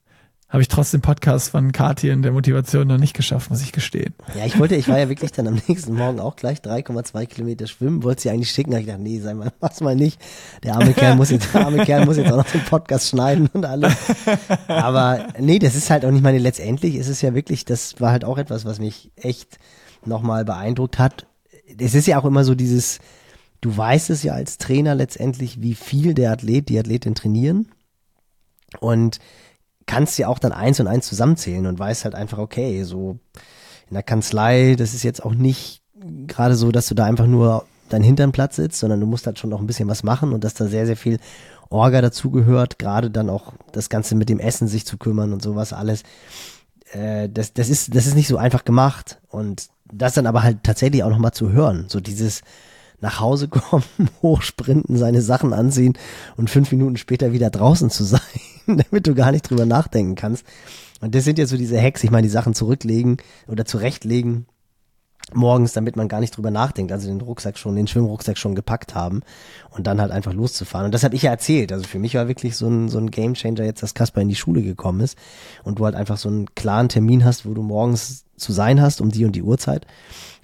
habe 0.52 0.62
ich 0.62 0.68
trotz 0.68 0.92
dem 0.92 1.02
Podcast 1.02 1.50
von 1.50 1.72
Kati 1.72 2.10
in 2.10 2.22
der 2.22 2.32
Motivation 2.32 2.88
noch 2.88 3.00
nicht 3.00 3.16
geschafft, 3.16 3.50
muss 3.50 3.62
ich 3.62 3.72
gestehen. 3.72 4.14
Ja, 4.38 4.46
ich 4.46 4.60
wollte, 4.60 4.76
ich 4.76 4.88
war 4.88 5.00
ja 5.00 5.10
wirklich 5.10 5.32
dann 5.32 5.48
am 5.48 5.60
nächsten 5.68 5.96
Morgen 5.96 6.20
auch 6.20 6.36
gleich 6.36 6.60
3,2 6.60 7.26
Kilometer 7.26 7.66
schwimmen, 7.66 8.04
wollte 8.04 8.22
sie 8.22 8.30
eigentlich 8.30 8.52
schicken, 8.52 8.72
habe 8.74 8.82
ich 8.82 8.86
gedacht, 8.86 9.02
nee, 9.02 9.20
sei 9.20 9.34
mal, 9.34 9.52
mach's 9.62 9.82
mal 9.82 9.96
nicht. 9.96 10.22
Der 10.64 10.76
arme 10.76 10.94
Kerl 10.94 11.16
muss 11.16 11.32
jetzt, 11.32 11.54
der 11.54 11.66
arme 11.66 11.84
Kerl 11.86 12.06
muss 12.06 12.18
jetzt 12.18 12.32
auch 12.32 12.38
noch 12.38 12.52
den 12.52 12.64
Podcast 12.66 13.10
schneiden 13.10 13.50
und 13.54 13.66
alles. 13.66 13.96
Aber 14.68 15.26
nee, 15.40 15.58
das 15.58 15.76
ist 15.76 15.90
halt 15.90 16.06
auch 16.06 16.12
nicht 16.12 16.24
meine, 16.24 16.38
letztendlich 16.38 16.96
ist 16.96 17.08
es 17.08 17.22
ja 17.22 17.34
wirklich, 17.34 17.66
das 17.66 18.00
war 18.00 18.12
halt 18.12 18.26
auch 18.26 18.38
etwas, 18.38 18.66
was 18.66 18.80
mich 18.80 19.12
echt 19.16 19.58
nochmal 20.06 20.46
beeindruckt 20.46 21.00
hat 21.00 21.26
es 21.80 21.96
ist 21.96 22.08
ja 22.08 22.20
auch 22.20 22.26
immer 22.26 22.44
so 22.44 22.56
dieses, 22.56 23.00
du 23.62 23.76
weißt 23.76 24.10
es 24.10 24.24
ja 24.24 24.34
als 24.34 24.58
Trainer 24.58 24.96
letztendlich, 24.96 25.62
wie 25.62 25.76
viel 25.76 26.14
der 26.14 26.32
Athlet, 26.32 26.70
die 26.70 26.80
Athletin 26.80 27.16
trainieren 27.16 27.70
und 28.80 29.20
kannst 29.92 30.18
ja 30.18 30.30
auch 30.30 30.40
dann 30.40 30.54
eins 30.54 30.80
und 30.80 30.88
eins 30.88 31.06
zusammenzählen 31.06 31.68
und 31.68 31.78
weißt 31.78 32.06
halt 32.06 32.16
einfach, 32.16 32.38
okay, 32.38 32.84
so 32.84 33.20
in 33.90 33.94
der 33.94 34.04
Kanzlei, 34.04 34.76
das 34.78 34.94
ist 34.94 35.04
jetzt 35.04 35.22
auch 35.26 35.34
nicht 35.34 35.82
gerade 36.28 36.56
so, 36.56 36.72
dass 36.72 36.88
du 36.88 36.96
da 36.96 37.04
einfach 37.04 37.28
nur 37.28 37.66
dein 37.90 38.02
Hinternplatz 38.02 38.56
sitzt, 38.56 38.80
sondern 38.80 39.02
du 39.02 39.06
musst 39.06 39.28
halt 39.28 39.38
schon 39.38 39.50
noch 39.50 39.60
ein 39.60 39.68
bisschen 39.68 39.90
was 39.90 40.04
machen 40.04 40.32
und 40.32 40.46
dass 40.46 40.54
da 40.54 40.68
sehr, 40.68 40.86
sehr 40.86 40.96
viel 40.96 41.20
Orga 41.70 42.00
dazugehört, 42.00 42.80
gerade 42.80 43.12
dann 43.12 43.30
auch 43.30 43.52
das 43.74 43.90
Ganze 43.90 44.16
mit 44.16 44.30
dem 44.30 44.40
Essen 44.40 44.70
sich 44.70 44.86
zu 44.86 44.98
kümmern 44.98 45.34
und 45.34 45.42
sowas 45.42 45.74
alles. 45.74 46.04
Äh, 46.94 47.28
das, 47.28 47.52
das, 47.52 47.68
ist, 47.68 47.94
das 47.94 48.08
ist 48.08 48.16
nicht 48.16 48.30
so 48.30 48.38
einfach 48.38 48.64
gemacht 48.64 49.20
und 49.28 49.68
das 49.92 50.14
dann 50.14 50.26
aber 50.26 50.42
halt 50.42 50.64
tatsächlich 50.64 51.04
auch 51.04 51.10
nochmal 51.10 51.34
zu 51.34 51.52
hören. 51.52 51.88
So 51.90 52.00
dieses 52.00 52.44
nach 53.02 53.20
Hause 53.20 53.48
kommen, 53.50 53.84
hochsprinten, 54.22 54.96
seine 54.96 55.22
Sachen 55.22 55.52
ansehen 55.52 55.98
und 56.38 56.50
fünf 56.50 56.72
Minuten 56.72 56.96
später 56.96 57.34
wieder 57.34 57.50
draußen 57.50 57.90
zu 57.90 58.06
sein, 58.06 58.22
damit 58.68 59.08
du 59.08 59.16
gar 59.16 59.32
nicht 59.32 59.50
drüber 59.50 59.66
nachdenken 59.66 60.16
kannst. 60.16 60.46
Und 61.02 61.16
das 61.16 61.24
sind 61.24 61.40
ja 61.40 61.46
so 61.46 61.58
diese 61.58 61.82
Hacks, 61.82 62.04
ich 62.04 62.12
meine, 62.12 62.24
die 62.24 62.32
Sachen 62.32 62.54
zurücklegen 62.54 63.18
oder 63.48 63.66
zurechtlegen 63.66 64.46
morgens, 65.34 65.74
damit 65.74 65.96
man 65.96 66.08
gar 66.08 66.20
nicht 66.20 66.36
drüber 66.36 66.52
nachdenkt, 66.52 66.92
also 66.92 67.08
den 67.08 67.22
Rucksack 67.22 67.58
schon, 67.58 67.76
den 67.76 67.88
Schwimmrucksack 67.88 68.38
schon 68.38 68.56
gepackt 68.56 68.96
haben 68.96 69.22
und 69.70 69.88
dann 69.88 70.02
halt 70.02 70.12
einfach 70.12 70.34
loszufahren. 70.34 70.86
Und 70.86 70.94
das 70.94 71.04
habe 71.04 71.16
ich 71.16 71.24
ja 71.24 71.32
erzählt. 71.32 71.72
Also 71.72 71.88
für 71.88 72.00
mich 72.00 72.16
war 72.16 72.28
wirklich 72.28 72.56
so 72.56 72.68
ein, 72.68 72.90
so 72.90 72.98
ein 72.98 73.12
Gamechanger 73.12 73.64
jetzt, 73.64 73.84
dass 73.84 73.94
Kasper 73.94 74.22
in 74.22 74.30
die 74.30 74.36
Schule 74.36 74.62
gekommen 74.62 75.02
ist 75.02 75.18
und 75.64 75.80
du 75.80 75.86
halt 75.86 75.96
einfach 75.96 76.18
so 76.18 76.30
einen 76.30 76.54
klaren 76.56 76.90
Termin 76.90 77.24
hast, 77.24 77.46
wo 77.46 77.54
du 77.54 77.64
morgens 77.64 78.26
zu 78.36 78.52
sein 78.52 78.82
hast, 78.82 79.02
um 79.02 79.10
die 79.10 79.26
und 79.26 79.36
die 79.36 79.44
Uhrzeit. 79.44 79.86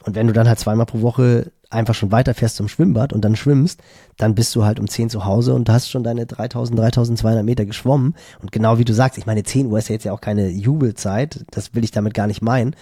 Und 0.04 0.16
wenn 0.16 0.28
du 0.28 0.34
dann 0.34 0.48
halt 0.48 0.60
zweimal 0.60 0.86
pro 0.86 1.02
Woche 1.02 1.52
einfach 1.70 1.96
schon 1.96 2.12
weiterfährst 2.12 2.56
zum 2.56 2.68
Schwimmbad 2.68 3.14
und 3.14 3.22
dann 3.22 3.36
schwimmst, 3.36 3.82
dann 4.18 4.36
bist 4.36 4.56
du 4.56 4.64
halt 4.64 4.80
um 4.80 4.88
10 4.88 5.10
zu 5.10 5.26
Hause 5.26 5.54
und 5.54 5.70
hast 5.70 5.90
schon 5.90 6.04
deine 6.04 6.26
3000, 6.26 6.80
3200 6.80 7.44
Meter 7.44 7.66
geschwommen. 7.66 8.16
Und 8.42 8.52
genau 8.52 8.78
wie 8.78 8.86
du 8.86 8.94
sagst, 8.94 9.18
ich 9.18 9.26
meine, 9.26 9.44
10 9.44 9.68
Uhr 9.68 9.78
ist 9.78 9.90
ja 9.90 9.94
jetzt 9.94 10.06
ja 10.06 10.14
auch 10.14 10.22
keine 10.22 10.50
Jubelzeit, 10.50 11.46
das 11.52 11.76
will 11.76 11.84
ich 11.84 11.92
damit 11.92 12.14
gar 12.14 12.28
nicht 12.28 12.42
meinen. 12.42 12.76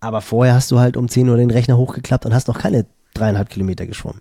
Aber 0.00 0.20
vorher 0.20 0.54
hast 0.54 0.70
du 0.70 0.78
halt 0.78 0.96
um 0.96 1.08
10 1.08 1.28
Uhr 1.28 1.36
den 1.36 1.50
Rechner 1.50 1.78
hochgeklappt 1.78 2.26
und 2.26 2.34
hast 2.34 2.48
noch 2.48 2.58
keine 2.58 2.86
dreieinhalb 3.14 3.48
Kilometer 3.48 3.86
geschwommen. 3.86 4.20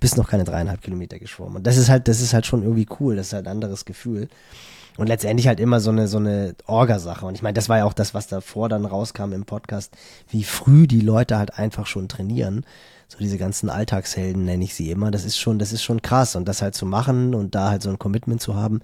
Bist 0.00 0.16
noch 0.16 0.28
keine 0.28 0.44
dreieinhalb 0.44 0.82
Kilometer 0.82 1.18
geschwommen. 1.18 1.56
Und 1.56 1.66
das 1.66 1.76
ist 1.76 1.88
halt, 1.88 2.08
das 2.08 2.20
ist 2.20 2.34
halt 2.34 2.46
schon 2.46 2.62
irgendwie 2.62 2.86
cool, 3.00 3.16
das 3.16 3.28
ist 3.28 3.32
halt 3.32 3.46
ein 3.46 3.52
anderes 3.52 3.84
Gefühl. 3.84 4.28
Und 4.96 5.08
letztendlich 5.08 5.46
halt 5.46 5.60
immer 5.60 5.80
so 5.80 5.90
eine, 5.90 6.08
so 6.08 6.18
eine 6.18 6.54
Orgasache. 6.66 7.26
Und 7.26 7.34
ich 7.34 7.42
meine, 7.42 7.54
das 7.54 7.68
war 7.68 7.78
ja 7.78 7.84
auch 7.84 7.92
das, 7.92 8.14
was 8.14 8.28
davor 8.28 8.68
dann 8.68 8.84
rauskam 8.84 9.32
im 9.32 9.44
Podcast, 9.44 9.94
wie 10.30 10.44
früh 10.44 10.86
die 10.86 11.00
Leute 11.00 11.38
halt 11.38 11.58
einfach 11.58 11.86
schon 11.86 12.08
trainieren 12.08 12.64
so 13.08 13.18
diese 13.18 13.38
ganzen 13.38 13.70
Alltagshelden 13.70 14.44
nenne 14.44 14.64
ich 14.64 14.74
sie 14.74 14.90
immer. 14.90 15.10
Das 15.10 15.24
ist 15.24 15.38
schon, 15.38 15.58
das 15.58 15.72
ist 15.72 15.82
schon 15.82 16.02
krass 16.02 16.36
und 16.36 16.46
das 16.46 16.62
halt 16.62 16.74
zu 16.74 16.86
machen 16.86 17.34
und 17.34 17.54
da 17.54 17.70
halt 17.70 17.82
so 17.82 17.90
ein 17.90 17.98
Commitment 17.98 18.40
zu 18.40 18.56
haben, 18.56 18.80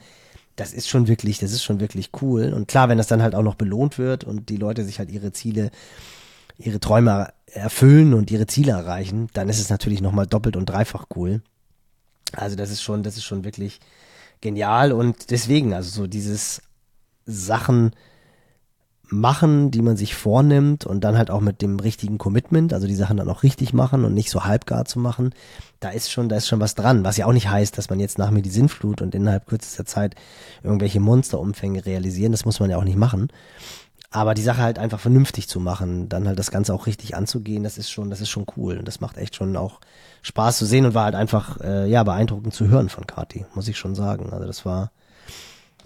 das 0.57 0.73
ist 0.73 0.89
schon 0.89 1.09
wirklich, 1.09 1.39
das 1.39 1.53
ist 1.53 1.65
schon 1.65 1.81
wirklich 1.81 2.11
cool. 2.21 2.53
Und 2.53 2.69
klar, 2.69 2.89
wenn 2.89 2.99
das 2.99 3.07
dann 3.07 3.23
halt 3.23 3.35
auch 3.35 3.43
noch 3.43 3.55
belohnt 3.55 3.99
wird 3.99 4.25
und 4.25 4.49
die 4.49 4.57
Leute 4.57 4.85
sich 4.85 4.99
halt 4.99 5.11
ihre 5.11 5.33
Ziele, 5.33 5.71
ihre 6.59 6.79
Träume 6.79 7.33
erfüllen 7.47 8.15
und 8.15 8.31
ihre 8.31 8.47
Ziele 8.47 8.73
erreichen, 8.73 9.29
dann 9.33 9.49
ist 9.49 9.61
es 9.61 9.71
natürlich 9.71 10.01
nochmal 10.03 10.27
doppelt 10.27 10.57
und 10.57 10.67
dreifach 10.67 11.07
cool. 11.17 11.43
Also 12.35 12.55
das 12.55 12.71
ist 12.71 12.83
schon, 12.83 13.03
das 13.03 13.17
ist 13.17 13.25
schon 13.25 13.45
wirklich 13.45 13.81
genial 14.43 14.93
und 14.93 15.30
deswegen, 15.30 15.72
also 15.72 15.88
so 16.03 16.07
dieses 16.07 16.61
Sachen, 17.24 17.93
machen, 19.12 19.70
die 19.70 19.82
man 19.82 19.97
sich 19.97 20.14
vornimmt 20.14 20.86
und 20.86 21.05
dann 21.05 21.16
halt 21.16 21.30
auch 21.30 21.40
mit 21.40 21.62
dem 21.62 21.78
richtigen 21.78 22.18
Commitment, 22.18 22.72
also 22.72 22.86
die 22.86 22.95
Sachen 22.95 23.18
dann 23.18 23.28
auch 23.28 23.43
richtig 23.43 23.72
machen 23.72 24.05
und 24.05 24.14
nicht 24.14 24.30
so 24.30 24.45
halbgar 24.45 24.84
zu 24.86 24.99
machen, 24.99 25.34
da 25.80 25.90
ist 25.90 26.11
schon, 26.11 26.28
da 26.28 26.36
ist 26.36 26.49
schon 26.49 26.61
was 26.61 26.74
dran. 26.74 27.05
Was 27.05 27.18
ja 27.18 27.26
auch 27.26 27.32
nicht 27.32 27.49
heißt, 27.49 27.76
dass 27.76 27.90
man 27.90 28.01
jetzt 28.01 28.18
nach 28.18 28.30
mir 28.30 28.43
die 28.43 28.51
Sinnflut 28.51 29.03
und 29.03 29.14
innerhalb 29.14 29.47
kürzester 29.47 29.84
Zeit 29.84 30.14
irgendwelche 30.62 31.01
Monsterumfänge 31.01 31.84
realisieren, 31.84 32.32
das 32.32 32.45
muss 32.45 32.59
man 32.59 32.70
ja 32.70 32.78
auch 32.78 32.84
nicht 32.84 32.97
machen. 32.97 33.28
Aber 34.11 34.34
die 34.34 34.43
Sache 34.43 34.62
halt 34.62 34.78
einfach 34.78 35.01
vernünftig 35.01 35.49
zu 35.49 35.61
machen, 35.61 36.09
dann 36.09 36.26
halt 36.26 36.38
das 36.38 36.51
Ganze 36.51 36.74
auch 36.74 36.86
richtig 36.86 37.14
anzugehen, 37.14 37.62
das 37.62 37.78
ist 37.78 37.90
schon, 37.90 38.11
das 38.11 38.20
ist 38.20 38.30
schon 38.30 38.47
cool. 38.57 38.78
Und 38.78 38.88
das 38.88 39.01
macht 39.01 39.16
echt 39.16 39.36
schon 39.36 39.57
auch 39.57 39.80
Spaß 40.23 40.59
zu 40.59 40.66
sehen 40.66 40.87
und 40.87 40.95
war 40.95 41.05
halt 41.05 41.14
einfach, 41.14 41.61
äh, 41.61 41.89
ja, 41.89 42.03
beeindruckend 42.03 42.55
zu 42.55 42.68
hören 42.68 42.89
von 42.89 43.07
Kati, 43.07 43.45
muss 43.55 43.68
ich 43.68 43.77
schon 43.77 43.95
sagen. 43.95 44.33
Also 44.33 44.47
das 44.47 44.64
war, 44.64 44.93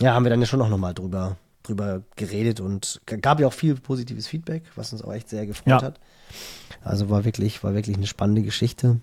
ja, 0.00 0.14
haben 0.14 0.24
wir 0.24 0.30
dann 0.30 0.40
ja 0.40 0.46
schon 0.46 0.62
auch 0.62 0.68
nochmal 0.68 0.94
drüber 0.94 1.36
drüber 1.66 2.02
geredet 2.16 2.60
und 2.60 3.00
gab 3.06 3.40
ja 3.40 3.46
auch 3.46 3.52
viel 3.52 3.74
positives 3.74 4.26
Feedback, 4.26 4.64
was 4.76 4.92
uns 4.92 5.02
auch 5.02 5.12
echt 5.12 5.28
sehr 5.28 5.46
gefreut 5.46 5.82
ja. 5.82 5.82
hat. 5.82 6.00
Also 6.82 7.10
war 7.10 7.24
wirklich, 7.24 7.62
war 7.64 7.74
wirklich 7.74 7.96
eine 7.96 8.06
spannende 8.06 8.42
Geschichte. 8.42 9.00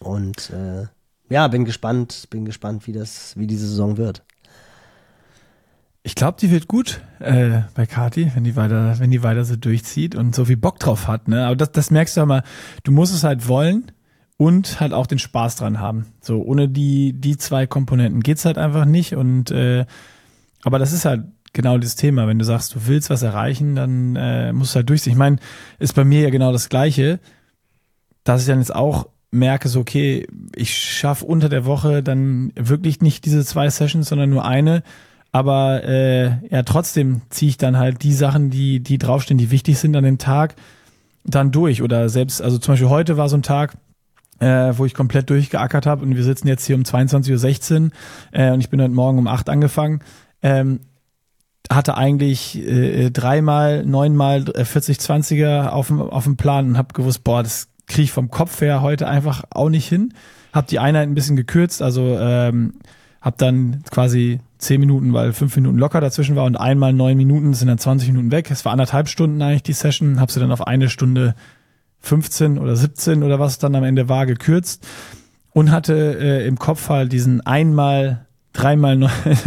Und 0.00 0.50
äh, 0.50 0.86
ja, 1.28 1.48
bin 1.48 1.64
gespannt, 1.64 2.28
bin 2.30 2.44
gespannt, 2.44 2.86
wie 2.86 2.92
das, 2.92 3.36
wie 3.36 3.46
diese 3.46 3.68
Saison 3.68 3.96
wird. 3.96 4.22
Ich 6.04 6.16
glaube, 6.16 6.38
die 6.40 6.50
wird 6.50 6.66
gut 6.66 7.00
äh, 7.20 7.60
bei 7.74 7.86
Kati, 7.86 8.32
wenn 8.34 8.42
die 8.42 8.56
weiter, 8.56 8.98
wenn 8.98 9.10
die 9.12 9.22
weiter 9.22 9.44
so 9.44 9.54
durchzieht 9.54 10.16
und 10.16 10.34
so 10.34 10.44
viel 10.44 10.56
Bock 10.56 10.80
drauf 10.80 11.06
hat. 11.06 11.28
Ne? 11.28 11.46
Aber 11.46 11.54
das, 11.54 11.70
das 11.70 11.90
merkst 11.92 12.16
du 12.16 12.20
ja 12.20 12.26
mal. 12.26 12.42
Du 12.82 12.90
musst 12.90 13.14
es 13.14 13.22
halt 13.22 13.46
wollen 13.46 13.92
und 14.36 14.80
halt 14.80 14.92
auch 14.92 15.06
den 15.06 15.20
Spaß 15.20 15.56
dran 15.56 15.78
haben. 15.78 16.06
So 16.20 16.42
ohne 16.42 16.68
die 16.68 17.12
die 17.12 17.36
zwei 17.36 17.68
Komponenten 17.68 18.20
geht's 18.20 18.44
halt 18.44 18.58
einfach 18.58 18.84
nicht. 18.84 19.14
Und 19.14 19.52
äh, 19.52 19.86
aber 20.64 20.80
das 20.80 20.92
ist 20.92 21.04
halt 21.04 21.24
genau 21.52 21.78
dieses 21.78 21.96
Thema. 21.96 22.26
Wenn 22.26 22.40
du 22.40 22.44
sagst, 22.44 22.74
du 22.74 22.86
willst 22.86 23.08
was 23.08 23.22
erreichen, 23.22 23.76
dann 23.76 24.16
äh, 24.16 24.52
musst 24.52 24.74
du 24.74 24.76
halt 24.76 24.88
durchziehen. 24.88 25.12
Ich 25.12 25.18
meine, 25.18 25.36
ist 25.78 25.94
bei 25.94 26.04
mir 26.04 26.22
ja 26.22 26.30
genau 26.30 26.50
das 26.50 26.68
Gleiche, 26.68 27.20
dass 28.24 28.40
ich 28.40 28.48
dann 28.48 28.58
jetzt 28.58 28.74
auch 28.74 29.08
merke, 29.30 29.68
so, 29.68 29.80
okay, 29.80 30.26
ich 30.54 30.76
schaffe 30.76 31.24
unter 31.24 31.48
der 31.48 31.64
Woche 31.64 32.02
dann 32.02 32.52
wirklich 32.54 33.00
nicht 33.00 33.24
diese 33.24 33.44
zwei 33.44 33.70
Sessions, 33.70 34.08
sondern 34.08 34.30
nur 34.30 34.44
eine. 34.44 34.82
Aber 35.32 35.82
äh, 35.84 36.46
ja, 36.50 36.62
trotzdem 36.62 37.22
ziehe 37.30 37.50
ich 37.50 37.56
dann 37.56 37.78
halt 37.78 38.02
die 38.02 38.12
Sachen, 38.12 38.50
die, 38.50 38.80
die 38.80 38.98
draufstehen, 38.98 39.38
die 39.38 39.50
wichtig 39.50 39.78
sind 39.78 39.96
an 39.96 40.04
dem 40.04 40.18
Tag, 40.18 40.54
dann 41.24 41.52
durch. 41.52 41.82
Oder 41.82 42.08
selbst, 42.08 42.42
also 42.42 42.58
zum 42.58 42.72
Beispiel 42.72 42.90
heute 42.90 43.16
war 43.16 43.28
so 43.28 43.36
ein 43.36 43.42
Tag, 43.42 43.74
äh, 44.40 44.74
wo 44.76 44.84
ich 44.84 44.92
komplett 44.92 45.30
durchgeackert 45.30 45.86
habe 45.86 46.04
und 46.04 46.14
wir 46.14 46.24
sitzen 46.24 46.48
jetzt 46.48 46.66
hier 46.66 46.76
um 46.76 46.82
22.16 46.82 47.84
Uhr 47.84 47.90
äh, 48.32 48.50
und 48.52 48.60
ich 48.60 48.68
bin 48.68 48.82
heute 48.82 48.92
Morgen 48.92 49.18
um 49.18 49.26
8 49.26 49.48
angefangen 49.48 50.02
ähm, 50.42 50.80
hatte 51.70 51.96
eigentlich 51.96 52.58
äh, 52.58 53.10
dreimal, 53.10 53.84
neunmal 53.84 54.42
äh, 54.54 54.62
40-20er 54.62 55.68
auf 55.68 55.86
dem, 56.24 56.36
Plan 56.36 56.68
und 56.68 56.78
habe 56.78 56.92
gewusst, 56.92 57.24
boah, 57.24 57.42
das 57.42 57.68
kriege 57.86 58.02
ich 58.02 58.12
vom 58.12 58.30
Kopf 58.30 58.60
her 58.60 58.82
heute 58.82 59.08
einfach 59.08 59.44
auch 59.50 59.68
nicht 59.68 59.88
hin. 59.88 60.12
Hab 60.52 60.66
die 60.66 60.78
Einheit 60.78 61.08
ein 61.08 61.14
bisschen 61.14 61.36
gekürzt, 61.36 61.80
also 61.80 62.18
ähm, 62.18 62.74
hab 63.22 63.38
dann 63.38 63.82
quasi 63.90 64.40
zehn 64.58 64.80
Minuten, 64.80 65.12
weil 65.12 65.32
fünf 65.32 65.56
Minuten 65.56 65.78
locker 65.78 66.00
dazwischen 66.00 66.36
war 66.36 66.44
und 66.44 66.56
einmal 66.56 66.92
neun 66.92 67.16
Minuten 67.16 67.54
sind 67.54 67.68
dann 67.68 67.78
20 67.78 68.08
Minuten 68.08 68.30
weg. 68.30 68.50
Es 68.50 68.64
war 68.64 68.72
anderthalb 68.72 69.08
Stunden 69.08 69.40
eigentlich 69.40 69.62
die 69.62 69.72
Session, 69.72 70.20
hab 70.20 70.30
sie 70.30 70.40
dann 70.40 70.52
auf 70.52 70.66
eine 70.66 70.90
Stunde 70.90 71.34
15 72.00 72.58
oder 72.58 72.76
17 72.76 73.22
oder 73.22 73.38
was 73.38 73.58
dann 73.58 73.74
am 73.76 73.84
Ende 73.84 74.08
war 74.08 74.26
gekürzt 74.26 74.86
und 75.52 75.70
hatte 75.70 76.18
äh, 76.20 76.46
im 76.46 76.58
Kopf 76.58 76.88
halt 76.88 77.12
diesen 77.12 77.40
einmal 77.46 78.26
dreimal 78.52 78.96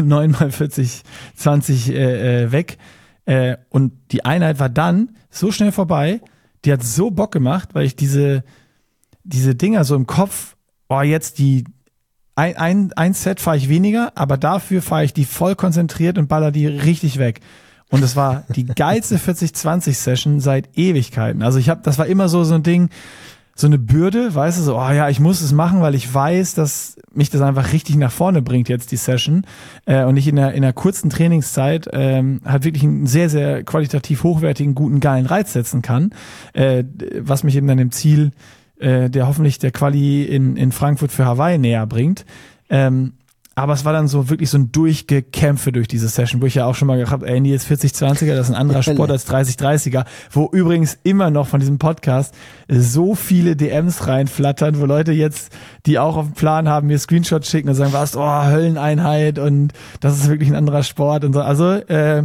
neun 0.02 0.32
mal 0.32 0.52
40, 0.52 1.04
20 1.36 1.90
äh, 1.90 2.44
äh, 2.44 2.52
weg. 2.52 2.78
Äh, 3.26 3.58
und 3.70 3.94
die 4.12 4.24
Einheit 4.24 4.60
war 4.60 4.70
dann 4.70 5.12
so 5.30 5.52
schnell 5.52 5.72
vorbei, 5.72 6.22
die 6.64 6.72
hat 6.72 6.84
so 6.84 7.12
Bock 7.12 7.32
gemacht, 7.32 7.70
weil 7.74 7.86
ich 7.86 7.96
diese, 7.96 8.44
diese 9.24 9.56
Dinger 9.56 9.84
so 9.84 9.96
im 9.96 10.08
Kopf, 10.08 10.56
oh, 10.88 11.02
jetzt 11.02 11.40
die, 11.40 11.66
ein, 12.36 12.58
ein, 12.58 12.94
ein 12.96 13.14
Set 13.14 13.40
fahre 13.40 13.58
ich 13.58 13.70
weniger, 13.70 14.12
aber 14.16 14.38
dafür 14.38 14.82
fahre 14.82 15.06
ich 15.06 15.14
die 15.14 15.26
voll 15.26 15.56
konzentriert 15.56 16.18
und 16.18 16.28
baller 16.28 16.52
die 16.52 16.68
richtig 16.68 17.18
weg. 17.18 17.40
Und 17.90 18.04
es 18.04 18.16
war 18.16 18.44
die 18.50 18.66
geilste 18.76 19.18
40-20-Session 19.18 20.40
seit 20.42 20.78
Ewigkeiten. 20.78 21.42
Also 21.42 21.60
ich 21.60 21.70
habe, 21.70 21.82
das 21.84 21.98
war 21.98 22.08
immer 22.08 22.28
so 22.28 22.44
so 22.44 22.56
ein 22.56 22.64
Ding, 22.64 22.90
so 23.58 23.68
eine 23.68 23.78
Bürde, 23.78 24.36
weißt 24.36 24.60
du, 24.60 24.64
so, 24.64 24.78
oh 24.78 24.90
ja, 24.90 25.08
ich 25.08 25.22
muss 25.22 25.40
es 25.40 25.54
machen, 25.54 25.80
weil 25.80 25.96
ich 25.96 26.14
weiß, 26.14 26.56
dass 26.56 26.98
mich 27.14 27.30
das 27.30 27.42
einfach 27.42 27.72
richtig 27.72 27.96
nach 27.96 28.12
vorne 28.12 28.42
bringt 28.42 28.68
jetzt 28.68 28.92
die 28.92 28.98
Session 28.98 29.46
äh, 29.86 30.04
und 30.04 30.18
ich 30.18 30.28
in 30.28 30.38
einer, 30.38 30.52
in 30.52 30.62
einer 30.62 30.74
kurzen 30.74 31.10
Trainingszeit 31.10 31.88
ähm, 31.94 32.42
halt 32.44 32.66
wirklich 32.66 32.84
einen 32.84 33.08
sehr, 33.08 33.30
sehr 33.30 33.64
qualitativ 33.64 34.24
hochwertigen, 34.24 34.76
guten, 34.76 35.00
geilen 35.00 35.26
Reiz 35.26 35.54
setzen 35.54 35.82
kann, 35.82 36.12
äh, 36.52 36.84
was 37.22 37.44
mich 37.44 37.56
eben 37.56 37.68
dann 37.68 37.78
dem 37.78 37.94
Ziel, 37.94 38.34
äh, 38.80 39.10
der 39.10 39.28
hoffentlich 39.28 39.60
der 39.60 39.72
Quali 39.72 40.24
in, 40.24 40.58
in 40.58 40.72
Frankfurt 40.72 41.12
für 41.12 41.26
Hawaii 41.26 41.58
näher 41.58 41.86
bringt. 41.88 42.26
Ähm, 42.70 43.14
aber 43.58 43.72
es 43.72 43.86
war 43.86 43.94
dann 43.94 44.10
so 44.10 44.30
wirklich 44.30 44.50
so 44.50 44.58
ein 44.58 44.74
Durchgekämpfe 44.74 45.72
durch 45.72 45.88
diese 45.88 46.10
Session, 46.10 46.42
wo 46.42 46.46
ich 46.46 46.56
ja 46.56 46.66
auch 46.66 46.76
schon 46.76 46.90
mal 46.90 46.98
gehabt 46.98 47.24
habe, 47.24 47.28
ey, 47.28 47.40
jetzt 47.46 47.72
40-20er, 47.72 48.36
das 48.36 48.50
ist 48.50 48.54
ein 48.54 48.60
anderer 48.60 48.84
Sport 48.84 49.10
als 49.10 49.26
30-30er, 49.32 50.04
wo 50.30 50.50
übrigens 50.52 50.98
immer 51.04 51.30
noch 51.30 51.48
von 51.48 51.62
diesem 51.62 51.80
Podcast 51.80 52.36
so 52.68 53.16
viele 53.16 53.56
DMs 53.56 54.08
reinflattern, 54.08 54.82
wo 54.82 54.86
Leute 54.86 55.14
jetzt, 55.14 55.56
die 55.86 56.00
auch 56.00 56.18
auf 56.18 56.26
dem 56.26 56.34
Plan 56.34 56.68
haben, 56.68 56.88
mir 56.88 57.00
Screenshots 57.00 57.50
schicken 57.50 57.70
und 57.70 57.76
sagen, 57.76 57.94
was, 57.94 58.18
oh, 58.18 58.44
Hölleneinheit 58.44 59.40
und 59.40 59.72
das 60.02 60.20
ist 60.20 60.28
wirklich 60.28 60.50
ein 60.50 60.56
anderer 60.56 60.84
Sport 60.84 61.24
und 61.24 61.32
so. 61.32 61.40
Also, 61.40 61.72
äh, 61.72 62.24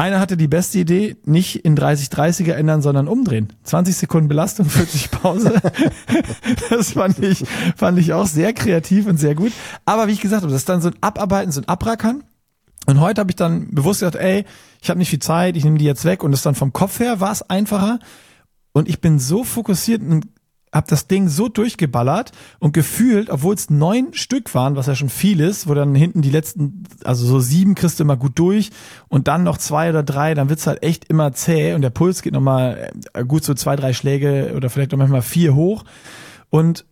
einer 0.00 0.18
hatte 0.18 0.38
die 0.38 0.48
beste 0.48 0.78
Idee, 0.78 1.18
nicht 1.26 1.56
in 1.56 1.76
30-30er 1.76 2.52
ändern, 2.52 2.80
sondern 2.80 3.06
umdrehen. 3.06 3.52
20 3.64 3.94
Sekunden 3.94 4.28
Belastung, 4.28 4.64
40 4.68 5.10
Pause. 5.10 5.52
das 6.70 6.92
fand 6.92 7.18
ich, 7.18 7.44
fand 7.76 7.98
ich 7.98 8.14
auch 8.14 8.26
sehr 8.26 8.54
kreativ 8.54 9.06
und 9.06 9.18
sehr 9.18 9.34
gut. 9.34 9.52
Aber 9.84 10.08
wie 10.08 10.12
ich 10.12 10.22
gesagt 10.22 10.42
habe, 10.42 10.50
das 10.50 10.62
ist 10.62 10.68
dann 10.70 10.80
so 10.80 10.88
ein 10.88 10.96
Abarbeiten, 11.02 11.52
so 11.52 11.60
ein 11.60 11.68
Abrackern. 11.68 12.24
Und 12.86 12.98
heute 12.98 13.20
habe 13.20 13.30
ich 13.30 13.36
dann 13.36 13.74
bewusst 13.74 14.00
gesagt, 14.00 14.16
ey, 14.16 14.46
ich 14.80 14.88
habe 14.88 14.98
nicht 14.98 15.10
viel 15.10 15.18
Zeit, 15.18 15.54
ich 15.54 15.64
nehme 15.64 15.76
die 15.76 15.84
jetzt 15.84 16.06
weg. 16.06 16.24
Und 16.24 16.32
das 16.32 16.40
dann 16.40 16.54
vom 16.54 16.72
Kopf 16.72 16.98
her 16.98 17.20
war 17.20 17.32
es 17.32 17.42
einfacher. 17.42 17.98
Und 18.72 18.88
ich 18.88 19.02
bin 19.02 19.18
so 19.18 19.44
fokussiert 19.44 20.00
und 20.00 20.26
hab 20.72 20.86
das 20.88 21.08
Ding 21.08 21.28
so 21.28 21.48
durchgeballert 21.48 22.32
und 22.60 22.72
gefühlt, 22.72 23.28
obwohl 23.30 23.54
es 23.54 23.70
neun 23.70 24.14
Stück 24.14 24.54
waren, 24.54 24.76
was 24.76 24.86
ja 24.86 24.94
schon 24.94 25.08
viel 25.08 25.40
ist, 25.40 25.68
wo 25.68 25.74
dann 25.74 25.94
hinten 25.94 26.22
die 26.22 26.30
letzten, 26.30 26.84
also 27.04 27.26
so 27.26 27.40
sieben 27.40 27.74
kriegst 27.74 27.98
du 27.98 28.04
immer 28.04 28.16
gut 28.16 28.38
durch 28.38 28.70
und 29.08 29.26
dann 29.26 29.42
noch 29.42 29.58
zwei 29.58 29.90
oder 29.90 30.02
drei, 30.02 30.34
dann 30.34 30.48
wird's 30.48 30.66
halt 30.66 30.82
echt 30.82 31.06
immer 31.06 31.32
zäh 31.32 31.74
und 31.74 31.82
der 31.82 31.90
Puls 31.90 32.22
geht 32.22 32.32
nochmal 32.32 32.92
äh, 33.14 33.24
gut 33.24 33.44
so 33.44 33.54
zwei, 33.54 33.74
drei 33.74 33.92
Schläge 33.92 34.52
oder 34.54 34.70
vielleicht 34.70 34.92
noch 34.92 34.98
manchmal 34.98 35.22
vier 35.22 35.54
hoch 35.54 35.84
und 36.50 36.84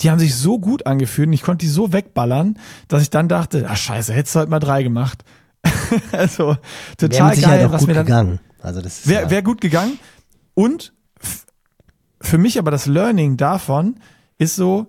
die 0.00 0.10
haben 0.10 0.18
sich 0.18 0.34
so 0.34 0.58
gut 0.58 0.86
angefühlt 0.86 1.28
und 1.28 1.34
ich 1.34 1.42
konnte 1.42 1.64
die 1.64 1.70
so 1.70 1.92
wegballern, 1.92 2.58
dass 2.88 3.02
ich 3.02 3.10
dann 3.10 3.28
dachte, 3.28 3.66
ach 3.68 3.76
scheiße, 3.76 4.12
hättest 4.12 4.34
du 4.34 4.40
halt 4.40 4.48
mal 4.48 4.58
drei 4.58 4.82
gemacht. 4.82 5.24
also 6.12 6.56
total 6.98 7.36
geil, 7.36 7.70
was 7.70 7.86
mir 7.86 7.94
dann 7.94 8.06
gegangen. 8.06 8.40
Also 8.60 8.80
das 8.80 9.06
wäre 9.06 9.30
wär 9.30 9.42
gut 9.42 9.60
gegangen 9.60 9.98
und 10.54 10.93
für 12.24 12.38
mich 12.38 12.58
aber 12.58 12.70
das 12.70 12.86
Learning 12.86 13.36
davon 13.36 13.96
ist 14.38 14.56
so, 14.56 14.86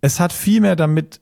es 0.00 0.20
hat 0.20 0.32
viel 0.32 0.60
mehr 0.60 0.76
damit 0.76 1.20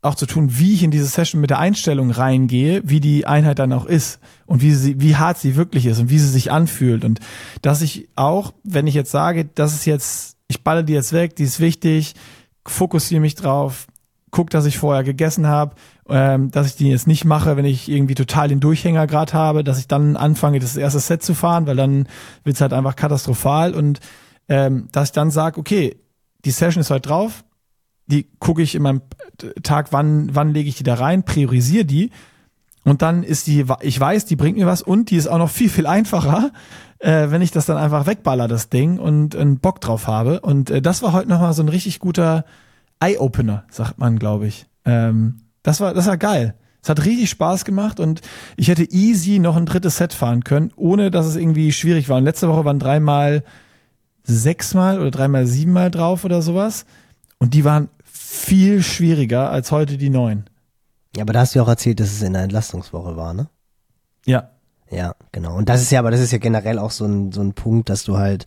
auch 0.00 0.14
zu 0.14 0.26
tun, 0.26 0.58
wie 0.58 0.74
ich 0.74 0.82
in 0.82 0.90
diese 0.90 1.06
Session 1.06 1.40
mit 1.40 1.50
der 1.50 1.58
Einstellung 1.58 2.10
reingehe, 2.10 2.82
wie 2.84 3.00
die 3.00 3.26
Einheit 3.26 3.58
dann 3.58 3.72
auch 3.72 3.84
ist 3.84 4.20
und 4.46 4.62
wie 4.62 4.72
sie, 4.72 5.00
wie 5.00 5.16
hart 5.16 5.38
sie 5.38 5.56
wirklich 5.56 5.86
ist 5.86 5.98
und 5.98 6.08
wie 6.08 6.18
sie 6.18 6.28
sich 6.28 6.52
anfühlt. 6.52 7.04
Und 7.04 7.20
dass 7.62 7.82
ich 7.82 8.08
auch, 8.14 8.52
wenn 8.62 8.86
ich 8.86 8.94
jetzt 8.94 9.10
sage, 9.10 9.48
das 9.54 9.74
ist 9.74 9.86
jetzt, 9.86 10.36
ich 10.46 10.62
balle 10.62 10.84
die 10.84 10.92
jetzt 10.92 11.12
weg, 11.12 11.34
die 11.34 11.44
ist 11.44 11.58
wichtig, 11.58 12.14
fokussiere 12.64 13.20
mich 13.20 13.34
drauf, 13.34 13.86
guck, 14.30 14.50
dass 14.50 14.66
ich 14.66 14.78
vorher 14.78 15.02
gegessen 15.02 15.46
habe, 15.46 15.74
ähm, 16.08 16.50
dass 16.50 16.68
ich 16.68 16.76
die 16.76 16.88
jetzt 16.88 17.08
nicht 17.08 17.24
mache, 17.24 17.56
wenn 17.56 17.64
ich 17.64 17.88
irgendwie 17.88 18.14
total 18.14 18.48
den 18.48 18.60
Durchhänger 18.60 19.06
gerade 19.06 19.32
habe, 19.32 19.64
dass 19.64 19.78
ich 19.80 19.88
dann 19.88 20.16
anfange, 20.16 20.60
das 20.60 20.76
erste 20.76 21.00
Set 21.00 21.22
zu 21.22 21.34
fahren, 21.34 21.66
weil 21.66 21.76
dann 21.76 22.06
wird's 22.44 22.60
halt 22.60 22.72
einfach 22.72 22.94
katastrophal. 22.94 23.74
Und 23.74 24.00
ähm, 24.48 24.88
dass 24.92 25.08
ich 25.08 25.12
dann 25.12 25.30
sage, 25.30 25.58
okay, 25.58 25.96
die 26.44 26.50
Session 26.50 26.80
ist 26.80 26.90
heute 26.90 27.08
drauf, 27.08 27.44
die 28.06 28.26
gucke 28.38 28.62
ich 28.62 28.74
in 28.74 28.82
meinem 28.82 29.02
Tag, 29.62 29.92
wann, 29.92 30.34
wann 30.34 30.54
lege 30.54 30.68
ich 30.68 30.76
die 30.76 30.84
da 30.84 30.94
rein, 30.94 31.24
priorisiere 31.24 31.84
die 31.84 32.10
und 32.88 33.02
dann 33.02 33.22
ist 33.22 33.46
die, 33.46 33.66
ich 33.82 34.00
weiß, 34.00 34.24
die 34.24 34.36
bringt 34.36 34.56
mir 34.56 34.66
was 34.66 34.82
und 34.82 35.10
die 35.10 35.16
ist 35.16 35.26
auch 35.26 35.38
noch 35.38 35.50
viel, 35.50 35.68
viel 35.68 35.86
einfacher, 35.86 36.52
äh, 37.00 37.30
wenn 37.30 37.42
ich 37.42 37.50
das 37.50 37.66
dann 37.66 37.76
einfach 37.76 38.06
wegballer, 38.06 38.48
das 38.48 38.70
Ding 38.70 38.98
und 38.98 39.36
einen 39.36 39.58
Bock 39.58 39.80
drauf 39.80 40.06
habe. 40.06 40.40
Und 40.40 40.70
äh, 40.70 40.80
das 40.80 41.02
war 41.02 41.12
heute 41.12 41.28
nochmal 41.28 41.52
so 41.52 41.62
ein 41.62 41.68
richtig 41.68 41.98
guter 41.98 42.44
Eye-Opener, 43.00 43.64
sagt 43.70 43.98
man, 43.98 44.18
glaube 44.18 44.46
ich. 44.46 44.66
Ähm, 44.84 45.42
das 45.62 45.80
war, 45.80 45.92
das 45.92 46.06
war 46.06 46.16
geil. 46.16 46.54
Es 46.82 46.88
hat 46.88 47.04
richtig 47.04 47.28
Spaß 47.28 47.64
gemacht 47.66 48.00
und 48.00 48.22
ich 48.56 48.68
hätte 48.68 48.84
easy 48.84 49.38
noch 49.38 49.56
ein 49.56 49.66
drittes 49.66 49.98
Set 49.98 50.14
fahren 50.14 50.44
können, 50.44 50.72
ohne 50.76 51.10
dass 51.10 51.26
es 51.26 51.36
irgendwie 51.36 51.72
schwierig 51.72 52.08
war. 52.08 52.16
Und 52.16 52.24
letzte 52.24 52.48
Woche 52.48 52.64
waren 52.64 52.78
dreimal 52.78 53.42
sechsmal 54.28 55.00
oder 55.00 55.10
dreimal 55.10 55.46
siebenmal 55.46 55.90
drauf 55.90 56.24
oder 56.24 56.42
sowas. 56.42 56.84
Und 57.38 57.54
die 57.54 57.64
waren 57.64 57.88
viel 58.04 58.82
schwieriger 58.82 59.50
als 59.50 59.72
heute 59.72 59.96
die 59.96 60.10
neun. 60.10 60.44
Ja, 61.16 61.22
aber 61.22 61.32
da 61.32 61.40
hast 61.40 61.54
du 61.54 61.58
ja 61.58 61.64
auch 61.64 61.68
erzählt, 61.68 62.00
dass 62.00 62.12
es 62.12 62.22
in 62.22 62.34
der 62.34 62.42
Entlastungswoche 62.42 63.16
war, 63.16 63.34
ne? 63.34 63.48
Ja. 64.26 64.50
Ja, 64.90 65.14
genau. 65.32 65.56
Und 65.56 65.68
das 65.68 65.82
ist 65.82 65.90
ja, 65.90 65.98
aber 65.98 66.10
das 66.10 66.20
ist 66.20 66.32
ja 66.32 66.38
generell 66.38 66.78
auch 66.78 66.90
so 66.90 67.04
ein, 67.04 67.32
so 67.32 67.42
ein 67.42 67.52
Punkt, 67.52 67.90
dass 67.90 68.04
du 68.04 68.16
halt, 68.16 68.46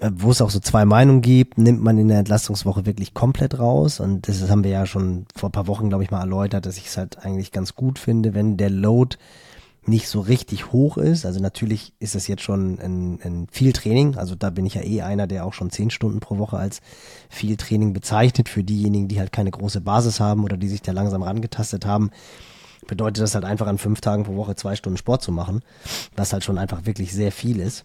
äh, 0.00 0.10
wo 0.12 0.30
es 0.30 0.40
auch 0.40 0.50
so 0.50 0.58
zwei 0.58 0.84
Meinungen 0.84 1.22
gibt, 1.22 1.58
nimmt 1.58 1.80
man 1.80 1.98
in 1.98 2.08
der 2.08 2.18
Entlastungswoche 2.18 2.86
wirklich 2.86 3.14
komplett 3.14 3.58
raus. 3.58 4.00
Und 4.00 4.28
das 4.28 4.48
haben 4.50 4.64
wir 4.64 4.70
ja 4.70 4.86
schon 4.86 5.26
vor 5.34 5.48
ein 5.48 5.52
paar 5.52 5.68
Wochen, 5.68 5.88
glaube 5.88 6.02
ich, 6.04 6.10
mal 6.10 6.20
erläutert, 6.20 6.66
dass 6.66 6.76
ich 6.76 6.86
es 6.86 6.96
halt 6.96 7.24
eigentlich 7.24 7.52
ganz 7.52 7.74
gut 7.74 7.98
finde, 7.98 8.34
wenn 8.34 8.56
der 8.56 8.70
Load 8.70 9.16
nicht 9.86 10.08
so 10.08 10.20
richtig 10.20 10.72
hoch 10.72 10.96
ist. 10.96 11.26
Also 11.26 11.40
natürlich 11.40 11.92
ist 11.98 12.14
es 12.14 12.26
jetzt 12.26 12.42
schon 12.42 12.78
ein, 12.80 13.20
ein 13.22 13.46
viel 13.50 13.72
Training. 13.72 14.16
Also 14.16 14.34
da 14.34 14.50
bin 14.50 14.66
ich 14.66 14.74
ja 14.74 14.82
eh 14.82 15.02
einer, 15.02 15.26
der 15.26 15.44
auch 15.44 15.52
schon 15.52 15.70
zehn 15.70 15.90
Stunden 15.90 16.20
pro 16.20 16.38
Woche 16.38 16.56
als 16.56 16.80
viel 17.28 17.56
Training 17.56 17.92
bezeichnet. 17.92 18.48
Für 18.48 18.64
diejenigen, 18.64 19.08
die 19.08 19.18
halt 19.18 19.32
keine 19.32 19.50
große 19.50 19.80
Basis 19.80 20.20
haben 20.20 20.44
oder 20.44 20.56
die 20.56 20.68
sich 20.68 20.82
da 20.82 20.92
langsam 20.92 21.22
rangetastet 21.22 21.86
haben, 21.86 22.10
bedeutet 22.86 23.22
das 23.22 23.34
halt 23.34 23.44
einfach 23.44 23.66
an 23.66 23.78
fünf 23.78 24.00
Tagen 24.00 24.24
pro 24.24 24.36
Woche 24.36 24.56
zwei 24.56 24.76
Stunden 24.76 24.96
Sport 24.96 25.22
zu 25.22 25.32
machen, 25.32 25.60
was 26.16 26.32
halt 26.32 26.44
schon 26.44 26.58
einfach 26.58 26.86
wirklich 26.86 27.12
sehr 27.12 27.32
viel 27.32 27.60
ist. 27.60 27.84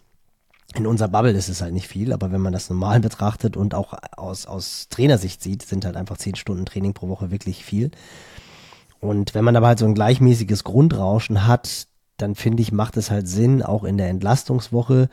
In 0.76 0.86
unserer 0.86 1.08
Bubble 1.08 1.32
ist 1.32 1.50
es 1.50 1.62
halt 1.62 1.74
nicht 1.74 1.88
viel, 1.88 2.14
aber 2.14 2.32
wenn 2.32 2.41
man 2.41 2.54
das 2.54 2.70
normal 2.70 3.00
betrachtet 3.00 3.58
und 3.58 3.74
auch 3.74 3.93
aus, 4.16 4.45
aus 4.45 4.88
Trainersicht 4.89 5.41
sieht, 5.41 5.64
sind 5.64 5.84
halt 5.84 5.95
einfach 5.95 6.18
zehn 6.18 6.36
Stunden 6.36 6.66
Training 6.66 6.93
pro 6.93 7.10
Woche 7.10 7.32
wirklich 7.32 7.66
viel. 7.66 7.89
Und 9.00 9.34
wenn 9.34 9.45
man 9.45 9.56
aber 9.56 9.68
halt 9.68 9.80
so 9.80 9.86
ein 9.86 9.95
gleichmäßiges 9.95 10.64
Grundrauschen 10.64 11.47
hat, 11.47 11.88
dann 12.22 12.36
finde 12.36 12.61
ich, 12.61 12.72
macht 12.72 12.97
es 12.97 13.11
halt 13.11 13.28
Sinn, 13.28 13.63
auch 13.63 13.84
in 13.84 13.97
der 13.97 14.09
Entlastungswoche 14.09 15.09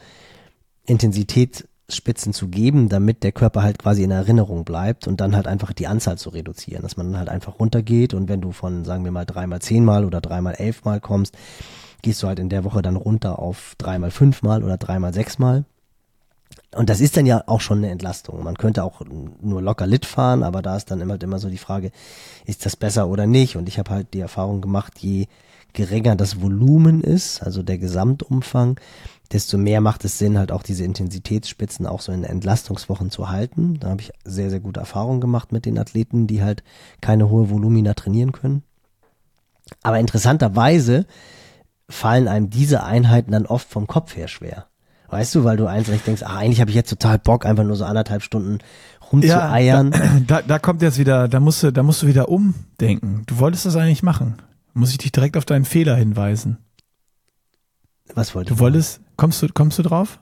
Intensitätsspitzen 0.86 2.32
zu 2.32 2.48
geben, 2.48 2.88
damit 2.88 3.22
der 3.22 3.32
Körper 3.32 3.62
halt 3.62 3.78
quasi 3.78 4.02
in 4.02 4.10
Erinnerung 4.10 4.64
bleibt 4.64 5.06
und 5.06 5.20
dann 5.20 5.34
halt 5.34 5.46
einfach 5.46 5.72
die 5.72 5.86
Anzahl 5.86 6.18
zu 6.18 6.30
reduzieren, 6.30 6.82
dass 6.82 6.96
man 6.96 7.10
dann 7.10 7.18
halt 7.18 7.28
einfach 7.28 7.58
runtergeht 7.58 8.14
und 8.14 8.28
wenn 8.28 8.40
du 8.40 8.52
von, 8.52 8.84
sagen 8.84 9.04
wir 9.04 9.12
mal, 9.12 9.24
dreimal 9.24 9.60
zehnmal 9.60 10.04
oder 10.04 10.20
dreimal 10.20 10.54
elfmal 10.54 11.00
kommst, 11.00 11.36
gehst 12.02 12.22
du 12.22 12.28
halt 12.28 12.38
in 12.38 12.48
der 12.48 12.64
Woche 12.64 12.82
dann 12.82 12.96
runter 12.96 13.38
auf 13.38 13.74
dreimal 13.78 14.10
fünfmal 14.10 14.62
oder 14.62 14.76
dreimal 14.76 15.12
sechsmal. 15.12 15.64
Und 16.74 16.90
das 16.90 17.00
ist 17.00 17.16
dann 17.16 17.26
ja 17.26 17.42
auch 17.46 17.60
schon 17.60 17.78
eine 17.78 17.90
Entlastung. 17.90 18.42
Man 18.44 18.56
könnte 18.56 18.84
auch 18.84 19.00
nur 19.40 19.62
locker 19.62 19.86
Lit 19.86 20.04
fahren, 20.04 20.42
aber 20.42 20.62
da 20.62 20.76
ist 20.76 20.90
dann 20.90 21.00
immer, 21.00 21.20
immer 21.20 21.38
so 21.38 21.48
die 21.48 21.58
Frage, 21.58 21.90
ist 22.44 22.66
das 22.66 22.76
besser 22.76 23.08
oder 23.08 23.26
nicht? 23.26 23.56
Und 23.56 23.68
ich 23.68 23.78
habe 23.78 23.90
halt 23.90 24.14
die 24.14 24.20
Erfahrung 24.20 24.60
gemacht, 24.60 24.98
je 24.98 25.26
geringer 25.76 26.16
das 26.16 26.40
Volumen 26.40 27.02
ist, 27.02 27.42
also 27.42 27.62
der 27.62 27.78
Gesamtumfang, 27.78 28.80
desto 29.32 29.58
mehr 29.58 29.80
macht 29.80 30.04
es 30.04 30.18
Sinn, 30.18 30.38
halt 30.38 30.50
auch 30.50 30.62
diese 30.62 30.84
Intensitätsspitzen 30.84 31.86
auch 31.86 32.00
so 32.00 32.10
in 32.10 32.24
Entlastungswochen 32.24 33.10
zu 33.10 33.28
halten. 33.28 33.78
Da 33.78 33.90
habe 33.90 34.00
ich 34.00 34.12
sehr, 34.24 34.50
sehr 34.50 34.60
gute 34.60 34.80
Erfahrungen 34.80 35.20
gemacht 35.20 35.52
mit 35.52 35.66
den 35.66 35.78
Athleten, 35.78 36.26
die 36.26 36.42
halt 36.42 36.64
keine 37.00 37.28
hohe 37.28 37.50
Volumina 37.50 37.94
trainieren 37.94 38.32
können. 38.32 38.62
Aber 39.82 40.00
interessanterweise 40.00 41.06
fallen 41.88 42.26
einem 42.26 42.50
diese 42.50 42.82
Einheiten 42.82 43.32
dann 43.32 43.46
oft 43.46 43.68
vom 43.68 43.86
Kopf 43.86 44.16
her 44.16 44.28
schwer. 44.28 44.66
Weißt 45.08 45.34
du, 45.36 45.44
weil 45.44 45.56
du 45.56 45.66
eigentlich 45.66 46.02
denkst, 46.02 46.22
ach, 46.24 46.36
eigentlich 46.36 46.60
habe 46.60 46.70
ich 46.70 46.76
jetzt 46.76 46.90
total 46.90 47.18
Bock, 47.18 47.46
einfach 47.46 47.62
nur 47.62 47.76
so 47.76 47.84
anderthalb 47.84 48.22
Stunden 48.22 48.58
rumzueiern. 49.12 49.92
Ja, 49.92 50.20
da, 50.26 50.42
da 50.42 50.58
kommt 50.58 50.82
jetzt 50.82 50.98
wieder, 50.98 51.28
da 51.28 51.38
musst 51.38 51.62
du, 51.62 51.72
da 51.72 51.82
musst 51.84 52.02
du 52.02 52.06
wieder 52.08 52.28
umdenken. 52.28 53.22
Du 53.26 53.38
wolltest 53.38 53.66
das 53.66 53.76
eigentlich 53.76 54.02
machen. 54.02 54.36
Muss 54.76 54.90
ich 54.90 54.98
dich 54.98 55.10
direkt 55.10 55.38
auf 55.38 55.46
deinen 55.46 55.64
Fehler 55.64 55.96
hinweisen? 55.96 56.58
Was 58.14 58.34
wollte 58.34 58.52
Du 58.52 58.60
wolltest, 58.60 59.00
kommst 59.16 59.40
du, 59.40 59.48
kommst 59.48 59.78
du 59.78 59.82
drauf? 59.82 60.20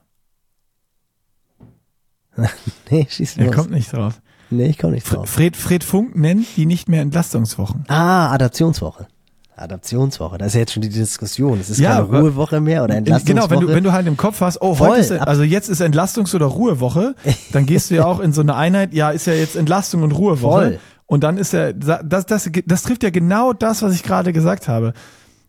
nee, 2.91 3.05
schieß 3.11 3.35
los. 3.35 3.47
Er 3.47 3.53
kommt 3.53 3.73
nicht 3.73 3.93
drauf. 3.93 4.23
Nee, 4.51 4.67
ich 4.67 4.79
komme 4.79 4.93
nicht 4.93 5.13
drauf. 5.13 5.29
Fred, 5.29 5.57
Fred 5.57 5.83
Funk 5.83 6.15
nennt 6.15 6.47
die 6.57 6.67
nicht 6.67 6.89
mehr 6.89 7.03
Entlastungswochen. 7.03 7.83
Ah, 7.89 8.31
Adaptionswoche. 8.31 9.09
Adaptionswoche, 9.57 10.39
das 10.39 10.49
ist 10.49 10.55
ja 10.55 10.61
jetzt 10.61 10.73
schon 10.73 10.83
die 10.83 10.89
Diskussion. 10.89 11.59
Es 11.59 11.71
ist 11.71 11.81
ja, 11.81 12.05
keine 12.05 12.21
Ruhewoche 12.21 12.61
mehr 12.61 12.85
oder 12.85 12.95
Entlastungswoche. 12.95 13.35
Genau, 13.35 13.51
wenn 13.51 13.61
du, 13.61 13.75
wenn 13.75 13.83
du 13.83 13.93
halt 13.93 14.07
im 14.07 14.17
Kopf 14.17 14.41
hast, 14.41 14.63
oh, 14.63 14.77
Voll. 14.77 14.91
heute 14.91 15.01
ist, 15.01 15.11
also 15.13 15.43
jetzt 15.43 15.69
ist 15.69 15.81
Entlastungs- 15.81 16.35
oder 16.35 16.47
Ruhewoche, 16.47 17.17
dann 17.51 17.67
gehst 17.67 17.91
du 17.91 17.97
ja 17.97 18.05
auch 18.07 18.21
in 18.21 18.33
so 18.33 18.41
eine 18.41 18.55
Einheit, 18.55 18.95
ja, 18.95 19.11
ist 19.11 19.27
ja 19.27 19.33
jetzt 19.33 19.57
Entlastung 19.57 20.05
und 20.05 20.13
Ruhewoche. 20.13 20.63
Voll. 20.63 20.81
Und 21.15 21.23
dann 21.23 21.39
ist 21.39 21.55
er, 21.55 21.73
das, 21.73 22.27
das, 22.27 22.51
das 22.67 22.83
trifft 22.83 23.05
ja 23.05 23.11
genau 23.11 23.53
das, 23.53 23.83
was 23.83 23.95
ich 23.95 24.03
gerade 24.03 24.33
gesagt 24.33 24.67
habe. 24.67 24.95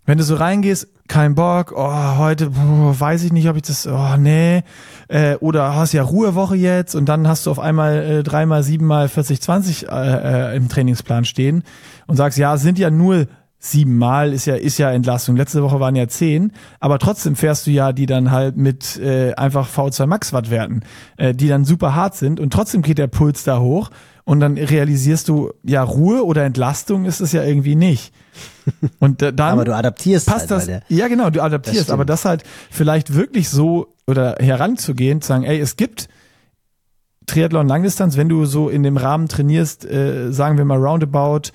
Wenn 0.06 0.20
du 0.20 0.24
so 0.24 0.36
reingehst, 0.36 0.88
kein 1.08 1.34
Bock, 1.34 1.74
oh, 1.76 2.18
heute 2.18 2.52
weiß 2.56 3.24
ich 3.24 3.34
nicht, 3.34 3.50
ob 3.50 3.56
ich 3.56 3.64
das, 3.64 3.88
oh, 3.88 4.16
nee, 4.16 4.62
äh, 5.08 5.38
oder 5.38 5.76
hast 5.76 5.94
ja 5.94 6.04
Ruhewoche 6.04 6.56
jetzt 6.56 6.94
und 6.94 7.10
dann 7.10 7.28
hast 7.28 7.48
du 7.48 7.50
auf 7.50 7.58
einmal 7.58 7.96
äh, 7.96 8.22
dreimal, 8.22 8.62
siebenmal 8.62 9.10
40, 9.10 9.42
20 9.42 9.88
äh, 9.88 9.90
äh, 9.90 10.56
im 10.56 10.70
Trainingsplan 10.70 11.26
stehen 11.26 11.64
und 12.06 12.16
sagst, 12.16 12.38
ja, 12.38 12.58
sind 12.58 12.78
ja 12.78 12.92
nur 12.92 13.26
siebenmal, 13.58 14.34
ist 14.34 14.46
ja, 14.46 14.54
ist 14.54 14.78
ja 14.78 14.92
Entlastung. 14.92 15.36
Letzte 15.36 15.64
Woche 15.64 15.80
waren 15.80 15.96
ja 15.96 16.08
zehn, 16.08 16.52
aber 16.80 17.00
trotzdem 17.00 17.36
fährst 17.36 17.66
du 17.66 17.72
ja 17.72 17.92
die 17.92 18.06
dann 18.06 18.30
halt 18.30 18.56
mit 18.56 18.98
äh, 18.98 19.34
einfach 19.34 19.68
V2 19.68 20.06
Max 20.06 20.32
Wattwerten, 20.32 20.84
äh, 21.18 21.34
die 21.34 21.48
dann 21.48 21.66
super 21.66 21.96
hart 21.96 22.16
sind 22.16 22.40
und 22.40 22.54
trotzdem 22.54 22.84
geht 22.84 23.00
der 23.00 23.08
Puls 23.08 23.44
da 23.44 23.60
hoch 23.60 23.90
und 24.26 24.40
dann 24.40 24.58
realisierst 24.58 25.30
du, 25.30 25.54
ja, 25.64 25.84
Ruhe 25.84 26.26
oder 26.26 26.44
Entlastung 26.44 27.06
ist 27.06 27.22
es 27.22 27.32
ja 27.32 27.44
irgendwie 27.44 27.76
nicht. 27.76 28.12
Und 29.00 29.22
dann 29.22 29.40
aber 29.40 29.66
du 29.66 29.76
adaptierst 29.76 30.28
passt 30.28 30.52
halt 30.52 30.68
das. 30.68 30.82
Ja, 30.90 31.08
genau, 31.08 31.30
du 31.30 31.42
adaptierst, 31.42 31.92
aber 31.92 32.06
das 32.06 32.26
halt 32.26 32.44
vielleicht 32.72 33.14
wirklich 33.14 33.50
so 33.50 33.94
oder 34.08 34.36
heranzugehen, 34.40 35.22
zu 35.22 35.28
sagen, 35.28 35.44
ey, 35.44 35.60
es 35.60 35.78
gibt 35.78 36.10
Triathlon 37.28 37.68
Langdistanz, 37.68 38.18
wenn 38.18 38.30
du 38.30 38.46
so 38.46 38.70
in 38.70 38.84
dem 38.84 38.98
Rahmen 38.98 39.28
trainierst, 39.28 39.86
äh, 39.86 40.32
sagen 40.32 40.58
wir 40.58 40.66
mal 40.66 40.78
roundabout 40.78 41.52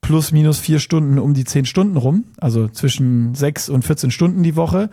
plus 0.00 0.32
minus 0.32 0.58
vier 0.58 0.78
Stunden 0.78 1.18
um 1.18 1.34
die 1.34 1.44
zehn 1.44 1.66
Stunden 1.66 1.96
rum, 1.96 2.24
also 2.38 2.68
zwischen 2.68 3.34
sechs 3.34 3.68
und 3.68 3.84
14 3.84 4.10
Stunden 4.10 4.42
die 4.42 4.56
Woche, 4.56 4.90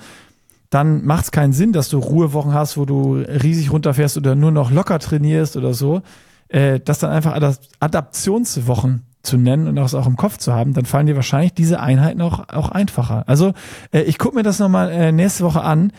dann 0.70 1.06
macht 1.06 1.26
es 1.26 1.32
keinen 1.32 1.54
Sinn, 1.54 1.74
dass 1.74 1.90
du 1.90 2.00
Ruhewochen 2.00 2.54
hast, 2.54 2.76
wo 2.76 2.86
du 2.86 3.16
riesig 3.16 3.72
runterfährst 3.72 4.18
oder 4.18 4.36
nur 4.36 4.52
noch 4.52 4.72
locker 4.72 5.00
trainierst 5.00 5.58
oder 5.58 5.74
so, 5.74 6.02
äh, 6.50 6.80
das 6.80 7.00
dann 7.00 7.12
einfach 7.12 7.34
Adaptionswochen 7.80 9.04
zu 9.24 9.38
nennen 9.38 9.68
und 9.68 9.76
das 9.76 9.96
auch 9.96 10.08
im 10.08 10.16
Kopf 10.16 10.38
zu 10.38 10.54
haben, 10.54 10.74
dann 10.74 10.86
fallen 10.86 11.08
dir 11.08 11.16
wahrscheinlich 11.16 11.54
diese 11.54 11.80
Einheiten 11.80 12.22
auch, 12.22 12.48
auch 12.50 12.70
einfacher. 12.70 13.24
Also 13.28 13.54
äh, 13.92 14.02
ich 14.02 14.18
gucke 14.18 14.36
mir 14.36 14.44
das 14.44 14.60
nochmal 14.60 14.92
äh, 14.92 15.12
nächste 15.12 15.44
Woche 15.44 15.62
an. 15.62 15.92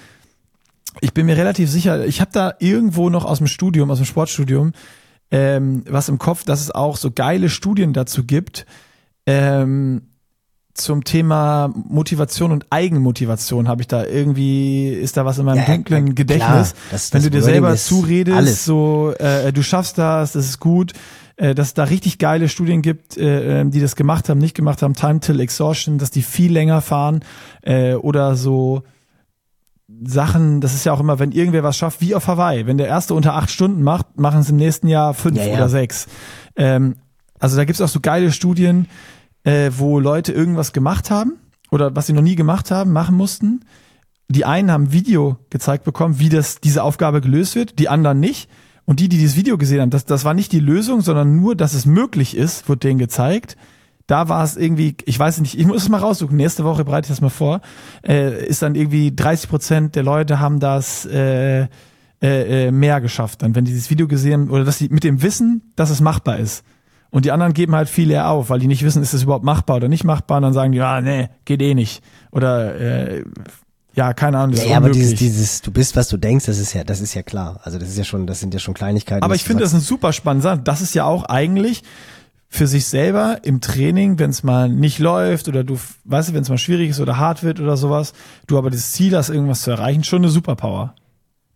Ich 1.00 1.12
bin 1.12 1.26
mir 1.26 1.36
relativ 1.36 1.70
sicher, 1.70 2.06
ich 2.06 2.20
habe 2.20 2.30
da 2.32 2.54
irgendwo 2.58 3.10
noch 3.10 3.24
aus 3.24 3.38
dem 3.38 3.48
Studium, 3.48 3.90
aus 3.90 3.98
dem 3.98 4.06
Sportstudium, 4.06 4.72
ähm, 5.30 5.84
was 5.88 6.08
im 6.08 6.18
Kopf, 6.18 6.44
dass 6.44 6.60
es 6.60 6.70
auch 6.70 6.96
so 6.96 7.10
geile 7.10 7.50
Studien 7.50 7.92
dazu 7.92 8.24
gibt, 8.24 8.64
ähm, 9.26 10.02
zum 10.76 11.04
Thema 11.04 11.72
Motivation 11.88 12.52
und 12.52 12.66
Eigenmotivation 12.70 13.68
habe 13.68 13.82
ich 13.82 13.88
da 13.88 14.04
irgendwie, 14.04 14.88
ist 14.88 15.16
da 15.16 15.24
was 15.24 15.38
in 15.38 15.44
meinem 15.44 15.58
ja, 15.58 15.74
dunklen 15.74 16.14
Gedächtnis. 16.14 16.74
Das, 16.90 17.12
Wenn 17.12 17.18
das 17.18 17.24
du 17.24 17.30
dir 17.30 17.42
selber 17.42 17.76
zuredest, 17.76 18.36
alles. 18.36 18.64
so, 18.64 19.12
äh, 19.18 19.52
du 19.52 19.62
schaffst 19.62 19.98
das, 19.98 20.32
das 20.32 20.46
ist 20.46 20.60
gut, 20.60 20.92
äh, 21.36 21.54
dass 21.54 21.68
es 21.68 21.74
da 21.74 21.84
richtig 21.84 22.18
geile 22.18 22.48
Studien 22.48 22.82
gibt, 22.82 23.16
äh, 23.16 23.60
ähm, 23.60 23.70
die 23.70 23.80
das 23.80 23.96
gemacht 23.96 24.28
haben, 24.28 24.38
nicht 24.38 24.54
gemacht 24.54 24.82
haben, 24.82 24.94
Time 24.94 25.20
Till 25.20 25.40
Exhaustion, 25.40 25.98
dass 25.98 26.10
die 26.10 26.22
viel 26.22 26.52
länger 26.52 26.80
fahren 26.80 27.20
äh, 27.62 27.94
oder 27.94 28.36
so 28.36 28.82
Sachen, 30.04 30.60
das 30.60 30.74
ist 30.74 30.84
ja 30.84 30.92
auch 30.92 31.00
immer, 31.00 31.18
wenn 31.18 31.32
irgendwer 31.32 31.62
was 31.62 31.76
schafft, 31.76 32.00
wie 32.00 32.14
auf 32.14 32.26
Hawaii. 32.26 32.66
Wenn 32.66 32.76
der 32.76 32.88
erste 32.88 33.14
unter 33.14 33.34
acht 33.34 33.50
Stunden 33.50 33.82
macht, 33.82 34.18
machen 34.18 34.40
es 34.40 34.50
im 34.50 34.56
nächsten 34.56 34.88
Jahr 34.88 35.14
fünf 35.14 35.38
ja, 35.38 35.44
ja. 35.44 35.54
oder 35.54 35.68
sechs. 35.68 36.06
Ähm, 36.56 36.96
Also 37.38 37.56
da 37.56 37.64
gibt's 37.64 37.82
auch 37.82 37.88
so 37.88 38.00
geile 38.00 38.32
Studien, 38.32 38.88
äh, 39.46 39.70
wo 39.76 40.00
Leute 40.00 40.32
irgendwas 40.32 40.72
gemacht 40.72 41.10
haben 41.10 41.34
oder 41.70 41.94
was 41.94 42.06
sie 42.06 42.12
noch 42.12 42.22
nie 42.22 42.34
gemacht 42.34 42.70
haben, 42.70 42.92
machen 42.92 43.16
mussten. 43.16 43.60
Die 44.28 44.44
einen 44.44 44.72
haben 44.72 44.92
Video 44.92 45.38
gezeigt 45.50 45.84
bekommen, 45.84 46.18
wie 46.18 46.28
das, 46.28 46.60
diese 46.60 46.82
Aufgabe 46.82 47.20
gelöst 47.20 47.54
wird, 47.54 47.78
die 47.78 47.88
anderen 47.88 48.18
nicht. 48.18 48.50
Und 48.84 49.00
die, 49.00 49.08
die 49.08 49.18
dieses 49.18 49.36
Video 49.36 49.56
gesehen 49.56 49.80
haben, 49.80 49.90
das, 49.90 50.04
das 50.04 50.24
war 50.24 50.34
nicht 50.34 50.52
die 50.52 50.60
Lösung, 50.60 51.00
sondern 51.00 51.36
nur, 51.36 51.54
dass 51.56 51.74
es 51.74 51.86
möglich 51.86 52.36
ist, 52.36 52.68
wird 52.68 52.82
denen 52.82 52.98
gezeigt. 52.98 53.56
Da 54.08 54.28
war 54.28 54.42
es 54.44 54.56
irgendwie, 54.56 54.96
ich 55.04 55.18
weiß 55.18 55.40
nicht, 55.40 55.58
ich 55.58 55.66
muss 55.66 55.82
es 55.82 55.88
mal 55.88 55.98
raussuchen, 55.98 56.36
nächste 56.36 56.64
Woche 56.64 56.84
bereite 56.84 57.06
ich 57.06 57.10
das 57.10 57.20
mal 57.20 57.28
vor, 57.28 57.60
äh, 58.06 58.46
ist 58.46 58.62
dann 58.62 58.76
irgendwie 58.76 59.14
30 59.14 59.48
Prozent 59.48 59.96
der 59.96 60.04
Leute 60.04 60.38
haben 60.38 60.60
das 60.60 61.04
äh, 61.06 61.62
äh, 61.62 61.68
äh, 62.22 62.70
mehr 62.70 63.00
geschafft, 63.00 63.42
dann 63.42 63.56
wenn 63.56 63.64
die 63.64 63.72
dieses 63.72 63.90
Video 63.90 64.06
gesehen 64.06 64.32
haben, 64.32 64.50
oder 64.50 64.64
dass 64.64 64.78
sie 64.78 64.88
mit 64.88 65.02
dem 65.02 65.22
Wissen, 65.22 65.72
dass 65.74 65.90
es 65.90 66.00
machbar 66.00 66.38
ist. 66.38 66.64
Und 67.10 67.24
die 67.24 67.32
anderen 67.32 67.52
geben 67.52 67.74
halt 67.74 67.88
viel 67.88 68.10
eher 68.10 68.28
auf, 68.28 68.50
weil 68.50 68.58
die 68.58 68.66
nicht 68.66 68.84
wissen, 68.84 69.02
ist 69.02 69.14
es 69.14 69.22
überhaupt 69.22 69.44
machbar 69.44 69.76
oder 69.76 69.88
nicht 69.88 70.04
machbar. 70.04 70.38
Und 70.38 70.42
dann 70.42 70.52
sagen 70.52 70.72
die, 70.72 70.78
ja, 70.78 71.00
nee, 71.00 71.28
geht 71.44 71.62
eh 71.62 71.74
nicht. 71.74 72.02
Oder 72.30 72.78
äh, 72.78 73.24
ja, 73.94 74.12
keine 74.12 74.38
Ahnung. 74.38 74.54
Das 74.54 74.64
ja, 74.64 74.72
ist 74.72 74.76
aber 74.76 74.90
dieses, 74.90 75.14
dieses, 75.14 75.62
du 75.62 75.70
bist, 75.70 75.96
was 75.96 76.08
du 76.08 76.18
denkst, 76.18 76.44
das 76.46 76.58
ist 76.58 76.74
ja, 76.74 76.84
das 76.84 77.00
ist 77.00 77.14
ja 77.14 77.22
klar. 77.22 77.60
Also 77.62 77.78
das 77.78 77.88
ist 77.88 77.96
ja 77.96 78.04
schon, 78.04 78.26
das 78.26 78.40
sind 78.40 78.52
ja 78.52 78.60
schon 78.60 78.74
Kleinigkeiten. 78.74 79.24
Aber 79.24 79.34
ich 79.34 79.44
finde 79.44 79.62
das 79.62 79.70
sagst, 79.70 79.84
eine 79.84 79.88
super 79.88 80.12
spannende 80.12 80.42
Sache. 80.42 80.60
Das 80.62 80.82
ist 80.82 80.94
ja 80.94 81.04
auch 81.04 81.24
eigentlich 81.24 81.82
für 82.48 82.66
sich 82.66 82.86
selber 82.86 83.38
im 83.42 83.60
Training, 83.60 84.18
wenn 84.18 84.30
es 84.30 84.42
mal 84.42 84.68
nicht 84.68 84.98
läuft 84.98 85.48
oder 85.48 85.64
du, 85.64 85.78
weißt 86.04 86.28
du, 86.28 86.34
wenn 86.34 86.42
es 86.42 86.48
mal 86.48 86.58
schwierig 86.58 86.90
ist 86.90 87.00
oder 87.00 87.18
hart 87.18 87.42
wird 87.42 87.58
oder 87.58 87.76
sowas, 87.76 88.12
du 88.46 88.58
aber 88.58 88.70
das 88.70 88.92
Ziel 88.92 89.16
hast, 89.16 89.30
irgendwas 89.30 89.62
zu 89.62 89.70
erreichen, 89.70 90.04
schon 90.04 90.20
eine 90.20 90.28
Superpower. 90.28 90.94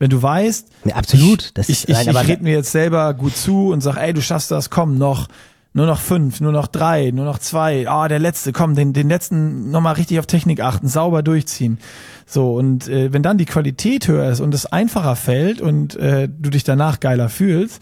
Wenn 0.00 0.10
du 0.10 0.20
weißt, 0.20 0.66
Ja, 0.86 0.96
absolut. 0.96 1.42
ich, 1.44 1.54
Das 1.54 1.68
ich, 1.68 1.84
ist- 1.84 1.88
ich, 2.00 2.06
nein, 2.06 2.16
ich 2.24 2.28
rede 2.28 2.42
mir 2.42 2.54
jetzt 2.54 2.72
selber 2.72 3.14
gut 3.14 3.36
zu 3.36 3.68
und 3.68 3.80
sag, 3.82 3.96
ey, 3.98 4.12
du 4.12 4.20
schaffst 4.22 4.50
das, 4.50 4.68
komm, 4.70 4.98
noch, 4.98 5.28
nur 5.74 5.86
noch 5.86 6.00
fünf, 6.00 6.40
nur 6.40 6.50
noch 6.52 6.66
drei, 6.66 7.12
nur 7.12 7.24
noch 7.26 7.38
zwei, 7.38 7.86
ah, 7.88 8.08
der 8.08 8.18
letzte, 8.18 8.50
komm, 8.52 8.74
den, 8.74 8.92
den 8.92 9.08
letzten 9.08 9.70
nochmal 9.70 9.94
richtig 9.94 10.18
auf 10.18 10.26
Technik 10.26 10.60
achten, 10.62 10.88
sauber 10.88 11.22
durchziehen. 11.22 11.78
So, 12.26 12.54
und 12.56 12.88
äh, 12.88 13.12
wenn 13.12 13.22
dann 13.22 13.38
die 13.38 13.44
Qualität 13.44 14.08
höher 14.08 14.28
ist 14.30 14.40
und 14.40 14.52
es 14.54 14.66
einfacher 14.66 15.14
fällt 15.16 15.60
und 15.60 15.94
äh, 15.96 16.28
du 16.28 16.50
dich 16.50 16.64
danach 16.64 16.98
geiler 16.98 17.28
fühlst, 17.28 17.80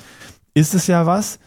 ist 0.55 0.75
es 0.75 0.87
ja 0.89 1.07
was, 1.07 1.39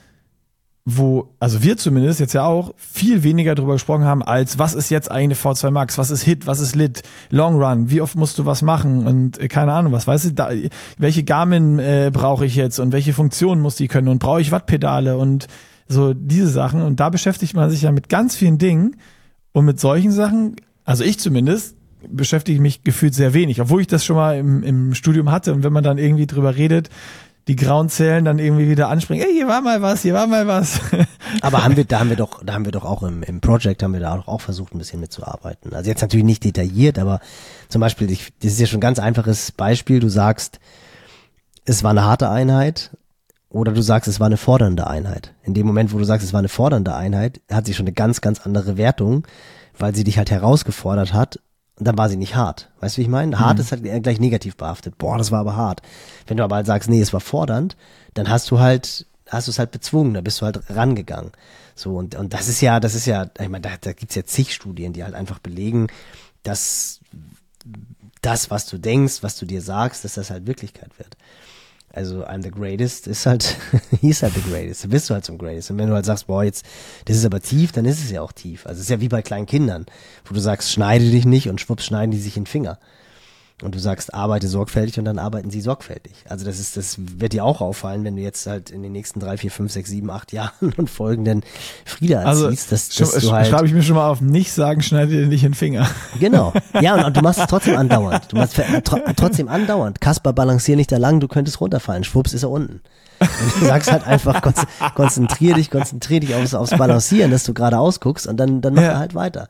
wo, 0.83 1.29
also 1.39 1.61
wir 1.61 1.77
zumindest 1.77 2.19
jetzt 2.19 2.33
ja 2.33 2.43
auch 2.43 2.73
viel 2.75 3.21
weniger 3.23 3.53
drüber 3.53 3.73
gesprochen 3.73 4.03
haben, 4.03 4.23
als 4.23 4.57
was 4.57 4.73
ist 4.73 4.89
jetzt 4.89 5.11
eigentlich 5.11 5.43
eine 5.45 5.53
V2 5.53 5.69
Max, 5.69 5.97
was 5.99 6.09
ist 6.09 6.23
Hit, 6.23 6.47
was 6.47 6.59
ist 6.59 6.75
Lit, 6.75 7.03
Long 7.29 7.61
Run, 7.61 7.91
wie 7.91 8.01
oft 8.01 8.15
musst 8.15 8.39
du 8.39 8.45
was 8.45 8.63
machen? 8.63 9.05
Und 9.05 9.39
äh, 9.39 9.47
keine 9.47 9.73
Ahnung 9.73 9.93
was, 9.93 10.07
weißt 10.07 10.25
du, 10.25 10.33
da, 10.33 10.49
welche 10.97 11.23
Garmin 11.23 11.77
äh, 11.77 12.09
brauche 12.11 12.45
ich 12.45 12.55
jetzt? 12.55 12.79
Und 12.79 12.93
welche 12.93 13.13
Funktionen 13.13 13.61
muss 13.61 13.75
die 13.75 13.87
können? 13.87 14.07
Und 14.07 14.19
brauche 14.19 14.41
ich 14.41 14.51
Wattpedale? 14.51 15.17
Und 15.17 15.47
so 15.87 16.13
diese 16.13 16.47
Sachen. 16.47 16.81
Und 16.81 16.99
da 16.99 17.09
beschäftigt 17.09 17.53
man 17.53 17.69
sich 17.69 17.83
ja 17.83 17.91
mit 17.91 18.09
ganz 18.09 18.35
vielen 18.35 18.57
Dingen. 18.57 18.95
Und 19.51 19.65
mit 19.65 19.79
solchen 19.79 20.11
Sachen, 20.11 20.55
also 20.85 21.03
ich 21.03 21.19
zumindest, 21.19 21.75
beschäftige 22.09 22.55
ich 22.55 22.61
mich 22.61 22.83
gefühlt 22.83 23.13
sehr 23.13 23.33
wenig, 23.33 23.61
obwohl 23.61 23.81
ich 23.81 23.87
das 23.87 24.03
schon 24.03 24.15
mal 24.15 24.37
im, 24.37 24.63
im 24.63 24.93
Studium 24.95 25.29
hatte. 25.29 25.53
Und 25.53 25.63
wenn 25.63 25.73
man 25.73 25.83
dann 25.83 25.97
irgendwie 25.97 26.25
drüber 26.25 26.55
redet, 26.55 26.89
die 27.47 27.55
grauen 27.55 27.89
Zellen 27.89 28.25
dann 28.25 28.39
irgendwie 28.39 28.69
wieder 28.69 28.89
anspringen, 28.89 29.25
ey, 29.25 29.33
hier 29.33 29.47
war 29.47 29.61
mal 29.61 29.81
was, 29.81 30.03
hier 30.03 30.13
war 30.13 30.27
mal 30.27 30.47
was. 30.47 30.79
Aber 31.41 31.63
haben 31.63 31.75
wir, 31.75 31.85
da 31.85 31.99
haben 31.99 32.09
wir 32.09 32.15
doch, 32.15 32.43
da 32.43 32.53
haben 32.53 32.65
wir 32.65 32.71
doch 32.71 32.85
auch 32.85 33.03
im, 33.03 33.23
im 33.23 33.41
Project 33.41 33.81
haben 33.83 33.93
wir 33.93 33.99
da 33.99 34.15
auch, 34.15 34.27
auch 34.27 34.41
versucht, 34.41 34.73
ein 34.73 34.77
bisschen 34.77 34.99
mitzuarbeiten. 34.99 35.73
Also 35.73 35.89
jetzt 35.89 36.01
natürlich 36.01 36.25
nicht 36.25 36.43
detailliert, 36.43 36.99
aber 36.99 37.19
zum 37.67 37.81
Beispiel, 37.81 38.11
ich, 38.11 38.33
das 38.41 38.53
ist 38.53 38.59
ja 38.59 38.67
schon 38.67 38.77
ein 38.77 38.81
ganz 38.81 38.99
einfaches 38.99 39.51
Beispiel. 39.51 39.99
Du 39.99 40.09
sagst, 40.09 40.59
es 41.65 41.83
war 41.83 41.91
eine 41.91 42.05
harte 42.05 42.29
Einheit 42.29 42.91
oder 43.49 43.71
du 43.71 43.81
sagst, 43.81 44.07
es 44.07 44.19
war 44.19 44.27
eine 44.27 44.37
fordernde 44.37 44.87
Einheit. 44.87 45.33
In 45.43 45.53
dem 45.53 45.65
Moment, 45.65 45.93
wo 45.93 45.97
du 45.97 46.03
sagst, 46.03 46.25
es 46.25 46.33
war 46.33 46.39
eine 46.39 46.49
fordernde 46.49 46.95
Einheit, 46.95 47.41
hat 47.51 47.65
sie 47.65 47.73
schon 47.73 47.85
eine 47.85 47.93
ganz, 47.93 48.21
ganz 48.21 48.41
andere 48.41 48.77
Wertung, 48.77 49.27
weil 49.77 49.95
sie 49.95 50.03
dich 50.03 50.17
halt 50.17 50.31
herausgefordert 50.31 51.13
hat. 51.13 51.39
Dann 51.83 51.97
war 51.97 52.09
sie 52.09 52.17
nicht 52.17 52.35
hart. 52.35 52.69
Weißt 52.79 52.95
du, 52.95 52.99
wie 52.99 53.03
ich 53.03 53.09
meine? 53.09 53.39
Hart 53.39 53.59
ist 53.59 53.71
halt 53.71 53.83
eher 53.83 53.99
gleich 54.01 54.19
negativ 54.19 54.55
behaftet. 54.55 54.99
Boah, 54.99 55.17
das 55.17 55.31
war 55.31 55.39
aber 55.39 55.55
hart. 55.55 55.81
Wenn 56.27 56.37
du 56.37 56.43
aber 56.43 56.57
halt 56.57 56.67
sagst, 56.67 56.89
nee, 56.89 57.01
es 57.01 57.11
war 57.11 57.21
fordernd, 57.21 57.75
dann 58.13 58.29
hast 58.29 58.51
du 58.51 58.59
halt, 58.59 59.07
hast 59.27 59.47
du 59.47 59.51
es 59.51 59.57
halt 59.57 59.71
bezwungen, 59.71 60.13
da 60.13 60.21
bist 60.21 60.41
du 60.41 60.45
halt 60.45 60.61
rangegangen. 60.69 61.31
So, 61.73 61.97
und, 61.97 62.13
und 62.13 62.33
das 62.33 62.47
ist 62.47 62.61
ja, 62.61 62.79
das 62.79 62.93
ist 62.93 63.07
ja, 63.07 63.31
ich 63.39 63.49
meine, 63.49 63.61
da, 63.61 63.71
da 63.81 63.93
gibt's 63.93 64.13
ja 64.13 64.23
zig 64.23 64.53
Studien, 64.53 64.93
die 64.93 65.03
halt 65.03 65.15
einfach 65.15 65.39
belegen, 65.39 65.87
dass 66.43 66.99
das, 68.21 68.51
was 68.51 68.67
du 68.67 68.77
denkst, 68.77 69.23
was 69.23 69.37
du 69.37 69.47
dir 69.47 69.63
sagst, 69.63 70.05
dass 70.05 70.13
das 70.13 70.29
halt 70.29 70.45
Wirklichkeit 70.45 70.91
wird. 70.99 71.17
Also 71.93 72.25
I'm 72.25 72.41
the 72.41 72.51
greatest 72.51 73.07
ist 73.07 73.25
halt, 73.25 73.57
he 74.01 74.09
ist 74.09 74.23
halt 74.23 74.33
the 74.33 74.41
greatest. 74.49 74.83
Du 74.85 74.89
bist 74.89 75.09
du 75.09 75.13
halt 75.13 75.25
zum 75.25 75.37
greatest. 75.37 75.71
Und 75.71 75.77
wenn 75.77 75.89
du 75.89 75.93
halt 75.93 76.05
sagst, 76.05 76.27
boah, 76.27 76.43
jetzt, 76.43 76.65
das 77.05 77.17
ist 77.17 77.25
aber 77.25 77.41
tief, 77.41 77.71
dann 77.71 77.85
ist 77.85 78.03
es 78.03 78.11
ja 78.11 78.21
auch 78.21 78.31
tief. 78.31 78.65
Also 78.65 78.79
es 78.79 78.85
ist 78.85 78.89
ja 78.89 79.01
wie 79.01 79.09
bei 79.09 79.21
kleinen 79.21 79.45
Kindern, 79.45 79.85
wo 80.25 80.33
du 80.33 80.39
sagst, 80.39 80.71
schneide 80.71 81.09
dich 81.09 81.25
nicht 81.25 81.49
und 81.49 81.59
schwupps 81.59 81.85
schneiden 81.85 82.11
die 82.11 82.19
sich 82.19 82.37
in 82.37 82.43
den 82.43 82.47
Finger. 82.47 82.79
Und 83.61 83.75
du 83.75 83.79
sagst, 83.79 84.13
arbeite 84.13 84.47
sorgfältig 84.47 84.97
und 84.97 85.05
dann 85.05 85.19
arbeiten 85.19 85.51
sie 85.51 85.61
sorgfältig. 85.61 86.13
Also 86.27 86.45
das 86.45 86.59
ist, 86.59 86.77
das 86.77 86.95
wird 86.97 87.33
dir 87.33 87.45
auch 87.45 87.61
auffallen, 87.61 88.03
wenn 88.03 88.15
du 88.15 88.21
jetzt 88.21 88.47
halt 88.47 88.71
in 88.71 88.81
den 88.81 88.91
nächsten 88.91 89.19
drei, 89.19 89.37
vier, 89.37 89.51
fünf, 89.51 89.71
sechs, 89.71 89.89
sieben, 89.89 90.09
acht 90.09 90.31
Jahren 90.33 90.73
und 90.77 90.89
folgenden 90.89 91.43
Frieda 91.85 92.21
Also 92.23 92.45
erziehst, 92.45 92.71
dass, 92.71 92.89
dass 92.89 93.11
du 93.11 93.31
halt, 93.31 93.47
schreibe 93.47 93.67
ich 93.67 93.73
mir 93.73 93.83
schon 93.83 93.95
mal 93.95 94.09
auf, 94.09 94.19
nicht 94.21 94.51
sagen, 94.51 94.81
schneide 94.81 95.11
dir 95.11 95.27
nicht 95.27 95.43
in 95.43 95.51
den 95.51 95.55
Finger. 95.55 95.87
Genau. 96.19 96.53
Ja, 96.81 96.95
und, 96.95 97.03
und 97.05 97.17
du 97.17 97.21
machst 97.21 97.39
es 97.39 97.47
trotzdem 97.47 97.77
andauernd. 97.77 98.31
Du 98.31 98.37
machst 98.37 98.59
tro 98.83 98.99
trotzdem 99.15 99.47
andauernd. 99.47 100.01
Kasper, 100.01 100.33
balancier 100.33 100.75
nicht 100.75 100.91
da 100.91 100.97
lang, 100.97 101.19
du 101.19 101.27
könntest 101.27 101.61
runterfallen. 101.61 102.03
Schwupps 102.03 102.33
ist 102.33 102.43
er 102.43 102.49
unten. 102.49 102.81
Und 103.19 103.61
du 103.61 103.65
sagst 103.65 103.91
halt 103.91 104.05
einfach, 104.05 104.41
konz 104.41 104.61
konzentrier 104.95 105.55
dich, 105.55 105.69
konzentrier 105.69 106.19
dich 106.19 106.33
aufs, 106.35 106.53
aufs 106.53 106.75
Balancieren, 106.75 107.31
dass 107.31 107.43
du 107.43 107.53
gerade 107.53 107.77
ausguckst 107.77 108.25
und 108.27 108.37
dann, 108.37 108.61
dann 108.61 108.73
mach 108.73 108.81
Ja. 108.81 108.89
er 108.89 108.99
halt 108.99 109.13
weiter. 109.15 109.47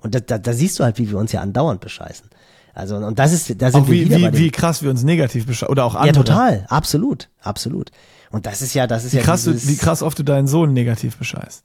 Und 0.00 0.14
da, 0.14 0.20
da, 0.20 0.38
da 0.38 0.52
siehst 0.52 0.78
du 0.78 0.84
halt, 0.84 0.98
wie 0.98 1.10
wir 1.10 1.18
uns 1.18 1.32
ja 1.32 1.40
andauernd 1.40 1.80
bescheißen. 1.80 2.28
Also, 2.74 2.96
und 2.96 3.18
das 3.18 3.32
ist, 3.32 3.62
da 3.62 3.70
sind 3.70 3.82
Auch 3.82 3.86
wir 3.88 3.94
wie, 3.94 4.04
wieder 4.06 4.30
bei 4.30 4.36
wie, 4.36 4.44
wie 4.44 4.50
krass 4.50 4.82
wir 4.82 4.90
uns 4.90 5.04
negativ 5.04 5.46
beschreiben. 5.46 5.70
Oder 5.72 5.84
auch 5.84 5.94
andere. 5.94 6.08
Ja, 6.08 6.12
total. 6.12 6.66
Absolut. 6.68 7.28
Absolut. 7.40 7.90
Und 8.30 8.46
das 8.46 8.62
ist 8.62 8.74
ja, 8.74 8.86
das 8.88 9.04
ist 9.04 9.12
Wie 9.12 9.18
ja 9.18 9.22
krass, 9.22 9.44
du, 9.44 9.52
dieses, 9.52 9.68
wie 9.68 9.76
krass 9.76 10.02
oft 10.02 10.18
du 10.18 10.24
deinen 10.24 10.48
Sohn 10.48 10.72
negativ 10.72 11.16
bescheißt. 11.16 11.62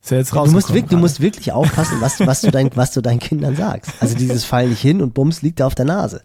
Ist 0.00 0.10
ja 0.12 0.18
jetzt 0.18 0.32
Du 0.32 0.46
musst, 0.46 0.72
wirklich, 0.72 0.90
du 0.90 0.96
musst 0.96 1.20
wirklich 1.20 1.50
aufpassen, 1.50 2.00
was, 2.00 2.20
was, 2.20 2.40
du 2.40 2.52
dein, 2.52 2.70
was 2.76 2.92
du 2.92 3.00
deinen 3.00 3.18
Kindern 3.18 3.56
sagst. 3.56 3.90
Also 3.98 4.14
dieses 4.14 4.44
Fall 4.44 4.68
nicht 4.68 4.80
hin 4.80 5.02
und 5.02 5.12
Bums 5.12 5.42
liegt 5.42 5.58
da 5.58 5.66
auf 5.66 5.74
der 5.74 5.86
Nase. 5.86 6.22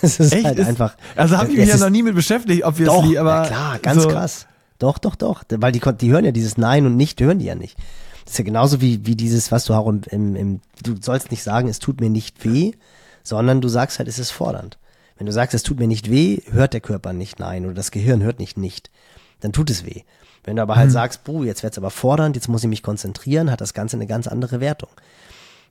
Das 0.00 0.18
ist 0.18 0.32
Echt? 0.32 0.44
halt 0.44 0.58
Ist- 0.58 0.66
einfach. 0.66 0.96
Also 1.14 1.36
habe 1.36 1.50
ich 1.52 1.56
mich 1.56 1.68
ja 1.68 1.76
noch 1.76 1.90
nie 1.90 2.02
mit 2.02 2.16
beschäftigt, 2.16 2.64
ob 2.64 2.78
wir 2.78 2.88
es 2.88 3.16
aber 3.16 3.42
na 3.42 3.46
klar, 3.46 3.78
ganz 3.78 4.02
so, 4.02 4.08
krass. 4.08 4.46
Doch, 4.80 4.98
doch, 4.98 5.14
doch. 5.14 5.44
Weil 5.48 5.70
die, 5.70 5.80
die 6.00 6.10
hören 6.10 6.24
ja 6.24 6.32
dieses 6.32 6.58
Nein 6.58 6.84
und 6.84 6.96
Nicht, 6.96 7.20
hören 7.20 7.38
die 7.38 7.44
ja 7.44 7.54
nicht. 7.54 7.78
Das 8.24 8.34
ist 8.34 8.38
ja 8.38 8.44
genauso 8.44 8.80
wie, 8.80 9.06
wie 9.06 9.14
dieses, 9.14 9.52
was 9.52 9.64
du 9.66 9.74
auch 9.74 9.86
im, 9.86 10.02
im, 10.10 10.36
im, 10.36 10.60
du 10.82 10.96
sollst 11.00 11.30
nicht 11.30 11.44
sagen, 11.44 11.68
es 11.68 11.78
tut 11.78 12.00
mir 12.00 12.10
nicht 12.10 12.44
weh, 12.44 12.72
sondern 13.22 13.60
du 13.60 13.68
sagst 13.68 13.98
halt, 13.98 14.08
es 14.08 14.18
ist 14.18 14.30
fordernd. 14.30 14.78
Wenn 15.16 15.26
du 15.26 15.32
sagst, 15.32 15.54
es 15.54 15.62
tut 15.62 15.78
mir 15.78 15.86
nicht 15.86 16.10
weh, 16.10 16.38
hört 16.50 16.72
der 16.72 16.80
Körper 16.80 17.12
nicht 17.12 17.38
Nein 17.38 17.64
oder 17.64 17.74
das 17.74 17.90
Gehirn 17.90 18.22
hört 18.22 18.38
nicht 18.38 18.56
Nicht. 18.56 18.90
Dann 19.40 19.52
tut 19.52 19.70
es 19.70 19.84
weh. 19.84 20.02
Wenn 20.44 20.56
du 20.56 20.62
aber 20.62 20.76
halt 20.76 20.90
sagst, 20.90 21.24
buh, 21.24 21.44
jetzt 21.44 21.62
wird's 21.62 21.78
aber 21.78 21.90
fordernd, 21.90 22.36
jetzt 22.36 22.48
muss 22.48 22.62
ich 22.62 22.68
mich 22.68 22.82
konzentrieren, 22.82 23.50
hat 23.50 23.60
das 23.60 23.74
Ganze 23.74 23.96
eine 23.96 24.06
ganz 24.06 24.26
andere 24.26 24.60
Wertung. 24.60 24.90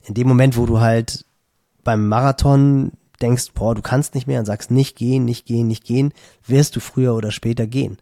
In 0.03 0.13
dem 0.13 0.27
Moment, 0.27 0.57
wo 0.57 0.65
du 0.65 0.79
halt 0.79 1.25
beim 1.83 2.07
Marathon 2.07 2.91
denkst, 3.21 3.51
boah, 3.53 3.75
du 3.75 3.81
kannst 3.81 4.15
nicht 4.15 4.27
mehr 4.27 4.39
und 4.39 4.45
sagst 4.45 4.71
nicht 4.71 4.95
gehen, 4.95 5.25
nicht 5.25 5.45
gehen, 5.45 5.67
nicht 5.67 5.83
gehen, 5.83 6.13
wirst 6.47 6.75
du 6.75 6.79
früher 6.79 7.15
oder 7.15 7.31
später 7.31 7.67
gehen. 7.67 7.97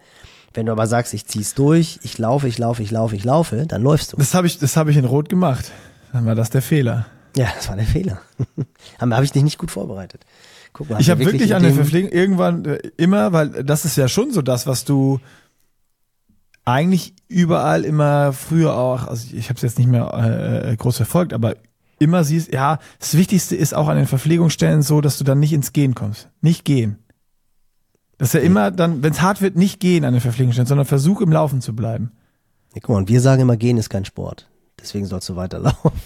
Wenn 0.54 0.66
du 0.66 0.72
aber 0.72 0.88
sagst, 0.88 1.14
ich 1.14 1.26
zieh's 1.26 1.54
durch, 1.54 2.00
ich 2.04 2.18
laufe, 2.18 2.48
ich 2.48 2.58
laufe, 2.58 2.82
ich 2.82 2.92
laufe, 2.92 3.16
ich 3.16 3.24
laufe, 3.24 3.66
dann 3.68 3.82
läufst 3.82 4.14
du. 4.14 4.18
Das 4.18 4.34
habe 4.34 4.48
ich, 4.48 4.60
das 4.60 4.78
habe 4.78 4.92
ich 4.92 4.98
in 4.98 5.06
Rot 5.06 5.30
gemacht. 5.30 5.72
Dann 6.14 6.26
war 6.26 6.36
das 6.36 6.50
der 6.50 6.62
Fehler. 6.62 7.06
Ja, 7.36 7.48
das 7.56 7.70
war 7.70 7.76
der 7.76 7.86
Fehler. 7.86 8.22
Habe 9.00 9.16
hab 9.16 9.24
ich 9.24 9.32
dich 9.32 9.44
nicht 9.44 9.58
gut 9.58 9.72
vorbereitet. 9.72 10.26
Guck 10.74 10.90
mal, 10.90 11.02
Ich 11.02 11.10
habe 11.10 11.26
wirklich 11.26 11.50
in 11.50 11.56
an 11.56 11.64
der 11.64 11.74
Verpflegung 11.74 12.12
irgendwann 12.12 12.66
äh, 12.66 12.80
immer, 12.98 13.34
weil 13.34 13.50
das 13.64 13.86
ist 13.86 13.98
ja 13.98 14.08
schon 14.08 14.32
so 14.32 14.42
das, 14.42 14.68
was 14.68 14.86
du 14.86 15.20
eigentlich 16.66 17.16
überall 17.28 17.84
immer 17.86 18.34
früher 18.34 18.76
auch, 18.76 19.08
also 19.08 19.36
ich 19.36 19.50
habe 19.50 19.56
es 19.56 19.64
jetzt 19.64 19.80
nicht 19.80 19.90
mehr 19.90 20.14
äh, 20.66 20.76
groß 20.76 20.98
verfolgt, 20.98 21.34
aber 21.34 21.56
immer 21.98 22.24
siehst, 22.24 22.54
ja, 22.54 22.80
das 23.00 23.16
Wichtigste 23.18 23.56
ist 23.56 23.74
auch 23.74 23.88
an 23.88 23.98
den 23.98 24.08
Verpflegungsstellen 24.08 24.82
so, 24.82 25.02
dass 25.02 25.18
du 25.18 25.24
dann 25.24 25.40
nicht 25.40 25.54
ins 25.54 25.74
Gehen 25.74 25.96
kommst. 25.96 26.30
Nicht 26.42 26.66
gehen. 26.66 27.00
Das 28.18 28.30
ist 28.30 28.34
ja 28.34 28.42
immer 28.42 28.70
dann, 28.72 29.02
wenn 29.02 29.14
es 29.14 29.22
hart 29.22 29.42
wird, 29.42 29.56
nicht 29.56 29.80
gehen 29.80 30.06
an 30.06 30.14
den 30.14 30.22
Verpflegungsstellen, 30.22 30.68
sondern 30.68 30.86
versuch 30.86 31.22
im 31.22 31.32
Laufen 31.32 31.62
zu 31.62 31.76
bleiben. 31.76 32.12
Ja, 32.74 32.82
guck 32.82 32.90
mal, 32.90 32.98
und 33.00 33.10
wir 33.10 33.22
sagen 33.22 33.42
immer, 33.42 33.58
gehen 33.58 33.78
ist 33.78 33.90
kein 33.90 34.06
Sport. 34.06 34.48
Deswegen 34.82 35.06
sollst 35.06 35.30
du 35.30 35.36
weiterlaufen. 35.36 36.02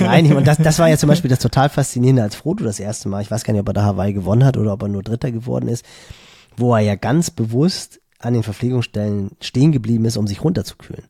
Nein, 0.00 0.28
meine, 0.28 0.42
das, 0.42 0.58
das 0.58 0.78
war 0.78 0.88
ja 0.88 0.96
zum 0.96 1.08
Beispiel 1.08 1.30
das 1.30 1.38
total 1.38 1.68
faszinierende, 1.68 2.22
als 2.22 2.34
Frodo 2.34 2.64
das 2.64 2.80
erste 2.80 3.08
Mal, 3.08 3.22
ich 3.22 3.30
weiß 3.30 3.44
gar 3.44 3.52
nicht, 3.52 3.60
ob 3.60 3.68
er 3.68 3.74
da 3.74 3.82
Hawaii 3.82 4.12
gewonnen 4.12 4.44
hat 4.44 4.56
oder 4.56 4.72
ob 4.72 4.82
er 4.82 4.88
nur 4.88 5.02
Dritter 5.02 5.30
geworden 5.32 5.68
ist, 5.68 5.84
wo 6.56 6.74
er 6.74 6.80
ja 6.80 6.94
ganz 6.94 7.30
bewusst 7.30 8.00
an 8.18 8.34
den 8.34 8.42
Verpflegungsstellen 8.42 9.32
stehen 9.40 9.72
geblieben 9.72 10.04
ist, 10.04 10.16
um 10.16 10.26
sich 10.26 10.44
runterzukühlen. 10.44 11.04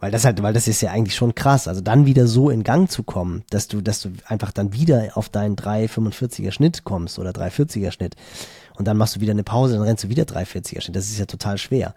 Weil 0.00 0.10
das 0.10 0.24
halt, 0.24 0.42
weil 0.42 0.52
das 0.52 0.66
ist 0.66 0.80
ja 0.80 0.90
eigentlich 0.90 1.14
schon 1.14 1.36
krass. 1.36 1.68
Also 1.68 1.80
dann 1.80 2.06
wieder 2.06 2.26
so 2.26 2.50
in 2.50 2.64
Gang 2.64 2.90
zu 2.90 3.04
kommen, 3.04 3.44
dass 3.50 3.68
du, 3.68 3.80
dass 3.80 4.02
du 4.02 4.10
einfach 4.26 4.50
dann 4.50 4.72
wieder 4.72 5.10
auf 5.14 5.28
deinen 5.28 5.54
3,45er 5.54 6.50
Schnitt 6.50 6.82
kommst 6.82 7.20
oder 7.20 7.30
3,40er 7.30 7.92
Schnitt 7.92 8.16
und 8.76 8.88
dann 8.88 8.96
machst 8.96 9.14
du 9.14 9.20
wieder 9.20 9.30
eine 9.30 9.44
Pause, 9.44 9.74
dann 9.74 9.82
rennst 9.82 10.02
du 10.02 10.08
wieder 10.08 10.24
340er 10.24 10.80
Schnitt. 10.80 10.96
Das 10.96 11.04
ist 11.08 11.18
ja 11.18 11.26
total 11.26 11.56
schwer. 11.56 11.94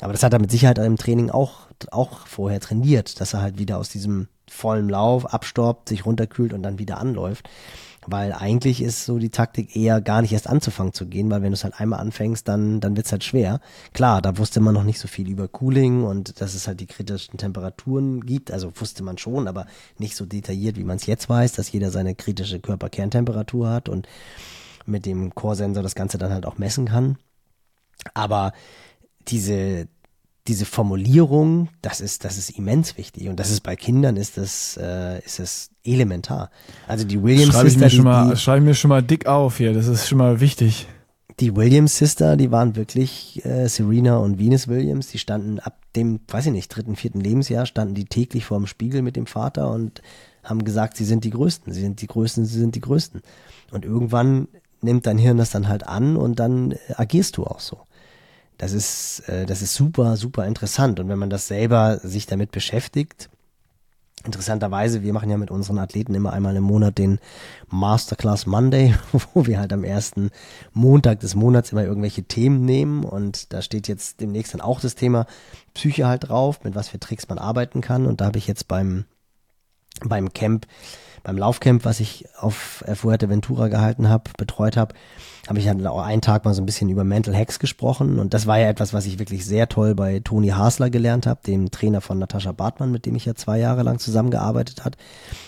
Aber 0.00 0.12
das 0.12 0.22
hat 0.22 0.32
er 0.32 0.40
mit 0.40 0.50
Sicherheit 0.50 0.78
im 0.78 0.96
Training 0.96 1.30
auch, 1.30 1.68
auch 1.90 2.26
vorher 2.26 2.60
trainiert, 2.60 3.20
dass 3.20 3.34
er 3.34 3.40
halt 3.40 3.58
wieder 3.58 3.78
aus 3.78 3.88
diesem 3.88 4.28
vollen 4.48 4.88
Lauf 4.88 5.26
abstoppt, 5.26 5.88
sich 5.88 6.04
runterkühlt 6.06 6.52
und 6.52 6.62
dann 6.62 6.78
wieder 6.78 6.98
anläuft. 6.98 7.48
Weil 8.08 8.32
eigentlich 8.32 8.82
ist 8.82 9.04
so 9.04 9.18
die 9.18 9.30
Taktik 9.30 9.74
eher 9.74 10.00
gar 10.00 10.22
nicht 10.22 10.32
erst 10.32 10.48
anzufangen 10.48 10.92
zu 10.92 11.06
gehen, 11.06 11.28
weil 11.28 11.42
wenn 11.42 11.50
du 11.50 11.54
es 11.54 11.64
halt 11.64 11.80
einmal 11.80 11.98
anfängst, 11.98 12.46
dann, 12.46 12.78
dann 12.78 12.96
wird's 12.96 13.10
halt 13.10 13.24
schwer. 13.24 13.60
Klar, 13.94 14.22
da 14.22 14.38
wusste 14.38 14.60
man 14.60 14.74
noch 14.74 14.84
nicht 14.84 15.00
so 15.00 15.08
viel 15.08 15.28
über 15.28 15.48
Cooling 15.48 16.04
und 16.04 16.40
dass 16.40 16.54
es 16.54 16.68
halt 16.68 16.78
die 16.78 16.86
kritischen 16.86 17.36
Temperaturen 17.36 18.24
gibt. 18.24 18.52
Also 18.52 18.70
wusste 18.76 19.02
man 19.02 19.18
schon, 19.18 19.48
aber 19.48 19.66
nicht 19.98 20.14
so 20.14 20.24
detailliert, 20.24 20.76
wie 20.76 20.84
man 20.84 20.98
es 20.98 21.06
jetzt 21.06 21.28
weiß, 21.28 21.52
dass 21.54 21.72
jeder 21.72 21.90
seine 21.90 22.14
kritische 22.14 22.60
Körperkerntemperatur 22.60 23.70
hat 23.70 23.88
und 23.88 24.06
mit 24.84 25.04
dem 25.04 25.34
Core-Sensor 25.34 25.82
das 25.82 25.96
Ganze 25.96 26.16
dann 26.16 26.32
halt 26.32 26.46
auch 26.46 26.58
messen 26.58 26.86
kann. 26.86 27.18
Aber 28.14 28.52
diese, 29.28 29.88
diese 30.46 30.64
Formulierung, 30.64 31.68
das 31.82 32.00
ist, 32.00 32.24
das 32.24 32.38
ist 32.38 32.50
immens 32.50 32.96
wichtig. 32.96 33.28
Und 33.28 33.40
das 33.40 33.50
ist 33.50 33.60
bei 33.62 33.76
Kindern 33.76 34.16
ist 34.16 34.36
das, 34.36 34.76
äh, 34.80 35.18
ist 35.24 35.38
das 35.38 35.70
elementar. 35.84 36.50
Also 36.86 37.04
die 37.04 37.22
Williams 37.22 37.52
Schreibe 37.54 37.68
ich 37.68 37.74
Sister, 37.74 37.86
mir 37.86 37.90
schon 37.90 37.98
die, 37.98 38.04
mal, 38.04 38.30
die, 38.30 38.36
schreibe 38.36 38.58
ich 38.58 38.64
mir 38.64 38.74
schon 38.74 38.88
mal 38.88 39.02
dick 39.02 39.26
auf 39.26 39.56
hier. 39.58 39.72
Das 39.72 39.86
ist 39.86 40.08
schon 40.08 40.18
mal 40.18 40.40
wichtig. 40.40 40.86
die 41.40 41.54
Williams 41.54 41.96
Sister, 41.98 42.36
die 42.36 42.50
waren 42.50 42.76
wirklich 42.76 43.44
äh, 43.44 43.68
Serena 43.68 44.16
und 44.18 44.38
Venus 44.38 44.68
Williams. 44.68 45.08
Die 45.08 45.18
standen 45.18 45.58
ab 45.58 45.78
dem, 45.94 46.20
weiß 46.28 46.46
ich 46.46 46.52
nicht, 46.52 46.68
dritten, 46.68 46.96
vierten 46.96 47.20
Lebensjahr, 47.20 47.66
standen 47.66 47.94
die 47.94 48.04
täglich 48.06 48.44
vor 48.44 48.58
dem 48.58 48.66
Spiegel 48.66 49.02
mit 49.02 49.16
dem 49.16 49.26
Vater 49.26 49.70
und 49.70 50.02
haben 50.44 50.64
gesagt, 50.64 50.96
sie 50.96 51.04
sind 51.04 51.24
die 51.24 51.30
Größten, 51.30 51.72
sie 51.72 51.80
sind 51.80 52.00
die 52.00 52.06
Größten, 52.06 52.46
sie 52.46 52.58
sind 52.58 52.74
die 52.74 52.80
Größten. 52.80 53.22
Und 53.72 53.84
irgendwann 53.84 54.48
nimmt 54.80 55.06
dein 55.06 55.18
Hirn 55.18 55.38
das 55.38 55.50
dann 55.50 55.68
halt 55.68 55.86
an 55.86 56.16
und 56.16 56.38
dann 56.38 56.72
äh, 56.72 56.78
agierst 56.96 57.36
du 57.36 57.44
auch 57.44 57.60
so. 57.60 57.80
Das 58.58 58.72
ist, 58.72 59.20
äh, 59.28 59.46
das 59.46 59.62
ist 59.62 59.74
super, 59.74 60.16
super 60.16 60.46
interessant. 60.46 61.00
Und 61.00 61.08
wenn 61.08 61.18
man 61.18 61.30
das 61.30 61.48
selber 61.48 61.98
sich 61.98 62.26
damit 62.26 62.52
beschäftigt, 62.52 63.28
interessanterweise, 64.24 65.02
wir 65.02 65.12
machen 65.12 65.30
ja 65.30 65.36
mit 65.36 65.50
unseren 65.50 65.78
Athleten 65.78 66.14
immer 66.14 66.32
einmal 66.32 66.56
im 66.56 66.64
Monat 66.64 66.98
den 66.98 67.20
Masterclass 67.68 68.46
Monday, 68.46 68.94
wo 69.34 69.46
wir 69.46 69.58
halt 69.58 69.72
am 69.72 69.84
ersten 69.84 70.30
Montag 70.72 71.20
des 71.20 71.34
Monats 71.34 71.72
immer 71.72 71.84
irgendwelche 71.84 72.24
Themen 72.24 72.64
nehmen. 72.64 73.04
Und 73.04 73.52
da 73.52 73.62
steht 73.62 73.88
jetzt 73.88 74.20
demnächst 74.20 74.54
dann 74.54 74.60
auch 74.60 74.80
das 74.80 74.94
Thema 74.94 75.26
Psyche 75.74 76.06
halt 76.06 76.28
drauf, 76.28 76.64
mit 76.64 76.74
was 76.74 76.88
für 76.88 76.98
Tricks 76.98 77.28
man 77.28 77.38
arbeiten 77.38 77.80
kann. 77.80 78.06
Und 78.06 78.20
da 78.20 78.26
habe 78.26 78.38
ich 78.38 78.46
jetzt 78.46 78.68
beim, 78.68 79.04
beim 80.04 80.32
Camp 80.32 80.66
beim 81.26 81.38
Laufcamp, 81.38 81.84
was 81.84 81.98
ich 81.98 82.24
auf 82.38 82.84
Fuerteventura 82.94 83.66
gehalten 83.66 84.08
habe, 84.08 84.30
betreut 84.38 84.76
habe, 84.76 84.94
habe 85.48 85.58
ich 85.58 85.66
halt 85.66 85.84
auch 85.84 86.00
einen 86.00 86.22
Tag 86.22 86.44
mal 86.44 86.54
so 86.54 86.62
ein 86.62 86.66
bisschen 86.66 86.88
über 86.88 87.02
Mental 87.02 87.36
Hacks 87.36 87.58
gesprochen 87.58 88.20
und 88.20 88.32
das 88.32 88.46
war 88.46 88.60
ja 88.60 88.68
etwas, 88.68 88.94
was 88.94 89.06
ich 89.06 89.18
wirklich 89.18 89.44
sehr 89.44 89.68
toll 89.68 89.96
bei 89.96 90.20
Toni 90.20 90.50
Hasler 90.50 90.88
gelernt 90.88 91.26
habe, 91.26 91.40
dem 91.44 91.72
Trainer 91.72 92.00
von 92.00 92.20
Natascha 92.20 92.52
Bartmann, 92.52 92.92
mit 92.92 93.06
dem 93.06 93.16
ich 93.16 93.24
ja 93.24 93.34
zwei 93.34 93.58
Jahre 93.58 93.82
lang 93.82 93.98
zusammengearbeitet 93.98 94.84
hat. 94.84 94.96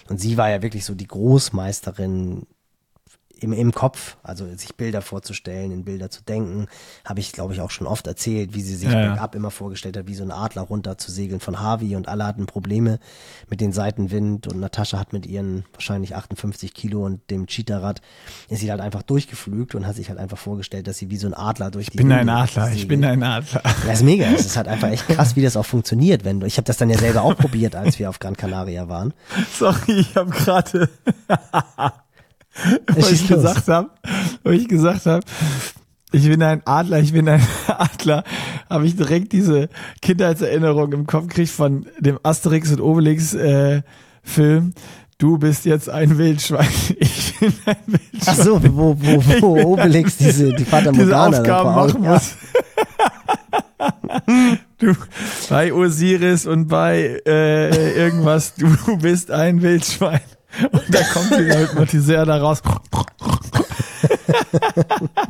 Und 0.09 0.21
sie 0.21 0.37
war 0.37 0.51
ja 0.51 0.63
wirklich 0.63 0.85
so 0.85 0.97
die 0.97 1.07
Großmeisterin 1.07 2.49
im, 3.41 3.53
im 3.53 3.73
Kopf, 3.73 4.17
also 4.23 4.47
sich 4.57 4.75
Bilder 4.77 5.03
vorzustellen, 5.03 5.71
in 5.73 5.85
Bilder 5.85 6.11
zu 6.11 6.23
denken, 6.23 6.67
habe 7.05 7.21
ich, 7.21 7.33
glaube 7.33 7.55
ich, 7.55 7.61
auch 7.61 7.71
schon 7.71 7.87
oft 7.87 8.07
erzählt, 8.07 8.55
wie 8.55 8.61
sie 8.63 8.75
sich 8.77 8.91
Ja, 8.91 9.01
bergab 9.01 9.35
immer 9.35 9.51
vorgestellt 9.51 9.97
hat, 9.97 10.07
wie 10.07 10.15
so 10.15 10.23
ein 10.25 10.31
Adler 10.31 10.63
runter 10.63 10.99
zu 10.99 11.11
segeln 11.11 11.41
von 11.41 11.61
Harvey 11.61 11.97
und 11.97 12.09
alle 12.09 12.27
hatten 12.27 12.47
Probleme 12.47 12.99
mit 13.49 13.61
den 13.61 13.73
Seitenwind 13.73 14.47
und 14.47 14.61
Natascha 14.61 14.99
hat 14.99 15.13
mit 15.13 15.27
ihren 15.27 15.65
wahrscheinlich 15.73 16.15
58 16.17 16.75
Kilo 16.75 17.05
und 17.05 17.21
dem 17.31 17.47
Cheetah-Rad 17.47 18.01
ist 18.49 18.61
sie 18.61 18.71
halt 18.71 18.81
einfach 18.81 19.03
durchgeflügt 19.03 19.75
und 19.75 19.87
hat 19.87 19.97
sich 19.97 20.09
halt 20.09 20.19
einfach 20.19 20.39
vorgestellt, 20.39 20.87
dass 20.87 20.99
sie 20.99 21.11
wie 21.11 21.17
so 21.17 21.27
ein 21.27 21.35
Adler 21.35 21.71
durch 21.71 21.87
Ich 21.87 21.91
die 21.91 21.99
bin 21.99 22.13
ein 22.13 22.21
Winde 22.21 22.33
Adler, 22.33 22.67
ich 22.69 22.73
segelt. 22.73 22.89
bin 22.89 23.05
ein 23.05 23.23
Adler. 23.23 23.63
Das 23.87 23.99
ist 23.99 24.03
mega. 24.05 24.27
Es 24.27 24.47
ist 24.47 24.57
halt 24.57 24.69
einfach 24.69 24.89
echt 24.89 25.07
krass, 25.09 25.37
wie 25.37 25.43
das 25.43 25.57
auch 25.57 25.67
funktioniert. 25.67 26.25
Wenn 26.25 26.41
du, 26.41 26.47
ich 26.47 26.57
habe 26.57 26.65
das 26.65 26.77
dann 26.77 26.91
ja 26.91 26.99
selber 26.99 27.23
auch 27.23 27.37
probiert, 27.37 27.75
als 27.77 27.99
wir 27.99 28.09
auf 28.11 28.19
Gran 28.19 28.37
Canaria 28.37 28.89
waren. 28.89 29.15
Sorry, 29.59 30.01
ich 30.01 30.17
habe 30.17 30.31
gerade, 30.31 30.89
wo 32.95 33.07
ich 33.07 33.29
los. 33.29 33.43
gesagt 33.43 33.69
habe, 33.69 33.91
wo 34.45 34.51
ich 34.51 34.69
gesagt 34.69 35.07
habe, 35.07 35.25
ich 36.11 36.27
bin 36.27 36.43
ein 36.43 36.63
Adler, 36.65 37.01
ich 37.01 37.13
bin 37.13 37.29
ein 37.29 37.43
Adler, 37.67 38.25
habe 38.71 38.87
ich 38.87 38.97
direkt 38.97 39.33
diese 39.33 39.69
Kindheitserinnerung 40.01 40.93
im 40.93 41.07
Kopf 41.07 41.29
gekriegt 41.29 41.51
von 41.51 41.87
dem 41.99 42.19
Asterix 42.23 42.71
und 42.73 42.81
Obelix 42.81 43.35
äh, 43.35 43.83
Film. 44.23 44.73
Du 45.19 45.37
bist 45.37 45.65
jetzt 45.65 45.91
ein 45.91 46.17
Wildschwein, 46.17 46.69
ich 46.99 47.39
bin 47.39 47.53
ein 47.67 47.77
Wildschwein. 47.87 48.21
Ach 48.27 48.35
so, 48.37 48.63
wo, 48.63 48.97
wo, 48.99 49.43
wo 49.43 49.73
Obelix 49.73 50.17
diese, 50.17 50.53
die 50.55 50.65
Fata 50.65 50.93
diese 50.93 51.07
Morgana 51.07 51.39
Aufgaben 51.39 51.75
machen 51.75 52.03
muss. 52.03 52.37
du, 54.79 54.95
bei 55.51 55.73
Osiris 55.73 56.47
und 56.47 56.69
bei 56.69 57.21
äh, 57.27 57.97
irgendwas, 57.97 58.55
du 58.55 58.97
bist 58.99 59.31
ein 59.31 59.61
Wildschwein. 59.61 60.21
Und 60.71 60.83
da 60.89 61.03
kommt 61.13 61.31
dieser 61.31 61.61
Hypnotiseur 61.61 62.27
da 62.27 62.39
raus. 62.39 62.63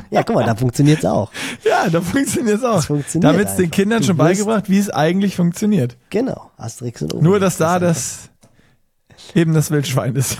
Ja, 0.09 0.23
guck 0.23 0.35
mal, 0.35 0.45
da 0.45 0.55
funktioniert's 0.55 1.05
auch. 1.05 1.31
Ja, 1.63 1.89
da 1.89 2.01
funktioniert 2.01 2.57
es 2.57 2.63
auch. 2.63 2.75
Das 2.75 2.85
funktioniert 2.85 3.33
da 3.33 3.37
wird's 3.37 3.55
den 3.55 3.65
einfach. 3.65 3.75
Kindern 3.75 3.99
Du 4.01 4.07
schon 4.07 4.17
beigebracht, 4.17 4.69
wie 4.69 4.79
es 4.79 4.89
eigentlich 4.89 5.35
funktioniert. 5.35 5.97
Genau, 6.09 6.51
Asterix 6.57 7.01
und 7.01 7.13
Obelix. 7.13 7.23
Nur, 7.23 7.39
dass 7.39 7.57
da 7.57 7.79
das 7.79 8.29
eben 9.35 9.53
das 9.53 9.71
Wildschwein 9.71 10.15
ist. 10.15 10.37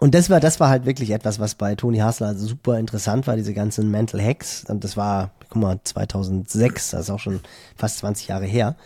Und 0.00 0.14
das 0.14 0.28
war, 0.28 0.40
das 0.40 0.58
war 0.60 0.68
halt 0.68 0.86
wirklich 0.86 1.10
etwas, 1.10 1.38
was 1.38 1.54
bei 1.54 1.74
Toni 1.76 1.98
Hasler 1.98 2.34
super 2.34 2.78
interessant 2.78 3.26
war, 3.26 3.36
diese 3.36 3.54
ganzen 3.54 3.90
Mental 3.90 4.20
Hacks. 4.20 4.64
Und 4.68 4.82
das 4.84 4.96
war, 4.96 5.30
guck 5.48 5.62
mal, 5.62 5.80
2006, 5.82 6.90
das 6.90 7.02
ist 7.02 7.10
auch 7.10 7.20
schon 7.20 7.40
fast 7.76 7.98
20 7.98 8.28
Jahre 8.28 8.44
her. 8.44 8.76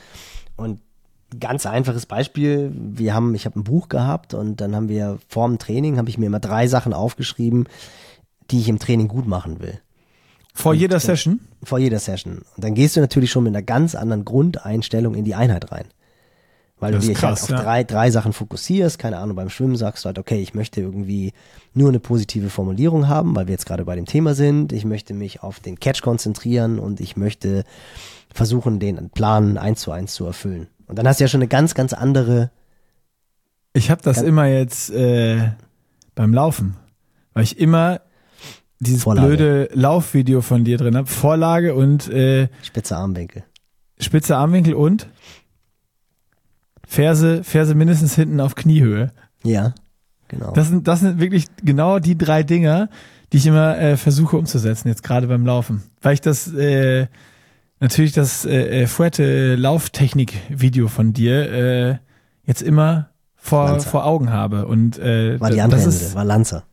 Und 0.56 0.80
ganz 1.40 1.66
einfaches 1.66 2.06
Beispiel, 2.06 2.72
wir 2.74 3.14
haben, 3.14 3.34
ich 3.34 3.44
habe 3.44 3.58
ein 3.58 3.64
Buch 3.64 3.88
gehabt 3.88 4.34
und 4.34 4.60
dann 4.60 4.74
haben 4.74 4.88
wir 4.88 5.18
vorm 5.28 5.58
Training, 5.58 5.98
habe 5.98 6.08
ich 6.08 6.18
mir 6.18 6.26
immer 6.26 6.40
drei 6.40 6.66
Sachen 6.66 6.92
aufgeschrieben, 6.92 7.68
die 8.50 8.60
ich 8.60 8.68
im 8.68 8.78
Training 8.78 9.08
gut 9.08 9.26
machen 9.26 9.60
will. 9.60 9.80
Vor 10.54 10.74
jeder 10.74 10.98
Session. 10.98 11.40
Vor 11.62 11.78
jeder 11.78 12.00
Session. 12.00 12.42
Und 12.56 12.64
dann 12.64 12.74
gehst 12.74 12.96
du 12.96 13.00
natürlich 13.00 13.30
schon 13.30 13.44
mit 13.44 13.54
einer 13.54 13.62
ganz 13.62 13.94
anderen 13.94 14.24
Grundeinstellung 14.24 15.14
in 15.14 15.24
die 15.24 15.34
Einheit 15.34 15.70
rein. 15.70 15.86
Weil 16.80 16.92
Das 16.92 17.02
du 17.04 17.08
dich 17.08 17.18
krass, 17.18 17.42
halt 17.42 17.52
auf 17.52 17.58
ja. 17.58 17.62
drei, 17.62 17.84
drei 17.84 18.10
Sachen 18.10 18.32
fokussierst. 18.32 18.98
Keine 18.98 19.18
Ahnung, 19.18 19.36
beim 19.36 19.50
Schwimmen 19.50 19.76
sagst 19.76 20.04
du 20.04 20.06
halt, 20.06 20.18
okay, 20.18 20.40
ich 20.40 20.54
möchte 20.54 20.80
irgendwie 20.80 21.32
nur 21.74 21.88
eine 21.88 22.00
positive 22.00 22.50
Formulierung 22.50 23.08
haben, 23.08 23.34
weil 23.34 23.46
wir 23.46 23.52
jetzt 23.52 23.66
gerade 23.66 23.84
bei 23.84 23.96
dem 23.96 24.06
Thema 24.06 24.34
sind. 24.34 24.72
Ich 24.72 24.84
möchte 24.84 25.14
mich 25.14 25.42
auf 25.42 25.60
den 25.60 25.78
Catch 25.78 26.02
konzentrieren 26.02 26.78
und 26.78 27.00
ich 27.00 27.16
möchte 27.16 27.64
versuchen, 28.32 28.78
den 28.78 29.10
Plan 29.10 29.58
eins 29.58 29.80
zu 29.80 29.90
eins 29.90 30.14
zu 30.14 30.24
erfüllen. 30.24 30.68
Und 30.88 30.98
dann 30.98 31.06
hast 31.06 31.20
du 31.20 31.24
ja 31.24 31.28
schon 31.28 31.40
eine 31.40 31.48
ganz, 31.48 31.74
ganz 31.74 31.92
andere, 31.92 32.50
Ich 33.74 33.90
habe 33.90 34.02
das 34.02 34.22
immer 34.22 34.46
jetzt 34.46 34.90
äh, 34.90 35.50
beim 36.14 36.34
Laufen, 36.34 36.76
weil 37.34 37.44
ich 37.44 37.58
immer 37.58 38.00
dieses 38.80 39.02
Vorlage. 39.02 39.28
blöde 39.28 39.68
Laufvideo 39.74 40.40
von 40.40 40.64
dir 40.64 40.78
drin 40.78 40.96
habe. 40.96 41.06
Vorlage 41.06 41.74
und 41.74 42.08
äh, 42.08 42.48
spitze 42.62 42.96
Armwinkel. 42.96 43.44
spitze 44.00 44.36
Armwinkel 44.36 44.74
und 44.74 45.08
Ferse, 46.86 47.44
Ferse 47.44 47.74
mindestens 47.74 48.14
hinten 48.14 48.40
auf 48.40 48.54
Kniehöhe. 48.54 49.12
Ja, 49.42 49.74
genau. 50.28 50.52
Das 50.52 50.68
sind, 50.68 50.88
das 50.88 51.00
sind 51.00 51.20
wirklich 51.20 51.46
genau 51.62 51.98
die 51.98 52.16
drei 52.16 52.42
Dinger, 52.42 52.88
die 53.32 53.36
ich 53.36 53.46
immer 53.46 53.78
äh, 53.78 53.96
versuche 53.98 54.38
umzusetzen, 54.38 54.88
jetzt 54.88 55.02
gerade 55.02 55.26
beim 55.26 55.44
Laufen. 55.44 55.82
Weil 56.00 56.14
ich 56.14 56.22
das, 56.22 56.52
äh, 56.54 57.08
natürlich 57.80 58.12
das 58.12 58.44
äh, 58.44 58.82
äh, 58.82 58.86
Fuerte 58.86 59.54
Lauftechnik-Video 59.56 60.88
von 60.88 61.12
dir 61.12 61.52
äh, 61.52 61.96
jetzt 62.44 62.62
immer 62.62 63.10
vor, 63.36 63.80
vor 63.80 64.04
Augen 64.04 64.30
habe. 64.32 64.66
Und 64.66 64.98
äh, 64.98 65.40
war 65.40 65.50
die 65.50 65.56
das 65.56 65.64
andere 65.64 65.80
ist, 65.82 66.02
Ende, 66.02 66.14
war 66.14 66.24
Lanzer. 66.24 66.64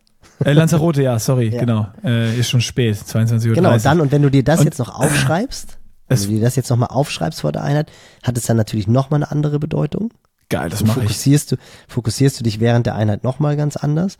Äh, 0.43 0.53
Lanzarote, 0.53 1.01
ja, 1.03 1.17
sorry, 1.19 1.49
Ja. 1.53 1.59
genau. 1.59 1.87
Äh, 2.03 2.37
ist 2.37 2.49
schon 2.49 2.61
spät, 2.61 2.95
22.30 2.97 3.49
Uhr. 3.49 3.55
Genau, 3.55 3.77
dann, 3.77 4.01
und 4.01 4.11
wenn 4.11 4.21
du 4.21 4.29
dir 4.29 4.43
das 4.43 4.59
Und- 4.59 4.65
jetzt 4.65 4.79
noch 4.79 4.99
aufschreibst, 4.99 5.77
wenn 6.07 6.17
du 6.21 6.27
dir 6.27 6.41
das 6.41 6.55
jetzt 6.55 6.69
nochmal 6.69 6.89
aufschreibst 6.91 7.41
vor 7.41 7.51
der 7.51 7.63
Einheit, 7.63 7.91
hat 8.23 8.37
es 8.37 8.45
dann 8.45 8.57
natürlich 8.57 8.87
nochmal 8.87 9.19
eine 9.23 9.31
andere 9.31 9.59
Bedeutung. 9.59 10.11
Geil, 10.49 10.69
das 10.69 10.83
mache 10.83 10.99
ich. 10.99 11.05
fokussierst 11.07 11.53
du, 11.53 11.55
fokussierst 11.87 12.39
du 12.39 12.43
dich 12.43 12.59
während 12.59 12.85
der 12.85 12.93
Einheit 12.95 13.23
nochmal 13.23 13.57
ganz 13.57 13.77
anders. 13.77 14.17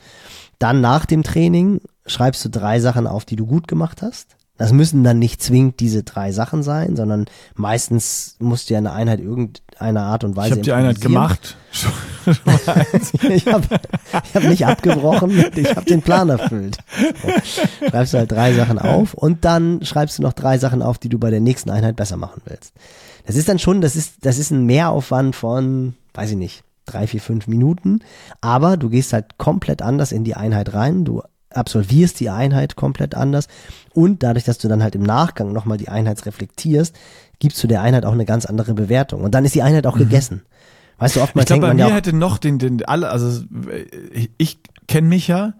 Dann 0.58 0.82
nach 0.82 1.06
dem 1.06 1.22
Training 1.22 1.82
schreibst 2.08 2.44
du 2.46 2.50
drei 2.50 2.80
Sachen 2.80 3.06
auf, 3.06 3.26
die 3.26 3.36
du 3.36 3.46
gut 3.46 3.68
gemacht 3.68 4.02
hast. 4.02 4.35
Das 4.58 4.72
müssen 4.72 5.04
dann 5.04 5.20
nicht 5.20 5.44
zwingend 5.44 5.82
diese 5.82 6.04
drei 6.04 6.32
Sachen 6.32 6.64
sein, 6.64 6.96
sondern 6.96 7.26
meistens 7.56 8.38
musst 8.40 8.70
du 8.70 8.74
ja 8.74 8.78
eine 8.78 8.94
Einheit 8.94 9.20
irgendeiner 9.20 10.04
Art 10.04 10.24
und 10.24 10.32
Ich 10.32 10.38
Weise 10.38 10.52
habe 10.52 10.62
die 10.62 10.72
Einheit 10.72 11.02
gemacht. 11.02 11.58
Ich 12.26 13.46
habe 13.46 13.68
ich 14.24 14.36
hab 14.36 14.44
nicht 14.46 14.66
abgebrochen, 14.66 15.46
ich 15.56 15.76
habe 15.76 15.86
den 15.86 16.02
Plan 16.02 16.28
erfüllt. 16.30 16.80
So. 17.22 17.88
Schreibst 17.90 18.14
du 18.16 18.18
halt 18.18 18.32
drei 18.32 18.52
Sachen 18.54 18.80
auf 18.80 19.14
und 19.14 19.46
dann 19.46 19.86
schreibst 19.86 20.18
du 20.18 20.24
noch 20.24 20.34
drei 20.34 20.58
Sachen 20.58 20.82
auf, 20.82 20.98
die 20.98 21.10
du 21.10 21.20
bei 21.20 21.30
der 21.30 21.40
nächsten 21.40 21.70
Einheit 21.70 21.96
besser 21.96 22.18
machen 22.18 22.42
willst. 22.46 22.74
Das 23.28 23.36
ist 23.36 23.48
dann 23.48 23.60
schon, 23.60 23.80
das 23.80 23.96
ist, 23.96 24.26
das 24.26 24.40
ist 24.40 24.50
ein 24.50 24.66
Mehraufwand 24.66 25.36
von, 25.36 25.94
weiß 26.16 26.32
ich 26.32 26.38
nicht, 26.38 26.64
drei, 26.88 27.06
vier, 27.06 27.22
fünf 27.22 27.46
Minuten, 27.46 28.00
aber 28.42 28.76
du 28.76 28.90
gehst 28.90 29.14
halt 29.14 29.38
komplett 29.38 29.84
anders 29.84 30.12
in 30.12 30.24
die 30.24 30.36
Einheit 30.36 30.74
rein, 30.74 31.06
du 31.06 31.22
absolvierst 31.56 32.20
die 32.20 32.30
Einheit 32.30 32.76
komplett 32.76 33.16
anders 33.16 33.48
und 33.94 34.24
dadurch, 34.24 34.46
dass 34.46 34.58
du 34.58 34.68
dann 34.68 34.84
halt 34.84 34.96
im 34.96 35.04
Nachgang 35.04 35.54
nochmal 35.54 35.78
die 35.78 35.90
Einheit 35.90 36.26
reflektierst, 36.26 36.96
gibst 37.40 37.64
du 37.64 37.68
der 37.68 37.82
Einheit 37.82 38.06
auch 38.06 38.14
eine 38.14 38.26
ganz 38.26 38.46
andere 38.46 38.74
Bewertung 38.74 39.22
und 39.22 39.36
dann 39.36 39.46
ist 39.46 39.56
die 39.56 39.62
Einheit 39.62 39.88
auch 39.88 39.96
mhm. 39.96 40.00
gegessen. 40.00 40.42
Weißt 40.98 41.18
du, 41.18 41.22
oftmals 41.22 41.46
ich 41.46 41.48
glaube, 41.48 41.62
bei 41.62 41.68
man 41.68 41.78
mir 41.78 41.90
ja 41.90 41.96
hätte 41.96 42.14
noch 42.14 42.38
den, 42.38 42.60
den, 42.60 42.86
alle, 42.86 43.10
also 43.10 43.44
ich, 44.14 44.32
ich 44.38 44.60
kenne 44.88 45.08
mich 45.08 45.28
ja, 45.28 45.54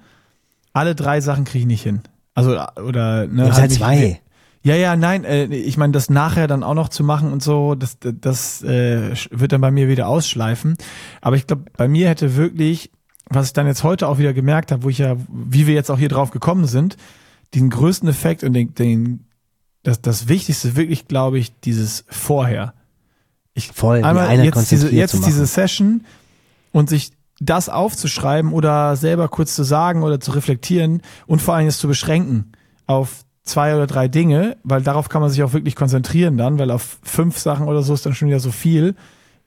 alle 0.74 0.96
drei 0.96 1.22
Sachen 1.22 1.46
kriege 1.46 1.60
ich 1.60 1.68
nicht 1.68 1.84
hin. 1.84 2.02
Also, 2.34 2.60
oder, 2.82 3.28
ne, 3.28 3.44
halt, 3.46 3.54
halt 3.54 3.72
zwei. 3.72 4.22
Ja, 4.62 4.76
ja, 4.76 4.96
nein, 4.96 5.26
äh, 5.26 5.46
ich 5.46 5.78
meine, 5.78 5.94
das 5.94 6.10
nachher 6.10 6.48
dann 6.48 6.64
auch 6.64 6.74
noch 6.74 6.90
zu 6.90 7.04
machen 7.04 7.32
und 7.32 7.44
so, 7.44 7.76
das, 7.76 7.98
das 8.02 8.64
äh, 8.64 9.14
wird 9.30 9.52
dann 9.52 9.62
bei 9.62 9.70
mir 9.70 9.88
wieder 9.88 10.08
ausschleifen. 10.08 10.76
Aber 11.22 11.36
ich 11.36 11.46
glaube, 11.46 11.66
bei 11.78 11.88
mir 11.88 12.10
hätte 12.10 12.36
wirklich, 12.36 12.92
was 13.30 13.48
ich 13.48 13.54
dann 13.54 13.68
jetzt 13.68 13.84
heute 13.84 14.08
auch 14.08 14.18
wieder 14.18 14.34
gemerkt 14.34 14.72
habe, 14.72 14.84
wo 14.84 14.90
ich 14.90 15.00
ja, 15.00 15.16
wie 15.28 15.68
wir 15.68 15.74
jetzt 15.74 15.90
auch 15.90 15.98
hier 15.98 16.10
drauf 16.10 16.32
gekommen 16.32 16.66
sind, 16.66 16.98
den 17.54 17.70
größten 17.70 18.08
Effekt 18.10 18.44
und 18.44 18.54
den, 18.54 18.74
den 18.76 19.26
das, 19.84 20.02
das 20.02 20.28
Wichtigste 20.28 20.76
wirklich, 20.76 21.08
glaube 21.08 21.40
ich, 21.40 21.58
dieses 21.62 22.06
Vorher. 22.08 22.74
Ich 23.54 23.72
Voll, 23.72 24.04
einmal 24.04 24.44
jetzt 24.44 24.72
diese, 24.72 24.92
jetzt 24.92 25.26
diese 25.26 25.46
Session 25.46 26.04
und 26.72 26.90
sich 26.90 27.12
das 27.40 27.70
aufzuschreiben 27.70 28.52
oder 28.52 28.96
selber 28.96 29.28
kurz 29.28 29.56
zu 29.56 29.64
sagen 29.64 30.04
oder 30.04 30.20
zu 30.20 30.32
reflektieren 30.32 31.02
und 31.28 31.42
vor 31.42 31.54
allem 31.56 31.68
es 31.68 31.78
zu 31.78 31.88
beschränken 31.88 32.52
auf 32.88 33.26
zwei 33.44 33.76
oder 33.76 33.88
drei 33.88 34.08
Dinge, 34.08 34.58
weil 34.64 34.82
darauf 34.82 35.08
kann 35.08 35.22
man 35.22 35.30
sich 35.30 35.44
auch 35.44 35.54
wirklich 35.54 35.76
konzentrieren 35.76 36.38
dann, 36.38 36.60
weil 36.60 36.72
auf 36.72 36.98
fünf 37.04 37.38
Sachen 37.38 37.68
oder 37.68 37.84
so 37.84 37.94
ist 37.94 38.06
dann 38.06 38.16
schon 38.16 38.28
wieder 38.28 38.40
so 38.40 38.52
viel. 38.52 38.96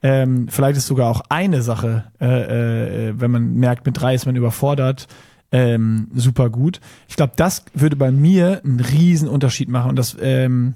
Ähm, 0.01 0.47
vielleicht 0.49 0.77
ist 0.77 0.87
sogar 0.87 1.09
auch 1.09 1.21
eine 1.29 1.61
Sache, 1.61 2.11
äh, 2.21 3.09
äh, 3.09 3.13
wenn 3.19 3.31
man 3.31 3.55
merkt, 3.55 3.85
mit 3.85 3.99
drei 3.99 4.15
ist 4.15 4.25
man 4.25 4.35
überfordert, 4.35 5.07
ähm, 5.51 6.09
super 6.13 6.49
gut. 6.49 6.79
Ich 7.07 7.15
glaube, 7.15 7.33
das 7.35 7.65
würde 7.73 7.95
bei 7.95 8.11
mir 8.11 8.61
einen 8.63 8.79
riesen 8.79 9.27
Unterschied 9.27 9.67
machen. 9.69 9.89
Und 9.89 9.95
das, 9.97 10.15
ähm, 10.21 10.73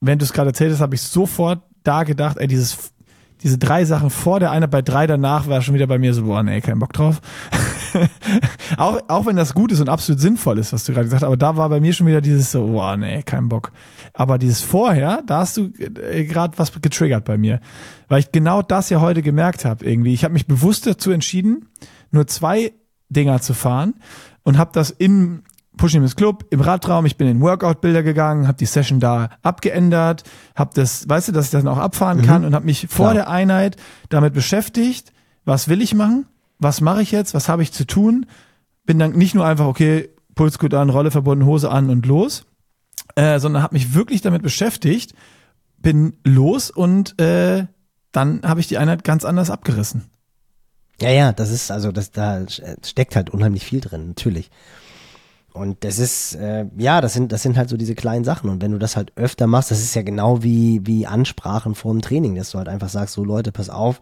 wenn 0.00 0.18
du 0.18 0.24
es 0.24 0.32
gerade 0.32 0.50
erzählt 0.50 0.72
hast, 0.72 0.80
habe 0.80 0.94
ich 0.94 1.02
sofort 1.02 1.62
da 1.84 2.02
gedacht, 2.02 2.38
ey, 2.38 2.48
dieses, 2.48 2.92
diese 3.42 3.58
drei 3.58 3.84
Sachen 3.84 4.10
vor 4.10 4.40
der 4.40 4.50
Einheit, 4.50 4.70
bei 4.70 4.82
drei 4.82 5.06
danach 5.06 5.46
war 5.46 5.60
schon 5.62 5.74
wieder 5.74 5.86
bei 5.86 5.98
mir 5.98 6.14
so, 6.14 6.24
boah, 6.24 6.42
nee, 6.42 6.60
kein 6.60 6.78
Bock 6.78 6.92
drauf. 6.92 7.20
auch, 8.76 9.00
auch 9.08 9.26
wenn 9.26 9.36
das 9.36 9.54
gut 9.54 9.72
ist 9.72 9.80
und 9.80 9.88
absolut 9.88 10.20
sinnvoll 10.20 10.58
ist, 10.58 10.72
was 10.72 10.84
du 10.84 10.92
gerade 10.92 11.04
gesagt 11.04 11.22
hast, 11.22 11.26
aber 11.26 11.36
da 11.36 11.56
war 11.56 11.68
bei 11.68 11.80
mir 11.80 11.92
schon 11.92 12.06
wieder 12.06 12.20
dieses 12.20 12.50
so, 12.50 12.66
boah, 12.66 12.96
nee, 12.96 13.22
kein 13.22 13.48
Bock. 13.48 13.72
Aber 14.14 14.38
dieses 14.38 14.62
vorher, 14.62 15.22
da 15.26 15.40
hast 15.40 15.56
du 15.56 15.72
äh, 15.78 16.24
gerade 16.24 16.56
was 16.58 16.72
getriggert 16.80 17.24
bei 17.24 17.36
mir. 17.36 17.60
Weil 18.08 18.20
ich 18.20 18.32
genau 18.32 18.62
das 18.62 18.88
ja 18.90 19.00
heute 19.00 19.22
gemerkt 19.22 19.64
habe 19.64 19.84
irgendwie. 19.84 20.14
Ich 20.14 20.24
habe 20.24 20.34
mich 20.34 20.46
bewusst 20.46 20.86
dazu 20.86 21.10
entschieden, 21.10 21.68
nur 22.10 22.26
zwei 22.26 22.72
Dinger 23.08 23.40
zu 23.40 23.54
fahren 23.54 23.94
und 24.42 24.58
habe 24.58 24.70
das 24.72 24.90
in 24.90 25.42
Pushing 25.76 26.02
Miss 26.02 26.16
Club 26.16 26.46
im 26.50 26.60
Radraum, 26.60 27.06
ich 27.06 27.16
bin 27.16 27.28
in 27.28 27.40
Workout-Bilder 27.40 28.02
gegangen, 28.02 28.46
habe 28.46 28.58
die 28.58 28.66
Session 28.66 29.00
da 29.00 29.30
abgeändert, 29.42 30.24
habe 30.54 30.70
das, 30.74 31.08
weißt 31.08 31.28
du, 31.28 31.32
dass 31.32 31.46
ich 31.46 31.50
das 31.50 31.64
noch 31.64 31.78
abfahren 31.78 32.22
kann 32.22 32.42
mhm. 32.42 32.48
und 32.48 32.54
habe 32.54 32.64
mich 32.64 32.86
vor 32.88 33.06
Klar. 33.06 33.14
der 33.14 33.30
Einheit 33.30 33.76
damit 34.08 34.32
beschäftigt, 34.32 35.12
was 35.44 35.68
will 35.68 35.82
ich 35.82 35.94
machen, 35.94 36.26
was 36.58 36.80
mache 36.80 37.02
ich 37.02 37.12
jetzt, 37.12 37.34
was 37.34 37.48
habe 37.48 37.62
ich 37.62 37.72
zu 37.72 37.86
tun, 37.86 38.26
bin 38.84 38.98
dann 38.98 39.12
nicht 39.12 39.34
nur 39.34 39.44
einfach, 39.44 39.66
okay, 39.66 40.08
Puls 40.34 40.58
gut 40.58 40.74
an, 40.74 40.90
Rolle 40.90 41.10
verbunden, 41.10 41.46
Hose 41.46 41.70
an 41.70 41.90
und 41.90 42.06
los, 42.06 42.46
äh, 43.14 43.38
sondern 43.38 43.62
habe 43.62 43.74
mich 43.74 43.94
wirklich 43.94 44.22
damit 44.22 44.42
beschäftigt, 44.42 45.14
bin 45.78 46.14
los 46.24 46.70
und 46.70 47.20
äh, 47.20 47.66
dann 48.12 48.40
habe 48.42 48.60
ich 48.60 48.66
die 48.66 48.78
Einheit 48.78 49.04
ganz 49.04 49.24
anders 49.24 49.50
abgerissen. 49.50 50.04
Ja, 51.00 51.10
ja, 51.10 51.32
das 51.32 51.50
ist, 51.50 51.70
also 51.70 51.92
das, 51.92 52.10
da 52.10 52.46
steckt 52.82 53.16
halt 53.16 53.30
unheimlich 53.30 53.64
viel 53.64 53.80
drin, 53.80 54.08
natürlich. 54.08 54.50
Und 55.56 55.84
das 55.84 55.98
ist, 55.98 56.34
äh, 56.34 56.66
ja, 56.76 57.00
das 57.00 57.14
sind, 57.14 57.32
das 57.32 57.42
sind 57.42 57.56
halt 57.56 57.68
so 57.68 57.76
diese 57.76 57.94
kleinen 57.94 58.24
Sachen. 58.24 58.50
Und 58.50 58.62
wenn 58.62 58.72
du 58.72 58.78
das 58.78 58.94
halt 58.94 59.12
öfter 59.16 59.46
machst, 59.46 59.70
das 59.70 59.80
ist 59.80 59.94
ja 59.94 60.02
genau 60.02 60.42
wie, 60.42 60.80
wie 60.84 61.06
Ansprachen 61.06 61.74
vor 61.74 61.92
dem 61.92 62.02
Training, 62.02 62.34
dass 62.34 62.50
du 62.50 62.58
halt 62.58 62.68
einfach 62.68 62.90
sagst, 62.90 63.14
so 63.14 63.24
Leute, 63.24 63.52
pass 63.52 63.70
auf, 63.70 64.00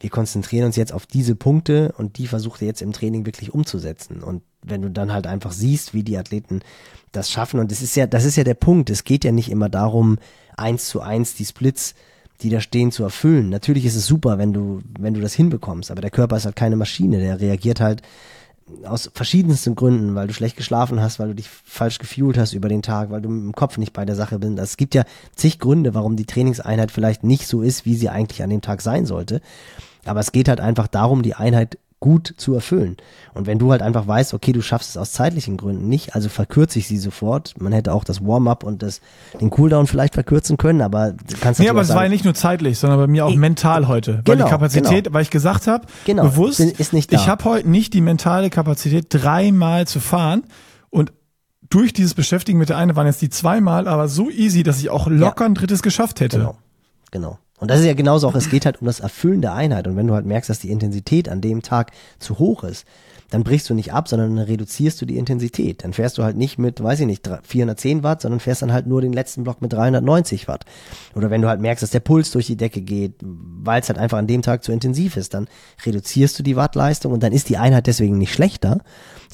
wir 0.00 0.10
konzentrieren 0.10 0.66
uns 0.66 0.76
jetzt 0.76 0.92
auf 0.92 1.06
diese 1.06 1.34
Punkte 1.34 1.94
und 1.96 2.18
die 2.18 2.26
versucht 2.26 2.60
ihr 2.60 2.68
jetzt 2.68 2.82
im 2.82 2.92
Training 2.92 3.24
wirklich 3.24 3.54
umzusetzen. 3.54 4.22
Und 4.22 4.42
wenn 4.62 4.82
du 4.82 4.90
dann 4.90 5.12
halt 5.12 5.26
einfach 5.26 5.52
siehst, 5.52 5.94
wie 5.94 6.02
die 6.02 6.18
Athleten 6.18 6.60
das 7.12 7.30
schaffen, 7.30 7.60
und 7.60 7.70
das 7.70 7.80
ist 7.80 7.96
ja, 7.96 8.06
das 8.06 8.24
ist 8.24 8.36
ja 8.36 8.44
der 8.44 8.54
Punkt. 8.54 8.90
Es 8.90 9.04
geht 9.04 9.24
ja 9.24 9.32
nicht 9.32 9.50
immer 9.50 9.70
darum, 9.70 10.18
eins 10.56 10.88
zu 10.88 11.00
eins 11.00 11.34
die 11.34 11.46
Splits, 11.46 11.94
die 12.42 12.50
da 12.50 12.60
stehen, 12.60 12.92
zu 12.92 13.04
erfüllen. 13.04 13.48
Natürlich 13.48 13.86
ist 13.86 13.96
es 13.96 14.06
super, 14.06 14.36
wenn 14.36 14.52
du, 14.52 14.82
wenn 14.98 15.14
du 15.14 15.20
das 15.20 15.32
hinbekommst, 15.32 15.90
aber 15.90 16.02
der 16.02 16.10
Körper 16.10 16.36
ist 16.36 16.44
halt 16.44 16.56
keine 16.56 16.76
Maschine, 16.76 17.20
der 17.20 17.40
reagiert 17.40 17.80
halt 17.80 18.02
aus 18.84 19.10
verschiedensten 19.14 19.74
Gründen, 19.74 20.14
weil 20.14 20.26
du 20.26 20.34
schlecht 20.34 20.56
geschlafen 20.56 21.00
hast, 21.00 21.18
weil 21.18 21.28
du 21.28 21.34
dich 21.34 21.48
falsch 21.48 21.98
gefühlt 21.98 22.38
hast 22.38 22.54
über 22.54 22.68
den 22.68 22.82
Tag, 22.82 23.10
weil 23.10 23.20
du 23.20 23.28
im 23.28 23.52
Kopf 23.52 23.76
nicht 23.78 23.92
bei 23.92 24.04
der 24.04 24.16
Sache 24.16 24.38
bist. 24.38 24.58
Es 24.58 24.76
gibt 24.76 24.94
ja 24.94 25.04
zig 25.34 25.58
Gründe, 25.58 25.94
warum 25.94 26.16
die 26.16 26.24
Trainingseinheit 26.24 26.90
vielleicht 26.90 27.24
nicht 27.24 27.46
so 27.46 27.62
ist, 27.62 27.84
wie 27.84 27.94
sie 27.94 28.08
eigentlich 28.08 28.42
an 28.42 28.50
dem 28.50 28.62
Tag 28.62 28.80
sein 28.80 29.06
sollte. 29.06 29.40
Aber 30.04 30.20
es 30.20 30.32
geht 30.32 30.48
halt 30.48 30.60
einfach 30.60 30.86
darum, 30.86 31.22
die 31.22 31.34
Einheit 31.34 31.78
gut 32.04 32.34
zu 32.36 32.52
erfüllen. 32.52 32.98
Und 33.32 33.46
wenn 33.46 33.58
du 33.58 33.70
halt 33.70 33.80
einfach 33.80 34.06
weißt, 34.06 34.34
okay, 34.34 34.52
du 34.52 34.60
schaffst 34.60 34.90
es 34.90 34.98
aus 34.98 35.12
zeitlichen 35.12 35.56
Gründen 35.56 35.88
nicht, 35.88 36.14
also 36.14 36.28
verkürze 36.28 36.78
ich 36.78 36.86
sie 36.86 36.98
sofort. 36.98 37.54
Man 37.58 37.72
hätte 37.72 37.94
auch 37.94 38.04
das 38.04 38.22
Warm-up 38.22 38.62
und 38.62 38.82
das, 38.82 39.00
den 39.40 39.48
Cooldown 39.48 39.86
vielleicht 39.86 40.12
verkürzen 40.12 40.58
können, 40.58 40.82
aber 40.82 41.12
du 41.12 41.36
kannst 41.40 41.60
Nee, 41.60 41.70
aber 41.70 41.80
es 41.80 41.88
war 41.88 42.02
ja 42.02 42.10
nicht 42.10 42.26
nur 42.26 42.34
zeitlich, 42.34 42.78
sondern 42.78 42.98
bei 42.98 43.06
mir 43.06 43.24
auch 43.24 43.30
ich, 43.30 43.38
mental 43.38 43.88
heute. 43.88 44.20
Weil 44.26 44.36
genau, 44.36 44.44
die 44.44 44.50
Kapazität, 44.50 45.04
genau. 45.04 45.14
weil 45.14 45.22
ich 45.22 45.30
gesagt 45.30 45.66
habe, 45.66 45.86
genau, 46.04 46.24
bewusst, 46.24 46.60
ist 46.60 46.92
nicht 46.92 47.10
da. 47.10 47.16
ich 47.16 47.26
habe 47.26 47.42
heute 47.44 47.70
nicht 47.70 47.94
die 47.94 48.02
mentale 48.02 48.50
Kapazität, 48.50 49.06
dreimal 49.08 49.86
zu 49.86 49.98
fahren 49.98 50.42
und 50.90 51.10
durch 51.70 51.94
dieses 51.94 52.12
Beschäftigen 52.12 52.58
mit 52.58 52.68
der 52.68 52.76
einen 52.76 52.96
waren 52.96 53.06
jetzt 53.06 53.22
die 53.22 53.30
zweimal, 53.30 53.88
aber 53.88 54.08
so 54.08 54.28
easy, 54.28 54.62
dass 54.62 54.78
ich 54.78 54.90
auch 54.90 55.06
locker 55.06 55.44
ja. 55.44 55.48
ein 55.48 55.54
drittes 55.54 55.82
geschafft 55.82 56.20
hätte. 56.20 56.36
Genau. 56.36 56.58
Genau. 57.10 57.38
Und 57.60 57.70
das 57.70 57.80
ist 57.80 57.86
ja 57.86 57.94
genauso 57.94 58.28
auch, 58.28 58.34
es 58.34 58.50
geht 58.50 58.66
halt 58.66 58.80
um 58.80 58.86
das 58.86 59.00
Erfüllen 59.00 59.40
der 59.40 59.54
Einheit. 59.54 59.86
Und 59.86 59.96
wenn 59.96 60.06
du 60.06 60.14
halt 60.14 60.26
merkst, 60.26 60.50
dass 60.50 60.58
die 60.58 60.70
Intensität 60.70 61.28
an 61.28 61.40
dem 61.40 61.62
Tag 61.62 61.92
zu 62.18 62.38
hoch 62.38 62.64
ist, 62.64 62.84
dann 63.30 63.42
brichst 63.42 63.68
du 63.70 63.74
nicht 63.74 63.92
ab, 63.92 64.06
sondern 64.08 64.36
dann 64.36 64.44
reduzierst 64.44 65.00
du 65.00 65.06
die 65.06 65.16
Intensität. 65.16 65.82
Dann 65.82 65.92
fährst 65.92 66.18
du 66.18 66.22
halt 66.22 66.36
nicht 66.36 66.58
mit, 66.58 66.82
weiß 66.82 67.00
ich 67.00 67.06
nicht, 67.06 67.28
410 67.42 68.02
Watt, 68.02 68.20
sondern 68.20 68.38
fährst 68.38 68.62
dann 68.62 68.72
halt 68.72 68.86
nur 68.86 69.00
den 69.00 69.12
letzten 69.12 69.44
Block 69.44 69.62
mit 69.62 69.72
390 69.72 70.46
Watt. 70.46 70.64
Oder 71.14 71.30
wenn 71.30 71.42
du 71.42 71.48
halt 71.48 71.60
merkst, 71.60 71.82
dass 71.82 71.90
der 71.90 72.00
Puls 72.00 72.30
durch 72.30 72.46
die 72.46 72.56
Decke 72.56 72.80
geht, 72.80 73.14
weil 73.22 73.80
es 73.80 73.88
halt 73.88 73.98
einfach 73.98 74.18
an 74.18 74.26
dem 74.26 74.42
Tag 74.42 74.62
zu 74.62 74.72
intensiv 74.72 75.16
ist, 75.16 75.34
dann 75.34 75.48
reduzierst 75.84 76.38
du 76.38 76.42
die 76.42 76.56
Wattleistung 76.56 77.12
und 77.12 77.22
dann 77.22 77.32
ist 77.32 77.48
die 77.48 77.56
Einheit 77.56 77.86
deswegen 77.86 78.18
nicht 78.18 78.32
schlechter, 78.32 78.82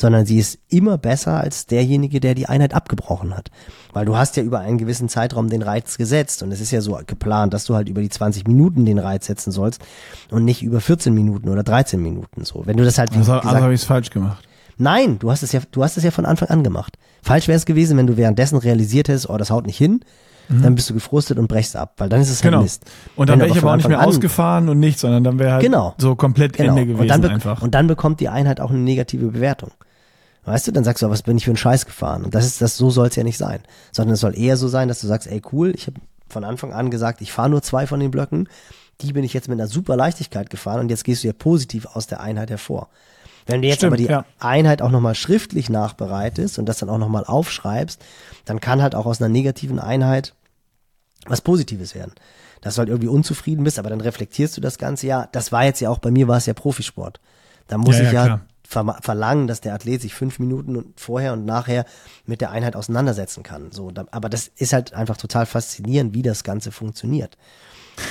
sondern 0.01 0.25
sie 0.25 0.39
ist 0.39 0.59
immer 0.69 0.97
besser 0.97 1.39
als 1.39 1.67
derjenige, 1.67 2.21
der 2.21 2.35
die 2.35 2.47
Einheit 2.47 2.73
abgebrochen 2.73 3.37
hat. 3.37 3.51
Weil 3.93 4.07
du 4.07 4.17
hast 4.17 4.35
ja 4.39 4.43
über 4.43 4.61
einen 4.61 4.79
gewissen 4.79 5.11
Zeitraum 5.11 5.51
den 5.51 5.61
Reiz 5.61 5.99
gesetzt 5.99 6.43
und 6.43 6.51
es 6.53 6.61
ist 6.63 6.71
ja 6.71 6.81
so 6.81 6.99
geplant, 7.07 7.53
dass 7.53 7.67
du 7.67 7.75
halt 7.75 7.87
über 7.87 8.01
die 8.01 8.09
20 8.09 8.47
Minuten 8.49 8.87
den 8.87 8.99
Reiz 8.99 9.27
setzen 9.27 9.51
sollst 9.51 9.83
und 10.31 10.47
nicht 10.47 10.63
über 10.63 10.81
14 10.81 11.13
Minuten 11.13 11.51
oder 11.51 11.63
13 11.63 12.03
Minuten 12.03 12.47
so. 12.47 12.63
Wenn 12.65 12.79
du 12.79 12.85
das 12.85 12.97
halt 12.97 13.15
also, 13.15 13.33
also 13.35 13.49
habe 13.49 13.75
ich 13.75 13.83
es 13.83 13.87
falsch 13.87 14.09
gemacht. 14.09 14.43
Nein, 14.79 15.19
du 15.19 15.31
hast 15.31 15.43
es 15.43 15.53
ja, 15.53 15.61
du 15.71 15.85
hast 15.85 15.99
es 15.99 16.05
ja 16.05 16.11
von 16.11 16.25
Anfang 16.25 16.49
an 16.49 16.65
gemacht. 16.65 16.97
Falsch 17.23 17.47
wäre 17.47 17.57
es 17.57 17.67
gewesen, 17.67 17.99
wenn 17.99 18.07
du 18.07 18.17
währenddessen 18.17 18.57
realisiert 18.57 19.09
hättest, 19.09 19.29
oh, 19.29 19.37
das 19.37 19.51
haut 19.51 19.67
nicht 19.67 19.77
hin. 19.77 20.01
Mhm. 20.49 20.63
Dann 20.63 20.75
bist 20.77 20.89
du 20.89 20.95
gefrustet 20.95 21.39
und 21.39 21.47
brechst 21.47 21.77
ab, 21.77 21.93
weil 21.99 22.09
dann 22.09 22.23
ist 22.23 22.31
es 22.31 22.43
halt 22.43 22.53
genau. 22.53 22.63
Mist. 22.63 22.91
Und 23.17 23.29
dann 23.29 23.39
wäre 23.39 23.51
ich 23.51 23.59
aber 23.59 23.73
auch 23.73 23.77
nicht 23.77 23.89
mehr 23.89 24.03
ausgefahren 24.03 24.71
und 24.71 24.81
nichts, 24.81 25.03
sondern 25.03 25.23
dann 25.23 25.39
wäre 25.39 25.53
halt 25.53 25.63
genau. 25.63 25.95
so 25.99 26.17
komplett 26.17 26.55
genau. 26.55 26.71
Ende 26.71 26.87
gewesen 26.87 27.03
und 27.03 27.09
dann 27.09 27.25
einfach. 27.27 27.61
Und 27.61 27.75
dann 27.75 27.87
bekommt 27.87 28.21
die 28.21 28.31
Einheit 28.31 28.61
auch 28.61 28.71
eine 28.71 28.79
negative 28.79 29.27
Bewertung. 29.27 29.73
Weißt 30.45 30.67
du, 30.67 30.73
dann 30.73 30.85
sagst 30.85 31.03
du, 31.03 31.11
was 31.11 31.23
bin 31.23 31.37
ich 31.37 31.45
für 31.45 31.51
einen 31.51 31.57
Scheiß 31.57 31.87
gefahren? 31.87 32.25
Und 32.25 32.35
das 32.35 32.47
ist 32.47 32.63
das, 32.63 32.77
so 32.77 32.91
soll 32.91 33.09
es 33.09 33.17
ja 33.17 33.25
nicht 33.25 33.39
sein. 33.39 33.61
Sondern 33.93 34.15
es 34.15 34.21
soll 34.21 34.37
eher 34.39 34.57
so 34.57 34.69
sein, 34.69 34.89
dass 34.89 35.01
du 35.01 35.07
sagst, 35.07 35.29
ey 35.29 35.43
cool, 35.53 35.73
ich 35.75 35.87
habe 35.87 36.01
von 36.29 36.45
Anfang 36.45 36.73
an 36.73 36.91
gesagt, 36.91 37.21
ich 37.21 37.33
fahre 37.33 37.51
nur 37.51 37.63
zwei 37.63 37.87
von 37.87 38.01
den 38.01 38.11
Blöcken. 38.11 38.49
Die 39.03 39.13
bin 39.13 39.25
ich 39.25 39.35
jetzt 39.35 39.49
mit 39.49 39.59
einer 39.59 39.69
super 39.69 39.97
Leichtigkeit 39.97 40.51
gefahren 40.51 40.81
und 40.81 40.89
jetzt 40.89 41.05
gehst 41.05 41.23
du 41.23 41.29
ja 41.29 41.35
positiv 41.35 41.87
aus 41.87 42.07
der 42.07 42.21
Einheit 42.21 42.51
hervor. 42.51 42.89
Wenn 43.47 43.63
du 43.63 43.69
jetzt 43.69 43.79
Stimmt, 43.79 43.93
aber 43.93 43.97
die 43.97 44.05
ja. 44.05 44.25
Einheit 44.39 44.83
auch 44.83 44.91
nochmal 44.91 45.15
schriftlich 45.15 45.71
nachbereitest 45.71 46.59
und 46.59 46.67
das 46.67 46.79
dann 46.79 46.89
auch 46.89 46.99
nochmal 46.99 47.25
aufschreibst, 47.25 48.01
dann 48.45 48.61
kann 48.61 48.83
halt 48.83 48.95
auch 48.95 49.07
aus 49.07 49.21
einer 49.21 49.29
negativen 49.29 49.79
Einheit 49.79 50.35
was 51.27 51.41
Positives 51.41 51.95
werden. 51.95 52.13
Dass 52.61 52.75
du 52.75 52.81
halt 52.81 52.89
irgendwie 52.91 53.09
unzufrieden 53.09 53.65
bist, 53.65 53.79
aber 53.79 53.91
dann 53.91 54.01
reflektierst 54.01 54.57
du 54.57 54.61
das 54.61 54.79
Ganze, 54.79 55.07
ja, 55.07 55.29
das 55.33 55.53
war 55.53 55.65
jetzt 55.65 55.81
ja 55.81 55.91
auch, 55.91 55.99
bei 55.99 56.11
mir 56.11 56.29
war 56.29 56.37
es 56.37 56.47
ja 56.47 56.55
Profisport. 56.55 57.21
Da 57.69 57.79
muss 57.79 57.99
ja, 57.99 58.05
ich 58.05 58.13
ja, 58.13 58.27
ja 58.27 58.41
ver 58.71 58.99
verlangen, 59.01 59.47
dass 59.49 59.61
der 59.61 59.75
Athlet 59.75 60.01
sich 60.01 60.15
fünf 60.15 60.39
Minuten 60.39 60.95
vorher 60.97 61.33
und 61.33 61.45
nachher 61.45 61.85
mit 62.25 62.41
der 62.41 62.51
Einheit 62.53 62.77
auseinandersetzen 62.77 63.43
kann. 63.43 63.73
So, 63.73 63.91
da, 63.91 64.05
aber 64.13 64.29
das 64.29 64.49
ist 64.57 64.73
halt 64.73 64.95
einfach 64.95 65.17
total 65.17 65.45
faszinierend, 65.45 66.15
wie 66.15 66.23
das 66.23 66.45
Ganze 66.45 66.71
funktioniert. 66.71 67.37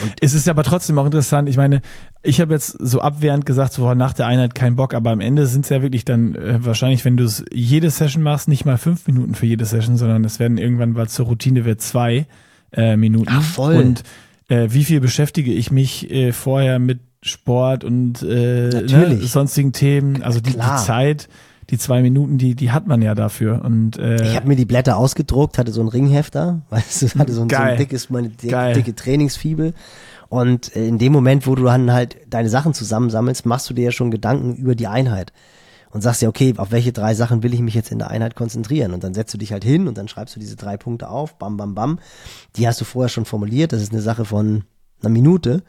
Und 0.04 0.14
es 0.22 0.34
ist 0.34 0.48
aber 0.48 0.64
trotzdem 0.64 1.00
auch 1.00 1.06
interessant. 1.06 1.50
Ich 1.50 1.58
meine, 1.58 1.82
ich 2.22 2.42
habe 2.42 2.54
jetzt 2.54 2.78
so 2.80 3.00
abwehrend 3.00 3.46
gesagt, 3.46 3.74
so 3.74 3.94
nach 3.94 4.14
der 4.14 4.28
Einheit 4.28 4.54
kein 4.54 4.76
Bock, 4.76 4.94
aber 4.94 5.12
am 5.12 5.22
Ende 5.22 5.48
sind 5.48 5.64
es 5.64 5.70
ja 5.70 5.82
wirklich 5.82 6.06
dann 6.06 6.36
äh, 6.36 6.64
wahrscheinlich, 6.64 7.06
wenn 7.06 7.18
du 7.18 7.24
es 7.24 7.44
jede 7.52 7.90
Session 7.90 8.22
machst, 8.22 8.50
nicht 8.50 8.66
mal 8.66 8.78
fünf 8.78 9.08
Minuten 9.08 9.36
für 9.36 9.46
jede 9.46 9.66
Session, 9.66 9.98
sondern 9.98 10.24
es 10.26 10.40
werden 10.40 10.58
irgendwann, 10.58 10.96
weil 10.96 11.08
zur 11.08 11.26
Routine 11.28 11.66
wird 11.66 11.82
zwei 11.82 12.28
äh, 12.74 12.98
Minuten. 12.98 13.32
Ach, 13.32 13.42
voll. 13.42 13.78
Und 13.78 14.04
äh, 14.50 14.68
wie 14.72 14.84
viel 14.84 15.00
beschäftige 15.00 15.54
ich 15.54 15.72
mich 15.72 16.12
äh, 16.12 16.34
vorher 16.34 16.80
mit 16.80 17.00
Sport 17.22 17.84
und 17.84 18.22
äh, 18.24 18.70
ne, 18.70 19.18
sonstigen 19.22 19.74
Themen, 19.74 20.24
also 20.24 20.40
die, 20.40 20.54
die, 20.54 20.76
Zeit, 20.78 21.28
die 21.70 21.78
zwei 21.78 22.02
Minuten, 22.02 22.38
die, 22.38 22.56
die 22.56 22.72
hat 22.72 22.88
man 22.88 23.02
ja 23.02 23.14
dafür. 23.14 23.64
Und, 23.64 23.98
äh, 23.98 24.24
ich 24.24 24.36
habe 24.36 24.48
mir 24.48 24.56
die 24.56 24.66
Blätter 24.66 24.98
ausgedruckt, 24.98 25.58
hatte 25.58 25.72
so 25.72 25.82
ein 25.82 25.90
Ringhefter, 25.90 26.62
weißt 26.70 27.02
du, 27.02 27.20
hatte 27.20 27.34
so 27.34 27.42
ein, 27.42 27.50
so 27.50 27.56
ein 27.56 27.78
dickes, 27.78 28.10
meine 28.10 28.30
dicke, 28.30 28.74
dicke 28.74 28.96
Trainingsfibel. 28.96 29.74
Und 30.30 30.76
äh, 30.76 30.88
in 30.88 30.98
dem 30.98 31.12
Moment, 31.12 31.46
wo 31.46 31.56
du 31.56 31.64
dann 31.64 31.92
halt 31.92 32.18
deine 32.30 32.50
Sachen 32.50 32.74
zusammensammelst, 32.74 33.46
machst 33.46 33.70
du 33.70 33.74
dir 33.74 33.86
ja 33.86 33.92
schon 33.92 34.12
Gedanken 34.12 34.56
über 34.56 34.76
die 34.76 34.88
Einheit 34.88 35.34
und 35.92 36.02
sagst 36.02 36.22
ja, 36.22 36.30
okay, 36.30 36.54
auf 36.58 36.72
welche 36.72 36.94
drei 36.94 37.16
Sachen 37.16 37.44
will 37.44 37.54
ich 37.54 37.62
mich 37.62 37.74
jetzt 37.74 37.92
in 37.92 38.00
der 38.00 38.12
Einheit 38.12 38.36
konzentrieren? 38.36 38.94
Und 38.94 39.04
dann 39.04 39.14
setzt 39.14 39.34
du 39.34 39.38
dich 39.38 39.52
halt 39.52 39.64
hin 39.64 39.88
und 39.88 39.98
dann 39.98 40.08
schreibst 40.08 40.36
du 40.36 40.40
diese 40.40 40.56
drei 40.56 40.78
Punkte 40.78 41.10
auf, 41.10 41.38
bam, 41.38 41.58
bam, 41.58 41.76
bam. 41.76 42.00
Die 42.56 42.68
hast 42.68 42.80
du 42.80 42.86
vorher 42.86 43.10
schon 43.10 43.26
formuliert, 43.26 43.74
das 43.74 43.82
ist 43.82 43.92
eine 43.92 44.02
Sache 44.02 44.24
von 44.26 44.64
einer 45.02 45.10
Minute. 45.10 45.64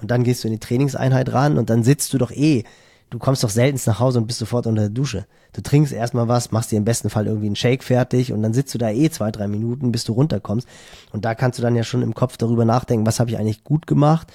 Und 0.00 0.10
dann 0.10 0.24
gehst 0.24 0.44
du 0.44 0.48
in 0.48 0.54
die 0.54 0.60
Trainingseinheit 0.60 1.32
ran 1.32 1.58
und 1.58 1.70
dann 1.70 1.82
sitzt 1.82 2.12
du 2.12 2.18
doch 2.18 2.30
eh. 2.30 2.64
Du 3.10 3.18
kommst 3.18 3.44
doch 3.44 3.50
selten 3.50 3.78
nach 3.86 4.00
Hause 4.00 4.18
und 4.18 4.26
bist 4.26 4.40
sofort 4.40 4.66
unter 4.66 4.82
der 4.82 4.90
Dusche. 4.90 5.26
Du 5.52 5.60
trinkst 5.60 5.92
erstmal 5.92 6.26
was, 6.26 6.50
machst 6.50 6.72
dir 6.72 6.76
im 6.76 6.84
besten 6.84 7.10
Fall 7.10 7.26
irgendwie 7.26 7.46
einen 7.46 7.56
Shake 7.56 7.84
fertig 7.84 8.32
und 8.32 8.42
dann 8.42 8.52
sitzt 8.52 8.74
du 8.74 8.78
da 8.78 8.90
eh 8.90 9.08
zwei, 9.10 9.30
drei 9.30 9.46
Minuten, 9.46 9.92
bis 9.92 10.04
du 10.04 10.12
runterkommst. 10.14 10.66
Und 11.12 11.24
da 11.24 11.34
kannst 11.34 11.58
du 11.58 11.62
dann 11.62 11.76
ja 11.76 11.84
schon 11.84 12.02
im 12.02 12.14
Kopf 12.14 12.36
darüber 12.36 12.64
nachdenken, 12.64 13.06
was 13.06 13.20
habe 13.20 13.30
ich 13.30 13.38
eigentlich 13.38 13.62
gut 13.62 13.86
gemacht 13.86 14.32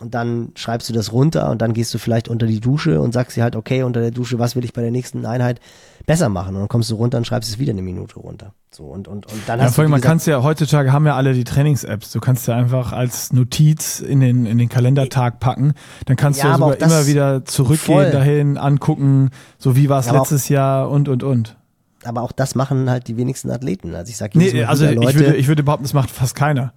und 0.00 0.14
dann 0.14 0.52
schreibst 0.56 0.88
du 0.88 0.92
das 0.92 1.12
runter 1.12 1.50
und 1.50 1.60
dann 1.62 1.74
gehst 1.74 1.92
du 1.92 1.98
vielleicht 1.98 2.28
unter 2.28 2.46
die 2.46 2.60
Dusche 2.60 3.00
und 3.00 3.12
sagst 3.12 3.36
dir 3.36 3.42
halt, 3.42 3.54
okay, 3.54 3.82
unter 3.82 4.00
der 4.00 4.10
Dusche, 4.10 4.38
was 4.38 4.56
will 4.56 4.64
ich 4.64 4.72
bei 4.72 4.82
der 4.82 4.90
nächsten 4.90 5.26
Einheit 5.26 5.60
besser 6.06 6.28
machen? 6.28 6.54
Und 6.54 6.62
dann 6.62 6.68
kommst 6.68 6.90
du 6.90 6.94
runter 6.94 7.18
und 7.18 7.26
schreibst 7.26 7.50
es 7.50 7.58
wieder 7.58 7.72
eine 7.72 7.82
Minute 7.82 8.18
runter. 8.18 8.54
So 8.70 8.84
und 8.84 9.08
und 9.08 9.26
und 9.26 9.42
dann 9.46 9.58
ja, 9.58 9.66
hast 9.66 9.74
vor 9.74 9.82
allem, 9.82 9.90
man 9.90 10.00
kannst 10.00 10.26
ja 10.26 10.42
heutzutage 10.42 10.92
haben 10.92 11.04
ja 11.04 11.16
alle 11.16 11.34
die 11.34 11.44
Trainings-Apps. 11.44 12.12
Du 12.12 12.20
kannst 12.20 12.48
ja 12.48 12.56
einfach 12.56 12.92
als 12.92 13.32
Notiz 13.32 14.00
in 14.00 14.20
den 14.20 14.46
in 14.46 14.58
den 14.58 14.68
Kalendertag 14.68 15.40
packen. 15.40 15.74
Dann 16.06 16.16
kannst 16.16 16.38
ja, 16.38 16.44
du 16.44 16.50
ja 16.50 16.58
sogar 16.58 16.80
immer 16.80 17.06
wieder 17.06 17.44
zurückgehen 17.44 18.02
voll. 18.02 18.10
dahin, 18.10 18.58
angucken, 18.58 19.30
so 19.58 19.76
wie 19.76 19.88
war 19.88 20.00
es 20.00 20.06
ja, 20.06 20.12
letztes 20.12 20.48
Jahr 20.48 20.88
und 20.88 21.08
und 21.08 21.22
und. 21.22 21.56
Aber 22.04 22.22
auch 22.22 22.32
das 22.32 22.54
machen 22.54 22.88
halt 22.88 23.08
die 23.08 23.16
wenigsten 23.16 23.50
Athleten. 23.50 23.94
Also 23.94 24.10
ich 24.10 24.16
sag 24.16 24.34
nee, 24.34 24.64
also 24.64 24.86
Leute, 24.86 25.10
ich 25.10 25.18
würde 25.18 25.36
ich 25.36 25.48
würde 25.48 25.62
behaupten, 25.62 25.84
das 25.84 25.92
macht 25.92 26.10
fast 26.10 26.34
keiner. 26.34 26.72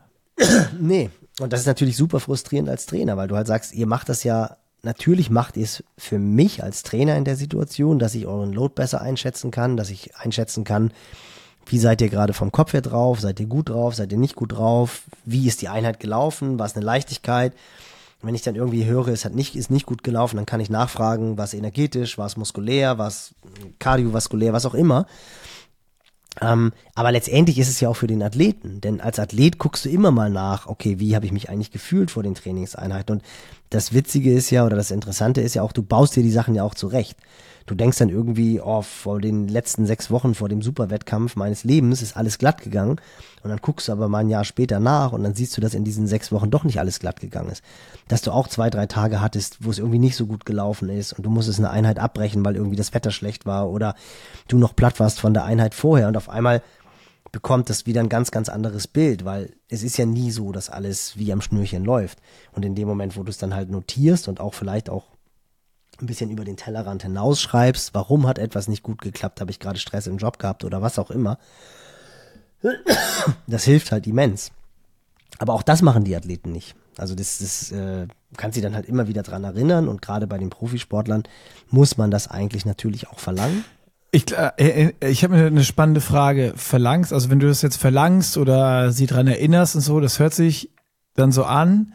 nee, 0.80 1.10
und 1.39 1.51
das 1.51 1.61
ist 1.61 1.68
natürlich 1.68 1.97
super 1.97 2.19
frustrierend 2.19 2.69
als 2.69 2.85
Trainer, 2.85 3.18
weil 3.18 3.27
du 3.27 3.35
halt 3.35 3.47
sagst, 3.47 3.73
ihr 3.73 3.88
macht 3.88 4.10
das 4.10 4.23
ja, 4.23 4.57
natürlich 4.84 5.30
macht 5.30 5.57
ihr 5.57 5.64
es 5.64 5.84
für 5.97 6.19
mich 6.19 6.64
als 6.64 6.84
Trainer 6.84 7.15
in 7.15 7.26
der 7.26 7.35
Situation, 7.35 7.99
dass 7.99 8.15
ich 8.15 8.27
euren 8.27 8.53
Load 8.53 8.73
besser 8.76 9.01
einschätzen 9.01 9.49
kann, 9.49 9.77
dass 9.77 9.89
ich 9.89 10.15
einschätzen 10.15 10.64
kann, 10.64 10.91
wie 11.65 11.80
seid 11.80 12.01
ihr 12.01 12.10
gerade 12.10 12.34
vom 12.34 12.51
Kopf 12.51 12.73
her 12.73 12.81
drauf, 12.81 13.19
seid 13.19 13.39
ihr 13.39 13.45
gut 13.45 13.69
drauf, 13.69 13.95
seid 13.95 14.11
ihr 14.11 14.18
nicht 14.18 14.35
gut 14.35 14.51
drauf, 14.51 15.03
wie 15.26 15.47
ist 15.47 15.61
die 15.61 15.69
Einheit 15.69 15.99
gelaufen, 15.99 16.60
war 16.60 16.65
es 16.65 16.76
eine 16.76 16.85
Leichtigkeit. 16.85 17.53
Wenn 18.22 18.35
ich 18.35 18.41
dann 18.41 18.55
irgendwie 18.55 18.85
höre, 18.85 19.10
es 19.10 19.26
hat 19.26 19.34
nicht, 19.34 19.55
ist 19.55 19.69
nicht 19.69 19.85
gut 19.85 20.03
gelaufen, 20.03 20.38
dann 20.38 20.45
kann 20.45 20.61
ich 20.61 20.69
nachfragen, 20.69 21.38
was 21.38 21.53
energetisch, 21.53 22.18
was 22.18 22.38
muskulär, 22.38 22.97
was 22.97 23.34
kardiovaskulär, 23.80 24.53
was 24.53 24.65
auch 24.65 24.73
immer. 24.73 25.07
Ähm, 26.41 26.73
aber 26.95 27.11
letztendlich 27.11 27.60
ist 27.60 27.69
es 27.69 27.80
ja 27.80 27.89
auch 27.89 27.95
für 27.95 28.07
den 28.07 28.23
Athleten, 28.23 28.81
denn 28.81 29.01
als 29.01 29.19
Athlet 29.19 29.60
guckst 29.60 29.85
du 29.85 29.89
immer 29.89 30.11
mal 30.11 30.30
nach, 30.30 30.68
okay, 30.68 30.99
wie 30.99 31.15
habe 31.15 31.26
ich 31.26 31.31
mich 31.31 31.49
eigentlich 31.49 31.72
gefühlt 31.72 32.11
vor 32.11 32.23
den 32.23 32.34
Trainingseinheiten? 32.34 33.18
Und 33.18 33.23
das 33.69 33.93
Witzige 33.93 34.34
ist 34.34 34.49
ja, 34.49 34.65
oder 34.65 34.76
das 34.76 34.91
Interessante 34.91 35.41
ist 35.41 35.53
ja 35.53 35.61
auch, 35.61 35.72
du 35.72 35.84
baust 35.84 36.15
dir 36.15 36.23
die 36.23 36.31
Sachen 36.31 36.55
ja 36.55 36.64
auch 36.64 36.76
zurecht 36.76 37.18
du 37.65 37.76
denkst 37.76 37.98
dann 37.98 38.10
irgendwie, 38.10 38.60
oh, 38.61 38.81
vor 38.81 39.22
den 39.22 39.48
letzten 39.48 39.85
sechs 39.85 40.11
Wochen, 40.11 40.35
vor 40.35 40.49
dem 40.49 40.61
Superwettkampf 40.61 41.35
meines 41.35 41.64
Lebens 41.64 42.02
ist 42.02 42.18
alles 42.18 42.38
glatt 42.38 42.61
gegangen. 42.61 42.99
Und 43.44 43.49
dann 43.49 43.60
guckst 43.61 43.88
du 43.88 43.91
aber 43.91 44.07
mal 44.07 44.19
ein 44.19 44.30
Jahr 44.30 44.45
später 44.45 44.80
nach 44.80 45.11
und 45.11 45.23
dann 45.23 45.34
siehst 45.34 45.56
du, 45.57 45.61
dass 45.61 45.73
in 45.73 45.84
diesen 45.84 46.07
sechs 46.07 46.31
Wochen 46.31 46.49
doch 46.49 46.64
nicht 46.64 46.80
alles 46.80 46.99
glatt 46.99 47.19
gegangen 47.19 47.49
ist. 47.49 47.64
Dass 48.07 48.22
du 48.22 48.31
auch 48.31 48.48
zwei, 48.48 48.69
drei 48.69 48.88
Tage 48.88 49.22
hattest, 49.22 49.57
wo 49.65 49.69
es 49.69 49.80
irgendwie 49.80 49.99
nicht 49.99 50.15
so 50.15 50.26
gut 50.26 50.45
gelaufen 50.45 50.90
ist 50.90 51.14
und 51.14 51.26
du 51.26 51.30
musstest 51.30 51.60
eine 51.60 51.69
Einheit 51.69 51.99
abbrechen, 51.99 52.44
weil 52.45 52.56
irgendwie 52.56 52.77
das 52.77 52.94
Wetter 52.94 53.11
schlecht 53.11 53.45
war 53.45 53.69
oder 53.69 53.95
du 54.48 54.57
noch 54.57 54.76
platt 54.76 54.99
warst 54.99 55.19
von 55.19 55.34
der 55.34 55.44
Einheit 55.44 55.73
vorher 55.73 56.07
und 56.07 56.18
auf 56.18 56.30
einmal 56.30 56.61
bekommt 57.34 57.69
das 57.69 57.85
wieder 57.88 57.99
ein 57.99 58.10
ganz, 58.10 58.30
ganz 58.31 58.48
anderes 58.48 58.88
Bild, 58.88 59.26
weil 59.26 59.53
es 59.68 59.81
ist 59.81 59.98
ja 59.98 60.06
nie 60.06 60.30
so, 60.30 60.52
dass 60.52 60.69
alles 60.69 61.18
wie 61.18 61.34
am 61.34 61.41
Schnürchen 61.41 61.84
läuft. 61.84 62.19
Und 62.52 62.64
in 62.64 62.76
dem 62.76 62.88
Moment, 62.88 63.18
wo 63.18 63.23
du 63.23 63.31
es 63.31 63.40
dann 63.40 63.56
halt 63.56 63.72
notierst 63.72 64.27
und 64.27 64.40
auch 64.40 64.53
vielleicht 64.53 64.88
auch 64.90 65.12
ein 66.02 66.07
bisschen 66.07 66.32
über 66.32 66.44
den 66.44 66.57
Tellerrand 66.57 67.03
hinausschreibst, 67.03 67.94
warum 67.94 68.28
hat 68.28 68.40
etwas 68.40 68.68
nicht 68.68 68.84
gut 68.84 69.02
geklappt, 69.02 69.41
habe 69.41 69.52
ich 69.52 69.60
gerade 69.60 69.80
Stress 69.80 70.07
im 70.07 70.18
Job 70.18 70.40
gehabt 70.40 70.64
oder 70.64 70.82
was 70.82 70.99
auch 70.99 71.11
immer. 71.11 71.38
Das 73.48 73.65
hilft 73.65 73.91
halt 73.91 74.07
immens. 74.07 74.52
Aber 75.40 75.53
auch 75.53 75.64
das 75.64 75.82
machen 75.82 76.03
die 76.03 76.15
Athleten 76.15 76.52
nicht. 76.52 76.76
Also 76.98 77.15
das, 77.15 77.40
das 77.40 77.72
äh, 77.72 78.07
kann 78.38 78.52
sie 78.52 78.61
dann 78.61 78.76
halt 78.76 78.86
immer 78.86 79.07
wieder 79.07 79.24
dran 79.24 79.44
erinnern 79.44 79.88
und 79.88 80.02
gerade 80.02 80.28
bei 80.28 80.38
den 80.38 80.49
Profisportlern 80.49 81.24
muss 81.70 81.98
man 81.98 82.11
das 82.11 82.28
eigentlich 82.28 82.65
natürlich 82.65 83.10
auch 83.10 83.20
verlangen. 83.20 83.65
Ich, 84.11 84.32
äh, 84.32 84.94
äh 85.02 85.10
ich 85.10 85.24
habe 85.24 85.36
eine 85.36 85.64
spannende 85.64 86.02
Frage. 86.02 86.53
Verlangst, 86.56 87.11
also 87.11 87.30
wenn 87.30 87.40
du 87.40 87.48
das 87.48 87.64
jetzt 87.64 87.78
verlangst 87.78 88.38
oder 88.38 88.91
sie 88.91 89.07
dran 89.07 89.28
erinnerst 89.28 89.76
und 89.76 89.82
so, 89.82 89.99
das 89.99 90.20
hört 90.20 90.34
sich 90.34 90.70
dann 91.15 91.32
so 91.32 91.44
an, 91.45 91.94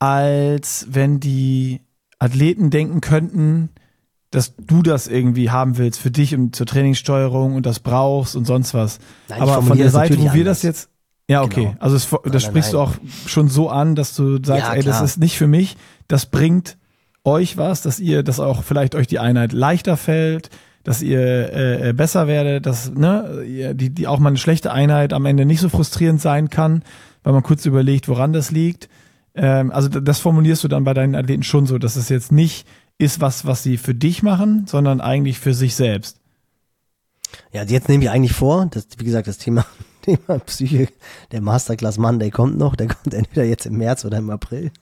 als 0.00 0.86
wenn 0.90 1.20
die 1.20 1.80
Athleten 2.18 2.70
denken 2.70 3.00
könnten, 3.00 3.70
dass 4.30 4.54
du 4.56 4.82
das 4.82 5.06
irgendwie 5.06 5.50
haben 5.50 5.78
willst 5.78 6.00
für 6.00 6.10
dich 6.10 6.34
und 6.34 6.54
zur 6.54 6.66
Trainingssteuerung 6.66 7.54
und 7.54 7.64
das 7.64 7.80
brauchst 7.80 8.36
und 8.36 8.44
sonst 8.44 8.74
was. 8.74 8.98
Nein, 9.28 9.40
Aber 9.40 9.62
von 9.62 9.78
der 9.78 9.90
Seite, 9.90 10.18
wo 10.18 10.24
wir 10.24 10.30
anders. 10.30 10.58
das 10.58 10.62
jetzt, 10.62 10.90
ja, 11.28 11.42
okay. 11.42 11.64
Genau. 11.64 11.76
Also 11.78 11.96
es, 11.96 12.08
das 12.32 12.42
sprichst 12.42 12.72
nein. 12.72 12.80
du 12.84 12.90
auch 12.90 12.94
schon 13.26 13.48
so 13.48 13.70
an, 13.70 13.94
dass 13.94 14.14
du 14.14 14.42
sagst, 14.42 14.66
ja, 14.66 14.74
ey, 14.74 14.82
das 14.82 15.00
ist 15.00 15.18
nicht 15.18 15.36
für 15.36 15.46
mich. 15.46 15.76
Das 16.08 16.26
bringt 16.26 16.76
euch 17.24 17.56
was, 17.56 17.82
dass 17.82 18.00
ihr, 18.00 18.22
dass 18.22 18.40
auch 18.40 18.62
vielleicht 18.62 18.94
euch 18.94 19.06
die 19.06 19.18
Einheit 19.18 19.52
leichter 19.52 19.96
fällt, 19.96 20.50
dass 20.84 21.02
ihr 21.02 21.20
äh, 21.20 21.90
äh 21.90 21.92
besser 21.92 22.26
werdet, 22.26 22.64
dass 22.64 22.90
ne, 22.90 23.74
die, 23.74 23.90
die 23.90 24.06
auch 24.06 24.18
mal 24.18 24.30
eine 24.30 24.38
schlechte 24.38 24.72
Einheit 24.72 25.12
am 25.12 25.26
Ende 25.26 25.44
nicht 25.44 25.60
so 25.60 25.68
frustrierend 25.68 26.20
sein 26.20 26.48
kann, 26.48 26.82
weil 27.22 27.34
man 27.34 27.42
kurz 27.42 27.66
überlegt, 27.66 28.08
woran 28.08 28.32
das 28.32 28.50
liegt. 28.50 28.88
Ähm, 29.38 29.70
also 29.70 29.88
das 29.88 30.18
formulierst 30.18 30.64
du 30.64 30.68
dann 30.68 30.84
bei 30.84 30.94
deinen 30.94 31.14
Athleten 31.14 31.44
schon 31.44 31.66
so, 31.66 31.78
dass 31.78 31.96
es 31.96 32.08
jetzt 32.08 32.32
nicht 32.32 32.66
ist 32.98 33.20
was, 33.20 33.46
was 33.46 33.62
sie 33.62 33.76
für 33.76 33.94
dich 33.94 34.24
machen, 34.24 34.66
sondern 34.66 35.00
eigentlich 35.00 35.38
für 35.38 35.54
sich 35.54 35.76
selbst. 35.76 36.18
Ja, 37.52 37.62
jetzt 37.62 37.88
nehme 37.88 38.02
ich 38.02 38.10
eigentlich 38.10 38.32
vor, 38.32 38.66
dass, 38.66 38.88
wie 38.98 39.04
gesagt, 39.04 39.28
das 39.28 39.38
Thema, 39.38 39.64
Thema 40.02 40.40
Psyche, 40.40 40.88
der 41.30 41.40
Masterclass 41.40 41.98
Monday 41.98 42.30
kommt 42.30 42.58
noch, 42.58 42.74
der 42.74 42.88
kommt 42.88 43.14
entweder 43.14 43.44
jetzt 43.44 43.66
im 43.66 43.76
März 43.76 44.04
oder 44.04 44.18
im 44.18 44.30
April. 44.30 44.72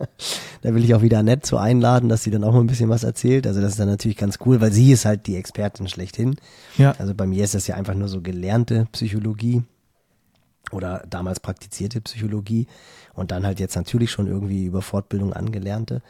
da 0.62 0.74
will 0.74 0.84
ich 0.84 0.94
auch 0.94 1.02
wieder 1.02 1.22
nett 1.22 1.44
zu 1.44 1.58
einladen, 1.58 2.08
dass 2.08 2.22
sie 2.22 2.30
dann 2.30 2.44
auch 2.44 2.54
mal 2.54 2.60
ein 2.60 2.68
bisschen 2.68 2.88
was 2.88 3.04
erzählt. 3.04 3.46
Also 3.46 3.60
das 3.60 3.72
ist 3.72 3.80
dann 3.80 3.88
natürlich 3.88 4.16
ganz 4.16 4.38
cool, 4.46 4.62
weil 4.62 4.72
sie 4.72 4.92
ist 4.92 5.04
halt 5.04 5.26
die 5.26 5.36
Expertin 5.36 5.88
schlechthin. 5.88 6.36
Ja. 6.78 6.94
Also 6.98 7.14
bei 7.14 7.26
mir 7.26 7.44
ist 7.44 7.54
das 7.54 7.66
ja 7.66 7.74
einfach 7.74 7.94
nur 7.94 8.08
so 8.08 8.22
gelernte 8.22 8.86
Psychologie 8.92 9.62
oder 10.72 11.04
damals 11.08 11.40
praktizierte 11.40 12.00
Psychologie 12.00 12.66
und 13.16 13.30
dann 13.30 13.44
halt 13.46 13.58
jetzt 13.58 13.76
natürlich 13.76 14.10
schon 14.10 14.26
irgendwie 14.26 14.64
über 14.64 14.82
Fortbildung 14.82 15.32
angelernte. 15.32 16.02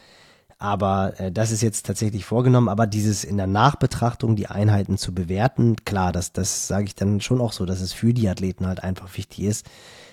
Aber 0.58 1.18
äh, 1.20 1.30
das 1.30 1.50
ist 1.50 1.62
jetzt 1.62 1.86
tatsächlich 1.86 2.24
vorgenommen. 2.24 2.68
Aber 2.68 2.86
dieses 2.86 3.24
in 3.24 3.36
der 3.36 3.46
Nachbetrachtung 3.46 4.36
die 4.36 4.48
Einheiten 4.48 4.98
zu 4.98 5.14
bewerten, 5.14 5.76
klar, 5.84 6.12
das, 6.12 6.32
das 6.32 6.66
sage 6.66 6.86
ich 6.86 6.94
dann 6.94 7.20
schon 7.20 7.40
auch 7.40 7.52
so, 7.52 7.66
dass 7.66 7.80
es 7.80 7.92
für 7.92 8.14
die 8.14 8.28
Athleten 8.28 8.66
halt 8.66 8.82
einfach 8.82 9.16
wichtig 9.16 9.44
ist. 9.44 9.66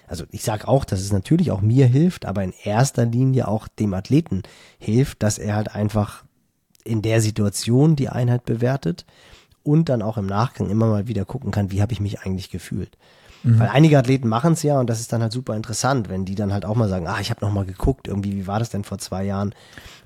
Also 0.07 0.25
ich 0.31 0.43
sage 0.43 0.67
auch, 0.67 0.85
dass 0.85 0.99
es 0.99 1.13
natürlich 1.13 1.51
auch 1.51 1.61
mir 1.61 1.87
hilft, 1.87 2.25
aber 2.25 2.43
in 2.43 2.53
erster 2.63 3.05
Linie 3.05 3.47
auch 3.47 3.67
dem 3.67 3.93
Athleten 3.93 4.43
hilft, 4.77 5.23
dass 5.23 5.37
er 5.37 5.55
halt 5.55 5.73
einfach 5.73 6.23
in 6.83 7.01
der 7.01 7.21
Situation 7.21 7.95
die 7.95 8.09
Einheit 8.09 8.43
bewertet 8.43 9.05
und 9.63 9.87
dann 9.87 10.01
auch 10.01 10.17
im 10.17 10.25
Nachgang 10.25 10.69
immer 10.69 10.87
mal 10.87 11.07
wieder 11.07 11.23
gucken 11.23 11.51
kann, 11.51 11.71
wie 11.71 11.81
habe 11.81 11.93
ich 11.93 12.01
mich 12.01 12.21
eigentlich 12.21 12.49
gefühlt. 12.49 12.97
Mhm. 13.43 13.59
Weil 13.59 13.69
einige 13.69 13.97
Athleten 13.97 14.27
machen 14.27 14.53
es 14.53 14.63
ja 14.63 14.79
und 14.79 14.89
das 14.89 14.99
ist 14.99 15.11
dann 15.13 15.21
halt 15.21 15.31
super 15.31 15.55
interessant, 15.55 16.09
wenn 16.09 16.25
die 16.25 16.35
dann 16.35 16.53
halt 16.53 16.65
auch 16.65 16.75
mal 16.75 16.89
sagen, 16.89 17.07
ah, 17.07 17.19
ich 17.19 17.29
habe 17.29 17.45
noch 17.45 17.51
mal 17.51 17.65
geguckt, 17.65 18.07
irgendwie, 18.07 18.35
wie 18.35 18.47
war 18.47 18.59
das 18.59 18.69
denn 18.69 18.83
vor 18.83 18.97
zwei 18.97 19.23
Jahren? 19.23 19.53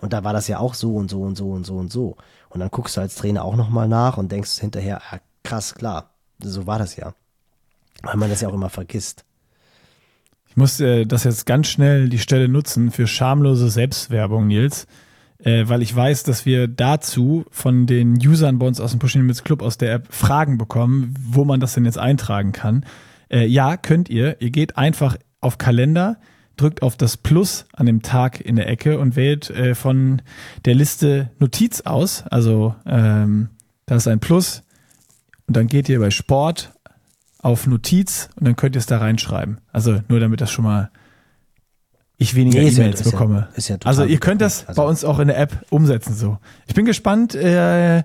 Und 0.02 0.14
da 0.14 0.24
war 0.24 0.34
das 0.34 0.48
ja 0.48 0.60
auch 0.60 0.74
so 0.74 0.96
und 0.96 1.10
so 1.10 1.22
und 1.22 1.36
so 1.36 1.52
und 1.52 1.66
so 1.66 1.78
und 1.78 1.92
so. 1.92 2.18
Und 2.50 2.60
dann 2.60 2.70
guckst 2.70 2.98
du 2.98 3.02
als 3.02 3.16
Trainer 3.16 3.44
auch 3.44 3.56
noch 3.56 3.70
mal 3.70 3.88
nach 3.88 4.18
und 4.18 4.32
denkst 4.32 4.60
hinterher, 4.60 5.02
ah, 5.12 5.20
krass, 5.44 5.76
klar, 5.76 6.12
so 6.40 6.68
war 6.68 6.80
das 6.80 6.96
ja. 6.96 7.14
Weil 8.02 8.18
man 8.18 8.30
das 8.30 8.42
ja 8.42 8.50
auch 8.50 8.54
immer 8.54 8.70
vergisst. 8.70 9.24
Ich 10.50 10.58
muss 10.58 10.80
äh, 10.80 11.06
das 11.06 11.24
jetzt 11.24 11.46
ganz 11.46 11.68
schnell 11.68 12.10
die 12.10 12.20
Stelle 12.20 12.48
nutzen 12.48 12.92
für 12.92 13.08
schamlose 13.08 13.70
Selbstwerbung, 13.70 14.48
Nils 14.48 14.88
äh, 15.44 15.68
weil 15.68 15.82
ich 15.82 15.96
weiß, 15.96 16.24
dass 16.24 16.46
wir 16.46 16.68
dazu 16.68 17.46
von 17.52 17.86
den 17.86 18.16
Usern 18.16 18.60
bei 18.60 18.68
uns 18.68 18.80
aus 18.80 18.92
dem 18.92 19.00
Pushing 19.00 19.22
Limits 19.22 19.44
Club 19.44 19.62
aus 19.62 19.78
der 19.78 19.94
App 19.94 20.08
Fragen 20.10 20.58
bekommen, 20.58 21.14
wo 21.20 21.46
man 21.46 21.60
das 21.60 21.74
denn 21.74 21.86
jetzt 21.86 22.00
eintragen 22.00 22.52
kann. 22.52 22.86
Äh, 23.30 23.46
ja, 23.46 23.78
könnt 23.78 24.10
ihr. 24.10 24.42
Ihr 24.42 24.52
geht 24.52 24.78
einfach 24.78 25.18
auf 25.42 25.58
Kalender, 25.58 26.18
drückt 26.56 26.82
auf 26.82 26.98
das 26.98 27.18
Plus 27.18 27.66
an 27.74 27.86
dem 27.86 28.02
Tag 28.02 28.42
in 28.42 28.56
der 28.56 28.68
Ecke 28.68 29.00
und 29.00 29.16
wählt 29.16 29.50
äh, 29.50 29.76
von 29.76 30.22
der 30.66 30.76
Liste 30.76 31.32
Notiz 31.40 31.82
aus. 31.82 32.24
Also 32.30 32.76
ähm, 32.86 33.50
da 33.86 33.96
ist 33.96 34.08
ein 34.08 34.20
Plus 34.20 34.64
und 35.48 35.56
dann 35.56 35.68
geht 35.68 35.88
ihr 35.90 36.00
bei 36.00 36.10
Sport 36.10 36.74
auf 37.40 37.68
Notiz 37.68 38.30
und 38.36 38.46
dann 38.46 38.56
könnt 38.56 38.76
ihr 38.76 38.80
es 38.80 38.88
da 38.88 38.98
reinschreiben. 38.98 39.62
Also 39.72 40.02
nur 40.10 40.20
damit 40.20 40.42
das 40.42 40.52
schon 40.52 40.66
mal 40.66 40.90
ich 42.18 42.34
weniger 42.34 42.62
nee, 42.62 42.70
E-Mails 42.70 43.04
bekomme. 43.04 43.48
Ja, 43.56 43.76
ja 43.76 43.78
also 43.86 44.04
ihr 44.04 44.20
könnt 44.20 44.42
das 44.42 44.68
also. 44.68 44.82
bei 44.82 44.88
uns 44.88 45.06
auch 45.06 45.20
in 45.20 45.28
der 45.28 45.38
App 45.38 45.66
umsetzen 45.70 46.16
so. 46.16 46.40
Ich 46.66 46.74
bin 46.74 46.86
gespannt, 46.86 47.36
äh, 47.36 48.04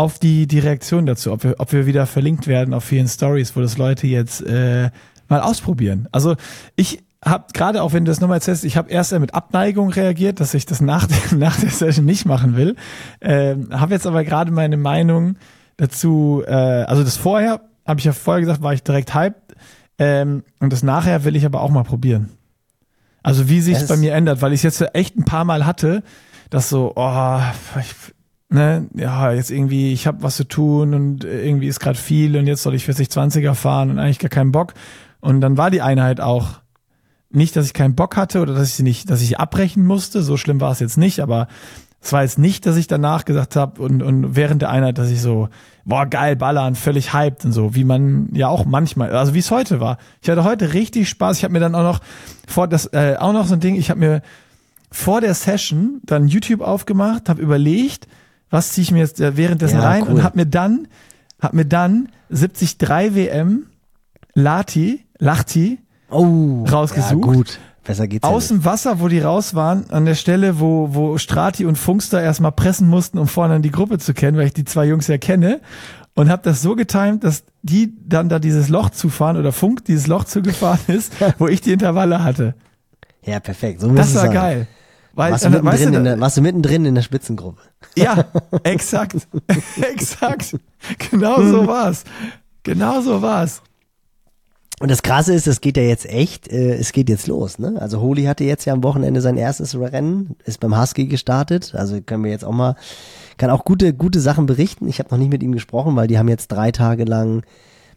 auf 0.00 0.18
die, 0.18 0.46
die 0.46 0.60
Reaktion 0.60 1.04
dazu, 1.04 1.30
ob 1.30 1.44
wir, 1.44 1.56
ob 1.58 1.74
wir 1.74 1.84
wieder 1.84 2.06
verlinkt 2.06 2.46
werden 2.46 2.72
auf 2.72 2.84
vielen 2.84 3.06
Stories, 3.06 3.54
wo 3.54 3.60
das 3.60 3.76
Leute 3.76 4.06
jetzt 4.06 4.40
äh, 4.40 4.88
mal 5.28 5.40
ausprobieren. 5.42 6.08
Also 6.10 6.36
ich 6.74 7.02
habe 7.22 7.44
gerade 7.52 7.82
auch 7.82 7.92
wenn 7.92 8.06
du 8.06 8.10
das 8.10 8.18
nochmal 8.18 8.38
erzählst, 8.38 8.64
ich 8.64 8.78
habe 8.78 8.90
erst 8.90 9.12
mit 9.18 9.34
Abneigung 9.34 9.90
reagiert, 9.90 10.40
dass 10.40 10.54
ich 10.54 10.64
das 10.64 10.80
nach, 10.80 11.06
der, 11.06 11.18
nach 11.38 11.60
der 11.60 11.68
Session 11.68 12.06
nicht 12.06 12.24
machen 12.24 12.56
will. 12.56 12.76
Ähm, 13.20 13.68
habe 13.78 13.92
jetzt 13.92 14.06
aber 14.06 14.24
gerade 14.24 14.50
meine 14.50 14.78
Meinung 14.78 15.36
dazu, 15.76 16.42
äh, 16.46 16.50
also 16.50 17.04
das 17.04 17.18
vorher, 17.18 17.60
habe 17.86 18.00
ich 18.00 18.06
ja 18.06 18.12
vorher 18.12 18.40
gesagt, 18.40 18.62
war 18.62 18.72
ich 18.72 18.82
direkt 18.82 19.12
hyped. 19.12 19.54
Ähm, 19.98 20.44
und 20.60 20.72
das 20.72 20.82
nachher 20.82 21.24
will 21.24 21.36
ich 21.36 21.44
aber 21.44 21.60
auch 21.60 21.68
mal 21.68 21.84
probieren. 21.84 22.30
Also 23.22 23.50
wie 23.50 23.60
sich 23.60 23.86
bei 23.86 23.98
mir 23.98 24.14
ändert, 24.14 24.40
weil 24.40 24.54
ich 24.54 24.64
es 24.64 24.78
jetzt 24.78 24.94
echt 24.94 25.18
ein 25.18 25.26
paar 25.26 25.44
Mal 25.44 25.66
hatte, 25.66 26.02
dass 26.48 26.70
so, 26.70 26.94
oh, 26.96 27.40
ich, 27.78 27.94
ne, 28.50 28.88
ja, 28.94 29.32
jetzt 29.32 29.50
irgendwie, 29.50 29.92
ich 29.92 30.06
habe 30.06 30.22
was 30.22 30.36
zu 30.36 30.44
tun 30.44 30.94
und 30.94 31.24
irgendwie 31.24 31.68
ist 31.68 31.80
gerade 31.80 31.98
viel 31.98 32.36
und 32.36 32.46
jetzt 32.46 32.62
soll 32.62 32.74
ich 32.74 32.84
40-20er 32.84 33.54
fahren 33.54 33.90
und 33.90 33.98
eigentlich 33.98 34.18
gar 34.18 34.28
keinen 34.28 34.52
Bock. 34.52 34.74
Und 35.20 35.40
dann 35.40 35.56
war 35.56 35.70
die 35.70 35.82
Einheit 35.82 36.20
auch 36.20 36.60
nicht, 37.30 37.54
dass 37.54 37.66
ich 37.66 37.74
keinen 37.74 37.94
Bock 37.94 38.16
hatte 38.16 38.40
oder 38.40 38.54
dass 38.54 38.68
ich 38.68 38.74
sie 38.74 38.82
nicht, 38.82 39.08
dass 39.08 39.22
ich 39.22 39.28
sie 39.28 39.36
abbrechen 39.36 39.84
musste. 39.84 40.22
So 40.22 40.36
schlimm 40.36 40.60
war 40.60 40.72
es 40.72 40.80
jetzt 40.80 40.98
nicht, 40.98 41.20
aber 41.20 41.46
es 42.02 42.12
war 42.12 42.22
jetzt 42.22 42.38
nicht, 42.38 42.66
dass 42.66 42.76
ich 42.76 42.86
danach 42.86 43.24
gesagt 43.24 43.56
habe 43.56 43.80
und, 43.80 44.02
und 44.02 44.34
während 44.34 44.62
der 44.62 44.70
Einheit, 44.70 44.98
dass 44.98 45.10
ich 45.10 45.20
so, 45.20 45.48
boah, 45.84 46.06
geil, 46.06 46.34
ballern, 46.34 46.74
völlig 46.74 47.12
hyped 47.12 47.44
und 47.44 47.52
so, 47.52 47.74
wie 47.74 47.84
man 47.84 48.30
ja 48.32 48.48
auch 48.48 48.64
manchmal, 48.64 49.14
also 49.14 49.34
wie 49.34 49.38
es 49.38 49.50
heute 49.50 49.80
war. 49.80 49.98
Ich 50.22 50.30
hatte 50.30 50.42
heute 50.42 50.72
richtig 50.72 51.08
Spaß. 51.08 51.36
Ich 51.36 51.44
habe 51.44 51.52
mir 51.52 51.60
dann 51.60 51.74
auch 51.74 51.82
noch 51.82 52.00
vor 52.48 52.66
das, 52.66 52.86
äh, 52.86 53.16
auch 53.18 53.32
noch 53.32 53.46
so 53.46 53.54
ein 53.54 53.60
Ding, 53.60 53.76
ich 53.76 53.90
habe 53.90 54.00
mir 54.00 54.22
vor 54.90 55.20
der 55.20 55.34
Session 55.34 56.00
dann 56.04 56.26
YouTube 56.26 56.62
aufgemacht, 56.62 57.28
habe 57.28 57.40
überlegt, 57.40 58.08
was 58.50 58.72
ziehe 58.72 58.82
ich 58.82 58.90
mir 58.90 58.98
jetzt 58.98 59.20
äh, 59.20 59.36
währenddessen 59.36 59.78
ja, 59.78 59.88
rein 59.88 60.02
cool. 60.02 60.14
und 60.14 60.22
habe 60.22 60.38
mir 60.38 60.46
dann, 60.46 60.88
hab 61.40 61.54
mir 61.54 61.64
dann 61.64 62.08
73 62.30 62.78
WM 63.14 63.66
Lati, 64.34 65.04
Lachti 65.18 65.78
oh, 66.10 66.64
rausgesucht. 66.64 67.26
Ja, 67.26 67.32
gut. 67.32 67.58
Besser 67.84 68.06
geht's 68.06 68.24
Aus 68.24 68.50
ja 68.50 68.56
dem 68.56 68.64
Wasser, 68.64 69.00
wo 69.00 69.08
die 69.08 69.20
raus 69.20 69.54
waren, 69.54 69.90
an 69.90 70.04
der 70.04 70.14
Stelle, 70.14 70.60
wo, 70.60 70.90
wo 70.92 71.16
Strati 71.18 71.64
und 71.64 71.76
Funkster 71.76 72.22
erstmal 72.22 72.52
pressen 72.52 72.88
mussten, 72.88 73.18
um 73.18 73.26
vorne 73.26 73.54
an 73.54 73.62
die 73.62 73.70
Gruppe 73.70 73.98
zu 73.98 74.12
kennen, 74.12 74.36
weil 74.36 74.46
ich 74.46 74.52
die 74.52 74.64
zwei 74.64 74.86
Jungs 74.86 75.06
ja 75.06 75.18
kenne. 75.18 75.60
Und 76.14 76.28
habe 76.28 76.42
das 76.44 76.60
so 76.60 76.76
getimt, 76.76 77.24
dass 77.24 77.44
die 77.62 77.94
dann 78.06 78.28
da 78.28 78.38
dieses 78.38 78.68
Loch 78.68 78.90
zufahren 78.90 79.36
oder 79.36 79.52
Funk 79.52 79.84
dieses 79.86 80.06
Loch 80.06 80.24
zugefahren 80.24 80.80
ist, 80.88 81.12
wo 81.38 81.48
ich 81.48 81.62
die 81.62 81.72
Intervalle 81.72 82.22
hatte. 82.22 82.54
Ja, 83.24 83.40
perfekt. 83.40 83.80
So 83.80 83.90
das 83.92 84.14
war 84.14 84.28
geil. 84.28 84.66
Weil, 85.14 85.32
warst, 85.32 85.44
du 85.44 85.50
mittendrin 85.50 85.72
weißt 85.72 85.84
du, 85.84 85.96
in 85.96 86.04
der, 86.04 86.20
warst 86.20 86.36
du 86.36 86.40
mittendrin 86.40 86.84
in 86.84 86.94
der 86.94 87.02
Spitzengruppe? 87.02 87.60
Ja, 87.96 88.24
exakt. 88.62 89.16
exakt. 89.82 90.56
Genau 91.10 91.42
so 91.42 91.66
war's. 91.66 92.04
Genau 92.62 93.00
so 93.00 93.20
war's. 93.20 93.62
Und 94.80 94.90
das 94.90 95.02
Krasse 95.02 95.34
ist, 95.34 95.46
es 95.46 95.60
geht 95.60 95.76
ja 95.76 95.82
jetzt 95.82 96.06
echt, 96.06 96.50
äh, 96.50 96.74
es 96.74 96.92
geht 96.92 97.10
jetzt 97.10 97.26
los. 97.26 97.58
Ne? 97.58 97.76
Also 97.78 98.00
Holi 98.00 98.24
hatte 98.24 98.44
jetzt 98.44 98.64
ja 98.64 98.72
am 98.72 98.82
Wochenende 98.82 99.20
sein 99.20 99.36
erstes 99.36 99.78
Rennen, 99.78 100.36
ist 100.46 100.58
beim 100.58 100.80
Husky 100.80 101.06
gestartet. 101.06 101.74
Also 101.74 102.00
können 102.00 102.24
wir 102.24 102.30
jetzt 102.30 102.46
auch 102.46 102.52
mal, 102.52 102.76
kann 103.36 103.50
auch 103.50 103.66
gute, 103.66 103.92
gute 103.92 104.20
Sachen 104.20 104.46
berichten. 104.46 104.88
Ich 104.88 104.98
habe 104.98 105.10
noch 105.10 105.18
nicht 105.18 105.30
mit 105.30 105.42
ihm 105.42 105.52
gesprochen, 105.52 105.96
weil 105.96 106.06
die 106.06 106.18
haben 106.18 106.28
jetzt 106.28 106.48
drei 106.48 106.72
Tage 106.72 107.04
lang, 107.04 107.42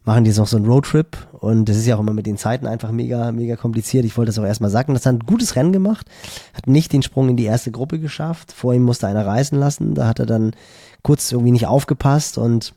machen 0.06 0.24
die 0.24 0.30
jetzt 0.30 0.38
noch 0.38 0.48
so 0.48 0.58
einen 0.58 0.66
Roadtrip. 0.66 1.18
Und 1.40 1.66
das 1.66 1.78
ist 1.78 1.86
ja 1.86 1.96
auch 1.96 2.00
immer 2.00 2.14
mit 2.14 2.26
den 2.26 2.38
Zeiten 2.38 2.68
einfach 2.68 2.92
mega, 2.92 3.32
mega 3.32 3.56
kompliziert. 3.56 4.06
Ich 4.06 4.18
wollte 4.18 4.30
das 4.30 4.40
auch 4.40 4.46
erstmal 4.46 4.70
sagen. 4.70 4.94
Das 4.94 5.06
hat 5.06 5.16
ein 5.16 5.20
gutes 5.20 5.56
Rennen 5.56 5.74
gemacht, 5.74 6.08
hat 6.54 6.68
nicht 6.68 6.94
den 6.94 7.04
Sprung 7.04 7.30
in 7.30 7.38
die 7.38 7.46
erste 7.46 7.72
Gruppe 7.72 8.00
geschafft. 8.00 8.52
Vor 8.52 8.74
ihm 8.74 8.84
musste 8.84 9.08
einer 9.08 9.26
reisen 9.26 9.60
lassen. 9.60 9.96
Da 9.96 10.08
hat 10.08 10.20
er 10.20 10.26
dann 10.26 10.52
kurz 11.04 11.32
irgendwie 11.32 11.52
nicht 11.52 11.68
aufgepasst 11.68 12.38
und 12.38 12.74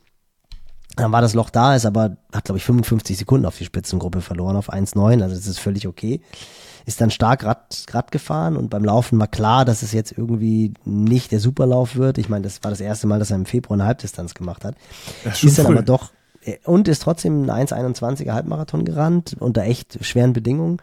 dann 0.96 1.12
war 1.12 1.20
das 1.20 1.34
Loch 1.34 1.50
da, 1.50 1.76
ist 1.76 1.84
aber, 1.84 2.16
hat 2.32 2.44
glaube 2.44 2.58
ich 2.58 2.64
55 2.64 3.18
Sekunden 3.18 3.46
auf 3.46 3.58
die 3.58 3.66
Spitzengruppe 3.66 4.22
verloren, 4.22 4.56
auf 4.56 4.72
1,9, 4.72 5.22
also 5.22 5.34
das 5.34 5.46
ist 5.46 5.58
völlig 5.58 5.86
okay. 5.86 6.22
Ist 6.86 7.00
dann 7.00 7.10
stark 7.10 7.44
Rad, 7.44 7.84
Rad 7.90 8.12
gefahren 8.12 8.56
und 8.56 8.70
beim 8.70 8.84
Laufen 8.84 9.18
war 9.18 9.26
klar, 9.26 9.64
dass 9.64 9.82
es 9.82 9.92
jetzt 9.92 10.16
irgendwie 10.16 10.72
nicht 10.84 11.32
der 11.32 11.40
Superlauf 11.40 11.96
wird. 11.96 12.16
Ich 12.16 12.28
meine, 12.28 12.44
das 12.44 12.62
war 12.62 12.70
das 12.70 12.80
erste 12.80 13.06
Mal, 13.06 13.18
dass 13.18 13.30
er 13.30 13.36
im 13.36 13.44
Februar 13.44 13.76
eine 13.76 13.86
Halbdistanz 13.86 14.34
gemacht 14.34 14.64
hat. 14.64 14.76
Ist, 15.24 15.44
ist 15.44 15.58
dann 15.58 15.66
früh. 15.66 15.74
aber 15.74 15.82
doch, 15.82 16.12
und 16.64 16.88
ist 16.88 17.02
trotzdem 17.02 17.48
ein 17.48 17.66
1,21er 17.66 18.32
Halbmarathon 18.32 18.84
gerannt, 18.84 19.36
unter 19.38 19.62
echt 19.62 20.04
schweren 20.04 20.32
Bedingungen 20.32 20.78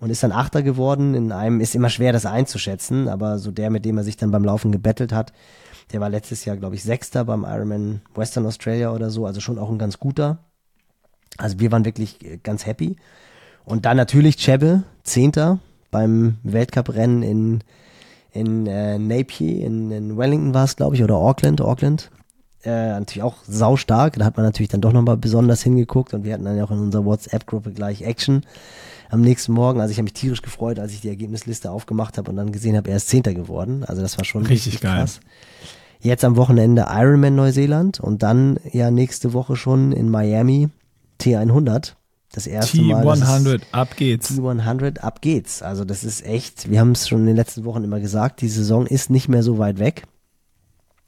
und 0.00 0.10
ist 0.10 0.22
dann 0.22 0.32
Achter 0.32 0.62
geworden. 0.62 1.14
In 1.14 1.32
einem 1.32 1.60
ist 1.60 1.74
immer 1.74 1.90
schwer, 1.90 2.12
das 2.12 2.26
einzuschätzen, 2.26 3.08
aber 3.08 3.38
so 3.38 3.50
der, 3.50 3.70
mit 3.70 3.84
dem 3.84 3.96
er 3.96 4.04
sich 4.04 4.16
dann 4.16 4.30
beim 4.30 4.44
Laufen 4.44 4.72
gebettelt 4.72 5.12
hat, 5.12 5.32
der 5.92 6.00
war 6.00 6.10
letztes 6.10 6.44
Jahr, 6.44 6.56
glaube 6.56 6.74
ich, 6.74 6.82
Sechster 6.82 7.24
beim 7.24 7.44
Ironman 7.44 8.00
Western 8.14 8.46
Australia 8.46 8.92
oder 8.92 9.10
so, 9.10 9.26
also 9.26 9.40
schon 9.40 9.58
auch 9.58 9.70
ein 9.70 9.78
ganz 9.78 9.98
guter. 9.98 10.38
Also 11.36 11.58
wir 11.58 11.72
waren 11.72 11.84
wirklich 11.84 12.24
äh, 12.24 12.38
ganz 12.42 12.66
happy. 12.66 12.96
Und 13.64 13.86
dann 13.86 13.96
natürlich 13.96 14.36
Chebe, 14.36 14.82
Zehnter 15.02 15.58
beim 15.90 16.38
Weltcuprennen 16.42 17.22
in, 17.22 17.60
in 18.32 18.66
äh, 18.66 18.98
Napier, 18.98 19.64
in, 19.64 19.90
in 19.90 20.16
Wellington 20.16 20.54
war 20.54 20.64
es, 20.64 20.76
glaube 20.76 20.96
ich, 20.96 21.02
oder 21.02 21.16
Auckland, 21.16 21.60
Auckland. 21.60 22.10
Äh, 22.64 22.88
natürlich 22.88 23.22
auch 23.22 23.36
saustark. 23.46 24.18
Da 24.18 24.24
hat 24.24 24.36
man 24.36 24.46
natürlich 24.46 24.70
dann 24.70 24.80
doch 24.80 24.92
nochmal 24.92 25.16
besonders 25.16 25.62
hingeguckt 25.62 26.14
und 26.14 26.24
wir 26.24 26.32
hatten 26.32 26.44
dann 26.44 26.56
ja 26.56 26.64
auch 26.64 26.70
in 26.70 26.78
unserer 26.78 27.04
WhatsApp-Gruppe 27.04 27.72
gleich 27.72 28.02
Action 28.02 28.42
am 29.10 29.20
nächsten 29.20 29.52
Morgen. 29.52 29.80
Also 29.80 29.92
ich 29.92 29.98
habe 29.98 30.04
mich 30.04 30.14
tierisch 30.14 30.42
gefreut, 30.42 30.78
als 30.78 30.92
ich 30.92 31.00
die 31.02 31.08
Ergebnisliste 31.08 31.70
aufgemacht 31.70 32.16
habe 32.16 32.30
und 32.30 32.36
dann 32.36 32.52
gesehen 32.52 32.76
habe, 32.76 32.90
er 32.90 32.96
ist 32.96 33.08
Zehnter 33.08 33.34
geworden. 33.34 33.84
Also 33.84 34.02
das 34.02 34.16
war 34.16 34.24
schon 34.24 34.42
richtig, 34.42 34.74
richtig 34.74 34.80
geil. 34.80 34.98
krass. 34.98 35.20
Jetzt 36.00 36.24
am 36.24 36.36
Wochenende 36.36 36.86
Ironman 36.88 37.34
Neuseeland 37.34 38.00
und 38.00 38.22
dann 38.22 38.58
ja 38.72 38.90
nächste 38.90 39.32
Woche 39.32 39.56
schon 39.56 39.92
in 39.92 40.10
Miami 40.10 40.68
T100. 41.20 41.94
Das 42.32 42.46
erste 42.46 42.78
T100, 42.78 43.04
Mal. 43.04 43.16
T100, 43.16 43.62
ab 43.72 43.96
geht's. 43.96 44.32
T100, 44.32 44.98
ab 44.98 45.20
geht's. 45.20 45.62
Also 45.62 45.84
das 45.84 46.02
ist 46.02 46.26
echt, 46.26 46.68
wir 46.68 46.80
haben 46.80 46.92
es 46.92 47.08
schon 47.08 47.20
in 47.20 47.26
den 47.26 47.36
letzten 47.36 47.64
Wochen 47.64 47.84
immer 47.84 48.00
gesagt, 48.00 48.40
die 48.40 48.48
Saison 48.48 48.86
ist 48.86 49.08
nicht 49.08 49.28
mehr 49.28 49.42
so 49.42 49.58
weit 49.58 49.78
weg. 49.78 50.04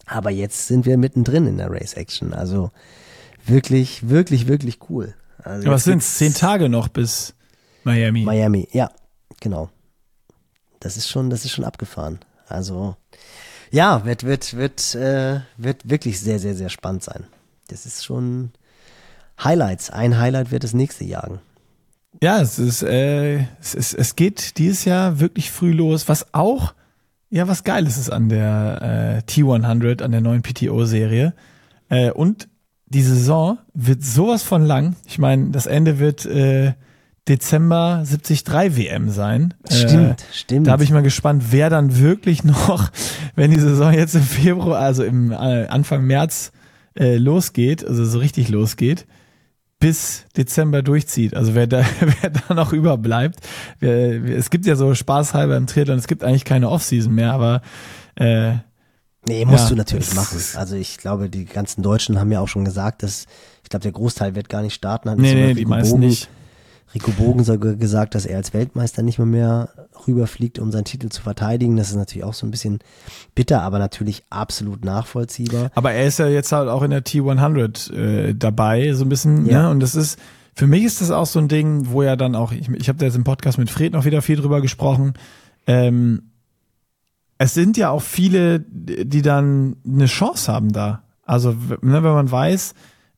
Aber 0.07 0.31
jetzt 0.31 0.69
sind 0.69 0.87
wir 0.87 0.97
mittendrin 0.97 1.47
in 1.47 1.59
der 1.59 1.71
Race 1.71 1.95
Action. 1.95 2.33
Also 2.33 2.71
wirklich, 3.45 4.09
wirklich, 4.09 4.47
wirklich 4.47 4.79
cool. 4.89 5.15
Also 5.39 5.71
was 5.71 5.85
sind's? 5.85 6.17
Zehn 6.17 6.35
Tage 6.35 6.69
noch 6.69 6.89
bis 6.89 7.35
Miami. 7.85 8.23
Miami, 8.25 8.69
ja, 8.73 8.91
genau. 9.41 9.71
Das 10.81 10.97
ist 10.97 11.09
schon, 11.09 11.31
das 11.31 11.45
ist 11.45 11.53
schon 11.53 11.65
abgefahren. 11.65 12.21
Also 12.49 12.97
ja, 13.71 14.05
wird, 14.05 14.25
wird, 14.25 14.57
wird, 14.57 14.95
äh, 14.95 15.41
wird 15.57 15.89
wirklich 15.89 16.21
sehr, 16.21 16.39
sehr, 16.39 16.55
sehr 16.55 16.69
spannend 16.69 17.03
sein. 17.03 17.27
Das 17.69 17.87
ist 17.87 18.05
schon 18.05 18.53
Highlights. 19.43 19.91
Ein 19.91 20.19
Highlight 20.19 20.51
wird 20.51 20.65
das 20.65 20.73
nächste 20.73 21.05
jagen. 21.05 21.41
Ja, 22.23 22.41
es 22.41 22.59
ist, 22.59 22.83
äh, 22.83 23.41
es 23.61 23.75
ist, 23.75 23.93
es 23.93 24.17
geht 24.17 24.59
dieses 24.59 24.85
Jahr 24.85 25.21
wirklich 25.21 25.51
früh 25.51 25.73
los, 25.73 26.09
was 26.09 26.33
auch, 26.33 26.75
ja, 27.31 27.49
was 27.49 27.65
geil 27.65 27.87
ist 27.87 28.11
an 28.11 28.29
der 28.29 29.23
äh, 29.27 29.31
T100, 29.31 30.03
an 30.03 30.13
der 30.13 30.21
neuen 30.21 30.43
PTO-Serie. 30.43 31.35
Äh, 31.89 32.11
und 32.11 32.49
die 32.89 33.03
Saison 33.03 33.59
wird 33.75 34.05
sowas 34.05 34.43
von 34.43 34.65
lang. 34.65 34.97
Ich 35.07 35.19
meine, 35.19 35.51
das 35.51 35.67
Ende 35.67 35.99
wird 35.99 36.25
äh, 36.25 36.75
Dezember 37.29 38.05
73 38.07 38.77
WM 38.77 39.11
sein. 39.11 39.55
Stimmt, 39.69 40.21
äh, 40.21 40.25
stimmt. 40.33 40.67
Da 40.69 40.73
habe 40.73 40.85
ich 40.85 40.91
mal 40.91 41.03
gespannt, 41.03 41.47
wer 41.51 41.71
dann 41.71 41.99
wirklich 41.99 42.45
noch, 42.45 42.91
wenn 43.35 43.51
die 43.51 43.61
Saison 43.61 43.93
jetzt 43.93 44.15
im 44.15 44.23
Februar, 44.23 44.79
also 44.79 45.03
im 45.03 45.33
äh, 45.33 45.67
Anfang 45.67 46.07
März 46.07 46.53
äh, 46.97 47.17
losgeht, 47.17 47.85
also 47.85 48.05
so 48.05 48.19
richtig 48.19 48.49
losgeht, 48.49 49.07
bis 49.79 50.25
Dezember 50.37 50.83
durchzieht. 50.83 51.35
Also 51.35 51.55
wer 51.55 51.67
da, 51.67 51.85
wer 52.21 52.31
da 52.31 52.55
noch 52.55 52.73
überbleibt. 52.73 53.41
Wer, 53.81 54.25
es 54.25 54.51
gibt 54.51 54.67
ja 54.67 54.77
so 54.77 54.95
spaßhalber 54.95 55.57
im 55.57 55.67
Triathlon, 55.67 55.99
es 55.99 56.07
gibt 56.07 56.25
eigentlich 56.25 56.45
keine 56.45 56.71
Offseason 56.71 57.15
mehr, 57.15 57.33
aber 57.33 57.63
äh, 58.17 58.55
Nee, 59.29 59.45
musst 59.45 59.65
ja, 59.65 59.71
du 59.71 59.75
natürlich 59.75 60.15
machen. 60.15 60.41
Also 60.55 60.77
ich 60.77 60.99
glaube, 60.99 61.29
die 61.29 61.47
ganzen 61.47 61.83
Deutschen 61.83 62.21
haben 62.21 62.31
ja 62.31 62.39
auch 62.39 62.47
schon 62.47 62.65
gesagt, 62.65 63.03
dass 63.03 63.27
ich 63.65 63.69
glaube, 63.69 63.83
der 63.83 63.91
Großteil 63.93 64.37
wird 64.37 64.49
gar 64.49 64.63
nicht 64.63 64.75
starten. 64.75 65.11
Hat 65.11 65.19
nee, 65.19 65.35
nee, 65.35 65.55
die 65.55 65.67
meisten 65.67 65.99
nicht. 65.99 66.29
Rico 66.95 67.11
Bogen 67.11 67.45
sogar 67.45 67.75
gesagt, 67.75 68.15
dass 68.15 68.27
er 68.27 68.37
als 68.39 68.55
Weltmeister 68.55 69.03
nicht 69.03 69.19
mehr, 69.19 69.27
mehr 69.27 69.69
rüberfliegt, 70.07 70.59
um 70.59 70.71
seinen 70.71 70.85
Titel 70.85 71.09
zu 71.09 71.21
verteidigen. 71.21 71.77
Das 71.77 71.91
ist 71.91 71.97
natürlich 71.97 72.25
auch 72.25 72.35
so 72.35 72.47
ein 72.47 72.51
bisschen 72.51 72.79
bitter, 73.35 73.63
aber 73.63 73.79
natürlich 73.79 74.25
absolut 74.31 74.85
nachvollziehbar. 74.85 75.71
Aber 75.75 75.93
er 75.93 76.07
ist 76.07 76.19
ja 76.19 76.29
jetzt 76.29 76.53
halt 76.53 76.69
auch 76.69 76.83
in 76.83 76.91
der 76.91 77.05
T100 77.05 77.93
äh, 77.93 78.35
dabei, 78.35 78.93
so 78.95 79.05
ein 79.05 79.09
bisschen. 79.09 79.47
Ja. 79.47 79.63
Ne? 79.63 79.71
Und 79.71 79.81
das 79.81 79.95
ist, 79.95 80.19
für 80.55 80.67
mich 80.67 80.85
ist 80.85 81.01
das 81.01 81.11
auch 81.11 81.27
so 81.27 81.39
ein 81.39 81.49
Ding, 81.49 81.91
wo 81.91 82.03
ja 82.03 82.17
dann 82.17 82.35
auch, 82.35 82.53
ich, 82.53 82.69
ich 82.71 82.89
habe 82.89 82.99
da 82.99 83.07
jetzt 83.07 83.17
im 83.17 83.25
Podcast 83.25 83.59
mit 83.59 83.71
Fred 83.71 83.93
noch 83.93 84.05
wieder 84.05 84.23
viel 84.23 84.37
drüber 84.37 84.61
gesprochen. 84.61 85.15
Ähm, 85.67 86.31
es 87.39 87.53
sind 87.53 87.77
ja 87.77 87.91
auch 87.91 88.03
viele, 88.03 88.61
die 88.61 89.23
dann 89.23 89.77
eine 89.87 90.07
Chance 90.07 90.51
haben 90.51 90.73
da. 90.73 91.03
Also, 91.25 91.51
ne, 91.51 92.03
wenn 92.03 92.03
man 92.03 92.31
weiß, 92.31 92.75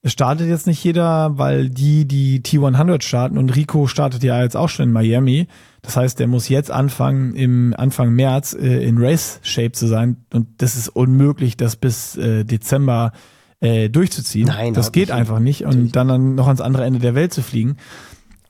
es 0.08 0.12
startet 0.12 0.48
jetzt 0.48 0.66
nicht 0.66 0.82
jeder, 0.82 1.36
weil 1.36 1.68
die, 1.68 2.06
die 2.06 2.40
T100 2.40 3.02
starten 3.02 3.36
und 3.36 3.54
Rico 3.54 3.86
startet 3.86 4.24
ja 4.24 4.42
jetzt 4.42 4.56
auch 4.56 4.70
schon 4.70 4.84
in 4.84 4.92
Miami. 4.92 5.48
Das 5.82 5.98
heißt, 5.98 6.18
der 6.18 6.28
muss 6.28 6.48
jetzt 6.48 6.70
anfangen, 6.70 7.34
im 7.34 7.74
Anfang 7.76 8.14
März 8.14 8.54
äh, 8.54 8.88
in 8.88 8.96
Race 8.96 9.38
Shape 9.42 9.72
zu 9.72 9.86
sein. 9.86 10.16
Und 10.32 10.62
das 10.62 10.76
ist 10.76 10.88
unmöglich, 10.88 11.58
das 11.58 11.76
bis 11.76 12.16
äh, 12.16 12.44
Dezember 12.44 13.12
äh, 13.60 13.90
durchzuziehen. 13.90 14.46
Nein, 14.46 14.72
das 14.72 14.92
geht 14.92 15.08
nicht. 15.08 15.14
einfach 15.14 15.40
nicht 15.40 15.64
und 15.64 15.72
Natürlich. 15.72 15.92
dann, 15.92 16.08
dann 16.08 16.34
noch 16.36 16.46
ans 16.46 16.62
andere 16.62 16.86
Ende 16.86 17.00
der 17.00 17.14
Welt 17.14 17.34
zu 17.34 17.42
fliegen. 17.42 17.76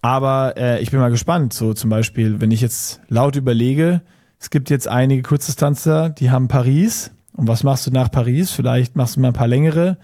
Aber 0.01 0.57
äh, 0.57 0.81
ich 0.81 0.93
bin 0.93 1.01
mal 1.01 1.11
gespannt. 1.11 1.55
So 1.55 1.75
zum 1.75 1.91
Beispiel, 1.91 2.41
wenn 2.41 2.53
ich 2.53 2.61
jetzt 2.61 3.01
laut 3.09 3.35
überlege, 3.35 4.03
es 4.39 4.51
gibt 4.51 4.71
jetzt 4.71 4.87
einige 4.87 5.23
Kurzdistanzer, 5.23 6.09
die 6.11 6.31
haben 6.31 6.47
Paris. 6.47 7.11
Und 7.33 7.49
was 7.49 7.65
machst 7.65 7.85
du 7.89 7.91
nach 7.91 8.13
Paris? 8.13 8.53
Vielleicht 8.53 8.95
machst 8.95 9.17
du 9.17 9.21
mal 9.21 9.29
ein 9.29 9.35
paar 9.35 9.49
längere 9.49 9.99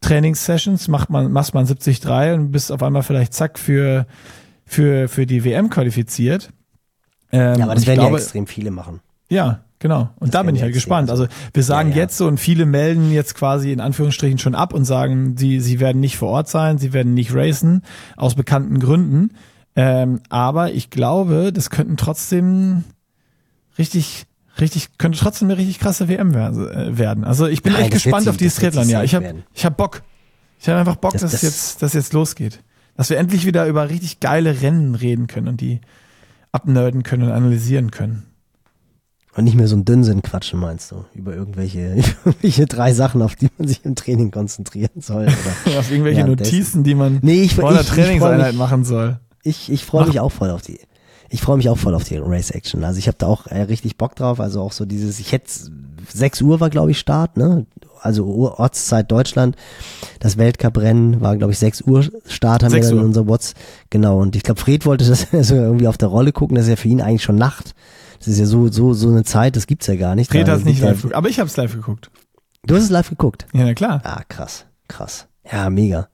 Trainingssessions, 0.00 0.88
macht 0.88 1.10
man, 1.10 1.30
machst 1.32 1.54
man 1.54 1.66
73 1.66 2.34
und 2.34 2.50
bist 2.52 2.72
auf 2.72 2.82
einmal 2.82 3.02
vielleicht 3.02 3.34
zack 3.34 3.58
für, 3.58 4.06
für, 4.64 5.08
für 5.08 5.26
die 5.26 5.44
WM 5.44 5.70
qualifiziert. 5.70 6.50
Ähm, 7.32 7.58
Ja, 7.58 7.64
aber 7.64 7.74
das 7.74 7.86
werden 7.86 8.00
glaube, 8.00 8.16
ja 8.16 8.22
extrem 8.22 8.46
viele 8.46 8.70
machen. 8.70 9.00
ja, 9.28 9.60
genau. 9.78 10.10
Und 10.18 10.28
Das 10.28 10.30
da 10.30 10.42
bin 10.42 10.54
ich 10.54 10.60
ja 10.60 10.64
halt 10.64 10.74
gespannt. 10.74 11.10
Also 11.10 11.26
wir 11.52 11.62
sagen 11.62 11.90
Ja, 11.90 11.96
ja. 11.96 12.02
jetzt 12.02 12.16
so 12.16 12.26
und 12.26 12.38
viele 12.40 12.66
melden 12.66 13.12
jetzt 13.12 13.34
quasi 13.34 13.72
in 13.72 13.80
Anführungsstrichen 13.80 14.38
schon 14.38 14.54
ab 14.54 14.74
und 14.74 14.84
sagen, 14.84 15.36
sie, 15.36 15.60
sie 15.60 15.80
werden 15.80 16.00
nicht 16.00 16.16
vor 16.16 16.30
Ort 16.30 16.48
sein, 16.48 16.78
sie 16.78 16.92
werden 16.92 17.14
nicht 17.14 17.34
racen, 17.34 17.82
aus 18.16 18.34
bekannten 18.34 18.78
Gründen. 18.80 19.34
Ähm, 19.76 20.20
aber 20.28 20.72
ich 20.72 20.90
glaube, 20.90 21.52
das 21.52 21.70
könnten 21.70 21.96
trotzdem 21.96 22.84
richtig, 23.78 24.24
richtig, 24.60 24.96
könnte 24.98 25.18
trotzdem 25.18 25.48
eine 25.48 25.58
richtig 25.58 25.78
krasse 25.78 26.08
WM 26.08 26.34
äh, 26.34 26.96
werden. 26.98 27.24
Also 27.24 27.46
ich 27.46 27.62
bin 27.62 27.72
Nein, 27.72 27.82
echt 27.82 27.92
gespannt 27.92 28.24
sie- 28.24 28.30
auf 28.30 28.36
dieses 28.36 28.56
Triathlon. 28.56 28.88
Ja, 28.88 29.02
ich 29.02 29.14
habe 29.14 29.34
ich 29.54 29.64
hab 29.64 29.76
Bock. 29.76 30.02
Ich 30.58 30.68
habe 30.68 30.78
einfach 30.78 30.96
Bock, 30.96 31.12
Das- 31.12 31.22
dass 31.22 31.32
das- 31.32 31.42
jetzt, 31.42 31.82
dass 31.82 31.92
jetzt 31.94 32.12
losgeht. 32.12 32.62
Dass 32.96 33.08
wir 33.10 33.18
endlich 33.18 33.46
wieder 33.46 33.66
über 33.66 33.88
richtig 33.88 34.20
geile 34.20 34.60
Rennen 34.60 34.94
reden 34.94 35.26
können 35.26 35.48
und 35.48 35.60
die 35.60 35.80
abnerden 36.52 37.02
können 37.02 37.22
und 37.24 37.30
analysieren 37.32 37.90
können. 37.90 38.24
Und 39.36 39.44
nicht 39.44 39.54
mehr 39.54 39.68
so 39.68 39.76
ein 39.76 39.84
Dünnsinn 39.84 40.22
quatschen, 40.22 40.58
meinst 40.58 40.90
du? 40.90 41.04
Über 41.14 41.34
irgendwelche, 41.34 41.92
über 41.94 42.06
irgendwelche 42.24 42.66
drei 42.66 42.92
Sachen, 42.92 43.22
auf 43.22 43.36
die 43.36 43.48
man 43.56 43.68
sich 43.68 43.84
im 43.84 43.94
Training 43.94 44.32
konzentrieren 44.32 45.00
soll. 45.00 45.28
Oder? 45.66 45.78
auf 45.78 45.90
irgendwelche 45.90 46.20
Ja, 46.20 46.26
Notizen, 46.26 46.82
die 46.82 46.94
man 46.96 47.20
Nee, 47.22 47.42
ich, 47.42 47.54
vor 47.54 47.70
ich, 47.72 47.78
freu 47.86 47.94
Trainingseinheit 47.94 48.54
machen 48.56 48.84
soll. 48.84 49.20
ich, 49.44 49.70
ich 49.70 49.84
freue 49.84 50.06
mich 50.08 50.18
auch 50.20 50.32
voll 50.32 50.50
auf 50.50 50.62
die. 50.62 50.80
Ich 51.32 51.40
freue 51.40 51.56
mich 51.56 51.68
auch 51.68 51.78
voll 51.78 51.94
auf 51.94 52.04
die 52.04 52.18
Race 52.18 52.50
Action. 52.50 52.82
Also 52.82 52.98
ich 52.98 53.06
habe 53.06 53.16
da 53.18 53.26
auch 53.28 53.46
äh, 53.46 53.62
richtig 53.62 53.96
Bock 53.96 54.16
drauf. 54.16 54.40
Also 54.40 54.60
auch 54.60 54.72
so 54.72 54.84
dieses, 54.84 55.20
ich 55.20 55.30
hätte 55.30 55.48
6 56.12 56.42
Uhr 56.42 56.58
war, 56.58 56.70
glaube 56.70 56.90
ich, 56.90 56.98
Start, 56.98 57.36
ne? 57.36 57.66
Also 58.02 58.26
Ortszeit 58.26 59.10
Deutschland. 59.12 59.56
Das 60.18 60.38
Weltcuprennen 60.38 61.20
war, 61.20 61.36
glaube 61.36 61.52
ich, 61.52 61.58
6 61.58 61.82
Uhr 61.82 62.04
Start, 62.26 62.64
haben 62.64 62.70
6 62.70 62.86
wir 62.86 62.90
dann 62.90 62.96
Uhr. 62.96 63.02
in 63.02 63.08
unser 63.08 63.28
What's. 63.28 63.54
Genau. 63.90 64.18
Und 64.20 64.34
ich 64.34 64.42
glaube, 64.42 64.60
Fred 64.60 64.86
wollte 64.86 65.06
das 65.06 65.28
sogar 65.46 65.64
irgendwie 65.64 65.86
auf 65.86 65.98
der 65.98 66.08
Rolle 66.08 66.32
gucken. 66.32 66.56
Das 66.56 66.64
ist 66.64 66.70
ja 66.70 66.76
für 66.76 66.88
ihn 66.88 67.00
eigentlich 67.00 67.22
schon 67.22 67.36
Nacht. 67.36 67.74
Das 68.18 68.28
ist 68.28 68.38
ja 68.38 68.46
so, 68.46 68.68
so, 68.68 68.92
so 68.92 69.08
eine 69.08 69.24
Zeit, 69.24 69.54
das 69.56 69.66
gibt's 69.66 69.86
ja 69.86 69.96
gar 69.96 70.14
nicht. 70.14 70.30
Fred 70.30 70.48
hat 70.48 70.58
es 70.58 70.64
nicht 70.64 70.82
live 70.82 70.96
geguckt, 70.96 71.14
aber 71.14 71.28
ich 71.28 71.38
habe 71.38 71.48
es 71.48 71.56
live 71.56 71.72
geguckt. 71.72 72.10
Du 72.66 72.74
hast 72.74 72.82
es 72.82 72.90
live 72.90 73.08
geguckt. 73.08 73.46
Ja, 73.54 73.64
na 73.64 73.72
klar. 73.72 74.02
Ah, 74.04 74.22
krass, 74.28 74.66
krass. 74.88 75.26
Ja, 75.50 75.70
mega. 75.70 76.08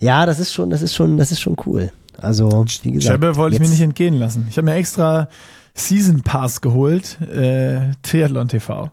Ja, 0.00 0.26
das 0.26 0.38
ist 0.38 0.52
schon, 0.52 0.70
das 0.70 0.82
ist 0.82 0.94
schon, 0.94 1.16
das 1.16 1.32
ist 1.32 1.40
schon 1.40 1.56
cool. 1.66 1.90
Also, 2.20 2.64
wie 2.82 2.92
gesagt. 2.92 3.12
Schebbe 3.14 3.36
wollte 3.36 3.56
ich 3.56 3.60
mir 3.62 3.68
nicht 3.68 3.80
entgehen 3.80 4.14
lassen. 4.14 4.46
Ich 4.50 4.56
habe 4.56 4.64
mir 4.66 4.74
extra 4.74 5.28
Season 5.74 6.22
Pass 6.22 6.60
geholt, 6.60 7.20
äh, 7.22 7.92
Triathlon 8.02 8.48
TV. 8.48 8.90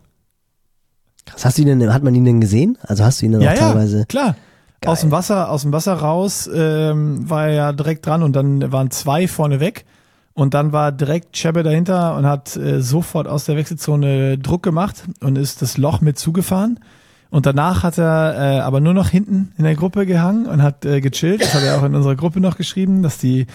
Krass. 1.25 1.45
Hast 1.45 1.57
du 1.57 1.61
ihn 1.63 1.79
denn, 1.79 1.93
hat 1.93 2.03
man 2.03 2.15
ihn 2.15 2.25
denn 2.25 2.41
gesehen? 2.41 2.77
Also 2.81 3.03
hast 3.03 3.21
du 3.21 3.25
ihn 3.27 3.33
dann 3.33 3.41
Ja, 3.41 3.51
auch 3.51 3.55
ja, 3.55 3.69
teilweise? 3.71 4.05
klar. 4.07 4.35
Geil. 4.81 4.91
Aus 4.91 5.01
dem 5.01 5.11
Wasser, 5.11 5.51
aus 5.51 5.61
dem 5.61 5.71
Wasser 5.73 5.93
raus 5.93 6.49
ähm, 6.51 7.29
war 7.29 7.47
er 7.47 7.53
ja 7.53 7.71
direkt 7.73 8.03
dran 8.05 8.23
und 8.23 8.33
dann 8.35 8.71
waren 8.71 8.89
zwei 8.89 9.27
vorne 9.27 9.59
weg 9.59 9.85
und 10.33 10.55
dann 10.55 10.71
war 10.71 10.91
direkt 10.91 11.33
Chebe 11.37 11.61
dahinter 11.61 12.15
und 12.15 12.25
hat 12.25 12.55
äh, 12.57 12.81
sofort 12.81 13.27
aus 13.27 13.45
der 13.45 13.57
Wechselzone 13.57 14.39
Druck 14.39 14.63
gemacht 14.63 15.03
und 15.19 15.37
ist 15.37 15.61
das 15.61 15.77
Loch 15.77 16.01
mit 16.01 16.17
zugefahren. 16.17 16.79
Und 17.31 17.45
danach 17.47 17.81
hat 17.83 17.97
er 17.97 18.35
äh, 18.57 18.59
aber 18.59 18.79
nur 18.81 18.93
noch 18.93 19.07
hinten 19.09 19.53
in 19.57 19.63
der 19.63 19.73
Gruppe 19.75 20.05
gehangen 20.05 20.45
und 20.45 20.61
hat 20.61 20.85
äh, 20.85 21.01
gechillt. 21.01 21.41
Das 21.41 21.53
hat 21.55 21.63
er 21.63 21.79
auch 21.79 21.83
in 21.83 21.95
unserer 21.95 22.15
Gruppe 22.15 22.39
noch 22.41 22.57
geschrieben, 22.57 23.01
dass 23.03 23.17
die 23.17 23.47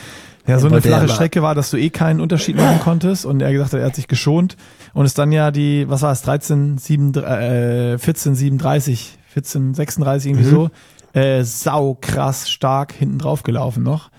ja 0.47 0.59
so 0.59 0.66
eine 0.69 0.81
flache 0.81 1.09
Strecke 1.15 1.43
war, 1.43 1.55
dass 1.55 1.70
du 1.70 1.77
eh 1.77 1.90
keinen 1.90 2.20
Unterschied 2.20 2.57
machen 2.57 2.81
konntest. 2.81 3.24
Und 3.27 3.43
er 3.43 3.53
gesagt 3.53 3.73
hat, 3.74 3.81
er 3.81 3.86
hat 3.86 3.94
sich 3.94 4.09
geschont 4.09 4.57
und 4.94 5.05
ist 5.07 5.19
dann 5.19 5.31
ja 5.31 5.51
die, 5.51 5.89
was 5.89 6.03
war 6.03 6.11
es, 6.12 6.23
13, 6.23 6.78
7, 6.78 7.15
äh, 7.16 7.98
14, 7.98 8.35
37, 8.35 9.19
14, 9.28 9.74
36 9.74 10.31
irgendwie 10.32 10.47
Mhm. 10.47 10.51
so, 10.51 10.70
äh, 11.12 11.44
sau 11.44 11.98
krass 12.01 12.48
stark 12.51 12.93
hinten 12.94 13.19
drauf 13.19 13.43
gelaufen 13.43 13.82
noch. 13.82 14.11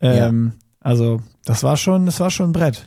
Ähm, 0.00 0.52
Also 0.80 1.20
das 1.44 1.62
war 1.62 1.76
schon, 1.76 2.06
das 2.06 2.18
war 2.18 2.30
schon 2.30 2.48
ein 2.50 2.52
Brett. 2.52 2.84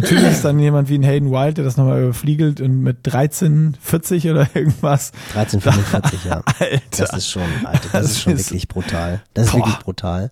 Natürlich 0.00 0.24
ist 0.24 0.44
dann 0.44 0.58
jemand 0.58 0.88
wie 0.88 0.96
ein 0.98 1.02
Hayden 1.02 1.30
Wild, 1.30 1.56
der 1.56 1.64
das 1.64 1.76
nochmal 1.76 2.02
überfliegelt 2.02 2.60
und 2.60 2.80
mit 2.82 2.98
13, 3.02 3.76
40 3.80 4.30
oder 4.30 4.48
irgendwas. 4.54 5.12
1345, 5.34 6.24
ja. 6.24 6.42
Alter. 6.60 6.80
Das 6.98 7.12
ist 7.16 7.28
schon, 7.28 7.42
Alter, 7.64 7.80
das, 7.82 7.92
Das 7.92 8.10
ist 8.12 8.20
schon 8.20 8.32
ist- 8.34 8.46
wirklich 8.50 8.68
brutal. 8.68 9.22
Das 9.34 9.46
ist 9.46 9.52
Boah. 9.52 9.58
wirklich 9.58 9.78
brutal. 9.78 10.30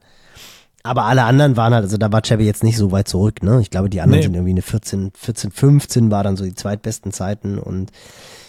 Aber 0.86 1.04
alle 1.04 1.24
anderen 1.24 1.56
waren 1.56 1.72
halt, 1.72 1.84
also 1.84 1.96
da 1.96 2.12
war 2.12 2.20
Chevy 2.20 2.44
jetzt 2.44 2.62
nicht 2.62 2.76
so 2.76 2.92
weit 2.92 3.08
zurück, 3.08 3.42
ne? 3.42 3.58
Ich 3.62 3.70
glaube, 3.70 3.88
die 3.88 4.02
anderen 4.02 4.18
Nee. 4.20 4.24
sind 4.26 4.34
irgendwie 4.34 4.50
eine 4.50 4.60
14, 4.62 5.12
14, 5.16 5.50
15 5.50 6.10
war 6.10 6.22
dann 6.22 6.36
so 6.36 6.44
die 6.44 6.54
zweitbesten 6.54 7.10
Zeiten 7.10 7.58
und 7.58 7.90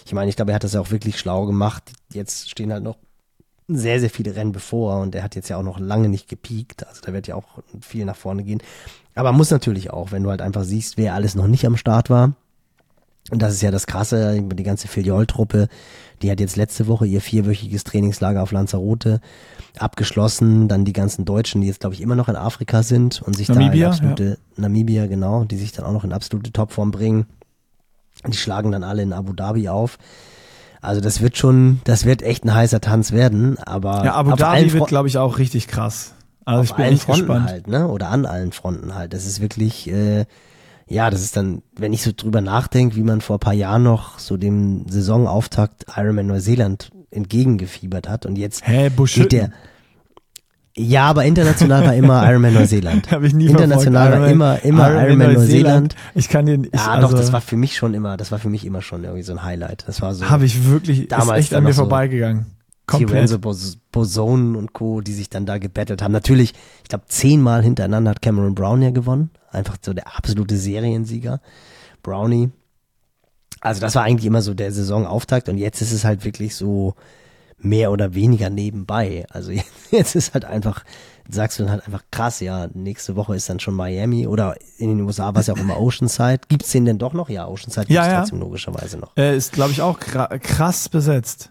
ich 0.05 0.11
meine, 0.13 0.29
ich 0.29 0.35
glaube, 0.35 0.51
er 0.51 0.55
hat 0.55 0.65
das 0.65 0.73
ja 0.73 0.81
auch 0.81 0.91
wirklich 0.91 1.17
schlau 1.17 1.45
gemacht. 1.45 1.83
Jetzt 2.11 2.49
stehen 2.49 2.73
halt 2.73 2.83
noch 2.83 2.97
sehr, 3.69 3.99
sehr 4.01 4.09
viele 4.09 4.35
Rennen 4.35 4.51
bevor 4.51 4.99
und 4.99 5.15
er 5.15 5.23
hat 5.23 5.35
jetzt 5.35 5.47
ja 5.47 5.55
auch 5.57 5.63
noch 5.63 5.79
lange 5.79 6.09
nicht 6.09 6.27
gepiekt. 6.27 6.85
Also 6.85 6.99
da 7.05 7.13
wird 7.13 7.25
ja 7.27 7.35
auch 7.35 7.45
viel 7.81 8.03
nach 8.05 8.17
vorne 8.17 8.43
gehen. 8.43 8.61
Aber 9.15 9.31
muss 9.31 9.49
natürlich 9.49 9.91
auch, 9.91 10.11
wenn 10.11 10.23
du 10.23 10.29
halt 10.29 10.41
einfach 10.41 10.63
siehst, 10.63 10.97
wer 10.97 11.13
alles 11.13 11.35
noch 11.35 11.47
nicht 11.47 11.65
am 11.65 11.77
Start 11.77 12.09
war. 12.09 12.33
Und 13.31 13.41
das 13.41 13.53
ist 13.53 13.61
ja 13.61 13.71
das 13.71 13.87
Krasse, 13.87 14.39
die 14.41 14.63
ganze 14.63 14.87
Filiol-Truppe, 14.87 15.67
die 16.21 16.31
hat 16.31 16.39
jetzt 16.39 16.55
letzte 16.55 16.87
Woche 16.87 17.07
ihr 17.07 17.21
vierwöchiges 17.21 17.83
Trainingslager 17.83 18.41
auf 18.43 18.51
Lanzarote 18.51 19.19
abgeschlossen. 19.77 20.67
Dann 20.67 20.85
die 20.85 20.93
ganzen 20.93 21.25
Deutschen, 21.25 21.61
die 21.61 21.67
jetzt, 21.67 21.79
glaube 21.79 21.95
ich, 21.95 22.01
immer 22.01 22.15
noch 22.15 22.29
in 22.29 22.35
Afrika 22.35 22.83
sind 22.83 23.21
und 23.21 23.35
sich 23.35 23.49
Namibia, 23.49 23.89
da 23.89 23.95
in 23.95 24.09
absolute, 24.09 24.37
Namibia, 24.57 25.07
genau, 25.07 25.43
die 25.43 25.57
sich 25.57 25.71
dann 25.71 25.85
auch 25.85 25.91
noch 25.91 26.03
in 26.03 26.13
absolute 26.13 26.51
Topform 26.51 26.91
bringen. 26.91 27.25
Die 28.27 28.37
schlagen 28.37 28.71
dann 28.71 28.83
alle 28.83 29.01
in 29.01 29.13
Abu 29.13 29.33
Dhabi 29.33 29.69
auf. 29.69 29.97
Also 30.81 31.01
das 31.01 31.21
wird 31.21 31.35
schon, 31.35 31.81
das 31.83 32.05
wird 32.05 32.21
echt 32.21 32.45
ein 32.45 32.53
heißer 32.53 32.79
Tanz 32.79 33.11
werden, 33.11 33.57
aber 33.57 34.05
Ja, 34.05 34.13
Abu 34.13 34.35
Dhabi 34.35 34.71
wird, 34.71 34.87
glaube 34.87 35.07
ich, 35.07 35.17
auch 35.17 35.37
richtig 35.39 35.67
krass. 35.67 36.14
Also 36.45 36.63
ich 36.63 36.71
auf 36.71 36.77
bin 36.77 36.85
allen 36.85 36.97
Fronten 36.97 37.21
gespannt. 37.21 37.49
halt, 37.49 37.67
ne? 37.67 37.87
Oder 37.87 38.09
an 38.09 38.25
allen 38.25 38.51
Fronten 38.51 38.95
halt. 38.95 39.13
Das 39.13 39.25
ist 39.25 39.41
wirklich, 39.41 39.89
äh, 39.91 40.25
ja, 40.87 41.09
das 41.09 41.21
ist 41.21 41.35
dann, 41.35 41.63
wenn 41.75 41.93
ich 41.93 42.03
so 42.03 42.11
drüber 42.15 42.41
nachdenke, 42.41 42.95
wie 42.95 43.03
man 43.03 43.21
vor 43.21 43.37
ein 43.37 43.39
paar 43.39 43.53
Jahren 43.53 43.83
noch 43.83 44.19
so 44.19 44.37
dem 44.37 44.87
Saisonauftakt 44.87 45.85
Ironman 45.95 46.27
Neuseeland 46.27 46.91
entgegengefiebert 47.09 48.07
hat 48.07 48.25
und 48.25 48.37
jetzt 48.37 48.67
Hä, 48.67 48.89
geht 48.89 49.31
der. 49.31 49.51
Ja, 50.77 51.05
aber 51.05 51.23
international 51.23 51.85
war 51.85 51.95
immer 51.95 52.23
Ironman 52.29 52.53
Neuseeland. 52.53 53.09
Habe 53.09 53.27
ich 53.27 53.33
nie 53.33 53.45
International 53.47 54.11
war 54.11 54.11
verfolgt. 54.11 54.33
immer, 54.33 54.63
immer 54.63 55.03
Ironman, 55.03 55.33
Neuseeland. 55.33 55.95
Ich 56.15 56.27
kann 56.27 56.45
den, 56.45 56.65
ich, 56.65 56.73
Ja, 56.73 56.91
also, 56.91 57.07
doch, 57.07 57.17
das 57.17 57.31
war 57.31 57.39
für 57.39 57.55
mich 57.55 57.77
schon 57.77 57.93
immer, 57.93 58.17
das 58.17 58.31
war 58.31 58.39
für 58.39 58.49
mich 58.49 58.65
immer 58.65 58.81
schon 58.81 59.05
irgendwie 59.05 59.23
so 59.23 59.31
ein 59.31 59.43
Highlight. 59.43 59.85
Das 59.87 60.01
war 60.01 60.13
so. 60.13 60.29
habe 60.29 60.45
ich 60.45 60.67
wirklich, 60.67 61.07
Damals 61.07 61.39
ist 61.39 61.45
echt 61.45 61.53
an 61.55 61.63
mir 61.63 61.73
so 61.73 61.83
vorbeigegangen. 61.83 62.47
Komplett. 62.87 63.41
Bos 63.41 63.77
Boson 63.91 64.55
und 64.55 64.73
Co., 64.73 65.01
die 65.01 65.13
sich 65.13 65.29
dann 65.29 65.45
da 65.45 65.57
gebettelt 65.57 66.01
haben. 66.01 66.11
Natürlich, 66.11 66.53
ich 66.83 66.89
glaube, 66.89 67.05
zehnmal 67.07 67.63
hintereinander 67.63 68.11
hat 68.11 68.21
Cameron 68.21 68.55
Brown 68.55 68.81
ja 68.81 68.91
gewonnen. 68.91 69.29
Einfach 69.51 69.77
so 69.81 69.93
der 69.93 70.15
absolute 70.17 70.57
Seriensieger. 70.57 71.41
Brownie. 72.03 72.51
Also 73.61 73.81
das 73.81 73.95
war 73.95 74.03
eigentlich 74.03 74.25
immer 74.27 74.41
so 74.41 74.53
der 74.53 74.71
Saisonauftakt 74.71 75.49
und 75.49 75.57
jetzt 75.57 75.81
ist 75.81 75.91
es 75.91 76.03
halt 76.05 76.23
wirklich 76.25 76.55
so 76.55 76.93
mehr 77.57 77.91
oder 77.91 78.13
weniger 78.13 78.49
nebenbei. 78.51 79.25
Also 79.31 79.51
jetzt, 79.51 79.71
jetzt 79.91 80.13
ist 80.15 80.33
halt 80.35 80.45
einfach, 80.45 80.83
sagst 81.29 81.57
du 81.57 81.63
dann 81.63 81.71
halt 81.71 81.85
einfach 81.87 82.03
krass, 82.11 82.41
ja, 82.41 82.67
nächste 82.73 83.15
Woche 83.15 83.35
ist 83.35 83.49
dann 83.49 83.59
schon 83.59 83.73
Miami 83.73 84.27
oder 84.27 84.55
in 84.77 84.89
den 84.89 85.01
USA 85.01 85.33
war 85.33 85.39
es 85.41 85.47
ja 85.47 85.53
auch 85.55 85.59
immer 85.59 85.79
Oceanside. 85.79 86.41
Gibt's 86.47 86.71
den 86.71 86.85
denn 86.85 86.99
doch 86.99 87.13
noch? 87.13 87.29
Ja, 87.29 87.47
Oceanside 87.47 87.91
Ja, 87.91 88.01
gibt's 88.01 88.11
ja. 88.13 88.19
trotzdem 88.19 88.39
logischerweise 88.41 88.97
noch. 88.97 89.15
Äh, 89.17 89.35
ist, 89.35 89.53
glaube 89.53 89.71
ich, 89.71 89.81
auch 89.81 89.99
kra- 89.99 90.37
krass 90.37 90.89
besetzt. 90.89 91.49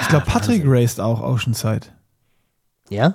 Ich 0.00 0.08
glaube, 0.08 0.26
Patrick 0.26 0.62
Wahnsinn. 0.64 0.70
raced 0.72 1.00
auch 1.00 1.20
Oceanside. 1.22 1.86
Ja? 2.88 3.14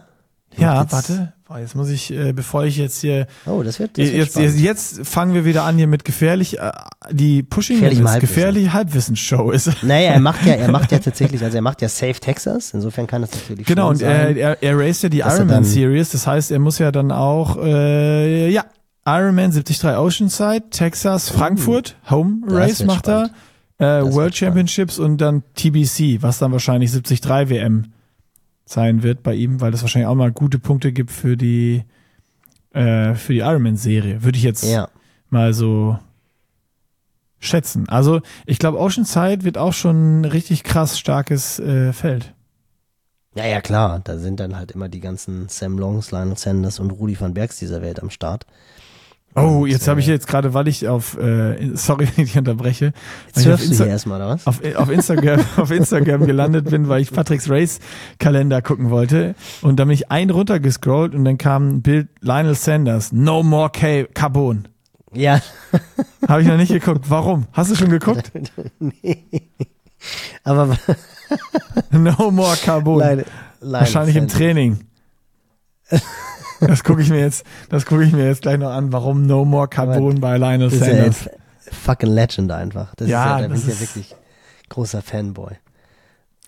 Ja, 0.58 0.82
Jetzt- 0.82 0.94
warte. 0.94 1.34
Boah, 1.48 1.60
jetzt 1.60 1.76
muss 1.76 1.90
ich, 1.90 2.12
äh, 2.12 2.34
bevor 2.34 2.64
ich 2.66 2.76
jetzt 2.78 3.02
hier, 3.02 3.28
Oh, 3.46 3.62
das 3.62 3.78
wird, 3.80 4.00
das 4.00 4.06
wird 4.08 4.16
jetzt, 4.16 4.32
spannend. 4.32 4.60
jetzt, 4.60 4.98
jetzt 4.98 5.08
fangen 5.08 5.36
wir 5.36 5.46
wieder 5.46 5.64
an 5.64 5.78
hier 5.78 5.86
mit 5.86 6.04
gefährlich, 6.04 6.58
äh, 6.58 6.72
die 7.12 7.44
Pushing 7.44 7.76
Gefährlichem 7.76 8.00
Limits, 8.06 8.14
Halbwissen. 8.14 8.36
gefährliche 8.36 8.74
Halbwissensshow 8.74 9.52
ist. 9.52 9.70
Naja, 9.84 10.14
er 10.14 10.20
macht 10.22 10.44
ja, 10.44 10.54
er 10.56 10.72
macht 10.72 10.92
ja 10.92 10.98
tatsächlich, 11.04 11.44
also 11.44 11.56
er 11.56 11.62
macht 11.62 11.84
ja 11.84 11.88
Safe 11.90 12.16
Texas, 12.16 12.74
insofern 12.74 13.06
kann 13.06 13.22
das 13.22 13.30
natürlich 13.32 13.68
Genau, 13.68 13.84
schon 13.90 13.96
und 13.98 14.02
er, 14.02 14.26
sein. 14.26 14.38
er, 14.38 14.64
er 14.64 14.80
raced 14.80 15.04
ja 15.04 15.10
die 15.10 15.20
er 15.20 15.36
Ironman 15.36 15.64
Series, 15.66 16.10
das 16.10 16.26
heißt, 16.26 16.50
er 16.50 16.58
muss 16.58 16.80
ja 16.80 16.92
dann 16.92 17.12
auch, 17.12 17.58
äh, 17.64 18.50
ja, 18.50 18.66
Ironman 19.06 19.52
73 19.52 19.84
Oceanside, 19.86 20.64
Texas, 20.72 21.30
Frankfurt, 21.30 21.96
Home 22.10 22.38
Race 22.48 22.84
macht 22.86 23.08
er, 23.08 23.26
spannend. 23.28 23.34
Äh, 23.78 23.84
World 23.84 24.36
spannend. 24.36 24.36
Championships 24.36 25.00
und 25.00 25.18
dann 25.20 25.44
TBC, 25.56 26.22
was 26.22 26.40
dann 26.40 26.52
wahrscheinlich 26.52 26.92
73 26.92 27.50
WM 27.50 27.92
sein 28.66 29.04
wird 29.04 29.24
bei 29.24 29.34
ihm, 29.36 29.62
weil 29.62 29.72
das 29.72 29.82
wahrscheinlich 29.82 30.08
auch 30.08 30.16
mal 30.16 30.32
gute 30.32 30.60
Punkte 30.60 30.92
gibt 30.92 31.12
für 31.12 31.38
die, 31.38 31.84
äh, 32.74 33.14
für 33.16 33.34
die 33.34 33.40
Ironman 33.40 33.78
Serie. 33.78 34.24
Würde 34.24 34.38
ich 34.38 34.44
jetzt 34.44 34.64
ja. 34.64 34.90
mal 35.30 35.54
so 35.54 36.00
schätzen. 37.40 37.88
Also 37.90 38.22
ich 38.46 38.60
glaube, 38.60 38.80
Oceanside 38.80 39.44
wird 39.44 39.58
auch 39.58 39.74
schon 39.74 40.22
ein 40.22 40.26
richtig 40.26 40.64
krass 40.64 40.98
starkes 40.98 41.60
äh, 41.60 41.94
Feld. 41.94 42.34
Ja, 43.36 43.46
ja, 43.46 43.62
klar. 43.62 44.00
Da 44.04 44.18
sind 44.18 44.40
dann 44.40 44.56
halt 44.56 44.72
immer 44.72 44.90
die 44.90 45.02
ganzen 45.02 45.50
Sam 45.50 45.78
Longs, 45.78 46.12
Lionel 46.12 46.38
Sanders 46.38 46.80
und 46.80 46.92
Rudi 46.92 47.20
van 47.20 47.34
Bergs 47.34 47.60
dieser 47.60 47.82
Welt 47.82 48.02
am 48.02 48.10
Start. 48.10 48.46
Oh, 49.38 49.64
Und, 49.64 49.68
jetzt 49.68 49.88
habe 49.90 50.00
ich 50.00 50.08
äh, 50.08 50.12
jetzt 50.12 50.28
gerade, 50.28 50.54
weil 50.54 50.68
ich 50.70 50.88
auf, 50.88 51.18
äh, 51.18 51.76
sorry, 51.76 52.08
wenn 52.16 52.26
ich 52.26 52.38
unterbreche, 52.38 52.94
Jetzt 53.28 53.44
surfst 53.44 53.70
du 53.72 53.76
hier 53.76 53.88
erstmal, 53.88 54.22
oder 54.22 54.30
was? 54.30 54.48
auf, 54.48 54.62
auf 54.76 54.90
Instagram, 54.90 55.42
auf 55.58 55.72
Instagram 55.72 56.26
gelandet 56.26 56.70
bin, 56.70 56.88
weil 56.88 57.02
ich 57.02 57.12
Patricks 57.12 57.50
Race 57.50 57.80
Kalender 58.18 58.62
gucken 58.62 58.90
wollte 58.90 59.36
und 59.62 59.78
dann 59.78 59.90
bin 59.90 59.96
ich 59.96 60.10
ein 60.10 60.30
runtergescrollt 60.30 61.14
und 61.14 61.26
dann 61.26 61.38
kam 61.38 61.68
ein 61.70 61.82
Bild 61.82 62.08
Lionel 62.22 62.56
Sanders, 62.56 63.12
No 63.12 63.44
More 63.44 63.70
Ca 63.72 64.06
Carbon. 64.14 64.68
Ja. 65.14 65.42
Habe 66.28 66.42
ich 66.42 66.48
noch 66.48 66.58
nicht 66.58 66.72
geguckt. 66.72 67.06
Warum? 67.10 67.46
Hast 67.52 67.72
du 67.72 67.76
schon 67.76 67.90
geguckt? 67.90 68.32
nee. 68.80 69.24
Aber 70.44 70.78
No 71.92 72.32
More 72.32 72.56
Carbon. 72.64 73.00
Lionel, 73.00 73.26
Lionel 73.60 73.80
Wahrscheinlich 73.82 74.16
im 74.16 74.30
Sanders. 74.30 74.38
Training. 74.38 74.80
Das 76.68 76.84
gucke 76.84 77.02
ich 77.02 77.10
mir 77.10 77.20
jetzt, 77.20 77.44
das 77.70 77.86
gucke 77.86 78.04
ich 78.04 78.12
mir 78.14 78.26
jetzt 78.26 78.42
gleich 78.44 78.58
noch 78.58 78.72
an, 78.72 78.92
warum 78.94 79.26
No 79.26 79.46
More 79.46 79.68
Carbon 79.68 80.20
bei 80.20 80.38
Lionel 80.38 80.70
Das 80.70 80.74
ist 80.74 80.88
ja 80.88 80.94
Sanders. 80.96 81.30
fucking 81.72 82.10
Legend 82.10 82.52
einfach. 82.52 82.94
Das 82.96 83.08
Ja, 83.08 83.24
ist 83.24 83.30
ja, 83.42 83.48
da 83.48 83.48
das 83.54 83.62
bin 83.62 83.70
ich 83.72 83.76
ja 83.76 83.82
wirklich 83.88 84.16
großer 84.70 85.02
Fanboy. 85.02 85.54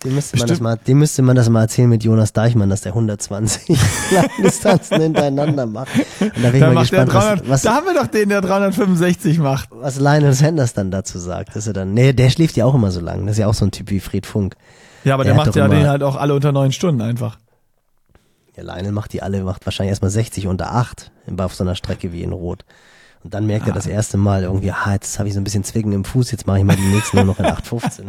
Dem 0.04 0.14
müsste, 0.14 0.36
man 0.38 0.46
das 0.46 0.60
mal, 0.60 0.76
dem 0.76 0.98
müsste 1.00 1.22
man 1.22 1.34
das 1.34 1.48
mal 1.48 1.62
erzählen 1.62 1.88
mit 1.88 2.04
Jonas 2.04 2.32
Deichmann, 2.32 2.70
dass 2.70 2.82
der 2.82 2.92
120 2.92 3.76
Langdistanzen 4.12 5.00
hintereinander 5.00 5.66
macht. 5.66 5.88
Und 6.20 6.32
da 6.40 6.50
bin 6.50 6.54
ich 6.54 6.60
mal 6.60 6.80
gespannt, 6.82 7.12
300, 7.12 7.40
was, 7.42 7.48
was, 7.48 7.62
da 7.62 7.74
haben 7.74 7.86
wir 7.86 7.94
doch 7.94 8.06
den, 8.06 8.28
der 8.28 8.40
365 8.40 9.38
macht. 9.40 9.68
was 9.72 9.98
Lionel 9.98 10.34
Sanders 10.34 10.72
dann 10.72 10.92
dazu 10.92 11.18
sagt. 11.18 11.56
Dass 11.56 11.66
er 11.66 11.72
dann, 11.72 11.94
nee, 11.94 12.12
der 12.12 12.30
schläft 12.30 12.56
ja 12.56 12.64
auch 12.64 12.76
immer 12.76 12.92
so 12.92 13.00
lang. 13.00 13.26
Das 13.26 13.32
ist 13.36 13.38
ja 13.40 13.48
auch 13.48 13.54
so 13.54 13.64
ein 13.64 13.72
Typ 13.72 13.90
wie 13.90 13.98
Fried 13.98 14.24
Funk. 14.24 14.54
Ja, 15.02 15.14
aber 15.14 15.24
Der 15.24 15.34
der, 15.34 15.44
macht 15.44 15.56
ja 15.56 15.64
immer- 15.66 15.74
den 15.74 15.88
halt 15.88 16.04
auch 16.04 16.14
alle 16.14 16.32
unter 16.34 16.52
neun 16.52 16.70
Stunden 16.70 17.00
einfach. 17.02 17.38
Ja, 18.58 18.64
Lionel 18.64 18.90
macht 18.92 19.12
die 19.12 19.22
alle, 19.22 19.42
macht 19.44 19.64
wahrscheinlich 19.66 19.90
erstmal 19.90 20.10
60 20.10 20.48
unter 20.48 20.74
8 20.74 21.12
in- 21.28 21.38
auf 21.40 21.54
so 21.54 21.62
einer 21.62 21.76
Strecke 21.76 22.12
wie 22.12 22.22
in 22.24 22.32
Rot. 22.32 22.64
Und 23.22 23.34
dann 23.34 23.46
merkt 23.46 23.66
er 23.68 23.72
das 23.72 23.86
erste 23.86 24.16
Mal 24.16 24.42
irgendwie, 24.42 24.70
ah, 24.72 24.92
jetzt 24.92 25.18
habe 25.18 25.28
ich 25.28 25.34
so 25.34 25.40
ein 25.40 25.44
bisschen 25.44 25.62
Zwicken 25.64 25.92
im 25.92 26.04
Fuß, 26.04 26.30
jetzt 26.32 26.46
mache 26.46 26.58
ich 26.58 26.64
mal 26.64 26.76
die 26.76 26.82
nächsten 26.82 27.16
nur 27.18 27.26
noch 27.26 27.38
in 27.38 27.46
8,15. 27.46 28.04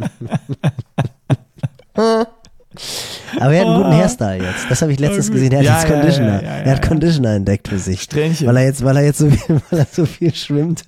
Aber 3.40 3.52
er 3.52 3.60
hat 3.60 3.66
einen 3.66 3.76
guten 3.82 3.92
Hairstyle 3.92 4.44
jetzt. 4.44 4.70
Das 4.70 4.80
habe 4.82 4.92
ich 4.92 5.00
letztens 5.00 5.28
Oh, 5.28 5.32
gesehen. 5.32 5.52
Er 5.52 5.58
hat 5.58 5.64
ja, 5.66 5.78
jetzt 5.80 5.88
Conditioner. 5.92 6.42
ja, 6.42 6.48
ja, 6.48 6.56
er 6.62 6.72
hat. 6.76 6.86
Conditioner 6.86 7.30
entdeckt 7.34 7.68
für 7.68 7.78
sich. 7.78 8.02
Strähnchen. 8.02 8.46
Weil 8.46 8.56
er 8.58 8.64
jetzt, 8.64 8.84
weil 8.84 8.96
er 8.96 9.04
jetzt 9.04 9.18
so 9.18 9.28
viel, 9.30 9.60
weil 9.70 9.78
er 9.80 9.86
so 9.90 10.06
viel 10.06 10.34
schwimmt, 10.34 10.82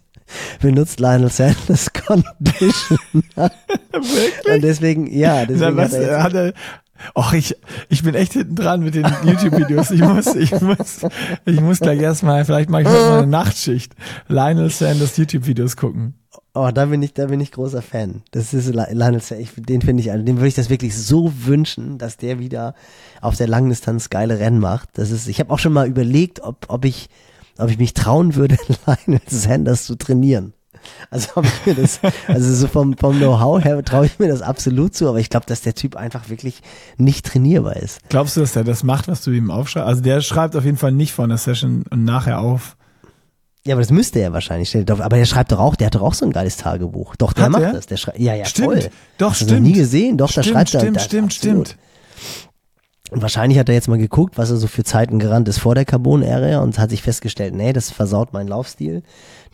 benutzt 0.61 1.01
Lionel 1.01 1.31
Sanders 1.31 1.93
Conditioner. 2.07 3.51
Und 4.55 4.63
deswegen, 4.63 5.13
ja, 5.13 5.45
deswegen 5.45 5.77
Na, 5.77 5.83
hat 5.83 5.91
was, 5.91 5.93
er 5.95 6.03
jetzt, 6.03 6.23
hat 6.23 6.35
er, 6.35 6.53
Och, 7.15 7.33
ich, 7.33 7.57
ich 7.89 8.03
bin 8.03 8.15
echt 8.15 8.33
hinten 8.35 8.55
dran 8.55 8.83
mit 8.83 8.95
den 8.95 9.07
YouTube-Videos. 9.25 9.91
Ich 9.91 10.01
muss, 10.01 10.35
ich 10.35 10.53
muss, 10.61 11.01
ich 11.45 11.61
muss 11.61 11.81
gleich 11.81 12.01
erstmal, 12.01 12.45
vielleicht 12.45 12.71
mache 12.71 12.83
ich 12.83 12.89
heute 12.89 13.01
mal 13.09 13.19
eine 13.19 13.27
Nachtschicht. 13.29 13.95
Lionel 14.29 14.71
Sanders 14.71 15.17
YouTube-Videos 15.17 15.77
gucken. 15.77 16.15
Oh, 16.55 16.71
da 16.73 16.87
bin 16.87 17.03
ich, 17.03 17.15
da 17.15 17.27
bin 17.27 17.41
ich 17.41 17.51
großer 17.51 17.83
Fan. 17.83 18.23
Das 18.31 18.53
ist 18.55 18.69
Li- 18.69 18.93
Lionel 18.93 19.21
Sanders, 19.23 19.49
den 19.57 19.81
finde 19.83 20.03
ich, 20.03 20.13
also 20.13 20.25
dem 20.25 20.37
würde 20.37 20.49
ich 20.49 20.55
das 20.55 20.71
wirklich 20.71 20.97
so 20.97 21.33
wünschen, 21.45 21.99
dass 21.99 22.17
der 22.19 22.39
wieder 22.39 22.75
auf 23.21 23.37
der 23.37 23.49
Langdistanz 23.49 24.11
geile 24.11 24.39
Rennen 24.39 24.59
macht. 24.61 24.91
Das 24.95 25.11
ist, 25.11 25.29
ich 25.29 25.41
habe 25.41 25.51
auch 25.53 25.59
schon 25.59 25.73
mal 25.73 25.89
überlegt, 25.89 26.41
ob, 26.41 26.67
ob 26.69 26.85
ich, 26.85 27.09
ob 27.59 27.71
ich 27.71 27.79
mich 27.79 27.95
trauen 27.95 28.35
würde, 28.35 28.57
Lionel 28.87 29.21
Sanders 29.27 29.85
zu 29.85 29.97
trainieren. 29.97 30.53
Also 31.11 31.29
ob 31.37 31.45
ich 31.45 31.67
mir 31.67 31.75
das, 31.75 32.01
also 32.29 32.55
so 32.55 32.67
vom, 32.69 32.97
vom 32.97 33.17
Know-how 33.19 33.63
her 33.63 33.83
traue 33.85 34.07
ich 34.07 34.19
mir 34.19 34.29
das 34.29 34.43
absolut 34.43 34.95
zu, 34.95 35.09
aber 35.09 35.19
ich 35.21 35.29
glaube, 35.31 35.47
dass 35.47 35.61
der 35.63 35.75
Typ 35.75 35.97
einfach 35.97 36.29
wirklich 36.29 36.63
nicht 36.97 37.27
trainierbar 37.27 37.77
ist. 37.77 38.01
Glaubst 38.09 38.37
du, 38.37 38.41
dass 38.41 38.53
der 38.53 38.65
das 38.65 38.83
macht, 38.83 39.09
was 39.09 39.23
du 39.23 39.31
ihm 39.31 39.51
aufschreibst? 39.51 39.87
Also 39.89 40.01
der 40.03 40.21
schreibt 40.21 40.57
auf 40.57 40.65
jeden 40.65 40.77
Fall 40.79 40.93
nicht 40.93 41.13
von 41.13 41.29
der 41.29 41.39
Session 41.39 41.85
und 41.91 42.05
nachher 42.05 42.41
auf. 42.41 42.77
Ja, 43.65 43.75
aber 43.75 43.83
das 43.83 43.91
müsste 43.93 44.19
er 44.19 44.33
wahrscheinlich. 44.33 44.75
Aber 44.91 45.09
der 45.17 45.25
schreibt 45.25 45.53
doch 45.53 45.61
auch, 45.61 45.77
der 45.77 45.87
hat 45.87 45.95
doch 45.95 46.03
auch 46.03 46.15
so 46.15 46.25
ein 46.25 46.33
geiles 46.33 46.57
Tagebuch. 46.57 47.15
Doch, 47.17 47.33
der 47.33 47.45
Hat 47.45 47.51
macht 47.53 47.63
er? 47.63 47.73
das. 47.75 47.87
Der 47.87 47.97
schreibt, 47.97 48.19
ja, 48.19 48.35
ja, 48.35 48.45
Stimmt. 48.45 48.67
voll. 48.67 48.91
Doch, 49.19 49.31
Hast 49.31 49.43
du 49.43 49.45
stimmt. 49.45 49.61
noch 49.61 49.69
nie 49.69 49.75
gesehen. 49.75 50.19
Doch, 50.19 50.33
da 50.33 50.43
stimmt, 50.43 50.57
schreibt 50.57 50.75
er. 50.75 50.81
stimmt, 50.81 50.97
das- 50.97 51.05
stimmt, 51.05 51.33
absolut. 51.33 51.69
stimmt. 51.69 51.79
Und 53.13 53.21
wahrscheinlich 53.21 53.59
hat 53.59 53.69
er 53.69 53.75
jetzt 53.75 53.89
mal 53.89 53.99
geguckt, 53.99 54.39
was 54.39 54.51
er 54.51 54.57
so 54.57 54.67
für 54.67 54.85
Zeiten 54.85 55.19
gerannt 55.19 55.47
ist 55.47 55.59
vor 55.59 55.75
der 55.75 55.85
Carbon-Ära 55.85 56.61
und 56.61 56.79
hat 56.79 56.89
sich 56.89 57.03
festgestellt, 57.03 57.55
nee, 57.55 57.75
das 57.75 57.91
versaut 57.91 58.33
meinen 58.33 58.49
Laufstil. 58.49 59.03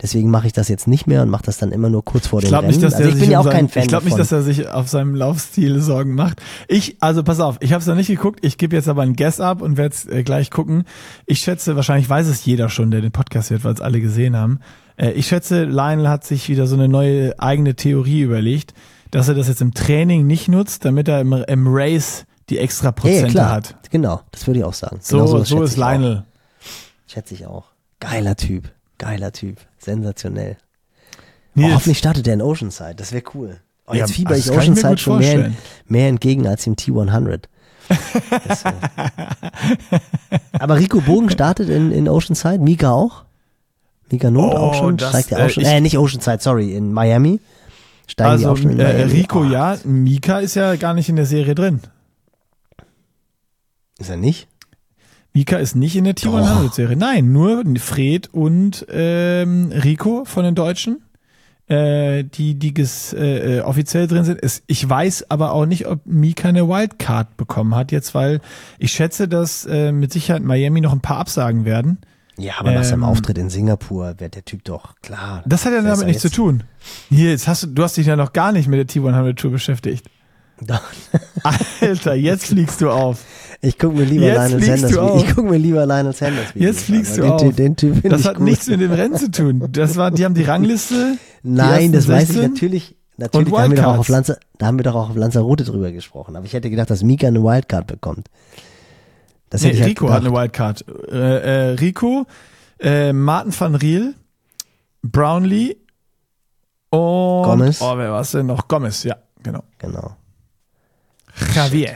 Deswegen 0.01 0.31
mache 0.31 0.47
ich 0.47 0.53
das 0.53 0.69
jetzt 0.69 0.87
nicht 0.87 1.07
mehr 1.07 1.23
und 1.23 1.29
mache 1.29 1.43
das 1.43 1.57
dann 1.57 1.73
immer 1.73 1.89
nur 1.89 2.05
kurz 2.05 2.27
vor 2.27 2.39
dem 2.39 2.53
Rennen. 2.53 2.67
nicht, 2.67 2.81
dass 2.81 2.93
also 2.93 3.09
ich 3.09 3.19
bin 3.19 3.29
ja 3.29 3.39
auch 3.39 3.43
seinen, 3.43 3.53
kein 3.53 3.67
Fan 3.67 3.83
Ich 3.83 3.89
glaube 3.89 4.05
nicht, 4.05 4.17
dass 4.17 4.31
er 4.31 4.43
sich 4.43 4.69
auf 4.69 4.87
seinem 4.87 5.13
Laufstil 5.13 5.81
Sorgen 5.81 6.15
macht. 6.15 6.41
Ich, 6.69 6.95
also 7.01 7.21
pass 7.21 7.41
auf, 7.41 7.57
ich 7.59 7.73
habe 7.73 7.81
es 7.81 7.87
noch 7.87 7.95
nicht 7.95 8.07
geguckt. 8.07 8.39
Ich 8.45 8.57
gebe 8.57 8.77
jetzt 8.77 8.87
aber 8.87 9.01
ein 9.01 9.17
Guess 9.17 9.41
ab 9.41 9.61
und 9.61 9.75
werde 9.75 9.93
es 9.93 10.05
äh, 10.07 10.23
gleich 10.23 10.51
gucken. 10.51 10.85
Ich 11.25 11.39
schätze, 11.39 11.75
wahrscheinlich 11.75 12.09
weiß 12.09 12.27
es 12.27 12.45
jeder 12.45 12.69
schon, 12.69 12.91
der 12.91 13.01
den 13.01 13.11
Podcast 13.11 13.49
hört, 13.49 13.65
weil 13.65 13.73
es 13.73 13.81
alle 13.81 13.99
gesehen 13.99 14.37
haben. 14.37 14.61
Äh, 14.95 15.11
ich 15.11 15.27
schätze, 15.27 15.65
Lionel 15.65 16.07
hat 16.07 16.23
sich 16.23 16.47
wieder 16.47 16.65
so 16.65 16.77
eine 16.77 16.87
neue 16.87 17.37
eigene 17.41 17.75
Theorie 17.75 18.21
überlegt, 18.21 18.73
dass 19.11 19.27
er 19.27 19.35
das 19.35 19.49
jetzt 19.49 19.61
im 19.61 19.73
Training 19.73 20.27
nicht 20.27 20.47
nutzt, 20.47 20.85
damit 20.85 21.09
er 21.09 21.19
im, 21.19 21.33
im 21.33 21.67
Race 21.67 22.25
die 22.49 22.57
extra 22.57 22.85
ja, 22.87 22.89
ja, 22.89 22.91
Prozente 22.93 23.31
klar. 23.31 23.51
hat. 23.51 23.75
Genau, 23.91 24.21
das 24.31 24.45
würde 24.47 24.59
ich 24.59 24.65
auch 24.65 24.73
sagen. 24.73 24.99
So, 25.01 25.17
genau 25.17 25.27
so, 25.27 25.37
schätze 25.45 25.63
ist 25.63 25.71
ich 25.73 25.77
auch. 25.83 25.87
Lionel. 25.91 26.23
Schätze 27.07 27.33
ich 27.33 27.45
auch. 27.47 27.65
Geiler 27.99 28.35
Typ. 28.35 28.69
Geiler 28.97 29.31
Typ. 29.31 29.57
Sensationell. 29.77 30.57
Oh, 31.57 31.63
hoffentlich 31.73 31.97
startet 31.97 32.27
er 32.27 32.35
in 32.35 32.41
Oceanside. 32.41 32.95
Das 32.95 33.11
wäre 33.11 33.23
cool. 33.33 33.57
Oh, 33.87 33.93
Ja, 33.93 33.99
jetzt 34.01 34.13
fieber 34.13 34.35
das 34.35 34.45
ich 34.45 34.51
Oceanside 34.51 34.97
schon 34.97 35.17
mehr, 35.19 35.51
mehr 35.87 36.07
entgegen 36.07 36.47
als 36.47 36.63
dem 36.63 36.75
T100. 36.75 37.43
Das, 38.47 38.63
äh, 38.65 38.71
Aber 40.59 40.77
Rico 40.77 41.01
Bogen 41.01 41.29
startet 41.29 41.69
in, 41.69 41.91
in 41.91 42.07
Oceanside, 42.07 42.59
Mika 42.59 42.91
auch. 42.91 43.23
Mika 44.11 44.29
Not 44.31 44.53
Oh, 44.53 44.57
auch 44.57 44.73
schon, 44.75 44.97
das, 44.97 45.09
steigt 45.09 45.31
er 45.31 45.39
äh, 45.39 45.45
auch 45.45 45.49
schon. 45.49 45.63
ich- 45.63 45.69
Äh, 45.69 45.81
nicht 45.81 45.97
Oceanside, 45.97 46.39
sorry, 46.41 46.73
in 46.75 46.93
Miami. 46.93 47.39
Steigen 48.07 48.37
die 48.39 48.45
also 48.45 48.49
auch 48.51 48.57
schon 48.57 48.71
in 48.71 48.79
äh, 48.79 48.93
Miami? 48.93 49.11
Rico 49.11 49.39
Oh, 49.41 49.43
ja, 49.43 49.77
Mika 49.83 50.39
ist 50.39 50.55
ja 50.55 50.75
gar 50.75 50.93
nicht 50.93 51.09
in 51.09 51.15
der 51.15 51.25
Serie 51.25 51.55
drin. 51.55 51.81
Ist 53.99 54.09
er 54.09 54.17
nicht? 54.17 54.47
Mika 55.33 55.57
ist 55.57 55.75
nicht 55.75 55.95
in 55.95 56.05
der 56.05 56.15
T100-Serie. 56.15 56.97
Nein, 56.97 57.31
nur 57.31 57.63
Fred 57.77 58.33
und 58.33 58.85
ähm, 58.89 59.71
Rico 59.71 60.25
von 60.25 60.43
den 60.43 60.55
Deutschen, 60.55 61.03
äh, 61.67 62.23
die, 62.23 62.55
die 62.55 62.73
ges, 62.73 63.13
äh, 63.13 63.57
äh, 63.57 63.61
offiziell 63.61 64.07
drin 64.07 64.23
sind. 64.23 64.39
Es, 64.41 64.63
ich 64.65 64.89
weiß 64.89 65.29
aber 65.29 65.51
auch 65.51 65.67
nicht, 65.67 65.85
ob 65.85 65.99
Mika 66.05 66.49
eine 66.49 66.67
Wildcard 66.67 67.37
bekommen 67.37 67.75
hat 67.75 67.91
jetzt, 67.91 68.15
weil 68.15 68.41
ich 68.79 68.91
schätze, 68.91 69.27
dass 69.27 69.65
äh, 69.65 69.91
mit 69.91 70.11
Sicherheit 70.11 70.41
Miami 70.41 70.81
noch 70.81 70.93
ein 70.93 71.01
paar 71.01 71.17
Absagen 71.17 71.63
werden. 71.63 71.99
Ja, 72.39 72.53
aber 72.57 72.71
nach 72.71 72.85
seinem 72.85 73.03
Ähm, 73.03 73.09
Auftritt 73.09 73.37
in 73.37 73.49
Singapur 73.49 74.15
wird 74.17 74.33
der 74.33 74.45
Typ 74.45 74.63
doch 74.63 74.95
klar. 75.01 75.43
Das 75.45 75.65
hat 75.65 75.73
ja 75.73 75.81
damit 75.81 76.07
nichts 76.07 76.21
zu 76.21 76.31
tun. 76.31 76.63
Hier, 77.09 77.31
jetzt 77.31 77.47
hast 77.47 77.63
du, 77.63 77.67
du 77.67 77.83
hast 77.83 77.97
dich 77.97 78.07
ja 78.07 78.15
noch 78.15 78.33
gar 78.33 78.51
nicht 78.51 78.67
mit 78.67 78.79
der 78.79 78.87
T100-Tour 78.87 79.51
beschäftigt. 79.51 80.09
Doch. 80.61 80.81
Alter, 81.81 82.15
jetzt 82.15 82.47
fliegst 82.47 82.81
du 82.81 82.89
auf. 82.89 83.23
Ich 83.61 83.77
guck 83.77 83.93
mir 83.93 84.05
lieber 84.05 84.25
Jetzt 84.25 84.51
Lionel 84.51 84.63
Sanders. 84.63 84.97
auf. 84.97 85.23
Ich 85.23 85.35
guck 85.35 85.45
mir 85.49 85.57
lieber 85.57 85.85
Lionel 85.85 86.13
Sanders. 86.13 86.55
Videos 86.55 86.75
Jetzt 86.75 86.85
fliegst 86.85 87.17
du 87.17 87.23
weil 87.23 87.31
auf. 87.31 87.55
den, 87.55 87.75
Typ- 87.75 88.01
Den 88.01 88.09
Das 88.11 88.25
hat 88.25 88.35
gut. 88.37 88.45
nichts 88.45 88.67
mit 88.67 88.79
dem 88.79 88.91
Rennen 88.93 89.15
zu 89.17 89.29
tun. 89.31 89.67
Das 89.71 89.97
war, 89.97 90.11
die 90.11 90.23
haben 90.23 90.33
die 90.33 90.43
Rangliste. 90.43 91.17
Nein, 91.43 91.91
die 91.91 91.97
das 91.97 92.07
weiß 92.07 92.23
ich 92.29 92.35
16? 92.35 92.51
natürlich. 92.53 92.95
Natürlich, 93.17 93.49
da 93.51 93.61
haben, 93.61 93.71
wir 93.71 93.77
doch 93.81 93.85
auch 93.95 93.97
auf 93.97 94.07
Lanza, 94.07 94.37
da 94.59 94.67
haben 94.67 94.79
wir 94.79 94.83
doch 94.83 94.95
auch 94.95 95.09
auf 95.09 95.15
Lanzarote 95.17 95.65
drüber 95.65 95.91
gesprochen. 95.91 96.37
Aber 96.37 96.45
ich 96.45 96.53
hätte 96.53 96.69
gedacht, 96.69 96.89
dass 96.89 97.03
Mika 97.03 97.27
eine 97.27 97.43
Wildcard 97.43 97.85
bekommt. 97.85 98.27
Das 99.49 99.61
Nee, 99.61 99.67
hätte 99.69 99.75
ich 99.77 99.81
halt 99.81 99.89
Rico 99.91 100.05
gedacht. 100.05 100.21
hat 100.21 100.27
eine 100.27 100.35
Wildcard. 100.37 100.85
Äh, 101.11 101.15
äh, 101.17 101.69
Rico, 101.71 102.25
äh, 102.79 103.11
Martin 103.11 103.53
van 103.59 103.75
Riel, 103.75 104.13
Brownlee 105.01 105.75
und 106.91 107.43
Gomez. 107.43 107.81
Oh, 107.81 107.97
wer 107.97 108.09
war 108.13 108.21
es 108.21 108.31
denn 108.31 108.45
noch? 108.45 108.69
Gomez, 108.69 109.03
ja, 109.03 109.17
genau. 109.43 109.63
Genau. 109.79 110.15
Javier. 111.53 111.93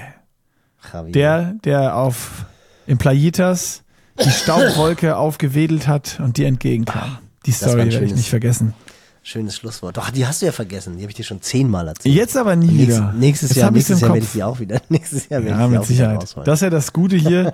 Javier. 0.91 1.11
Der, 1.13 1.53
der 1.63 1.95
auf 1.95 2.45
im 2.87 2.97
Playitas 2.97 3.83
die 4.23 4.29
Staubwolke 4.31 5.15
aufgewedelt 5.17 5.87
hat 5.87 6.19
und 6.19 6.37
dir 6.37 6.47
entgegenkam. 6.47 7.17
Die 7.45 7.51
war 7.51 7.69
Story 7.69 7.91
werde 7.91 8.05
ich 8.05 8.15
nicht 8.15 8.29
vergessen. 8.29 8.73
Schönes 9.25 9.55
Schlusswort. 9.55 9.95
Doch, 9.95 10.09
die 10.09 10.27
hast 10.27 10.41
du 10.41 10.47
ja 10.47 10.51
vergessen. 10.51 10.97
Die 10.97 11.03
habe 11.03 11.11
ich 11.11 11.15
dir 11.15 11.23
schon 11.23 11.41
zehnmal 11.41 11.87
erzählt. 11.87 12.13
Jetzt 12.13 12.35
aber 12.35 12.57
nie 12.57 12.67
Nächstes, 12.67 12.97
wieder. 12.97 13.13
nächstes 13.13 13.49
Jetzt 13.51 13.57
Jahr, 13.57 13.71
nächstes 13.71 14.01
Jahr 14.01 14.13
werde 14.13 14.25
ich 14.25 14.31
die 14.33 14.43
auch 14.43 14.59
wieder. 14.59 14.81
Nächstes 14.89 15.29
Jahr 15.29 15.43
werde 15.45 15.57
Ja, 15.57 15.63
ich 15.63 15.65
die 15.65 15.69
mit 15.71 15.79
auch 15.79 15.83
wieder 15.83 15.95
Sicherheit. 15.95 16.21
rausholen. 16.23 16.45
Das 16.45 16.55
ist 16.55 16.61
ja 16.63 16.69
das 16.69 16.91
Gute 16.91 17.15
hier. 17.15 17.53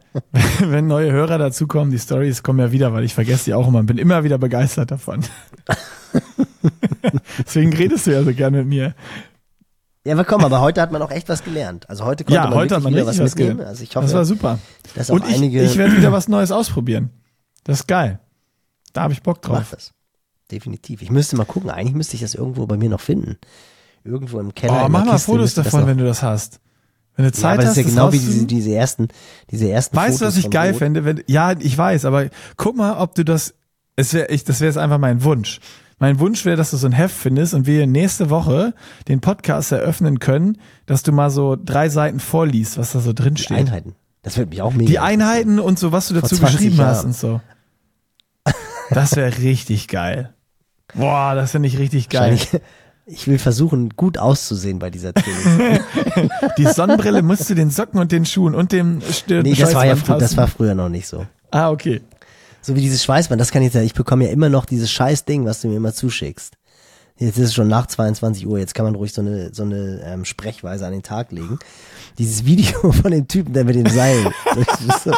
Wenn 0.60 0.86
neue 0.86 1.12
Hörer 1.12 1.36
dazukommen, 1.36 1.90
die 1.90 1.98
Stories 1.98 2.42
kommen 2.42 2.58
ja 2.60 2.72
wieder, 2.72 2.94
weil 2.94 3.04
ich 3.04 3.12
vergesse 3.12 3.44
die 3.44 3.54
auch 3.54 3.68
immer 3.68 3.80
und 3.80 3.86
bin 3.86 3.98
immer 3.98 4.24
wieder 4.24 4.38
begeistert 4.38 4.90
davon. 4.92 5.20
Deswegen 7.38 7.72
redest 7.74 8.06
du 8.06 8.12
ja 8.12 8.22
so 8.22 8.32
gerne 8.32 8.58
mit 8.58 8.68
mir. 8.68 8.94
Ja, 10.06 10.12
aber 10.14 10.24
komm, 10.24 10.44
aber 10.44 10.60
heute 10.60 10.82
hat 10.82 10.92
man 10.92 11.00
auch 11.02 11.10
echt 11.10 11.28
was 11.30 11.42
gelernt. 11.44 11.88
Also 11.88 12.04
heute 12.04 12.24
konnte 12.24 12.34
Ja, 12.34 12.44
man 12.44 12.54
heute 12.54 12.76
hat 12.76 12.82
man 12.82 12.92
wieder 12.92 13.06
was 13.06 13.18
was 13.18 13.30
mitnehmen. 13.34 13.56
gelernt. 13.58 13.68
Also 13.70 13.82
ich 13.84 13.96
hoffe, 13.96 14.04
Das 14.06 14.14
war 14.14 14.24
super. 14.26 14.58
dass 14.94 15.10
auch 15.10 15.14
Und 15.14 15.26
ich, 15.28 15.34
einige 15.36 15.62
ich 15.62 15.76
werde 15.78 15.96
wieder 15.96 16.12
was 16.12 16.28
Neues 16.28 16.52
ausprobieren. 16.52 17.10
Das 17.64 17.80
ist 17.80 17.86
geil. 17.88 18.20
Da 18.92 19.02
habe 19.02 19.12
ich 19.14 19.22
Bock 19.22 19.38
Mach 19.48 19.58
drauf. 19.60 19.70
das. 19.70 19.92
definitiv. 20.50 21.00
Ich 21.02 21.10
müsste 21.10 21.36
mal 21.36 21.46
gucken. 21.46 21.70
Eigentlich 21.70 21.94
müsste 21.94 22.16
ich 22.16 22.20
das 22.22 22.34
irgendwo 22.34 22.66
bei 22.66 22.76
mir 22.76 22.90
noch 22.90 23.00
finden. 23.00 23.38
Irgendwo 24.04 24.38
im 24.40 24.54
Keller. 24.54 24.84
Oh, 24.84 24.88
mach 24.90 25.04
mal 25.06 25.12
Kiste 25.12 25.26
Fotos 25.32 25.54
das 25.54 25.64
davon, 25.64 25.86
wenn 25.86 25.96
du 25.96 26.04
das 26.04 26.22
hast. 26.22 26.60
Wenn 27.16 27.24
du 27.24 27.30
Ja, 27.30 27.32
Zeit 27.32 27.52
aber 27.54 27.62
das 27.62 27.70
hast, 27.70 27.78
ist 27.78 27.84
ja 27.84 27.88
genau 27.90 28.12
wie 28.12 28.18
diese, 28.18 28.44
diese 28.46 28.74
ersten, 28.74 29.08
diese 29.50 29.70
ersten 29.70 29.96
Weißt 29.96 30.20
du, 30.20 30.24
Fotos 30.26 30.36
was 30.36 30.44
ich 30.44 30.50
geil 30.50 30.70
Rot. 30.72 30.78
fände? 30.80 31.04
Wenn, 31.06 31.22
ja, 31.26 31.52
ich 31.58 31.78
weiß, 31.78 32.04
aber 32.04 32.28
guck 32.58 32.76
mal, 32.76 32.98
ob 32.98 33.14
du 33.14 33.24
das, 33.24 33.54
es 33.96 34.12
wäre, 34.12 34.26
ich, 34.28 34.44
das 34.44 34.60
wäre 34.60 34.68
jetzt 34.68 34.76
einfach 34.78 34.98
mein 34.98 35.24
Wunsch. 35.24 35.60
Mein 36.04 36.20
Wunsch 36.20 36.44
wäre, 36.44 36.58
dass 36.58 36.70
du 36.70 36.76
so 36.76 36.86
ein 36.86 36.92
Heft 36.92 37.16
findest 37.16 37.54
und 37.54 37.66
wir 37.66 37.86
nächste 37.86 38.28
Woche 38.28 38.74
den 39.08 39.22
Podcast 39.22 39.72
eröffnen 39.72 40.18
können, 40.18 40.58
dass 40.84 41.02
du 41.02 41.12
mal 41.12 41.30
so 41.30 41.56
drei 41.56 41.88
Seiten 41.88 42.20
vorliest, 42.20 42.76
was 42.76 42.92
da 42.92 43.00
so 43.00 43.14
drin 43.14 43.36
Die 43.36 43.42
steht. 43.44 43.56
Einheiten. 43.56 43.94
Das 44.20 44.36
wird 44.36 44.50
mich 44.50 44.60
auch 44.60 44.74
mega 44.74 44.86
Die 44.86 44.98
Einheiten 44.98 45.58
und 45.58 45.78
so, 45.78 45.92
was 45.92 46.08
du 46.08 46.14
dazu 46.14 46.36
20 46.36 46.58
geschrieben 46.58 46.78
hast 46.84 46.96
Jahren. 46.96 47.06
und 47.06 47.16
so. 47.16 47.40
Das 48.90 49.16
wäre 49.16 49.38
richtig 49.38 49.88
geil. 49.88 50.34
Boah, 50.94 51.34
das 51.34 51.52
finde 51.52 51.68
ich 51.68 51.78
richtig 51.78 52.10
geil. 52.10 52.38
Ich 53.06 53.26
will 53.26 53.38
versuchen, 53.38 53.88
gut 53.96 54.18
auszusehen 54.18 54.80
bei 54.80 54.90
dieser 54.90 55.14
Training. 55.14 55.80
Die 56.58 56.66
Sonnenbrille 56.66 57.22
musst 57.22 57.48
du 57.48 57.54
den 57.54 57.70
Socken 57.70 57.98
und 57.98 58.12
den 58.12 58.26
Schuhen 58.26 58.54
und 58.54 58.72
dem 58.72 59.00
Stirn 59.10 59.42
nee, 59.42 59.54
das 59.54 59.74
war 59.74 59.86
ja 59.86 59.94
das 59.94 60.36
war 60.36 60.48
früher 60.48 60.74
noch 60.74 60.90
nicht 60.90 61.06
so. 61.06 61.26
Ah, 61.50 61.70
okay. 61.70 62.02
So 62.64 62.74
wie 62.74 62.80
dieses 62.80 63.04
Schweißband, 63.04 63.38
das 63.38 63.50
kann 63.50 63.62
ich 63.62 63.74
ja, 63.74 63.82
ich 63.82 63.92
bekomme 63.92 64.24
ja 64.24 64.30
immer 64.30 64.48
noch 64.48 64.64
dieses 64.64 64.90
scheiß 64.90 65.26
Ding, 65.26 65.44
was 65.44 65.60
du 65.60 65.68
mir 65.68 65.76
immer 65.76 65.92
zuschickst. 65.92 66.54
Jetzt 67.16 67.38
ist 67.38 67.44
es 67.50 67.54
schon 67.54 67.68
nach 67.68 67.86
22 67.86 68.44
Uhr, 68.44 68.58
jetzt 68.58 68.74
kann 68.74 68.84
man 68.86 68.96
ruhig 68.96 69.12
so 69.12 69.20
eine, 69.20 69.54
so 69.54 69.62
eine 69.62 70.02
ähm, 70.04 70.24
Sprechweise 70.24 70.84
an 70.84 70.90
den 70.92 71.04
Tag 71.04 71.30
legen. 71.30 71.60
Dieses 72.18 72.44
Video 72.44 72.90
von 72.90 73.12
dem 73.12 73.28
Typen, 73.28 73.52
der 73.52 73.64
mit 73.64 73.76
dem 73.76 73.86
Seil. 73.88 74.32
So, 75.04 75.12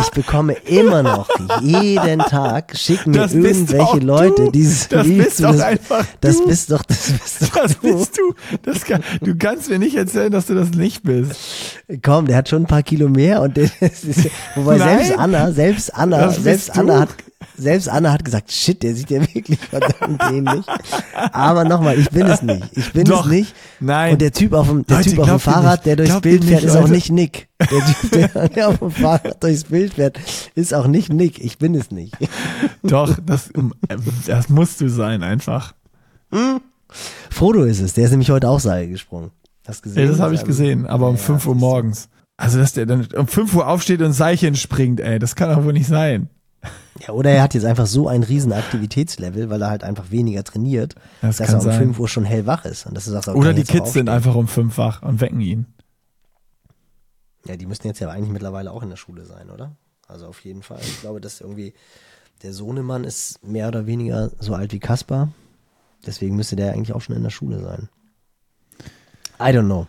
Ich 0.00 0.10
bekomme 0.10 0.52
immer 0.64 1.02
noch, 1.02 1.28
jeden 1.60 2.18
Tag, 2.20 2.76
schicken 2.76 3.10
mir 3.12 3.18
Das 3.18 3.32
irgendwelche 3.34 3.98
Leute 3.98 4.44
du. 4.46 4.50
dieses 4.52 4.88
Das 4.88 5.06
Video 5.06 5.24
bist 5.24 5.40
das, 5.42 5.60
einfach 5.60 6.04
das 6.20 6.36
du. 6.38 6.46
bist 6.48 6.70
doch, 6.72 6.82
das 6.84 7.12
bist 7.12 7.42
doch 7.42 7.48
Das 7.62 7.78
du. 7.80 7.96
bist 7.98 8.18
du. 8.18 8.34
Das 8.62 8.84
kann, 8.84 9.02
du 9.20 9.36
kannst 9.36 9.68
mir 9.70 9.78
nicht 9.78 9.96
erzählen, 9.96 10.30
dass 10.32 10.46
du 10.46 10.54
das 10.54 10.70
nicht 10.70 11.02
bist. 11.04 11.32
Komm, 12.02 12.26
der 12.26 12.36
hat 12.36 12.48
schon 12.48 12.62
ein 12.62 12.66
paar 12.66 12.82
Kilo 12.82 13.08
mehr 13.08 13.40
und 13.42 13.56
der, 13.56 13.70
wobei 14.54 14.78
Nein. 14.78 14.98
selbst 14.98 15.18
Anna, 15.18 15.52
selbst 15.52 15.94
Anna, 15.94 16.30
selbst. 16.30 16.76
Anna 16.78 17.00
hat, 17.00 17.08
selbst 17.56 17.88
Anna 17.88 18.12
hat 18.12 18.24
gesagt, 18.24 18.50
shit, 18.50 18.82
der 18.82 18.94
sieht 18.94 19.10
ja 19.10 19.20
wirklich 19.34 19.58
verdammt 19.58 20.22
ähnlich. 20.30 20.64
Aber 21.32 21.64
nochmal, 21.64 21.98
ich 21.98 22.10
bin 22.10 22.26
es 22.26 22.42
nicht. 22.42 22.64
Ich 22.72 22.92
bin 22.92 23.04
Doch. 23.04 23.26
es 23.26 23.30
nicht. 23.30 23.54
Nein. 23.80 24.12
Und 24.12 24.20
der 24.20 24.32
Typ 24.32 24.52
auf 24.52 24.68
dem, 24.68 24.86
der 24.86 24.98
Leute, 24.98 25.10
Typ 25.10 25.18
auf 25.20 25.28
dem 25.28 25.40
Fahrrad, 25.40 25.78
nicht. 25.78 25.86
der 25.86 25.96
durchs 25.96 26.10
Glaubt 26.10 26.22
Bild 26.22 26.44
fährt, 26.44 26.62
nicht, 26.62 26.70
ist 26.70 26.76
auch 26.76 26.88
nicht 26.88 27.10
Nick. 27.10 27.48
Der 27.60 27.84
Typ, 27.86 28.10
der, 28.10 28.48
der 28.48 28.68
auf 28.68 28.78
dem 28.78 28.90
Fahrrad 28.90 29.42
durchs 29.42 29.64
Bild 29.64 29.94
fährt, 29.94 30.18
ist 30.54 30.74
auch 30.74 30.86
nicht 30.86 31.12
Nick. 31.12 31.42
Ich 31.42 31.58
bin 31.58 31.74
es 31.74 31.90
nicht. 31.90 32.16
Doch, 32.82 33.16
das, 33.24 33.50
das 34.26 34.48
musst 34.48 34.80
du 34.80 34.88
sein, 34.88 35.22
einfach. 35.22 35.74
Frodo 37.30 37.64
ist 37.64 37.80
es. 37.80 37.94
Der 37.94 38.04
ist 38.04 38.10
nämlich 38.10 38.30
heute 38.30 38.48
auch 38.48 38.60
Seil 38.60 38.88
gesprungen. 38.88 39.30
Hast 39.66 39.82
gesehen? 39.82 40.04
Ja, 40.04 40.10
das 40.10 40.20
habe 40.20 40.34
ich 40.34 40.44
gesehen, 40.44 40.86
aber 40.86 41.08
um 41.08 41.16
ja, 41.16 41.22
5 41.22 41.46
Uhr 41.46 41.54
morgens. 41.54 42.08
Also, 42.38 42.58
dass 42.58 42.72
der 42.72 42.86
dann 42.86 43.06
um 43.14 43.26
5 43.26 43.54
Uhr 43.54 43.68
aufsteht 43.68 44.00
und 44.00 44.12
Seilchen 44.12 44.56
springt, 44.56 45.00
ey, 45.00 45.18
das 45.18 45.36
kann 45.36 45.50
doch 45.54 45.62
wohl 45.62 45.74
nicht 45.74 45.88
sein. 45.88 46.30
Ja, 47.06 47.14
oder 47.14 47.30
er 47.30 47.42
hat 47.42 47.54
jetzt 47.54 47.64
einfach 47.64 47.86
so 47.86 48.08
ein 48.08 48.24
riesen 48.24 48.52
Aktivitätslevel, 48.52 49.48
weil 49.50 49.62
er 49.62 49.70
halt 49.70 49.84
einfach 49.84 50.10
weniger 50.10 50.42
trainiert, 50.42 50.96
Das 51.22 51.36
dass 51.36 51.50
er 51.50 51.54
um 51.58 51.60
sein. 51.64 51.78
5 51.78 51.98
Uhr 52.00 52.08
schon 52.08 52.24
hellwach 52.24 52.64
ist. 52.64 52.86
Und 52.86 52.94
das 52.96 53.06
ist 53.06 53.28
auch 53.28 53.34
Oder 53.36 53.54
die 53.54 53.62
Kids 53.62 53.92
sind 53.92 54.08
einfach 54.08 54.34
um 54.34 54.48
5 54.48 54.76
wach 54.78 55.02
und 55.02 55.20
wecken 55.20 55.40
ihn. 55.40 55.66
Ja, 57.46 57.56
die 57.56 57.66
müssten 57.66 57.86
jetzt 57.86 58.00
ja 58.00 58.10
eigentlich 58.10 58.32
mittlerweile 58.32 58.72
auch 58.72 58.82
in 58.82 58.90
der 58.90 58.96
Schule 58.96 59.24
sein, 59.24 59.48
oder? 59.50 59.76
Also 60.08 60.26
auf 60.26 60.40
jeden 60.40 60.62
Fall. 60.62 60.78
Ich 60.80 61.00
glaube, 61.00 61.20
dass 61.20 61.40
irgendwie 61.40 61.72
der 62.42 62.52
Sohnemann 62.52 63.04
ist 63.04 63.44
mehr 63.44 63.68
oder 63.68 63.86
weniger 63.86 64.30
so 64.40 64.54
alt 64.54 64.72
wie 64.72 64.80
Kaspar. 64.80 65.28
Deswegen 66.04 66.34
müsste 66.36 66.56
der 66.56 66.72
eigentlich 66.72 66.92
auch 66.94 67.00
schon 67.00 67.14
in 67.16 67.22
der 67.22 67.30
Schule 67.30 67.60
sein. 67.60 67.88
I 69.40 69.52
don't 69.56 69.66
know. 69.66 69.86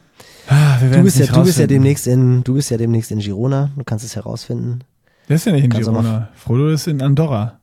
Ah, 0.48 0.78
Du 0.80 1.02
bist, 1.04 1.18
ja, 1.18 1.26
du 1.26 1.44
bist 1.44 1.58
ja 1.60 1.68
demnächst 1.68 2.06
in, 2.08 2.44
du 2.44 2.54
bist 2.54 2.70
ja 2.70 2.78
demnächst 2.78 3.12
in 3.12 3.20
Girona. 3.20 3.72
Du 3.76 3.84
kannst 3.84 4.06
es 4.06 4.16
herausfinden. 4.16 4.84
Der 5.30 5.36
ist 5.36 5.46
ja 5.46 5.52
nicht 5.52 5.64
in 5.64 5.70
Kannst 5.70 5.88
Girona. 5.88 6.30
Frodo 6.34 6.70
ist 6.70 6.88
in 6.88 7.02
Andorra. 7.02 7.60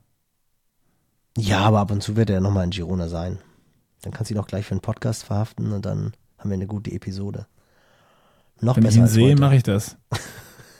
Ja, 1.37 1.61
aber 1.61 1.81
ab 1.81 1.91
und 1.91 2.03
zu 2.03 2.17
wird 2.17 2.31
er 2.31 2.41
nochmal 2.41 2.65
in 2.65 2.71
Girona 2.71 3.09
sein. 3.09 3.39
Dann 4.03 4.13
kannst 4.13 4.31
du 4.31 4.35
ihn 4.35 4.41
auch 4.41 4.47
gleich 4.47 4.65
für 4.65 4.71
einen 4.71 4.81
Podcast 4.81 5.25
verhaften 5.25 5.73
und 5.73 5.85
dann 5.85 6.13
haben 6.39 6.51
wir 6.51 6.55
eine 6.55 6.69
gute 6.69 6.93
Episode. 6.93 7.47
Noch 8.61 8.77
Wenn 8.77 8.85
ich 8.85 8.89
besser 8.89 8.99
ihn 8.99 9.03
als 9.03 9.13
sehe, 9.13 9.37
mache 9.37 9.57
ich 9.57 9.65
das. 9.65 9.97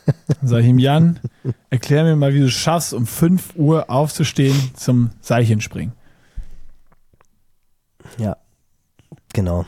Dann 0.07 0.49
sage 0.49 0.63
ich 0.63 0.69
ihm, 0.69 0.79
Jan, 0.79 1.19
erklär 1.71 2.05
mir 2.05 2.15
mal, 2.15 2.33
wie 2.33 2.39
du 2.39 2.47
es 2.47 2.53
schaffst, 2.53 2.95
um 2.95 3.05
5 3.05 3.57
Uhr 3.57 3.91
aufzustehen 3.91 4.57
zum 4.75 5.11
Seilchenspringen. 5.21 5.93
Ja, 8.17 8.37
genau. 9.33 9.67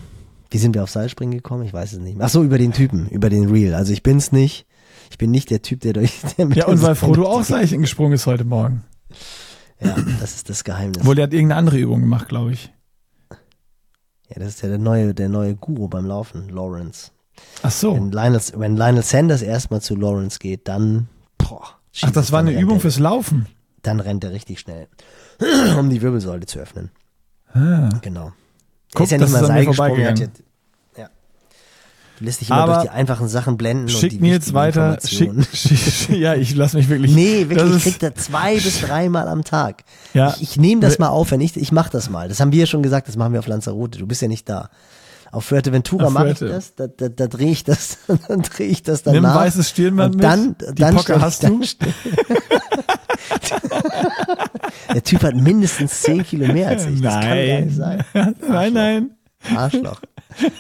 Wie 0.51 0.59
sind 0.59 0.77
wir 0.77 0.85
auf 0.85 0.91
Seilspringen 0.91 1.37
gekommen? 1.37 1.65
Ich 1.65 1.73
weiß 1.73 1.95
es 1.95 1.99
nicht. 1.99 2.17
Ach 2.21 2.29
so, 2.29 2.45
über 2.45 2.59
den 2.59 2.73
Typen, 2.73 3.09
über 3.09 3.29
den 3.29 3.51
Real. 3.51 3.75
Also 3.75 3.93
ich 3.93 4.05
bin's 4.05 4.31
nicht. 4.31 4.68
Ich 5.11 5.19
bin 5.19 5.31
nicht 5.31 5.51
der 5.51 5.63
Typ, 5.63 5.81
der 5.81 5.93
durch. 5.93 6.21
Der 6.39 6.47
mit 6.47 6.57
Ja, 6.57 6.67
und 6.67 6.83
weil 6.83 6.95
Frodo 6.95 7.27
auch 7.27 7.43
Seilchen 7.43 7.81
gesprungen 7.81 8.15
ist 8.15 8.27
heute 8.27 8.45
Morgen. 8.45 8.85
Ja, 9.81 9.97
das 10.21 10.35
ist 10.35 10.49
das 10.49 10.65
Geheimnis. 10.65 11.01
Obwohl, 11.01 11.15
der 11.15 11.25
hat 11.25 11.33
irgendeine 11.33 11.59
andere 11.59 11.79
Übung 11.79 12.01
gemacht, 12.01 12.29
glaube 12.29 12.53
ich. 12.53 12.73
Ja, 14.29 14.37
das 14.37 14.49
ist 14.49 14.63
ja 14.63 14.69
der 14.69 14.79
neue, 14.79 15.15
der 15.15 15.29
neue 15.29 15.55
Guru 15.55 15.89
beim 15.89 16.07
Laufen, 16.07 16.49
Lawrence. 16.51 17.13
Ach 17.63 17.71
so. 17.71 17.95
Wenn 17.95 18.11
Lionel, 18.11 18.41
wenn 18.57 18.77
Lionel 18.77 19.03
Sanders 19.03 19.43
erstmal 19.43 19.81
zu 19.81 19.97
Lawrence 19.97 20.39
geht, 20.39 20.69
dann, 20.69 21.09
boah. 21.39 21.63
Ach, 22.03 22.11
das 22.11 22.33
war 22.33 22.41
eine 22.41 22.59
Übung 22.59 22.77
er, 22.77 22.81
fürs 22.81 22.99
Laufen. 22.99 23.47
Dann 23.83 24.01
rennt 24.01 24.25
er 24.25 24.33
richtig 24.33 24.61
schnell, 24.61 24.89
um 25.79 25.89
die 25.89 26.03
Wirbelsäule 26.03 26.47
zu 26.47 26.59
öffnen. 26.59 26.91
Ah. 27.53 27.89
Genau. 28.03 28.33
Guck, 28.95 29.05
ist 29.05 29.13
ja 29.13 29.19
nicht 29.19 29.33
mal 29.33 29.47
Seil 29.47 29.67
gesprungen. 29.67 30.01
er 30.01 30.11
hat. 30.11 30.31
Du 32.19 32.25
lässt 32.25 32.41
dich 32.41 32.51
immer 32.51 32.59
Aber 32.59 32.73
durch 32.75 32.85
die 32.85 32.91
einfachen 32.91 33.29
Sachen 33.29 33.57
blenden. 33.57 33.85
und 33.85 33.91
Schick 33.91 34.11
die 34.11 34.19
mir 34.19 34.33
jetzt 34.33 34.53
weiter. 34.53 34.99
Schick, 35.05 35.31
schick, 35.53 36.19
ja, 36.19 36.35
ich 36.35 36.55
lass 36.57 36.73
mich 36.75 36.89
wirklich. 36.89 37.15
Nee, 37.15 37.49
wirklich, 37.49 37.77
ich 37.77 37.83
krieg 37.83 37.99
da 38.01 38.15
zwei 38.15 38.55
bis 38.57 38.81
dreimal 38.81 39.29
am 39.29 39.45
Tag. 39.45 39.85
Ja. 40.15 40.35
Ich, 40.37 40.43
ich 40.43 40.57
nehme 40.57 40.81
das 40.81 40.99
mal 40.99 41.09
auf, 41.09 41.31
wenn 41.31 41.41
ich, 41.41 41.57
ich 41.57 41.71
mach 41.71 41.89
das 41.91 42.11
mal. 42.11 42.29
Das 42.29 42.41
haben 42.41 42.51
wir 42.51 42.59
ja 42.61 42.67
schon 42.67 42.83
gesagt, 42.83 43.07
das 43.07 43.17
machen 43.17 43.33
wir 43.35 43.39
auf 43.39 43.47
Lanzarote. 43.47 44.01
Du 44.01 44.07
bist 44.07 44.21
ja 44.21 44.27
nicht 44.29 44.49
da. 44.49 44.69
Auf 45.31 45.45
Fuerteventura 45.45 46.11
mache 46.11 46.31
ich 46.31 46.39
das, 46.39 46.75
da, 46.75 46.87
da, 46.89 47.09
da 47.09 47.27
drehe 47.27 47.51
ich 47.51 47.63
das, 47.63 47.99
dann 48.29 48.43
drehe 48.43 48.67
ich 48.67 48.83
das 48.83 49.03
danach. 49.05 49.21
Nimm 49.21 49.35
weißes 49.35 49.69
Stirnband 49.71 50.15
und 50.17 50.23
dann, 50.23 50.49
mit. 50.49 50.61
Die 50.71 50.83
dann 50.83 50.97
Pocke 50.97 51.21
hast 51.21 51.45
dann 51.45 51.61
du. 51.61 51.67
Der 54.95 55.03
Typ 55.05 55.23
hat 55.23 55.37
mindestens 55.37 56.01
10 56.01 56.25
Kilo 56.25 56.53
mehr 56.53 56.69
als 56.69 56.87
ich. 56.87 57.01
Das 57.03 57.13
kann 57.15 57.23
gar 57.23 57.35
Nein. 57.35 57.65
nicht 57.67 57.77
sein. 57.77 58.05
nein, 58.49 58.73
nein. 58.73 59.11
Arschloch. 59.57 60.01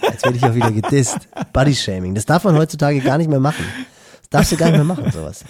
Jetzt 0.02 0.24
werde 0.24 0.36
ich 0.36 0.44
auch 0.44 0.54
wieder 0.54 0.70
gedisst. 0.70 1.18
Bodyshaming. 1.52 2.14
Das 2.14 2.26
darf 2.26 2.44
man 2.44 2.56
heutzutage 2.56 3.00
gar 3.00 3.18
nicht 3.18 3.28
mehr 3.30 3.40
machen. 3.40 3.64
Das 4.20 4.30
darfst 4.30 4.52
du 4.52 4.56
gar 4.56 4.66
nicht 4.66 4.76
mehr 4.76 4.84
machen, 4.84 5.10
sowas. 5.12 5.44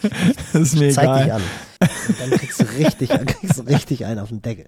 Das 0.52 0.62
ist 0.62 0.78
mir 0.78 0.90
Zeig 0.92 1.12
dich 1.14 1.24
egal. 1.24 1.36
an. 1.36 1.42
Und 2.08 2.20
dann 2.20 2.30
kriegst 2.38 2.60
du 2.60 2.64
richtig, 2.78 3.08
dann 3.10 3.26
kriegst 3.26 3.58
du 3.58 3.62
richtig 3.62 4.04
einen 4.04 4.20
auf 4.20 4.28
den 4.28 4.42
Deckel. 4.42 4.66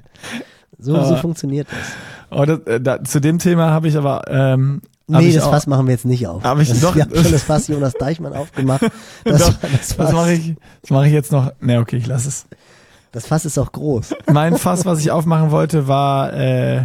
So, 0.78 0.95
so 0.95 1.01
Aber- 1.01 1.16
funktioniert 1.19 1.69
das. 1.70 2.39
Oh, 2.39 2.45
das, 2.45 2.61
äh, 2.66 2.81
da, 2.81 3.03
zu 3.03 3.20
dem 3.20 3.39
Thema 3.39 3.70
habe 3.70 3.89
ich 3.89 3.97
aber. 3.97 4.24
Ähm, 4.28 4.82
Nee, 5.12 5.32
das 5.32 5.43
auch, 5.43 5.51
Fass 5.51 5.66
machen 5.66 5.87
wir 5.89 5.93
jetzt 5.93 6.05
nicht 6.05 6.28
auf. 6.28 6.45
Hab 6.45 6.61
ich 6.61 6.69
das, 6.69 6.81
doch- 6.81 6.95
wir 6.95 7.03
haben 7.03 7.12
schon 7.16 7.32
das 7.32 7.43
Fass 7.43 7.66
Jonas 7.66 7.95
Deichmann 7.95 8.32
aufgemacht. 8.32 8.82
Das, 9.24 9.39
Doch, 9.45 9.55
das, 9.61 9.97
Das 9.97 10.12
mache 10.12 10.35
ich, 10.35 10.55
das 10.82 10.91
mache 10.91 11.09
ich 11.09 11.12
jetzt 11.12 11.32
noch. 11.32 11.51
Ne, 11.61 11.81
okay, 11.81 11.97
ich 11.97 12.07
lass 12.07 12.27
es. 12.27 12.47
das 13.11 13.27
Fass 13.27 13.45
ist 13.45 13.59
auch 13.59 13.73
groß. 13.73 14.15
Mein 14.32 14.57
Fass, 14.57 14.87
was 14.87 15.01
ich 15.01 15.11
aufmachen 15.11 15.51
wollte, 15.51 15.89
war. 15.89 16.32
Äh, 16.32 16.85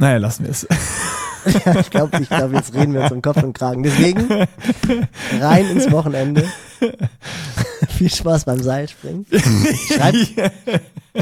naja, 0.00 0.16
lassen 0.18 0.44
wir 0.44 0.50
es. 0.50 0.66
ich 1.46 1.90
glaube, 1.90 2.20
ich 2.20 2.28
glaub, 2.28 2.52
jetzt 2.52 2.74
reden 2.74 2.92
wir 2.94 3.02
uns 3.02 3.12
um 3.12 3.22
Kopf 3.22 3.42
und 3.42 3.52
Kragen. 3.52 3.82
Deswegen 3.82 4.28
rein 5.40 5.66
ins 5.70 5.90
Wochenende. 5.90 6.48
Viel 7.96 8.10
Spaß 8.10 8.44
beim 8.44 8.62
Seilspringen. 8.62 9.26
Schreibt, 9.88 10.16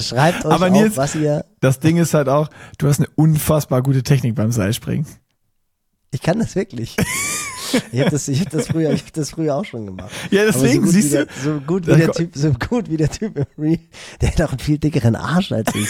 schreibt 0.03 0.45
euch 0.45 0.53
Aber 0.53 0.67
auf, 0.67 0.73
Nils- 0.73 0.97
was 0.97 1.15
ihr. 1.15 1.45
Das 1.61 1.81
Ding 1.81 1.97
ist 1.99 2.15
halt 2.15 2.29
auch, 2.29 2.49
du 2.79 2.89
hast 2.89 2.99
eine 3.01 3.09
unfassbar 3.17 3.83
gute 3.83 4.03
Technik 4.03 4.35
beim 4.35 4.53
Seilspringen. 4.53 5.07
Ich 6.11 6.23
kann 6.23 6.39
das 6.39 6.55
wirklich. 6.55 6.97
Ich 7.93 8.01
habe 8.01 8.11
das, 8.11 8.29
ich 8.29 8.41
hab 8.41 8.51
das 8.51 8.69
früher, 8.69 8.91
ich 8.93 9.03
hab 9.03 9.13
das 9.13 9.31
früher 9.31 9.57
auch 9.57 9.65
schon 9.65 9.87
gemacht. 9.87 10.11
Ja, 10.31 10.45
deswegen, 10.45 10.85
so 10.85 10.93
siehst 10.93 11.15
du. 11.15 11.27
so 11.43 11.61
gut 11.61 11.87
wie 11.87 11.97
der 11.97 12.13
Typ, 12.13 12.31
so 12.35 12.53
gut 12.53 12.91
wie 12.91 12.97
der 12.97 13.11
Typ 13.11 13.37
im 13.37 13.47
Re, 13.59 13.79
der 14.21 14.31
hat 14.31 14.43
auch 14.43 14.51
einen 14.51 14.59
viel 14.59 14.79
dickeren 14.79 15.17
Arsch 15.17 15.53
als 15.53 15.73
ich. 15.75 15.89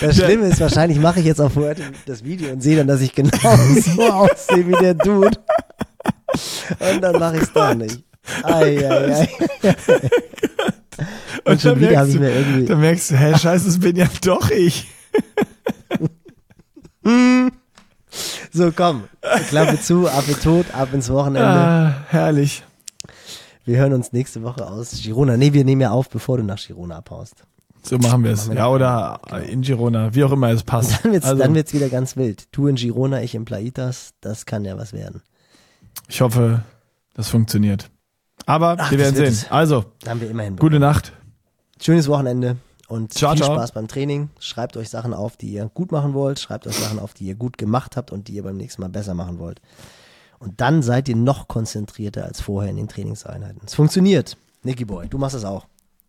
Das, 0.00 0.16
Schlimme 0.16 0.46
ist, 0.46 0.60
wahrscheinlich 0.60 0.98
mache 0.98 1.20
ich 1.20 1.26
jetzt 1.26 1.40
auf 1.40 1.56
heute 1.56 1.82
das 2.06 2.24
Video 2.24 2.52
und 2.52 2.62
sehe 2.62 2.76
dann, 2.76 2.86
dass 2.86 3.00
ich 3.00 3.14
genau 3.14 3.30
so 3.80 4.02
aussehe 4.02 4.66
wie 4.66 4.72
der 4.72 4.94
Dude. 4.94 5.38
Und 6.78 7.00
dann 7.00 7.18
mache 7.18 7.36
ich 7.36 7.42
es 7.42 7.52
doch 7.52 7.74
nicht. 7.74 8.02
Ei, 8.42 8.88
ei, 8.88 9.14
ei. 9.14 9.28
Und 11.44 11.60
schon 11.60 11.72
dann 11.72 11.80
wieder 11.80 11.98
habe 11.98 12.10
ich 12.10 12.18
mir 12.18 12.30
irgendwie. 12.30 12.64
Dann 12.66 12.80
merkst 12.80 13.10
du, 13.10 13.16
hä, 13.16 13.36
scheiße, 13.36 13.66
das 13.66 13.80
bin 13.80 13.96
ja 13.96 14.06
doch 14.22 14.50
ich. 14.50 14.86
So, 18.52 18.72
komm. 18.72 19.04
Klappe 19.48 19.80
zu, 19.80 20.08
ab 20.08 20.24
in 20.26 20.34
tot, 20.40 20.66
ab 20.74 20.92
ins 20.92 21.08
Wochenende. 21.10 21.48
Ah, 21.48 21.94
herrlich. 22.08 22.64
Wir 23.64 23.78
hören 23.78 23.92
uns 23.92 24.12
nächste 24.12 24.42
Woche 24.42 24.66
aus 24.66 24.90
Girona. 25.02 25.36
Nee, 25.36 25.52
wir 25.52 25.64
nehmen 25.64 25.80
ja 25.82 25.90
auf, 25.92 26.08
bevor 26.10 26.38
du 26.38 26.42
nach 26.42 26.58
Girona 26.58 26.96
abhaust. 26.96 27.44
So 27.82 27.96
machen 27.98 28.24
wir 28.24 28.32
es. 28.32 28.48
Ja, 28.52 28.66
oder 28.68 29.20
in 29.48 29.62
Girona, 29.62 30.12
wie 30.14 30.24
auch 30.24 30.32
immer 30.32 30.50
es 30.50 30.64
passt. 30.64 30.98
Dann 31.04 31.12
wird's, 31.12 31.26
Also, 31.26 31.40
dann 31.42 31.54
wird's 31.54 31.72
wieder 31.72 31.88
ganz 31.88 32.16
wild. 32.16 32.48
Du 32.52 32.66
in 32.66 32.74
Girona, 32.74 33.22
ich 33.22 33.34
in 33.36 33.44
Plaitas. 33.44 34.10
Das 34.20 34.44
kann 34.44 34.64
ja 34.64 34.76
was 34.76 34.92
werden. 34.92 35.22
ich 36.08 36.20
hoffe, 36.20 36.62
das 37.14 37.28
funktioniert. 37.28 37.88
Aber 38.46 38.76
Ach, 38.78 38.90
wir 38.90 38.98
werden 38.98 39.14
wird 39.16 39.32
sehen. 39.32 39.44
es. 39.46 39.52
Also, 39.52 39.84
Da 40.02 40.10
haben 40.10 40.20
wir 40.20 40.28
immerhin. 40.28 40.56
gute 40.56 40.80
Nacht. 40.80 41.12
Schönes 41.80 42.08
Wochenende 42.08 42.56
und 42.90 43.14
Ciao, 43.14 43.32
viel 43.32 43.44
ciao. 43.44 43.54
Spaß 43.54 43.72
beim 43.72 43.86
Training. 43.86 44.30
Schreibt 44.40 44.76
euch 44.76 44.90
Sachen 44.90 45.14
auf, 45.14 45.36
die 45.36 45.50
ihr 45.50 45.70
gut 45.72 45.92
machen 45.92 46.12
wollt. 46.12 46.40
Schreibt 46.40 46.66
euch 46.66 46.74
Sachen 46.74 46.98
auf, 46.98 47.14
die 47.14 47.24
ihr 47.24 47.36
gut 47.36 47.56
gemacht 47.56 47.96
habt 47.96 48.10
und 48.10 48.26
die 48.26 48.34
ihr 48.34 48.42
beim 48.42 48.56
nächsten 48.56 48.82
Mal 48.82 48.88
besser 48.88 49.14
machen 49.14 49.38
wollt. 49.38 49.60
Und 50.40 50.60
dann 50.60 50.82
seid 50.82 51.08
ihr 51.08 51.16
noch 51.16 51.46
konzentrierter 51.46 52.24
als 52.24 52.40
vorher 52.40 52.70
in 52.70 52.76
den 52.76 52.88
Trainingseinheiten. 52.88 53.60
Es 53.64 53.74
funktioniert. 53.74 54.36
Nicky 54.64 54.84
Boy, 54.84 55.08
du 55.08 55.18
machst 55.18 55.36
es 55.36 55.44
auch. 55.44 55.66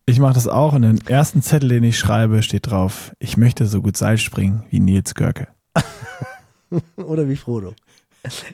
Ich 0.08 0.20
mache 0.20 0.34
das 0.34 0.48
auch 0.48 0.74
und 0.74 0.82
den 0.82 1.06
ersten 1.06 1.44
Zettel, 1.44 1.70
den 1.70 1.84
ich 1.84 2.00
schreibe, 2.00 2.42
steht 2.42 2.72
drauf, 2.72 3.14
ich 3.20 3.38
möchte 3.38 3.68
so 3.68 3.82
gut 3.82 3.96
Seil 3.96 4.18
springen 4.18 4.64
wie 4.72 4.80
Nils 4.80 5.14
Görke. 5.14 5.48
Oder 6.98 7.30
wie 7.30 7.36
Frodo. 7.36 7.76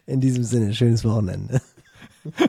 In 0.05 0.19
diesem 0.19 0.43
Sinne, 0.43 0.73
schönes 0.73 1.05
Wochenende. 1.05 1.61